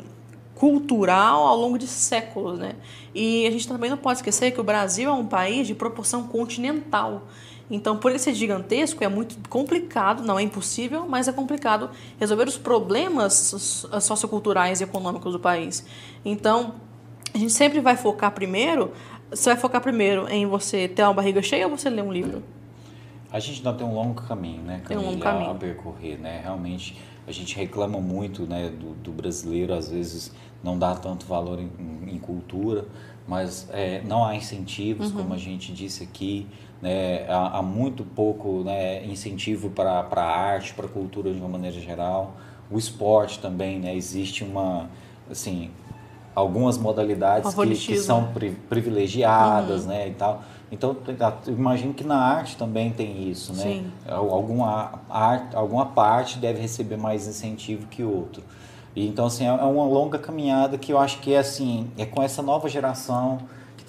cultural 0.55 1.49
ao 1.49 1.57
longo 1.57 1.77
de 1.77 1.89
séculos, 1.89 2.61
né? 2.61 2.77
E 3.13 3.45
a 3.45 3.51
gente 3.51 3.67
também 3.67 3.91
não 3.91 3.99
pode 3.99 4.21
esquecer 4.21 4.53
que 4.53 4.61
o 4.61 4.65
Brasil 4.65 5.11
é 5.11 5.13
um 5.13 5.27
país 5.27 5.67
de 5.67 5.75
proporção 5.75 6.29
continental. 6.29 7.25
Então, 7.71 7.97
por 7.97 8.11
ele 8.11 8.19
ser 8.19 8.35
gigantesco, 8.35 9.05
é 9.05 9.09
muito 9.09 9.37
complicado, 9.49 10.25
não 10.25 10.39
é 10.39 10.43
impossível, 10.43 11.07
mas 11.09 11.29
é 11.29 11.33
complicado 11.33 11.89
resolver 12.19 12.49
os 12.49 12.59
problemas 12.59 13.33
socioculturais 14.01 14.81
e 14.81 14.85
econômicos 14.85 15.33
do 15.33 15.39
país. 15.39 15.87
Então, 16.25 16.75
a 17.33 17.39
gente 17.39 17.53
sempre 17.53 17.81
vai 17.81 17.97
focar 17.97 18.33
primeiro, 18.33 18.93
você 19.31 19.51
vai 19.51 19.59
focar 19.59 19.81
primeiro 19.81 20.29
em 20.29 20.47
você 20.47 20.89
ter 20.89 21.05
uma 21.05 21.15
barriga 21.15 21.41
cheia 21.41 21.69
ou 21.69 21.77
você 21.77 21.89
ler 21.89 22.03
um 22.03 22.13
livro? 22.13 22.43
A 23.31 23.39
gente 23.39 23.59
ainda 23.59 23.73
tem 23.73 23.87
um 23.87 23.95
longo 23.95 24.21
caminho, 24.23 24.63
né, 24.63 24.81
Camila, 24.83 24.89
tem 24.89 24.99
um 24.99 25.11
longo 25.13 25.23
caminho. 25.23 25.51
a 25.53 25.55
percorrer, 25.55 26.19
né? 26.19 26.41
Realmente, 26.43 27.01
a 27.29 27.31
gente 27.31 27.55
reclama 27.55 28.01
muito, 28.01 28.43
né, 28.45 28.69
do, 28.69 28.95
do 28.95 29.13
brasileiro, 29.13 29.73
às 29.73 29.89
vezes 29.89 30.33
não 30.65 30.77
dá 30.77 30.97
tanto 30.97 31.27
valor 31.27 31.61
em, 31.61 31.71
em 32.09 32.19
cultura, 32.19 32.87
mas 33.29 33.69
é, 33.73 34.03
não 34.03 34.25
há 34.25 34.35
incentivos, 34.35 35.13
uhum. 35.13 35.19
como 35.19 35.35
a 35.35 35.39
gente 35.39 35.73
disse 35.73 36.03
aqui, 36.03 36.49
né, 36.81 37.27
há, 37.29 37.59
há, 37.59 37.63
muito 37.63 38.05
pouco 38.05 38.63
né, 38.65 39.05
incentivo 39.05 39.71
para 39.71 40.07
a 40.11 40.23
arte, 40.23 40.73
para 40.75 40.87
a 40.87 40.89
cultura 40.89 41.33
de 41.33 41.39
uma 41.39 41.49
maneira 41.49 41.79
geral. 41.79 42.35
O 42.71 42.79
esporte 42.79 43.39
também, 43.39 43.79
né, 43.79 43.95
existe 43.95 44.45
uma, 44.45 44.89
assim, 45.31 45.71
algumas 46.35 46.79
modalidades 46.79 47.53
que, 47.53 47.75
que, 47.75 47.99
são 47.99 48.33
pri, 48.33 48.53
privilegiadas, 48.69 49.83
uhum. 49.83 49.89
né, 49.89 50.09
e 50.09 50.13
tal. 50.13 50.43
Então, 50.73 50.97
eu 51.47 51.53
imagino 51.53 51.93
que 51.93 52.05
na 52.05 52.17
arte 52.17 52.57
também 52.57 52.93
tem 52.93 53.29
isso, 53.29 53.53
né? 53.53 53.63
Sim. 53.63 53.93
Alguma, 54.07 55.01
arte, 55.11 55.57
alguma 55.57 55.87
parte 55.87 56.39
deve 56.39 56.61
receber 56.61 56.97
mais 56.97 57.27
incentivo 57.27 57.89
que 57.89 58.05
outro. 58.05 58.43
E, 58.95 59.07
então, 59.07 59.27
assim, 59.27 59.45
é, 59.45 59.49
é 59.49 59.65
uma 59.65 59.85
longa 59.85 60.17
caminhada 60.17 60.79
que 60.79 60.93
eu 60.93 60.99
acho 60.99 61.19
que 61.19 61.35
é 61.35 61.39
assim, 61.39 61.91
é 61.99 62.07
com 62.07 62.23
essa 62.23 62.41
nova 62.41 62.69
geração 62.69 63.39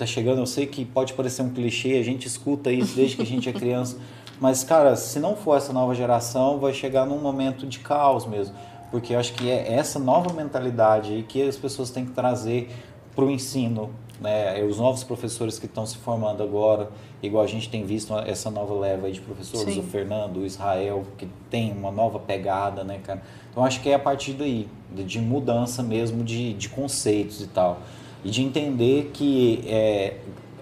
está 0.03 0.05
chegando. 0.05 0.39
Eu 0.39 0.45
sei 0.45 0.65
que 0.65 0.83
pode 0.83 1.13
parecer 1.13 1.43
um 1.43 1.49
clichê, 1.49 1.97
a 1.97 2.03
gente 2.03 2.27
escuta 2.27 2.71
isso 2.71 2.95
desde 2.95 3.15
que 3.15 3.21
a 3.21 3.25
gente 3.25 3.47
é 3.47 3.53
criança, 3.53 3.97
mas 4.39 4.63
cara, 4.63 4.95
se 4.95 5.19
não 5.19 5.35
for 5.35 5.55
essa 5.55 5.71
nova 5.71 5.93
geração, 5.93 6.59
vai 6.59 6.73
chegar 6.73 7.05
num 7.05 7.19
momento 7.19 7.67
de 7.67 7.79
caos 7.79 8.25
mesmo, 8.25 8.55
porque 8.89 9.13
eu 9.13 9.19
acho 9.19 9.33
que 9.33 9.49
é 9.49 9.73
essa 9.73 9.99
nova 9.99 10.33
mentalidade 10.33 11.13
aí 11.13 11.23
que 11.23 11.41
as 11.41 11.55
pessoas 11.55 11.91
têm 11.91 12.05
que 12.05 12.11
trazer 12.11 12.69
para 13.15 13.25
o 13.25 13.29
ensino, 13.29 13.91
né? 14.19 14.63
Os 14.63 14.77
novos 14.79 15.03
professores 15.03 15.59
que 15.59 15.65
estão 15.65 15.85
se 15.85 15.97
formando 15.97 16.41
agora, 16.41 16.89
igual 17.21 17.43
a 17.43 17.47
gente 17.47 17.69
tem 17.69 17.85
visto 17.85 18.13
essa 18.19 18.49
nova 18.49 18.73
leva 18.73 19.07
aí 19.07 19.13
de 19.13 19.21
professores, 19.21 19.73
Sim. 19.73 19.81
o 19.81 19.83
Fernando, 19.83 20.37
o 20.37 20.45
Israel, 20.45 21.03
que 21.17 21.27
tem 21.49 21.71
uma 21.73 21.91
nova 21.91 22.19
pegada, 22.19 22.83
né, 22.83 22.99
cara? 23.03 23.21
Então 23.51 23.63
acho 23.65 23.81
que 23.81 23.89
é 23.89 23.95
a 23.95 23.99
partir 23.99 24.33
daí, 24.33 24.67
de 24.91 25.19
mudança 25.19 25.83
mesmo 25.83 26.23
de, 26.23 26.53
de 26.53 26.69
conceitos 26.69 27.41
e 27.41 27.47
tal 27.47 27.81
e 28.23 28.29
de 28.29 28.41
entender 28.41 29.11
que, 29.13 29.63
é, 29.67 30.17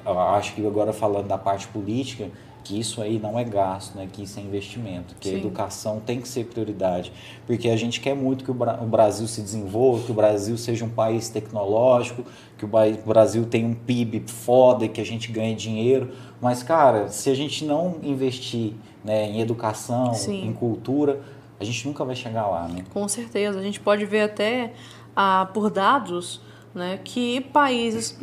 acho 0.05 0.53
que 0.53 0.65
agora 0.65 0.93
falando 0.93 1.27
da 1.27 1.37
parte 1.37 1.67
política, 1.67 2.29
que 2.63 2.79
isso 2.79 3.01
aí 3.01 3.17
não 3.17 3.39
é 3.39 3.43
gasto, 3.43 3.95
né? 3.95 4.07
que 4.11 4.21
isso 4.21 4.39
é 4.39 4.43
investimento, 4.43 5.15
que 5.19 5.29
Sim. 5.29 5.35
a 5.35 5.37
educação 5.39 5.99
tem 5.99 6.21
que 6.21 6.27
ser 6.27 6.45
prioridade, 6.45 7.11
porque 7.47 7.69
a 7.69 7.75
gente 7.75 7.99
quer 7.99 8.15
muito 8.15 8.43
que 8.43 8.51
o 8.51 8.53
Brasil 8.53 9.27
se 9.27 9.41
desenvolva, 9.41 10.05
que 10.05 10.11
o 10.11 10.13
Brasil 10.13 10.57
seja 10.57 10.85
um 10.85 10.89
país 10.89 11.29
tecnológico, 11.29 12.23
que 12.57 12.65
o 12.65 12.69
Brasil 13.07 13.45
tenha 13.45 13.67
um 13.67 13.73
PIB 13.73 14.23
foda, 14.27 14.87
que 14.87 15.01
a 15.01 15.05
gente 15.05 15.31
ganhe 15.31 15.55
dinheiro, 15.55 16.11
mas 16.39 16.61
cara, 16.61 17.07
se 17.07 17.29
a 17.29 17.35
gente 17.35 17.65
não 17.65 17.97
investir 18.03 18.73
né, 19.03 19.29
em 19.29 19.41
educação, 19.41 20.13
Sim. 20.13 20.45
em 20.45 20.53
cultura, 20.53 21.21
a 21.59 21.63
gente 21.63 21.87
nunca 21.87 22.05
vai 22.05 22.15
chegar 22.15 22.47
lá, 22.47 22.67
né? 22.67 22.83
Com 22.93 23.07
certeza, 23.07 23.59
a 23.59 23.63
gente 23.63 23.79
pode 23.79 24.05
ver 24.05 24.21
até 24.21 24.73
ah, 25.15 25.49
por 25.53 25.69
dados 25.69 26.39
né, 26.73 26.99
que 27.03 27.41
países, 27.41 28.17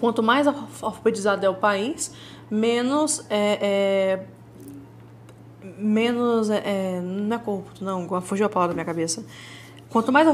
quanto 0.00 0.22
mais 0.22 0.46
alfabetizado 0.46 1.44
é 1.44 1.48
o 1.48 1.54
país, 1.54 2.12
menos 2.50 3.24
é, 3.28 3.58
é 3.60 4.26
menos 5.78 6.50
é, 6.50 6.62
é 6.64 7.00
não 7.00 7.36
é 7.36 7.38
corrupto, 7.38 7.84
não, 7.84 8.20
fugiu 8.20 8.46
a 8.46 8.48
palavra 8.48 8.74
da 8.74 8.74
minha 8.74 8.86
cabeça. 8.86 9.24
Quanto 9.88 10.12
mais 10.12 10.26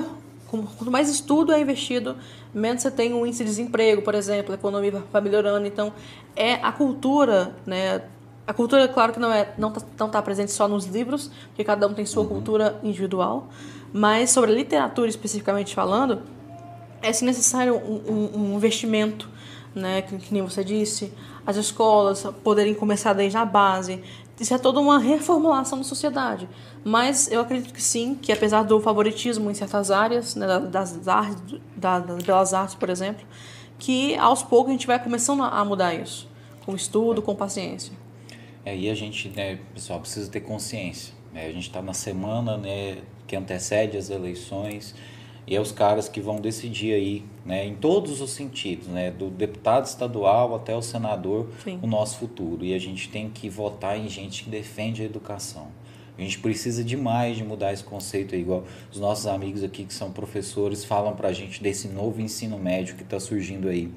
quanto 0.49 0.91
mais 0.91 1.11
estudo 1.11 1.53
é 1.53 1.61
investido, 1.61 2.16
menos 2.55 2.83
você 2.83 2.91
tem 2.91 3.12
um 3.12 3.27
índice 3.27 3.45
de 3.45 3.51
desemprego, 3.51 4.01
por 4.03 4.15
exemplo, 4.15 4.53
a 4.53 4.55
economia 4.55 5.05
vai 5.12 5.20
melhorando. 5.20 5.66
Então, 5.66 5.93
é 6.35 6.55
a 6.55 6.73
cultura, 6.73 7.55
né? 7.66 8.03
A 8.47 8.55
cultura, 8.55 8.89
claro 8.89 9.12
que 9.12 9.20
não 9.20 9.31
é 9.31 9.53
não 9.59 9.69
está 9.69 9.83
não 9.99 10.09
tá 10.09 10.23
presente 10.23 10.51
só 10.51 10.66
nos 10.66 10.87
livros, 10.87 11.31
porque 11.49 11.65
cada 11.65 11.87
um 11.87 11.93
tem 11.93 12.07
sua 12.07 12.23
uhum. 12.23 12.29
cultura 12.31 12.81
individual, 12.83 13.49
mas 13.93 14.31
sobre 14.31 14.53
a 14.53 14.55
literatura 14.55 15.09
especificamente 15.09 15.75
falando, 15.75 16.23
é 17.03 17.12
se 17.12 17.25
necessário 17.25 17.77
um, 17.77 18.12
um, 18.12 18.39
um 18.39 18.57
investimento, 18.57 19.29
né, 19.75 20.03
que, 20.03 20.16
que, 20.19 20.33
nem 20.33 20.43
você 20.43 20.65
disse, 20.65 21.12
as 21.47 21.57
escolas 21.57 22.25
poderem 22.43 22.75
começar 22.75 23.12
desde 23.12 23.37
a 23.37 23.45
base. 23.45 24.03
Isso 24.39 24.55
é 24.55 24.59
toda 24.59 24.81
uma 24.81 24.99
reformulação 24.99 25.79
da 25.79 25.85
sociedade. 25.85 26.49
Mas 26.85 27.31
eu 27.31 27.41
acredito 27.41 27.73
que 27.75 27.83
sim, 27.83 28.15
que 28.15 28.33
apesar 28.33 28.62
do 28.62 28.81
favoritismo 28.81 29.51
em 29.51 29.55
certas 29.55 29.91
áreas, 29.91 30.35
né, 30.35 30.47
das, 30.61 31.09
artes, 31.09 31.61
das 31.77 32.23
belas 32.23 32.55
artes, 32.55 32.75
por 32.75 32.89
exemplo, 32.89 33.27
que 33.79 34.16
aos 34.16 34.43
poucos 34.43 34.70
a 34.70 34.73
gente 34.73 34.87
vai 34.87 35.03
começando 35.03 35.43
a 35.43 35.65
mudar 35.65 35.95
isso, 35.95 36.29
com 36.65 36.75
estudo, 36.75 37.20
com 37.20 37.35
paciência. 37.35 37.93
É, 38.65 38.73
a 38.73 38.95
gente, 38.95 39.29
né, 39.31 39.59
pessoal, 39.75 40.01
precisa 40.01 40.31
ter 40.31 40.41
consciência. 40.41 41.15
Né? 41.33 41.47
A 41.47 41.53
gente 41.53 41.69
está 41.69 41.81
na 41.81 41.95
semana 41.95 42.57
né, 42.57 42.99
que 43.27 43.35
antecede 43.35 43.97
as 43.97 44.11
eleições 44.11 44.95
e 45.49 45.57
é 45.57 45.61
os 45.61 45.73
caras 45.73 46.09
que 46.11 46.20
vão 46.20 46.37
decidir 46.37 46.93
aí, 46.93 47.25
né, 47.45 47.65
em 47.65 47.75
todos 47.75 48.20
os 48.20 48.31
sentidos, 48.33 48.87
né, 48.87 49.11
do 49.11 49.31
deputado 49.31 49.87
estadual 49.87 50.55
até 50.55 50.77
o 50.77 50.83
senador, 50.83 51.49
Sim. 51.65 51.79
o 51.83 51.87
nosso 51.87 52.19
futuro. 52.19 52.65
E 52.65 52.75
a 52.75 52.79
gente 52.79 53.09
tem 53.09 53.31
que 53.31 53.49
votar 53.49 53.99
em 53.99 54.09
gente 54.09 54.45
que 54.45 54.51
defende 54.51 55.01
a 55.01 55.07
educação. 55.07 55.69
A 56.19 56.20
gente 56.20 56.39
precisa 56.41 56.85
demais 56.85 57.37
de 57.37 57.45
mudar 57.45 57.73
esse 57.73 57.85
conceito 57.85 58.35
aí, 58.35 58.43
igual 58.43 58.65
os 58.93 58.99
nossos 58.99 59.27
amigos 59.27 59.62
aqui 59.62 59.85
que 59.85 59.95
são 59.95 60.12
professores 60.12 60.85
falam 60.85 61.15
para 61.16 61.29
a 61.29 61.33
gente 61.33 61.62
desse 61.62 61.89
novo 61.89 62.20
ensino 62.20 62.59
médio 62.59 62.97
que 62.97 63.03
está 63.03 63.19
surgindo 63.19 63.69
aí 63.69 63.91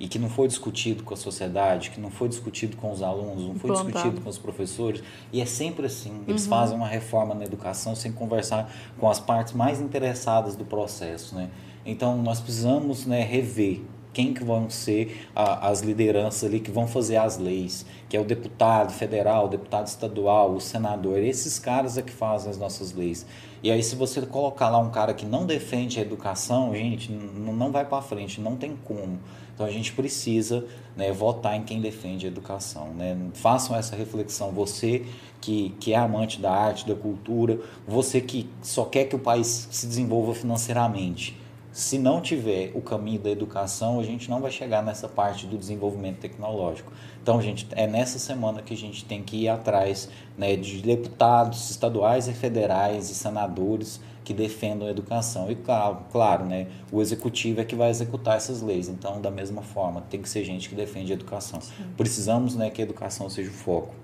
e 0.00 0.06
que 0.06 0.18
não 0.18 0.28
foi 0.28 0.46
discutido 0.46 1.02
com 1.02 1.12
a 1.12 1.16
sociedade, 1.16 1.90
que 1.90 2.00
não 2.00 2.10
foi 2.10 2.28
discutido 2.28 2.76
com 2.76 2.92
os 2.92 3.02
alunos, 3.02 3.44
não 3.44 3.54
foi 3.54 3.70
Implantado. 3.70 3.92
discutido 3.92 4.20
com 4.20 4.30
os 4.30 4.38
professores. 4.38 5.02
E 5.32 5.40
é 5.40 5.46
sempre 5.46 5.86
assim. 5.86 6.22
Eles 6.28 6.44
uhum. 6.44 6.50
fazem 6.50 6.76
uma 6.76 6.86
reforma 6.86 7.34
na 7.34 7.44
educação 7.44 7.96
sem 7.96 8.12
conversar 8.12 8.72
com 8.98 9.08
as 9.10 9.18
partes 9.18 9.54
mais 9.54 9.80
interessadas 9.80 10.54
do 10.54 10.64
processo. 10.64 11.34
Né? 11.34 11.50
Então, 11.84 12.16
nós 12.22 12.40
precisamos 12.40 13.06
né, 13.06 13.22
rever 13.22 13.82
quem 14.12 14.32
que 14.32 14.42
vão 14.42 14.68
ser 14.68 15.28
a, 15.34 15.68
as 15.68 15.80
lideranças 15.80 16.42
ali 16.44 16.60
que 16.60 16.70
vão 16.70 16.86
fazer 16.86 17.16
as 17.16 17.38
leis, 17.38 17.84
que 18.08 18.16
é 18.16 18.20
o 18.20 18.24
deputado 18.24 18.92
federal, 18.92 19.46
o 19.46 19.48
deputado 19.48 19.86
estadual, 19.86 20.54
o 20.54 20.60
senador. 20.60 21.18
Esses 21.18 21.58
caras 21.58 21.98
é 21.98 22.02
que 22.02 22.12
fazem 22.12 22.50
as 22.50 22.58
nossas 22.58 22.92
leis. 22.92 23.26
E 23.62 23.70
aí, 23.70 23.82
se 23.82 23.96
você 23.96 24.20
colocar 24.22 24.70
lá 24.70 24.78
um 24.78 24.90
cara 24.90 25.12
que 25.12 25.26
não 25.26 25.44
defende 25.44 25.98
a 25.98 26.02
educação, 26.02 26.74
gente, 26.74 27.12
não 27.12 27.72
vai 27.72 27.84
para 27.84 28.00
frente, 28.00 28.40
não 28.40 28.56
tem 28.56 28.76
como. 28.84 29.18
Então 29.58 29.66
a 29.66 29.72
gente 29.72 29.92
precisa 29.92 30.64
né, 30.96 31.10
votar 31.10 31.56
em 31.56 31.64
quem 31.64 31.80
defende 31.80 32.26
a 32.26 32.28
educação. 32.28 32.94
Né? 32.94 33.18
Façam 33.34 33.74
essa 33.74 33.96
reflexão. 33.96 34.52
Você 34.52 35.04
que, 35.40 35.74
que 35.80 35.92
é 35.92 35.96
amante 35.96 36.40
da 36.40 36.52
arte, 36.52 36.86
da 36.86 36.94
cultura, 36.94 37.58
você 37.84 38.20
que 38.20 38.48
só 38.62 38.84
quer 38.84 39.06
que 39.06 39.16
o 39.16 39.18
país 39.18 39.66
se 39.68 39.88
desenvolva 39.88 40.32
financeiramente 40.32 41.36
se 41.78 41.96
não 41.96 42.20
tiver 42.20 42.72
o 42.74 42.80
caminho 42.80 43.20
da 43.20 43.30
educação, 43.30 44.00
a 44.00 44.02
gente 44.02 44.28
não 44.28 44.40
vai 44.40 44.50
chegar 44.50 44.82
nessa 44.82 45.06
parte 45.06 45.46
do 45.46 45.56
desenvolvimento 45.56 46.18
tecnológico. 46.18 46.92
Então, 47.22 47.40
gente, 47.40 47.68
é 47.70 47.86
nessa 47.86 48.18
semana 48.18 48.62
que 48.62 48.74
a 48.74 48.76
gente 48.76 49.04
tem 49.04 49.22
que 49.22 49.44
ir 49.44 49.48
atrás 49.48 50.08
né, 50.36 50.56
de 50.56 50.82
deputados 50.82 51.70
estaduais 51.70 52.26
e 52.26 52.32
federais 52.32 53.10
e 53.10 53.14
senadores 53.14 54.00
que 54.28 54.34
defendam 54.34 54.86
a 54.86 54.90
educação. 54.90 55.50
E, 55.50 55.54
claro, 55.54 56.00
claro 56.12 56.44
né, 56.44 56.66
o 56.92 57.00
executivo 57.00 57.62
é 57.62 57.64
que 57.64 57.74
vai 57.74 57.88
executar 57.88 58.36
essas 58.36 58.60
leis. 58.60 58.86
Então, 58.86 59.22
da 59.22 59.30
mesma 59.30 59.62
forma, 59.62 60.02
tem 60.02 60.20
que 60.20 60.28
ser 60.28 60.44
gente 60.44 60.68
que 60.68 60.74
defende 60.74 61.12
a 61.12 61.14
educação. 61.14 61.62
Sim. 61.62 61.72
Precisamos 61.96 62.54
né, 62.54 62.68
que 62.68 62.82
a 62.82 62.84
educação 62.84 63.30
seja 63.30 63.48
o 63.48 63.54
foco. 63.54 63.94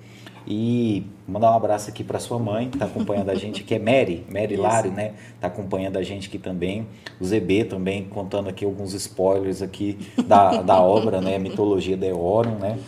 E 0.46 1.06
mandar 1.28 1.52
um 1.52 1.56
abraço 1.56 1.90
aqui 1.90 2.02
para 2.02 2.18
sua 2.18 2.38
mãe, 2.38 2.70
que 2.70 2.76
está 2.76 2.86
acompanhando 2.86 3.28
a 3.28 3.34
gente, 3.34 3.62
que 3.64 3.74
é 3.74 3.78
Mary, 3.78 4.24
Mary 4.30 4.56
Lari, 4.56 4.88
né? 4.88 5.12
Está 5.34 5.48
acompanhando 5.48 5.98
a 5.98 6.02
gente 6.02 6.28
aqui 6.28 6.38
também. 6.38 6.86
O 7.20 7.24
ZB 7.24 7.64
também, 7.64 8.04
contando 8.04 8.48
aqui 8.48 8.64
alguns 8.64 8.94
spoilers 8.94 9.60
aqui 9.60 9.98
da, 10.26 10.62
da 10.62 10.80
obra, 10.80 11.20
né? 11.20 11.38
Mitologia 11.38 11.98
de 11.98 12.06
Eorum, 12.06 12.56
né? 12.56 12.78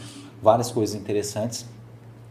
Várias 0.43 0.71
coisas 0.71 0.95
interessantes. 0.95 1.67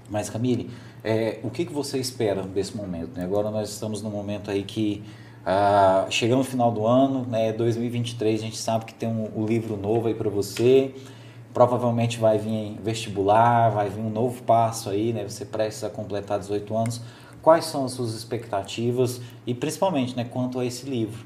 Mas, 0.09 0.31
Camille, 0.31 0.69
é, 1.05 1.39
o 1.43 1.49
que, 1.49 1.65
que 1.65 1.71
você 1.71 1.99
espera 1.99 2.41
desse 2.41 2.75
momento? 2.75 3.15
Né? 3.15 3.23
Agora 3.23 3.51
nós 3.51 3.69
estamos 3.69 4.01
num 4.01 4.09
momento 4.09 4.49
aí 4.49 4.63
que 4.63 5.03
ah, 5.45 6.07
chegamos 6.09 6.47
no 6.47 6.51
final 6.51 6.71
do 6.71 6.87
ano, 6.87 7.23
né? 7.29 7.53
2023, 7.53 8.41
a 8.41 8.43
gente 8.43 8.57
sabe 8.57 8.85
que 8.85 8.93
tem 8.93 9.07
um, 9.07 9.29
um 9.35 9.45
livro 9.45 9.77
novo 9.77 10.07
aí 10.07 10.15
para 10.15 10.29
você 10.29 10.93
provavelmente 11.53 12.19
vai 12.19 12.37
vir 12.37 12.77
vestibular, 12.83 13.69
vai 13.69 13.89
vir 13.89 14.01
um 14.01 14.09
novo 14.09 14.43
passo 14.43 14.89
aí, 14.89 15.13
né? 15.13 15.23
Você 15.23 15.45
precisa 15.45 15.89
completar 15.89 16.37
18 16.37 16.75
anos. 16.75 17.01
Quais 17.41 17.63
são 17.63 17.85
as 17.85 17.93
suas 17.93 18.13
expectativas 18.13 19.21
e 19.47 19.53
principalmente, 19.53 20.17
né, 20.17 20.25
quanto 20.25 20.59
a 20.59 20.65
esse 20.65 20.89
livro? 20.89 21.25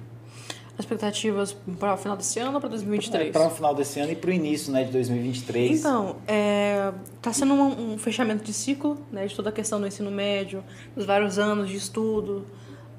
Expectativas 0.79 1.53
para 1.77 1.93
o 1.93 1.97
final 1.97 2.15
desse 2.15 2.39
ano 2.39 2.53
ou 2.53 2.59
para 2.59 2.69
2023? 2.69 3.27
É, 3.27 3.31
para 3.31 3.47
o 3.47 3.49
final 3.49 3.75
desse 3.75 3.99
ano 3.99 4.13
e 4.13 4.15
para 4.15 4.29
o 4.29 4.33
início 4.33 4.71
né, 4.71 4.83
de 4.83 4.91
2023. 4.91 5.79
Então, 5.79 6.15
está 6.21 6.33
é, 6.33 6.93
tá 7.21 7.33
sendo 7.33 7.53
um, 7.53 7.93
um, 7.93 7.97
fechamento 7.97 8.43
de 8.43 8.53
ciclo 8.53 8.97
né, 9.11 9.27
de 9.27 9.35
toda 9.35 9.49
a 9.49 9.51
questão 9.51 9.79
do 9.79 9.85
ensino 9.85 10.09
médio, 10.09 10.63
dos 10.95 11.05
vários 11.05 11.37
anos 11.37 11.69
de 11.69 11.75
estudo, 11.75 12.45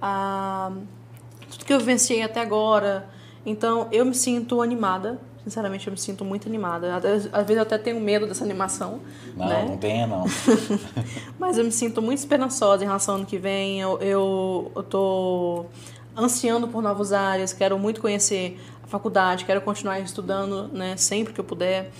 a, 0.01 0.71
tudo 1.51 1.65
que 1.65 1.73
eu 1.73 1.79
vivenciei 1.79 2.23
até 2.23 2.41
agora. 2.41 3.09
Então, 3.47 3.89
eu 3.91 4.05
me 4.05 4.15
sinto 4.15 4.61
animada 4.61 5.19
Sinceramente, 5.45 5.87
eu 5.87 5.91
me 5.93 5.99
sinto 5.99 6.25
muito 6.25 6.47
animada. 6.47 6.97
Às 6.97 7.03
vezes 7.03 7.31
eu 7.33 7.63
até 7.63 7.79
tenho 7.79 7.99
medo 7.99 8.27
dessa 8.27 8.45
animação. 8.45 9.01
Não, 9.35 9.49
né? 9.49 9.65
não 9.67 9.77
tenha, 9.79 10.07
não. 10.07 10.25
Mas 11.39 11.57
eu 11.57 11.65
me 11.65 11.73
sinto 11.73 12.03
muito 12.03 12.19
esperançosa 12.19 12.85
em 12.85 12.87
relação 12.87 13.15
ao 13.15 13.19
ano 13.21 13.27
que 13.27 13.39
vem. 13.39 13.81
Eu, 13.81 13.99
eu, 14.01 14.73
eu 14.77 14.83
tô 14.83 15.65
ansiando 16.17 16.69
por 16.69 16.83
novas 16.83 17.13
áreas, 17.13 17.53
quero 17.53 17.79
muito 17.79 18.01
conhecer 18.01 18.61
a 18.83 18.87
faculdade, 18.87 19.45
quero 19.45 19.61
continuar 19.61 20.01
estudando 20.01 20.69
né, 20.69 20.97
sempre 20.97 21.33
que 21.33 21.41
eu 21.41 21.45
puder. 21.45 21.91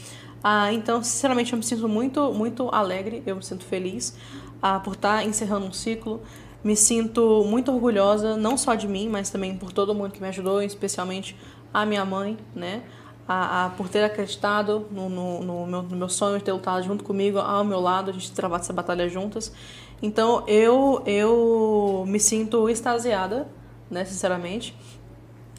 Ah, 0.43 0.73
então, 0.73 1.03
sinceramente, 1.03 1.53
eu 1.53 1.57
me 1.59 1.63
sinto 1.63 1.89
muito, 1.89 2.33
muito 2.33 2.69
alegre, 2.75 3.23
eu 3.27 3.37
me 3.37 3.43
sinto 3.43 3.65
feliz 3.65 4.17
ah, 4.63 4.81
por 4.81 4.95
estar 4.95 5.25
encerrando 5.27 5.67
um 5.67 5.73
ciclo. 5.73 6.23
Me 6.63 6.77
sinto 6.77 7.45
muito 7.47 7.73
orgulhosa, 7.73 8.37
não 8.37 8.57
só 8.57 8.75
de 8.75 8.87
mim, 8.87 9.09
mas 9.09 9.31
também 9.31 9.57
por 9.57 9.73
todo 9.73 9.95
mundo 9.95 10.13
que 10.13 10.21
me 10.21 10.29
ajudou, 10.29 10.63
especialmente 10.63 11.37
a 11.73 11.87
minha 11.87 12.05
mãe, 12.05 12.37
né? 12.55 12.83
a, 13.31 13.67
a, 13.67 13.71
por 13.71 13.89
ter 13.89 14.03
acreditado 14.03 14.89
no, 14.91 15.09
no, 15.09 15.41
no, 15.41 15.67
meu, 15.67 15.83
no 15.83 15.97
meu 15.97 16.09
sonho 16.09 16.41
ter 16.41 16.51
lutado 16.51 16.83
junto 16.83 17.05
comigo, 17.05 17.39
ao 17.39 17.65
meu 17.65 17.79
lado, 17.79 18.11
a 18.11 18.13
gente 18.13 18.33
travado 18.33 18.65
essa 18.65 18.73
batalha 18.73 19.09
juntas. 19.09 19.53
Então 20.03 20.43
eu, 20.49 21.01
eu 21.07 22.05
me 22.09 22.19
sinto 22.19 22.69
extasiada, 22.69 23.47
né, 23.91 24.05
sinceramente. 24.05 24.75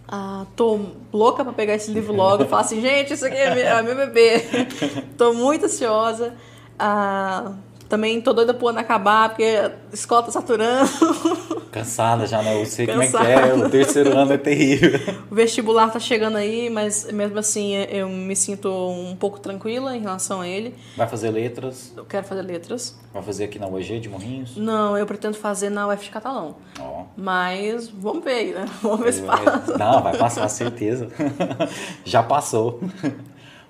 Ah, 0.08 0.46
tô 0.56 0.80
louca 1.14 1.44
para 1.44 1.54
pegar 1.54 1.76
esse 1.76 1.92
livro 1.92 2.14
logo. 2.14 2.46
Falar 2.46 2.64
assim, 2.64 2.82
gente, 2.82 3.14
isso 3.14 3.26
aqui 3.26 3.38
é 3.38 3.56
meu, 3.56 3.66
é 3.66 3.82
meu 3.82 3.96
bebê. 3.96 4.42
tô 5.18 5.34
muito 5.34 5.66
ansiosa. 5.66 6.34
Ah, 6.78 7.54
também 7.88 8.20
tô 8.22 8.34
doida 8.34 8.54
pro 8.54 8.70
ano 8.70 8.80
acabar, 8.80 9.30
porque 9.30 9.44
a 9.44 9.74
escola 9.94 10.24
tá 10.24 10.32
saturando. 10.32 10.90
Cansada 11.72 12.28
já, 12.28 12.42
né? 12.42 12.62
Eu 12.62 12.66
sei 12.66 12.86
Cansada. 12.86 13.12
como 13.12 13.30
é 13.30 13.42
que 13.42 13.50
é, 13.50 13.54
o 13.54 13.70
terceiro 13.70 14.18
ano 14.18 14.34
é 14.34 14.38
terrível. 14.38 15.00
O 15.32 15.36
vestibular 15.36 15.90
tá 15.90 16.00
chegando 16.00 16.36
aí, 16.36 16.70
mas 16.70 17.12
mesmo 17.12 17.40
assim 17.40 17.76
eu 17.90 18.10
me 18.10 18.36
sinto 18.36 18.70
um 18.70 19.16
pouco 19.16 19.40
tranquila 19.40 19.96
em 19.96 20.02
relação 20.02 20.42
a 20.42 20.48
ele. 20.48 20.76
Vai 20.98 21.08
fazer 21.08 21.32
letras? 21.32 21.94
Eu 21.96 22.06
quero 22.06 22.26
fazer 22.26 22.42
letras. 22.42 23.00
Vai 23.14 23.24
fazer 23.24 23.46
aqui 23.46 23.58
na 23.58 23.68
UEG 23.68 24.00
de 24.00 24.10
Morrinhos? 24.10 24.58
Não, 24.58 24.98
eu 24.98 25.06
pretendo 25.06 25.38
fazer 25.38 25.70
na 25.70 25.88
UF 25.88 26.04
de 26.04 26.10
Catalão. 26.10 26.56
Oh. 26.80 27.04
Mas 27.16 27.88
vamos 27.90 28.24
ver, 28.24 28.54
né? 28.54 28.66
Vamos 28.82 29.02
ver 29.02 29.14
se 29.14 29.22
passa. 29.22 29.78
Não, 29.78 30.02
vai 30.02 30.18
passar, 30.18 30.48
certeza. 30.50 31.08
já 32.04 32.24
passou. 32.24 32.80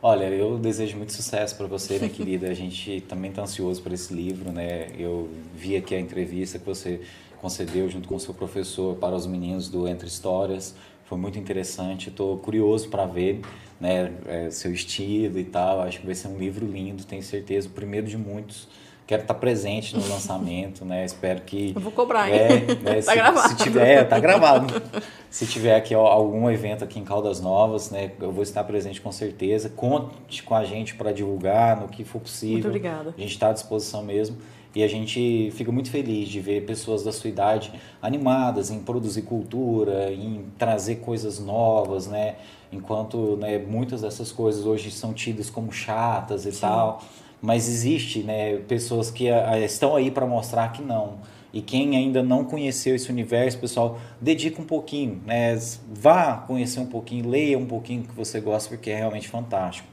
Olha, 0.04 0.26
eu 0.26 0.58
desejo 0.58 0.98
muito 0.98 1.14
sucesso 1.14 1.56
para 1.56 1.68
você, 1.68 2.00
minha 2.00 2.10
querida. 2.10 2.48
A 2.48 2.54
gente 2.56 3.02
também 3.02 3.30
está 3.30 3.44
ansioso 3.44 3.82
por 3.84 3.94
esse 3.94 4.12
livro, 4.12 4.52
né? 4.52 4.88
Eu 4.98 5.30
vi 5.56 5.76
aqui 5.76 5.94
a 5.94 6.00
entrevista 6.00 6.58
que 6.58 6.66
você 6.66 7.02
concedeu 7.42 7.90
junto 7.90 8.08
com 8.08 8.16
o 8.16 8.20
seu 8.20 8.34
professor 8.34 8.96
para 8.96 9.16
os 9.16 9.26
meninos 9.26 9.68
do 9.68 9.88
Entre 9.88 10.08
Histórias. 10.08 10.76
Foi 11.06 11.18
muito 11.18 11.40
interessante. 11.40 12.10
Estou 12.10 12.38
curioso 12.38 12.88
para 12.88 13.06
ver 13.06 13.42
né, 13.80 14.14
é, 14.28 14.50
seu 14.52 14.72
estilo 14.72 15.40
e 15.40 15.44
tal. 15.44 15.82
Acho 15.82 16.00
que 16.00 16.06
vai 16.06 16.16
ser 16.16 16.28
um 16.28 16.38
livro 16.38 16.66
lindo, 16.66 17.04
tenho 17.04 17.24
certeza. 17.24 17.68
O 17.68 17.72
primeiro 17.72 18.08
de 18.08 18.18
muitos 18.18 18.70
quero 19.08 19.24
estar 19.24 19.34
presente 19.34 19.98
no 19.98 20.02
lançamento, 20.08 20.86
né? 20.86 21.04
Espero 21.04 21.42
que. 21.42 21.74
Eu 21.76 21.82
vou 21.82 21.92
cobrar, 21.92 22.30
é, 22.30 22.54
hein? 22.54 22.66
Né, 22.82 22.96
tá 23.02 23.02
se, 23.02 23.16
gravado. 23.16 23.50
Se 23.50 23.56
tiver, 23.56 23.88
é, 23.88 24.04
tá 24.04 24.20
gravado. 24.20 24.82
se 25.30 25.46
tiver 25.48 25.76
aqui 25.76 25.94
ó, 25.96 26.06
algum 26.06 26.50
evento 26.50 26.84
aqui 26.84 27.00
em 27.00 27.04
Caldas 27.04 27.42
Novas, 27.42 27.90
né? 27.92 28.12
Eu 28.22 28.32
vou 28.32 28.44
estar 28.44 28.64
presente 28.64 29.02
com 29.02 29.12
certeza. 29.12 29.68
Conte 29.68 30.44
com 30.44 30.56
a 30.56 30.64
gente 30.64 30.96
para 30.96 31.12
divulgar 31.12 31.82
no 31.82 31.88
que 31.90 32.06
for 32.06 32.22
possível. 32.22 32.54
Muito 32.54 32.68
obrigada. 32.68 33.14
A 33.18 33.20
gente 33.20 33.32
está 33.34 33.50
à 33.50 33.54
disposição 33.54 34.04
mesmo. 34.04 34.38
E 34.74 34.84
a 34.84 34.88
gente 34.88 35.52
fica 35.52 35.72
muito 35.72 35.92
feliz 35.92 36.30
de 36.30 36.40
ver 36.40 36.66
pessoas 36.66 37.04
da 37.04 37.12
sua 37.12 37.30
idade 37.30 37.74
animadas 38.02 38.72
em 38.72 38.80
produzir 38.80 39.24
cultura, 39.24 40.12
em 40.12 40.46
trazer 40.58 40.98
coisas 40.98 41.40
novas, 41.40 42.08
né? 42.08 42.36
Enquanto 42.72 43.36
né, 43.36 43.58
muitas 43.58 44.02
dessas 44.02 44.32
coisas 44.32 44.66
hoje 44.66 44.90
são 44.92 45.14
tidas 45.14 45.50
como 45.50 45.72
chatas 45.72 46.46
e 46.46 46.52
Sim. 46.52 46.62
tal 46.62 47.02
mas 47.42 47.68
existe 47.68 48.20
né, 48.20 48.58
pessoas 48.68 49.10
que 49.10 49.28
a, 49.28 49.52
a, 49.52 49.60
estão 49.60 49.96
aí 49.96 50.12
para 50.12 50.26
mostrar 50.28 50.72
que 50.72 50.82
não. 50.82 51.20
E 51.54 51.62
quem 51.62 51.98
ainda 51.98 52.24
não 52.24 52.46
conheceu 52.46 52.96
esse 52.96 53.10
universo, 53.12 53.58
pessoal, 53.58 54.00
dedica 54.22 54.62
um 54.62 54.66
pouquinho, 54.66 55.22
né? 55.26 55.60
Vá 55.92 56.38
conhecer 56.38 56.80
um 56.80 56.86
pouquinho, 56.86 57.28
leia 57.28 57.58
um 57.58 57.66
pouquinho 57.66 58.04
que 58.04 58.16
você 58.16 58.40
gosta, 58.40 58.70
porque 58.70 58.90
é 58.90 58.96
realmente 58.96 59.28
fantástico. 59.28 59.86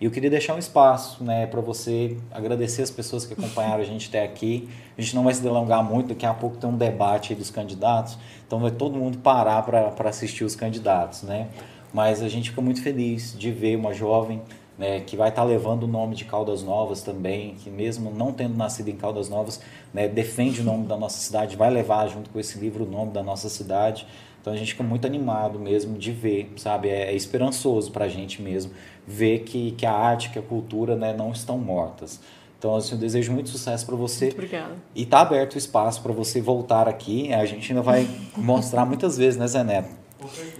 E 0.00 0.04
eu 0.04 0.10
queria 0.10 0.28
deixar 0.28 0.54
um 0.54 0.58
espaço 0.58 1.24
né, 1.24 1.46
para 1.46 1.60
você 1.60 2.16
agradecer 2.30 2.82
as 2.82 2.90
pessoas 2.90 3.24
que 3.24 3.32
acompanharam 3.32 3.80
a 3.80 3.84
gente 3.86 4.08
até 4.08 4.22
aqui. 4.22 4.68
A 4.96 5.00
gente 5.00 5.14
não 5.14 5.24
vai 5.24 5.32
se 5.32 5.42
delongar 5.42 5.82
muito, 5.82 6.08
daqui 6.08 6.26
a 6.26 6.34
pouco 6.34 6.58
tem 6.58 6.68
um 6.68 6.76
debate 6.76 7.34
dos 7.34 7.50
candidatos, 7.50 8.18
então 8.46 8.60
vai 8.60 8.70
todo 8.70 8.96
mundo 8.98 9.18
parar 9.18 9.62
para 9.62 10.08
assistir 10.08 10.44
os 10.44 10.54
candidatos. 10.54 11.22
Né? 11.22 11.48
Mas 11.92 12.22
a 12.22 12.28
gente 12.28 12.50
fica 12.50 12.60
muito 12.60 12.82
feliz 12.82 13.34
de 13.38 13.50
ver 13.50 13.76
uma 13.76 13.94
jovem 13.94 14.42
né, 14.78 15.00
que 15.00 15.16
vai 15.16 15.30
estar 15.30 15.42
tá 15.42 15.48
levando 15.48 15.84
o 15.84 15.86
nome 15.86 16.14
de 16.14 16.26
Caldas 16.26 16.62
Novas 16.62 17.00
também, 17.00 17.54
que 17.54 17.70
mesmo 17.70 18.10
não 18.10 18.32
tendo 18.32 18.54
nascido 18.54 18.88
em 18.88 18.96
Caldas 18.96 19.30
Novas, 19.30 19.60
né, 19.94 20.06
defende 20.06 20.60
o 20.60 20.64
nome 20.64 20.86
da 20.86 20.96
nossa 20.96 21.18
cidade, 21.18 21.56
vai 21.56 21.70
levar 21.70 22.06
junto 22.08 22.28
com 22.28 22.38
esse 22.38 22.58
livro 22.58 22.84
o 22.84 22.90
nome 22.90 23.12
da 23.12 23.22
nossa 23.22 23.48
cidade. 23.48 24.06
Então 24.40 24.52
a 24.52 24.56
gente 24.56 24.72
fica 24.72 24.84
muito 24.84 25.06
animado 25.06 25.58
mesmo 25.58 25.98
de 25.98 26.12
ver, 26.12 26.52
sabe? 26.56 26.88
É, 26.88 27.10
é 27.10 27.14
esperançoso 27.14 27.90
para 27.90 28.04
a 28.04 28.08
gente 28.08 28.40
mesmo 28.40 28.70
ver 29.06 29.40
que, 29.40 29.72
que 29.72 29.86
a 29.86 29.92
arte, 29.92 30.30
que 30.30 30.38
a 30.38 30.42
cultura 30.42 30.96
né, 30.96 31.14
não 31.16 31.30
estão 31.30 31.58
mortas. 31.58 32.20
Então, 32.58 32.74
assim, 32.74 32.94
eu 32.94 32.98
desejo 32.98 33.32
muito 33.32 33.50
sucesso 33.50 33.84
para 33.86 33.94
você. 33.94 34.26
Muito 34.26 34.34
obrigada. 34.36 34.74
E 34.94 35.04
tá 35.04 35.20
aberto 35.20 35.54
o 35.54 35.58
espaço 35.58 36.02
para 36.02 36.12
você 36.12 36.40
voltar 36.40 36.88
aqui. 36.88 37.32
A 37.32 37.44
gente 37.44 37.70
ainda 37.70 37.82
vai 37.82 38.08
mostrar 38.36 38.84
muitas 38.84 39.16
vezes, 39.16 39.38
né, 39.38 39.46
Zé 39.46 39.62
Neto? 39.62 40.05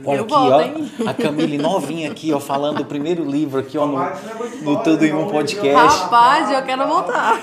Olha 0.05 0.19
eu 0.19 0.25
aqui, 0.25 0.35
ó, 0.35 1.09
a 1.09 1.15
Camille 1.15 1.57
novinha 1.57 2.11
aqui, 2.11 2.31
ó, 2.33 2.39
falando 2.39 2.81
o 2.81 2.85
primeiro 2.85 3.25
livro 3.25 3.59
aqui, 3.59 3.79
ó, 3.79 3.87
no, 3.87 3.97
no 4.63 4.83
Tudo 4.83 5.05
em 5.05 5.15
Um 5.15 5.29
Podcast. 5.29 6.01
Rapaz, 6.03 6.51
eu 6.51 6.63
quero 6.63 6.87
voltar. 6.87 7.41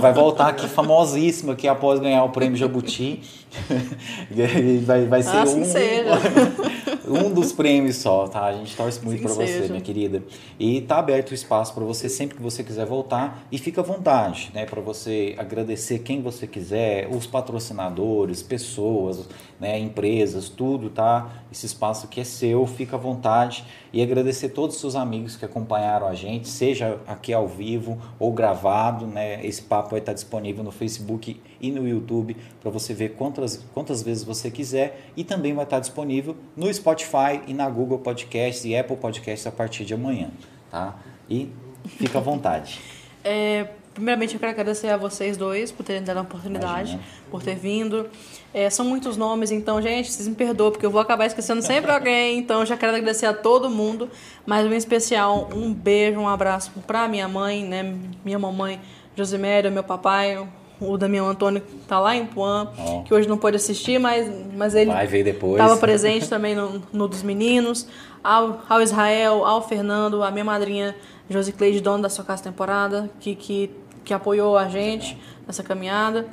Vai 0.00 0.12
voltar 0.12 0.48
aqui 0.48 0.68
famosíssima 0.68 1.54
aqui 1.54 1.66
após 1.66 1.98
ganhar 1.98 2.24
o 2.24 2.28
prêmio 2.28 2.58
Jabuti. 2.58 3.22
vai, 4.84 5.06
vai 5.06 5.22
ser 5.22 5.36
assim 5.38 5.62
um, 5.62 5.64
seja. 5.64 6.12
um 7.08 7.32
dos 7.32 7.52
prêmios 7.52 7.96
só, 7.96 8.26
tá? 8.26 8.44
A 8.44 8.52
gente 8.52 8.76
torce 8.76 9.02
muito 9.02 9.22
para 9.22 9.32
você, 9.32 9.66
minha 9.68 9.80
querida. 9.80 10.22
E 10.58 10.82
tá 10.82 10.98
aberto 10.98 11.30
o 11.30 11.34
espaço 11.34 11.72
para 11.72 11.84
você 11.84 12.08
sempre 12.08 12.36
que 12.36 12.42
você 12.42 12.62
quiser 12.62 12.84
voltar 12.84 13.46
e 13.50 13.56
fica 13.56 13.80
à 13.80 13.84
vontade, 13.84 14.50
né, 14.52 14.66
para 14.66 14.80
você 14.80 15.34
agradecer 15.38 16.00
quem 16.00 16.20
você 16.20 16.46
quiser, 16.46 17.08
os 17.10 17.26
patrocinadores, 17.26 18.42
pessoas, 18.42 19.26
né, 19.58 19.78
empresas, 19.78 20.48
tudo, 20.48 20.90
tá? 20.90 21.30
Esse 21.50 21.66
espaço 21.66 22.06
aqui 22.06 22.20
é 22.20 22.24
seu, 22.24 22.66
fica 22.66 22.96
à 22.96 22.98
vontade 22.98 23.64
e 23.92 24.02
agradecer 24.02 24.50
todos 24.50 24.76
os 24.76 24.80
seus 24.80 24.94
amigos 24.94 25.36
que 25.36 25.44
acompanharam 25.44 26.06
a 26.06 26.14
gente, 26.14 26.48
seja 26.48 26.98
aqui 27.06 27.32
ao 27.32 27.48
vivo 27.48 27.98
ou 28.18 28.32
gravado, 28.32 29.06
né? 29.06 29.44
Esse 29.44 29.62
papo 29.62 29.90
vai 29.90 30.00
estar 30.00 30.12
disponível 30.12 30.62
no 30.62 30.70
Facebook 30.70 31.40
e 31.60 31.70
no 31.70 31.88
YouTube 31.88 32.36
para 32.60 32.70
você 32.70 32.92
ver 32.92 33.14
quantas, 33.14 33.64
quantas 33.72 34.02
vezes 34.02 34.24
você 34.24 34.50
quiser 34.50 35.10
e 35.16 35.24
também 35.24 35.54
vai 35.54 35.64
estar 35.64 35.80
disponível 35.80 36.36
no 36.56 36.72
Spotify 36.72 37.40
e 37.46 37.54
na 37.54 37.68
Google 37.68 37.98
Podcasts 37.98 38.64
e 38.64 38.76
Apple 38.76 38.96
Podcasts 38.96 39.46
a 39.46 39.52
partir 39.52 39.84
de 39.84 39.94
amanhã, 39.94 40.30
tá? 40.70 40.96
E 41.28 41.50
fica 41.86 42.18
à 42.18 42.20
vontade. 42.20 42.80
é, 43.24 43.68
primeiramente, 43.96 44.34
eu 44.34 44.40
quero 44.40 44.52
agradecer 44.52 44.88
a 44.88 44.96
vocês 44.98 45.38
dois 45.38 45.72
por 45.72 45.82
terem 45.82 46.02
dado 46.02 46.18
a 46.18 46.20
oportunidade, 46.20 46.92
Imagina. 46.92 47.02
por 47.30 47.42
ter 47.42 47.56
vindo. 47.56 48.06
É, 48.52 48.68
são 48.68 48.84
muitos 48.84 49.16
nomes, 49.16 49.50
então, 49.50 49.80
gente, 49.80 50.12
vocês 50.12 50.28
me 50.28 50.34
perdoam, 50.34 50.70
porque 50.70 50.84
eu 50.84 50.90
vou 50.90 51.00
acabar 51.00 51.24
esquecendo 51.24 51.62
sempre 51.62 51.90
alguém. 51.90 52.38
Então, 52.38 52.64
já 52.64 52.76
quero 52.76 52.92
agradecer 52.92 53.24
a 53.24 53.32
todo 53.32 53.70
mundo, 53.70 54.10
mas 54.44 54.66
em 54.66 54.76
especial 54.76 55.48
um 55.54 55.72
beijo, 55.72 56.20
um 56.20 56.28
abraço 56.28 56.70
para 56.86 57.08
minha 57.08 57.26
mãe, 57.26 57.64
né? 57.64 57.94
Minha 58.22 58.38
mamãe, 58.38 58.78
Josiméria, 59.16 59.70
meu 59.70 59.82
papai, 59.82 60.46
o 60.78 60.98
Damião 60.98 61.26
Antônio 61.26 61.62
tá 61.88 61.98
lá 61.98 62.14
em 62.14 62.26
Puan, 62.26 62.68
oh. 62.78 63.02
que 63.02 63.14
hoje 63.14 63.26
não 63.26 63.38
pode 63.38 63.56
assistir, 63.56 63.98
mas, 63.98 64.30
mas 64.54 64.74
ele 64.74 64.90
estava 64.92 65.76
presente 65.78 66.28
também 66.28 66.54
no, 66.54 66.82
no 66.92 67.08
dos 67.08 67.22
meninos, 67.22 67.88
ao, 68.22 68.60
ao 68.68 68.82
Israel, 68.82 69.44
ao 69.46 69.66
Fernando, 69.66 70.22
a 70.22 70.30
minha 70.30 70.44
madrinha 70.44 70.94
Josicleide, 71.28 71.80
dona 71.80 72.04
da 72.04 72.08
sua 72.08 72.24
casa 72.24 72.42
temporada, 72.42 73.10
que, 73.20 73.34
que, 73.34 73.70
que 74.06 74.14
apoiou 74.14 74.56
a 74.56 74.68
gente 74.68 75.18
nessa 75.46 75.62
caminhada 75.62 76.26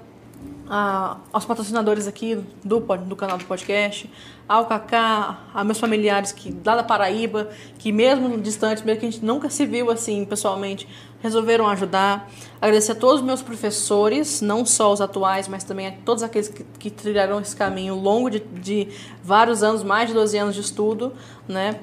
a, 0.69 1.17
aos 1.31 1.45
patrocinadores 1.45 2.07
aqui 2.07 2.35
do, 2.63 2.79
do 2.79 3.15
canal 3.15 3.37
do 3.37 3.45
podcast, 3.45 4.09
ao 4.47 4.65
Cacá, 4.65 5.39
a 5.53 5.63
meus 5.63 5.79
familiares 5.79 6.31
que 6.31 6.55
lá 6.65 6.75
da 6.75 6.83
Paraíba, 6.83 7.49
que 7.77 7.91
mesmo 7.91 8.37
distantes, 8.39 8.83
mesmo 8.83 8.99
que 9.01 9.05
a 9.07 9.11
gente 9.11 9.25
nunca 9.25 9.49
se 9.49 9.65
viu 9.65 9.91
assim 9.91 10.23
pessoalmente, 10.25 10.87
resolveram 11.21 11.67
ajudar. 11.67 12.29
Agradecer 12.61 12.93
a 12.93 12.95
todos 12.95 13.21
os 13.21 13.25
meus 13.25 13.41
professores, 13.41 14.41
não 14.41 14.65
só 14.65 14.91
os 14.91 15.01
atuais, 15.01 15.47
mas 15.47 15.63
também 15.63 15.87
a 15.87 15.91
todos 16.05 16.23
aqueles 16.23 16.49
que, 16.49 16.63
que 16.79 16.89
trilharam 16.89 17.39
esse 17.39 17.55
caminho 17.55 17.95
longo 17.95 18.29
de, 18.29 18.39
de 18.39 18.87
vários 19.23 19.63
anos, 19.63 19.83
mais 19.83 20.09
de 20.09 20.13
12 20.13 20.37
anos 20.37 20.55
de 20.55 20.61
estudo, 20.61 21.13
né? 21.47 21.79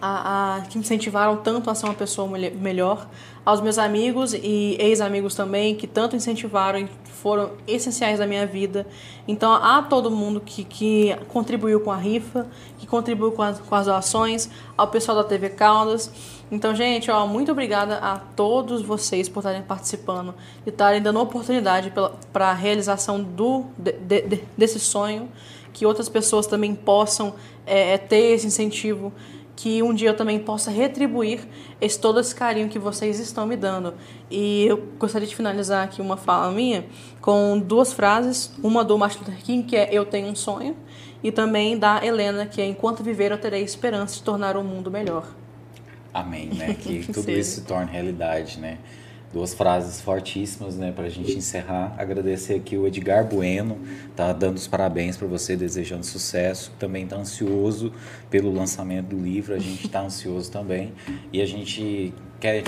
A, 0.00 0.58
a, 0.58 0.60
que 0.60 0.78
me 0.78 0.84
incentivaram 0.84 1.38
tanto 1.38 1.68
a 1.68 1.74
ser 1.74 1.86
uma 1.86 1.94
pessoa 1.94 2.28
melhor, 2.28 3.08
aos 3.48 3.62
meus 3.62 3.78
amigos 3.78 4.34
e 4.34 4.76
ex-amigos 4.78 5.34
também, 5.34 5.74
que 5.74 5.86
tanto 5.86 6.14
incentivaram 6.14 6.80
e 6.80 6.88
foram 7.04 7.52
essenciais 7.66 8.18
na 8.18 8.26
minha 8.26 8.46
vida. 8.46 8.86
Então, 9.26 9.50
a 9.50 9.80
todo 9.80 10.10
mundo 10.10 10.38
que, 10.38 10.64
que 10.64 11.16
contribuiu 11.28 11.80
com 11.80 11.90
a 11.90 11.96
rifa, 11.96 12.46
que 12.76 12.86
contribuiu 12.86 13.32
com 13.32 13.40
as, 13.40 13.58
com 13.58 13.74
as 13.74 13.86
doações, 13.86 14.50
ao 14.76 14.88
pessoal 14.88 15.16
da 15.16 15.24
TV 15.24 15.48
Caldas. 15.48 16.12
Então, 16.52 16.74
gente, 16.74 17.10
ó, 17.10 17.26
muito 17.26 17.50
obrigada 17.50 17.96
a 17.96 18.18
todos 18.18 18.82
vocês 18.82 19.30
por 19.30 19.40
estarem 19.40 19.62
participando 19.62 20.34
e 20.66 20.68
estarem 20.68 21.00
dando 21.00 21.18
oportunidade 21.18 21.90
para 22.30 22.50
a 22.50 22.54
realização 22.54 23.18
do, 23.22 23.64
de, 23.78 23.92
de, 24.20 24.44
desse 24.58 24.78
sonho, 24.78 25.26
que 25.72 25.86
outras 25.86 26.10
pessoas 26.10 26.46
também 26.46 26.74
possam 26.74 27.32
é, 27.64 27.96
ter 27.96 28.34
esse 28.34 28.46
incentivo 28.46 29.10
que 29.58 29.82
um 29.82 29.92
dia 29.92 30.10
eu 30.10 30.14
também 30.14 30.38
possa 30.38 30.70
retribuir 30.70 31.40
esse, 31.80 31.98
todo 31.98 32.20
esse 32.20 32.32
carinho 32.32 32.68
que 32.68 32.78
vocês 32.78 33.18
estão 33.18 33.44
me 33.44 33.56
dando. 33.56 33.92
E 34.30 34.64
eu 34.64 34.76
gostaria 34.96 35.26
de 35.26 35.34
finalizar 35.34 35.84
aqui 35.84 36.00
uma 36.00 36.16
fala 36.16 36.52
minha 36.52 36.86
com 37.20 37.58
duas 37.58 37.92
frases, 37.92 38.52
uma 38.62 38.84
do 38.84 38.96
Martin 38.96 39.18
Luther 39.18 39.42
King, 39.42 39.64
que 39.64 39.74
é 39.74 39.88
Eu 39.90 40.06
Tenho 40.06 40.28
um 40.28 40.36
Sonho, 40.36 40.76
e 41.24 41.32
também 41.32 41.76
da 41.76 42.06
Helena, 42.06 42.46
que 42.46 42.60
é 42.60 42.66
Enquanto 42.66 43.02
viver 43.02 43.32
eu 43.32 43.38
terei 43.38 43.64
esperança 43.64 44.14
de 44.14 44.22
tornar 44.22 44.56
o 44.56 44.62
mundo 44.62 44.92
melhor. 44.92 45.26
Amém, 46.14 46.50
né? 46.54 46.74
Que 46.74 47.04
tudo 47.12 47.28
isso 47.28 47.56
se 47.56 47.62
torne 47.62 47.90
realidade, 47.90 48.60
né? 48.60 48.78
Duas 49.32 49.54
frases 49.54 50.00
fortíssimas, 50.00 50.76
né, 50.76 50.92
para 50.92 51.04
a 51.04 51.10
gente 51.10 51.32
encerrar. 51.36 51.94
Agradecer 51.98 52.54
aqui 52.54 52.76
o 52.76 52.86
Edgar 52.86 53.24
Bueno, 53.24 53.78
tá 54.16 54.32
dando 54.32 54.56
os 54.56 54.66
parabéns 54.66 55.16
para 55.16 55.26
você, 55.26 55.56
desejando 55.56 56.04
sucesso. 56.04 56.72
Também 56.78 57.04
está 57.04 57.16
ansioso 57.16 57.92
pelo 58.30 58.52
lançamento 58.52 59.08
do 59.08 59.16
livro, 59.16 59.54
a 59.54 59.58
gente 59.58 59.86
está 59.86 60.00
ansioso 60.00 60.50
também. 60.50 60.92
E 61.32 61.40
a 61.42 61.46
gente 61.46 62.14
quer, 62.40 62.62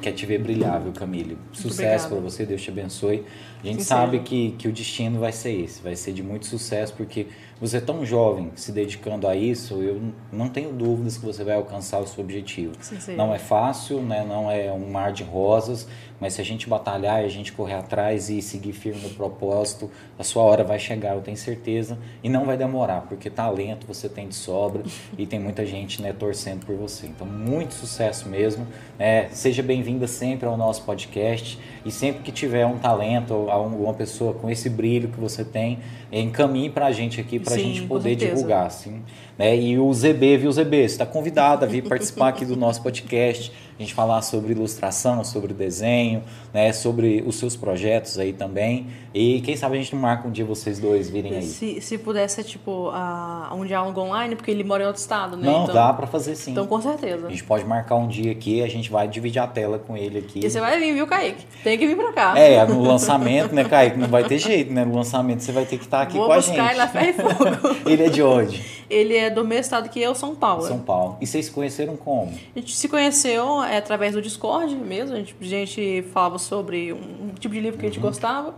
quer 0.00 0.12
te 0.12 0.24
ver 0.24 0.38
brilhar, 0.38 0.80
viu, 0.80 0.92
Camille? 0.92 1.36
Sucesso 1.52 2.08
para 2.08 2.18
você, 2.18 2.46
Deus 2.46 2.62
te 2.62 2.70
abençoe. 2.70 3.24
A 3.62 3.66
gente 3.66 3.82
sabe 3.82 4.20
que, 4.20 4.52
que 4.52 4.68
o 4.68 4.72
destino 4.72 5.18
vai 5.18 5.32
ser 5.32 5.52
esse, 5.52 5.82
vai 5.82 5.96
ser 5.96 6.12
de 6.12 6.22
muito 6.22 6.46
sucesso, 6.46 6.94
porque 6.94 7.26
você 7.60 7.78
é 7.78 7.80
tão 7.80 8.04
jovem 8.04 8.52
se 8.54 8.70
dedicando 8.70 9.26
a 9.26 9.34
isso, 9.34 9.82
eu 9.82 10.00
não 10.30 10.48
tenho 10.48 10.72
dúvidas 10.72 11.16
que 11.16 11.24
você 11.24 11.42
vai 11.42 11.56
alcançar 11.56 11.98
o 11.98 12.06
seu 12.06 12.22
objetivo. 12.22 12.74
Não 13.16 13.34
é 13.34 13.38
fácil, 13.38 14.02
né? 14.02 14.24
não 14.24 14.50
é 14.50 14.70
um 14.70 14.90
mar 14.90 15.12
de 15.12 15.24
rosas, 15.24 15.88
mas 16.20 16.34
se 16.34 16.40
a 16.40 16.44
gente 16.44 16.68
batalhar 16.68 17.22
e 17.22 17.26
a 17.26 17.28
gente 17.28 17.52
correr 17.52 17.74
atrás 17.74 18.28
e 18.30 18.40
seguir 18.40 18.72
firme 18.72 19.00
no 19.00 19.10
propósito, 19.10 19.90
a 20.18 20.24
sua 20.24 20.42
hora 20.42 20.64
vai 20.64 20.78
chegar, 20.78 21.14
eu 21.14 21.20
tenho 21.20 21.36
certeza, 21.36 21.98
e 22.22 22.28
não 22.28 22.44
vai 22.44 22.56
demorar, 22.56 23.02
porque 23.02 23.28
talento 23.30 23.86
você 23.86 24.08
tem 24.08 24.28
de 24.28 24.34
sobra 24.34 24.82
e 25.18 25.26
tem 25.26 25.38
muita 25.38 25.64
gente 25.66 26.00
né, 26.00 26.12
torcendo 26.12 26.64
por 26.64 26.74
você. 26.76 27.06
Então, 27.06 27.26
muito 27.26 27.74
sucesso 27.74 28.28
mesmo. 28.28 28.66
É, 28.98 29.28
seja 29.30 29.62
bem-vinda 29.62 30.06
sempre 30.06 30.46
ao 30.46 30.56
nosso 30.56 30.82
podcast 30.82 31.58
e 31.86 31.90
sempre 31.92 32.24
que 32.24 32.32
tiver 32.32 32.66
um 32.66 32.78
talento 32.78 33.32
ou 33.32 33.48
alguma 33.48 33.94
pessoa 33.94 34.34
com 34.34 34.50
esse 34.50 34.68
brilho 34.68 35.08
que 35.08 35.20
você 35.20 35.44
tem, 35.44 35.78
encaminhe 36.10 36.68
para 36.68 36.86
a 36.86 36.92
gente 36.92 37.20
aqui, 37.20 37.38
para 37.38 37.54
a 37.54 37.58
gente 37.58 37.82
poder 37.82 38.16
divulgar. 38.16 38.66
Assim. 38.66 39.02
Né? 39.38 39.56
E 39.56 39.78
o 39.78 39.92
ZB, 39.92 40.38
viu, 40.38 40.50
ZB? 40.50 40.88
Você 40.88 40.94
está 40.94 41.06
convidado 41.06 41.64
a 41.64 41.68
vir 41.68 41.82
participar 41.82 42.28
aqui 42.28 42.44
do 42.44 42.56
nosso 42.58 42.82
podcast, 42.82 43.52
a 43.78 43.82
gente 43.82 43.92
falar 43.92 44.22
sobre 44.22 44.52
ilustração, 44.52 45.22
sobre 45.22 45.52
desenho, 45.52 46.24
né? 46.52 46.72
sobre 46.72 47.22
os 47.26 47.36
seus 47.36 47.54
projetos 47.54 48.18
aí 48.18 48.32
também. 48.32 48.86
E 49.12 49.40
quem 49.42 49.56
sabe 49.56 49.76
a 49.76 49.78
gente 49.78 49.94
marca 49.94 50.26
um 50.26 50.30
dia 50.30 50.44
vocês 50.44 50.78
dois 50.78 51.08
virem 51.08 51.36
aí. 51.36 51.42
Se, 51.42 51.80
se 51.80 51.98
pudesse, 51.98 52.42
tipo, 52.42 52.90
a, 52.92 53.52
um 53.54 53.64
diálogo 53.64 54.00
online, 54.00 54.34
porque 54.34 54.50
ele 54.50 54.64
mora 54.64 54.82
em 54.82 54.86
outro 54.86 55.00
estado, 55.00 55.36
né? 55.36 55.46
Não, 55.46 55.64
então, 55.64 55.74
dá 55.74 55.92
para 55.92 56.06
fazer 56.06 56.34
sim. 56.34 56.52
Então, 56.52 56.66
com 56.66 56.80
certeza. 56.80 57.26
A 57.26 57.30
gente 57.30 57.44
pode 57.44 57.64
marcar 57.64 57.96
um 57.96 58.08
dia 58.08 58.32
aqui, 58.32 58.62
a 58.62 58.68
gente 58.68 58.90
vai 58.90 59.06
dividir 59.06 59.40
a 59.40 59.46
tela 59.46 59.78
com 59.78 59.96
ele 59.96 60.18
aqui. 60.18 60.44
E 60.44 60.50
você 60.50 60.60
vai 60.60 60.78
vir, 60.78 60.94
viu, 60.94 61.06
Kaique? 61.06 61.44
Tem 61.62 61.75
que 61.78 61.86
vir 61.86 61.96
para 61.96 62.12
cá. 62.12 62.38
É, 62.38 62.64
no 62.66 62.82
lançamento, 62.82 63.54
né, 63.54 63.64
Kaique? 63.64 63.98
Não 63.98 64.08
vai 64.08 64.24
ter 64.24 64.38
jeito, 64.38 64.72
né? 64.72 64.84
No 64.84 64.94
lançamento 64.94 65.40
você 65.40 65.52
vai 65.52 65.64
ter 65.64 65.78
que 65.78 65.84
estar 65.84 66.02
aqui 66.02 66.16
Vou 66.16 66.26
com 66.26 66.32
a 66.32 66.40
gente. 66.40 66.56
Vou 66.56 66.64
buscar 66.64 66.70
ele 66.70 66.78
na 66.78 66.88
ferro 66.88 67.08
e 67.08 67.12
fogo. 67.12 67.76
ele 67.90 68.04
é 68.04 68.08
de 68.08 68.22
onde? 68.22 68.64
Ele 68.88 69.16
é 69.16 69.30
do 69.30 69.44
mesmo 69.44 69.62
estado 69.62 69.88
que 69.88 70.00
eu, 70.00 70.14
São 70.14 70.34
Paulo. 70.34 70.62
São 70.62 70.78
Paulo. 70.78 71.16
E 71.20 71.26
vocês 71.26 71.46
se 71.46 71.50
conheceram 71.50 71.96
como? 71.96 72.32
A 72.54 72.58
gente 72.58 72.74
se 72.74 72.88
conheceu 72.88 73.62
é, 73.62 73.76
através 73.76 74.14
do 74.14 74.22
Discord 74.22 74.74
mesmo. 74.74 75.14
A 75.14 75.18
gente, 75.18 75.36
a 75.40 75.44
gente 75.44 76.04
falava 76.12 76.38
sobre 76.38 76.92
um, 76.92 76.96
um 76.96 77.34
tipo 77.38 77.54
de 77.54 77.60
livro 77.60 77.78
que 77.78 77.86
a 77.86 77.88
gente 77.88 77.98
uhum. 77.98 78.06
gostava. 78.06 78.54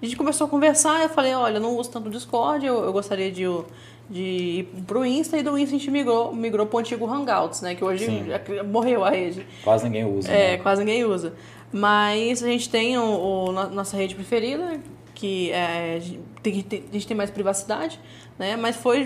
A 0.00 0.04
gente 0.04 0.16
começou 0.16 0.46
a 0.46 0.50
conversar. 0.50 1.02
Eu 1.02 1.08
falei: 1.08 1.34
olha, 1.34 1.56
eu 1.56 1.60
não 1.60 1.76
uso 1.76 1.90
tanto 1.90 2.08
o 2.08 2.10
Discord, 2.10 2.64
eu, 2.64 2.84
eu 2.84 2.92
gostaria 2.92 3.30
de, 3.30 3.44
de 4.08 4.22
ir 4.22 4.64
pro 4.86 5.04
Insta. 5.04 5.36
E 5.36 5.42
do 5.42 5.58
Insta 5.58 5.74
a 5.74 5.78
gente 5.78 5.90
migrou, 5.90 6.34
migrou 6.34 6.66
pro 6.66 6.78
antigo 6.78 7.06
Hangouts, 7.06 7.62
né? 7.62 7.74
Que 7.74 7.84
hoje 7.84 8.24
morreu 8.66 9.04
a 9.04 9.10
rede. 9.10 9.46
Quase 9.62 9.84
ninguém 9.84 10.04
usa. 10.04 10.30
É, 10.30 10.52
né? 10.52 10.56
quase 10.58 10.84
ninguém 10.84 11.04
usa. 11.04 11.34
Mas 11.72 12.42
a 12.42 12.46
gente 12.46 12.68
tem 12.68 12.96
o, 12.98 13.02
o 13.02 13.52
nossa 13.52 13.96
rede 13.96 14.14
preferida, 14.14 14.80
que 15.14 15.50
é, 15.50 16.00
tem, 16.42 16.62
tem, 16.62 16.84
a 16.88 16.92
gente 16.92 17.06
tem 17.06 17.16
mais 17.16 17.30
privacidade, 17.30 18.00
né? 18.38 18.56
Mas 18.56 18.76
foi 18.76 19.04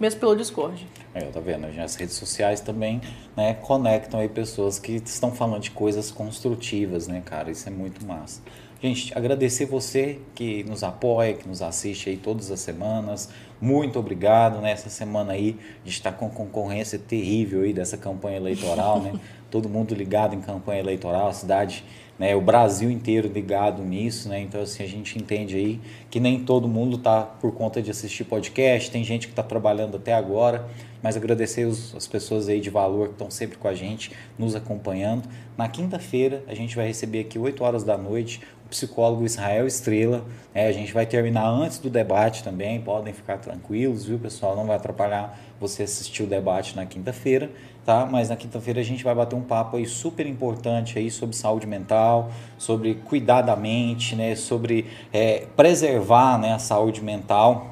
mesmo 0.00 0.18
pelo 0.18 0.34
Discord. 0.34 0.86
É, 1.14 1.20
tá 1.20 1.40
vendo? 1.40 1.66
As 1.80 1.94
redes 1.94 2.16
sociais 2.16 2.60
também 2.60 3.00
né, 3.36 3.54
conectam 3.54 4.18
aí 4.18 4.28
pessoas 4.28 4.78
que 4.78 4.92
estão 5.04 5.30
falando 5.30 5.62
de 5.62 5.70
coisas 5.70 6.10
construtivas, 6.10 7.06
né, 7.06 7.22
cara? 7.24 7.50
Isso 7.50 7.68
é 7.68 7.72
muito 7.72 8.04
massa. 8.04 8.40
Gente, 8.82 9.16
agradecer 9.16 9.66
você 9.66 10.18
que 10.34 10.64
nos 10.64 10.82
apoia, 10.82 11.34
que 11.34 11.46
nos 11.46 11.62
assiste 11.62 12.10
aí 12.10 12.16
todas 12.16 12.50
as 12.50 12.58
semanas. 12.58 13.28
Muito 13.60 13.96
obrigado. 13.96 14.60
Nessa 14.60 14.86
né? 14.86 14.90
semana 14.90 15.34
aí, 15.34 15.56
a 15.84 15.84
gente 15.84 15.98
está 15.98 16.10
com 16.10 16.28
concorrência 16.28 16.98
terrível 16.98 17.62
aí 17.62 17.72
dessa 17.72 17.96
campanha 17.96 18.38
eleitoral, 18.38 19.00
né? 19.00 19.12
Todo 19.52 19.68
mundo 19.68 19.94
ligado 19.94 20.34
em 20.34 20.40
campanha 20.40 20.80
eleitoral, 20.80 21.28
a 21.28 21.32
cidade 21.32 21.84
né, 22.18 22.36
o 22.36 22.40
Brasil 22.40 22.90
inteiro 22.90 23.26
ligado 23.26 23.82
nisso, 23.82 24.28
né? 24.28 24.40
Então 24.40 24.62
assim 24.62 24.82
a 24.82 24.86
gente 24.86 25.18
entende 25.18 25.56
aí 25.56 25.80
que 26.10 26.20
nem 26.20 26.44
todo 26.44 26.68
mundo 26.68 26.96
tá 26.96 27.22
por 27.22 27.52
conta 27.52 27.82
de 27.82 27.90
assistir 27.90 28.24
podcast, 28.24 28.90
tem 28.90 29.02
gente 29.02 29.26
que 29.26 29.32
está 29.32 29.42
trabalhando 29.42 29.96
até 29.96 30.14
agora, 30.14 30.68
mas 31.02 31.16
agradecer 31.16 31.64
os, 31.64 31.94
as 31.96 32.06
pessoas 32.06 32.48
aí 32.48 32.60
de 32.60 32.70
valor 32.70 33.08
que 33.08 33.14
estão 33.14 33.30
sempre 33.30 33.58
com 33.58 33.66
a 33.66 33.74
gente, 33.74 34.12
nos 34.38 34.54
acompanhando. 34.54 35.28
Na 35.56 35.68
quinta-feira 35.68 36.44
a 36.46 36.54
gente 36.54 36.76
vai 36.76 36.86
receber 36.86 37.20
aqui 37.20 37.38
8 37.38 37.64
horas 37.64 37.82
da 37.82 37.98
noite 37.98 38.40
psicólogo 38.72 39.24
Israel 39.24 39.66
Estrela. 39.66 40.24
É, 40.54 40.66
a 40.66 40.72
gente 40.72 40.92
vai 40.92 41.04
terminar 41.04 41.46
antes 41.46 41.78
do 41.78 41.90
debate 41.90 42.42
também, 42.42 42.80
podem 42.80 43.12
ficar 43.12 43.36
tranquilos, 43.38 44.06
viu, 44.06 44.18
pessoal? 44.18 44.56
Não 44.56 44.66
vai 44.66 44.76
atrapalhar 44.76 45.38
você 45.60 45.82
assistir 45.82 46.22
o 46.22 46.26
debate 46.26 46.74
na 46.74 46.86
quinta-feira, 46.86 47.50
tá? 47.84 48.06
Mas 48.10 48.28
na 48.28 48.36
quinta-feira 48.36 48.80
a 48.80 48.84
gente 48.84 49.02
vai 49.02 49.14
bater 49.14 49.36
um 49.36 49.42
papo 49.42 49.76
aí 49.76 49.86
super 49.86 50.26
importante 50.26 50.98
aí 50.98 51.10
sobre 51.10 51.36
saúde 51.36 51.66
mental, 51.66 52.30
sobre 52.58 52.94
cuidar 52.94 53.42
da 53.42 53.56
mente, 53.56 54.14
né? 54.14 54.34
Sobre 54.34 54.86
é, 55.12 55.46
preservar 55.56 56.38
né, 56.38 56.52
a 56.52 56.58
saúde 56.58 57.02
mental. 57.02 57.71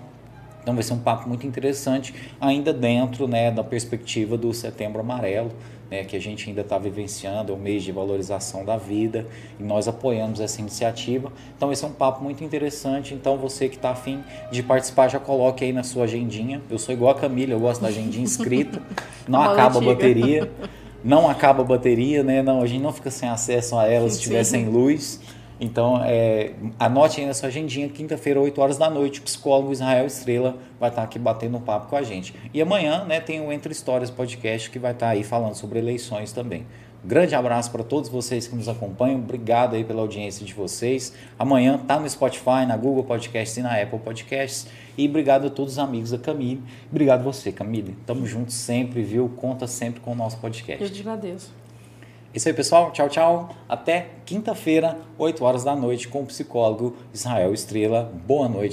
Então 0.71 0.77
vai 0.77 0.85
ser 0.85 0.93
um 0.93 0.99
papo 0.99 1.29
muito 1.29 1.45
interessante, 1.45 2.15
ainda 2.41 2.73
dentro 2.73 3.27
né, 3.27 3.51
da 3.51 3.65
perspectiva 3.65 4.37
do 4.37 4.55
Setembro 4.55 5.01
Amarelo, 5.01 5.51
né, 5.91 6.05
que 6.05 6.15
a 6.15 6.21
gente 6.21 6.49
ainda 6.49 6.61
está 6.61 6.79
vivenciando, 6.79 7.53
é 7.53 7.57
o 7.57 7.59
mês 7.59 7.83
de 7.83 7.91
valorização 7.91 8.65
da 8.65 8.77
vida, 8.77 9.27
e 9.59 9.65
nós 9.65 9.89
apoiamos 9.89 10.39
essa 10.39 10.61
iniciativa. 10.61 11.33
Então 11.57 11.73
esse 11.73 11.85
é 11.85 11.89
um 11.89 11.93
papo 11.93 12.23
muito 12.23 12.45
interessante. 12.45 13.15
Então 13.15 13.37
você 13.37 13.69
que 13.69 13.75
está 13.75 13.91
afim 13.91 14.23
de 14.53 14.63
participar, 14.63 15.09
já 15.09 15.19
coloque 15.19 15.65
aí 15.65 15.73
na 15.73 15.83
sua 15.83 16.05
agendinha. 16.05 16.63
Eu 16.71 16.79
sou 16.79 16.95
igual 16.95 17.11
a 17.11 17.19
Camila, 17.19 17.53
eu 17.53 17.59
gosto 17.59 17.81
da 17.81 17.89
agendinha 17.89 18.25
escrita, 18.25 18.81
não 19.27 19.43
acaba 19.43 19.81
a 19.81 19.83
bateria. 19.83 20.49
Não 21.03 21.29
acaba 21.29 21.63
a 21.63 21.65
bateria, 21.65 22.23
né? 22.23 22.43
Não, 22.43 22.63
a 22.63 22.67
gente 22.67 22.83
não 22.83 22.93
fica 22.93 23.11
sem 23.11 23.29
acesso 23.29 23.77
a 23.77 23.89
ela 23.89 24.09
se 24.09 24.19
estiver 24.19 24.45
sem 24.45 24.69
luz. 24.69 25.19
Então, 25.61 26.03
é, 26.03 26.55
anote 26.79 27.21
aí 27.21 27.27
na 27.27 27.35
sua 27.35 27.49
agendinha, 27.49 27.87
quinta-feira, 27.89 28.41
8 28.41 28.59
horas 28.61 28.79
da 28.79 28.89
noite, 28.89 29.21
o 29.21 29.23
psicólogo 29.23 29.73
Israel 29.73 30.07
Estrela 30.07 30.57
vai 30.79 30.89
estar 30.89 31.03
aqui 31.03 31.19
batendo 31.19 31.59
um 31.59 31.61
papo 31.61 31.89
com 31.89 31.97
a 31.97 32.03
gente. 32.03 32.35
E 32.55 32.63
amanhã 32.63 33.05
né, 33.05 33.21
tem 33.21 33.41
o 33.41 33.53
Entre 33.53 33.71
Histórias 33.71 34.11
podcast 34.11 34.71
que 34.71 34.79
vai 34.79 34.93
estar 34.93 35.11
aí 35.11 35.23
falando 35.23 35.55
sobre 35.55 35.79
eleições 35.79 36.33
também. 36.33 36.65
Grande 37.03 37.35
abraço 37.35 37.71
para 37.71 37.83
todos 37.83 38.11
vocês 38.11 38.47
que 38.47 38.55
nos 38.55 38.69
acompanham. 38.69 39.19
Obrigado 39.19 39.75
aí 39.75 39.85
pela 39.85 40.03
audiência 40.03 40.45
de 40.45 40.53
vocês. 40.53 41.15
Amanhã 41.39 41.79
tá 41.79 41.99
no 41.99 42.09
Spotify, 42.09 42.67
na 42.67 42.77
Google 42.77 43.05
Podcasts 43.05 43.57
e 43.57 43.63
na 43.63 43.81
Apple 43.81 43.99
Podcasts. 43.99 44.67
E 44.99 45.09
obrigado 45.09 45.47
a 45.47 45.51
todos 45.51 45.75
os 45.75 45.79
amigos 45.79 46.11
da 46.11 46.19
Camille. 46.19 46.63
Obrigado 46.91 47.23
você, 47.23 47.51
Camille. 47.53 47.97
Tamo 48.07 48.27
juntos 48.27 48.55
sempre, 48.55 49.03
viu? 49.03 49.31
Conta 49.37 49.67
sempre 49.67 50.01
com 50.01 50.13
o 50.13 50.15
nosso 50.15 50.39
podcast. 50.39 50.83
Eu 50.83 50.91
te 50.91 51.01
agradeço. 51.01 51.60
Isso 52.33 52.47
aí, 52.47 52.55
pessoal. 52.55 52.93
Tchau, 52.93 53.09
tchau. 53.09 53.49
Até 53.69 54.07
quinta-feira, 54.25 54.97
8 55.19 55.45
horas 55.45 55.65
da 55.65 55.75
noite, 55.75 56.07
com 56.07 56.23
o 56.23 56.27
psicólogo 56.27 56.97
Israel 57.13 57.53
Estrela. 57.53 58.13
Boa 58.25 58.49
noite. 58.49 58.69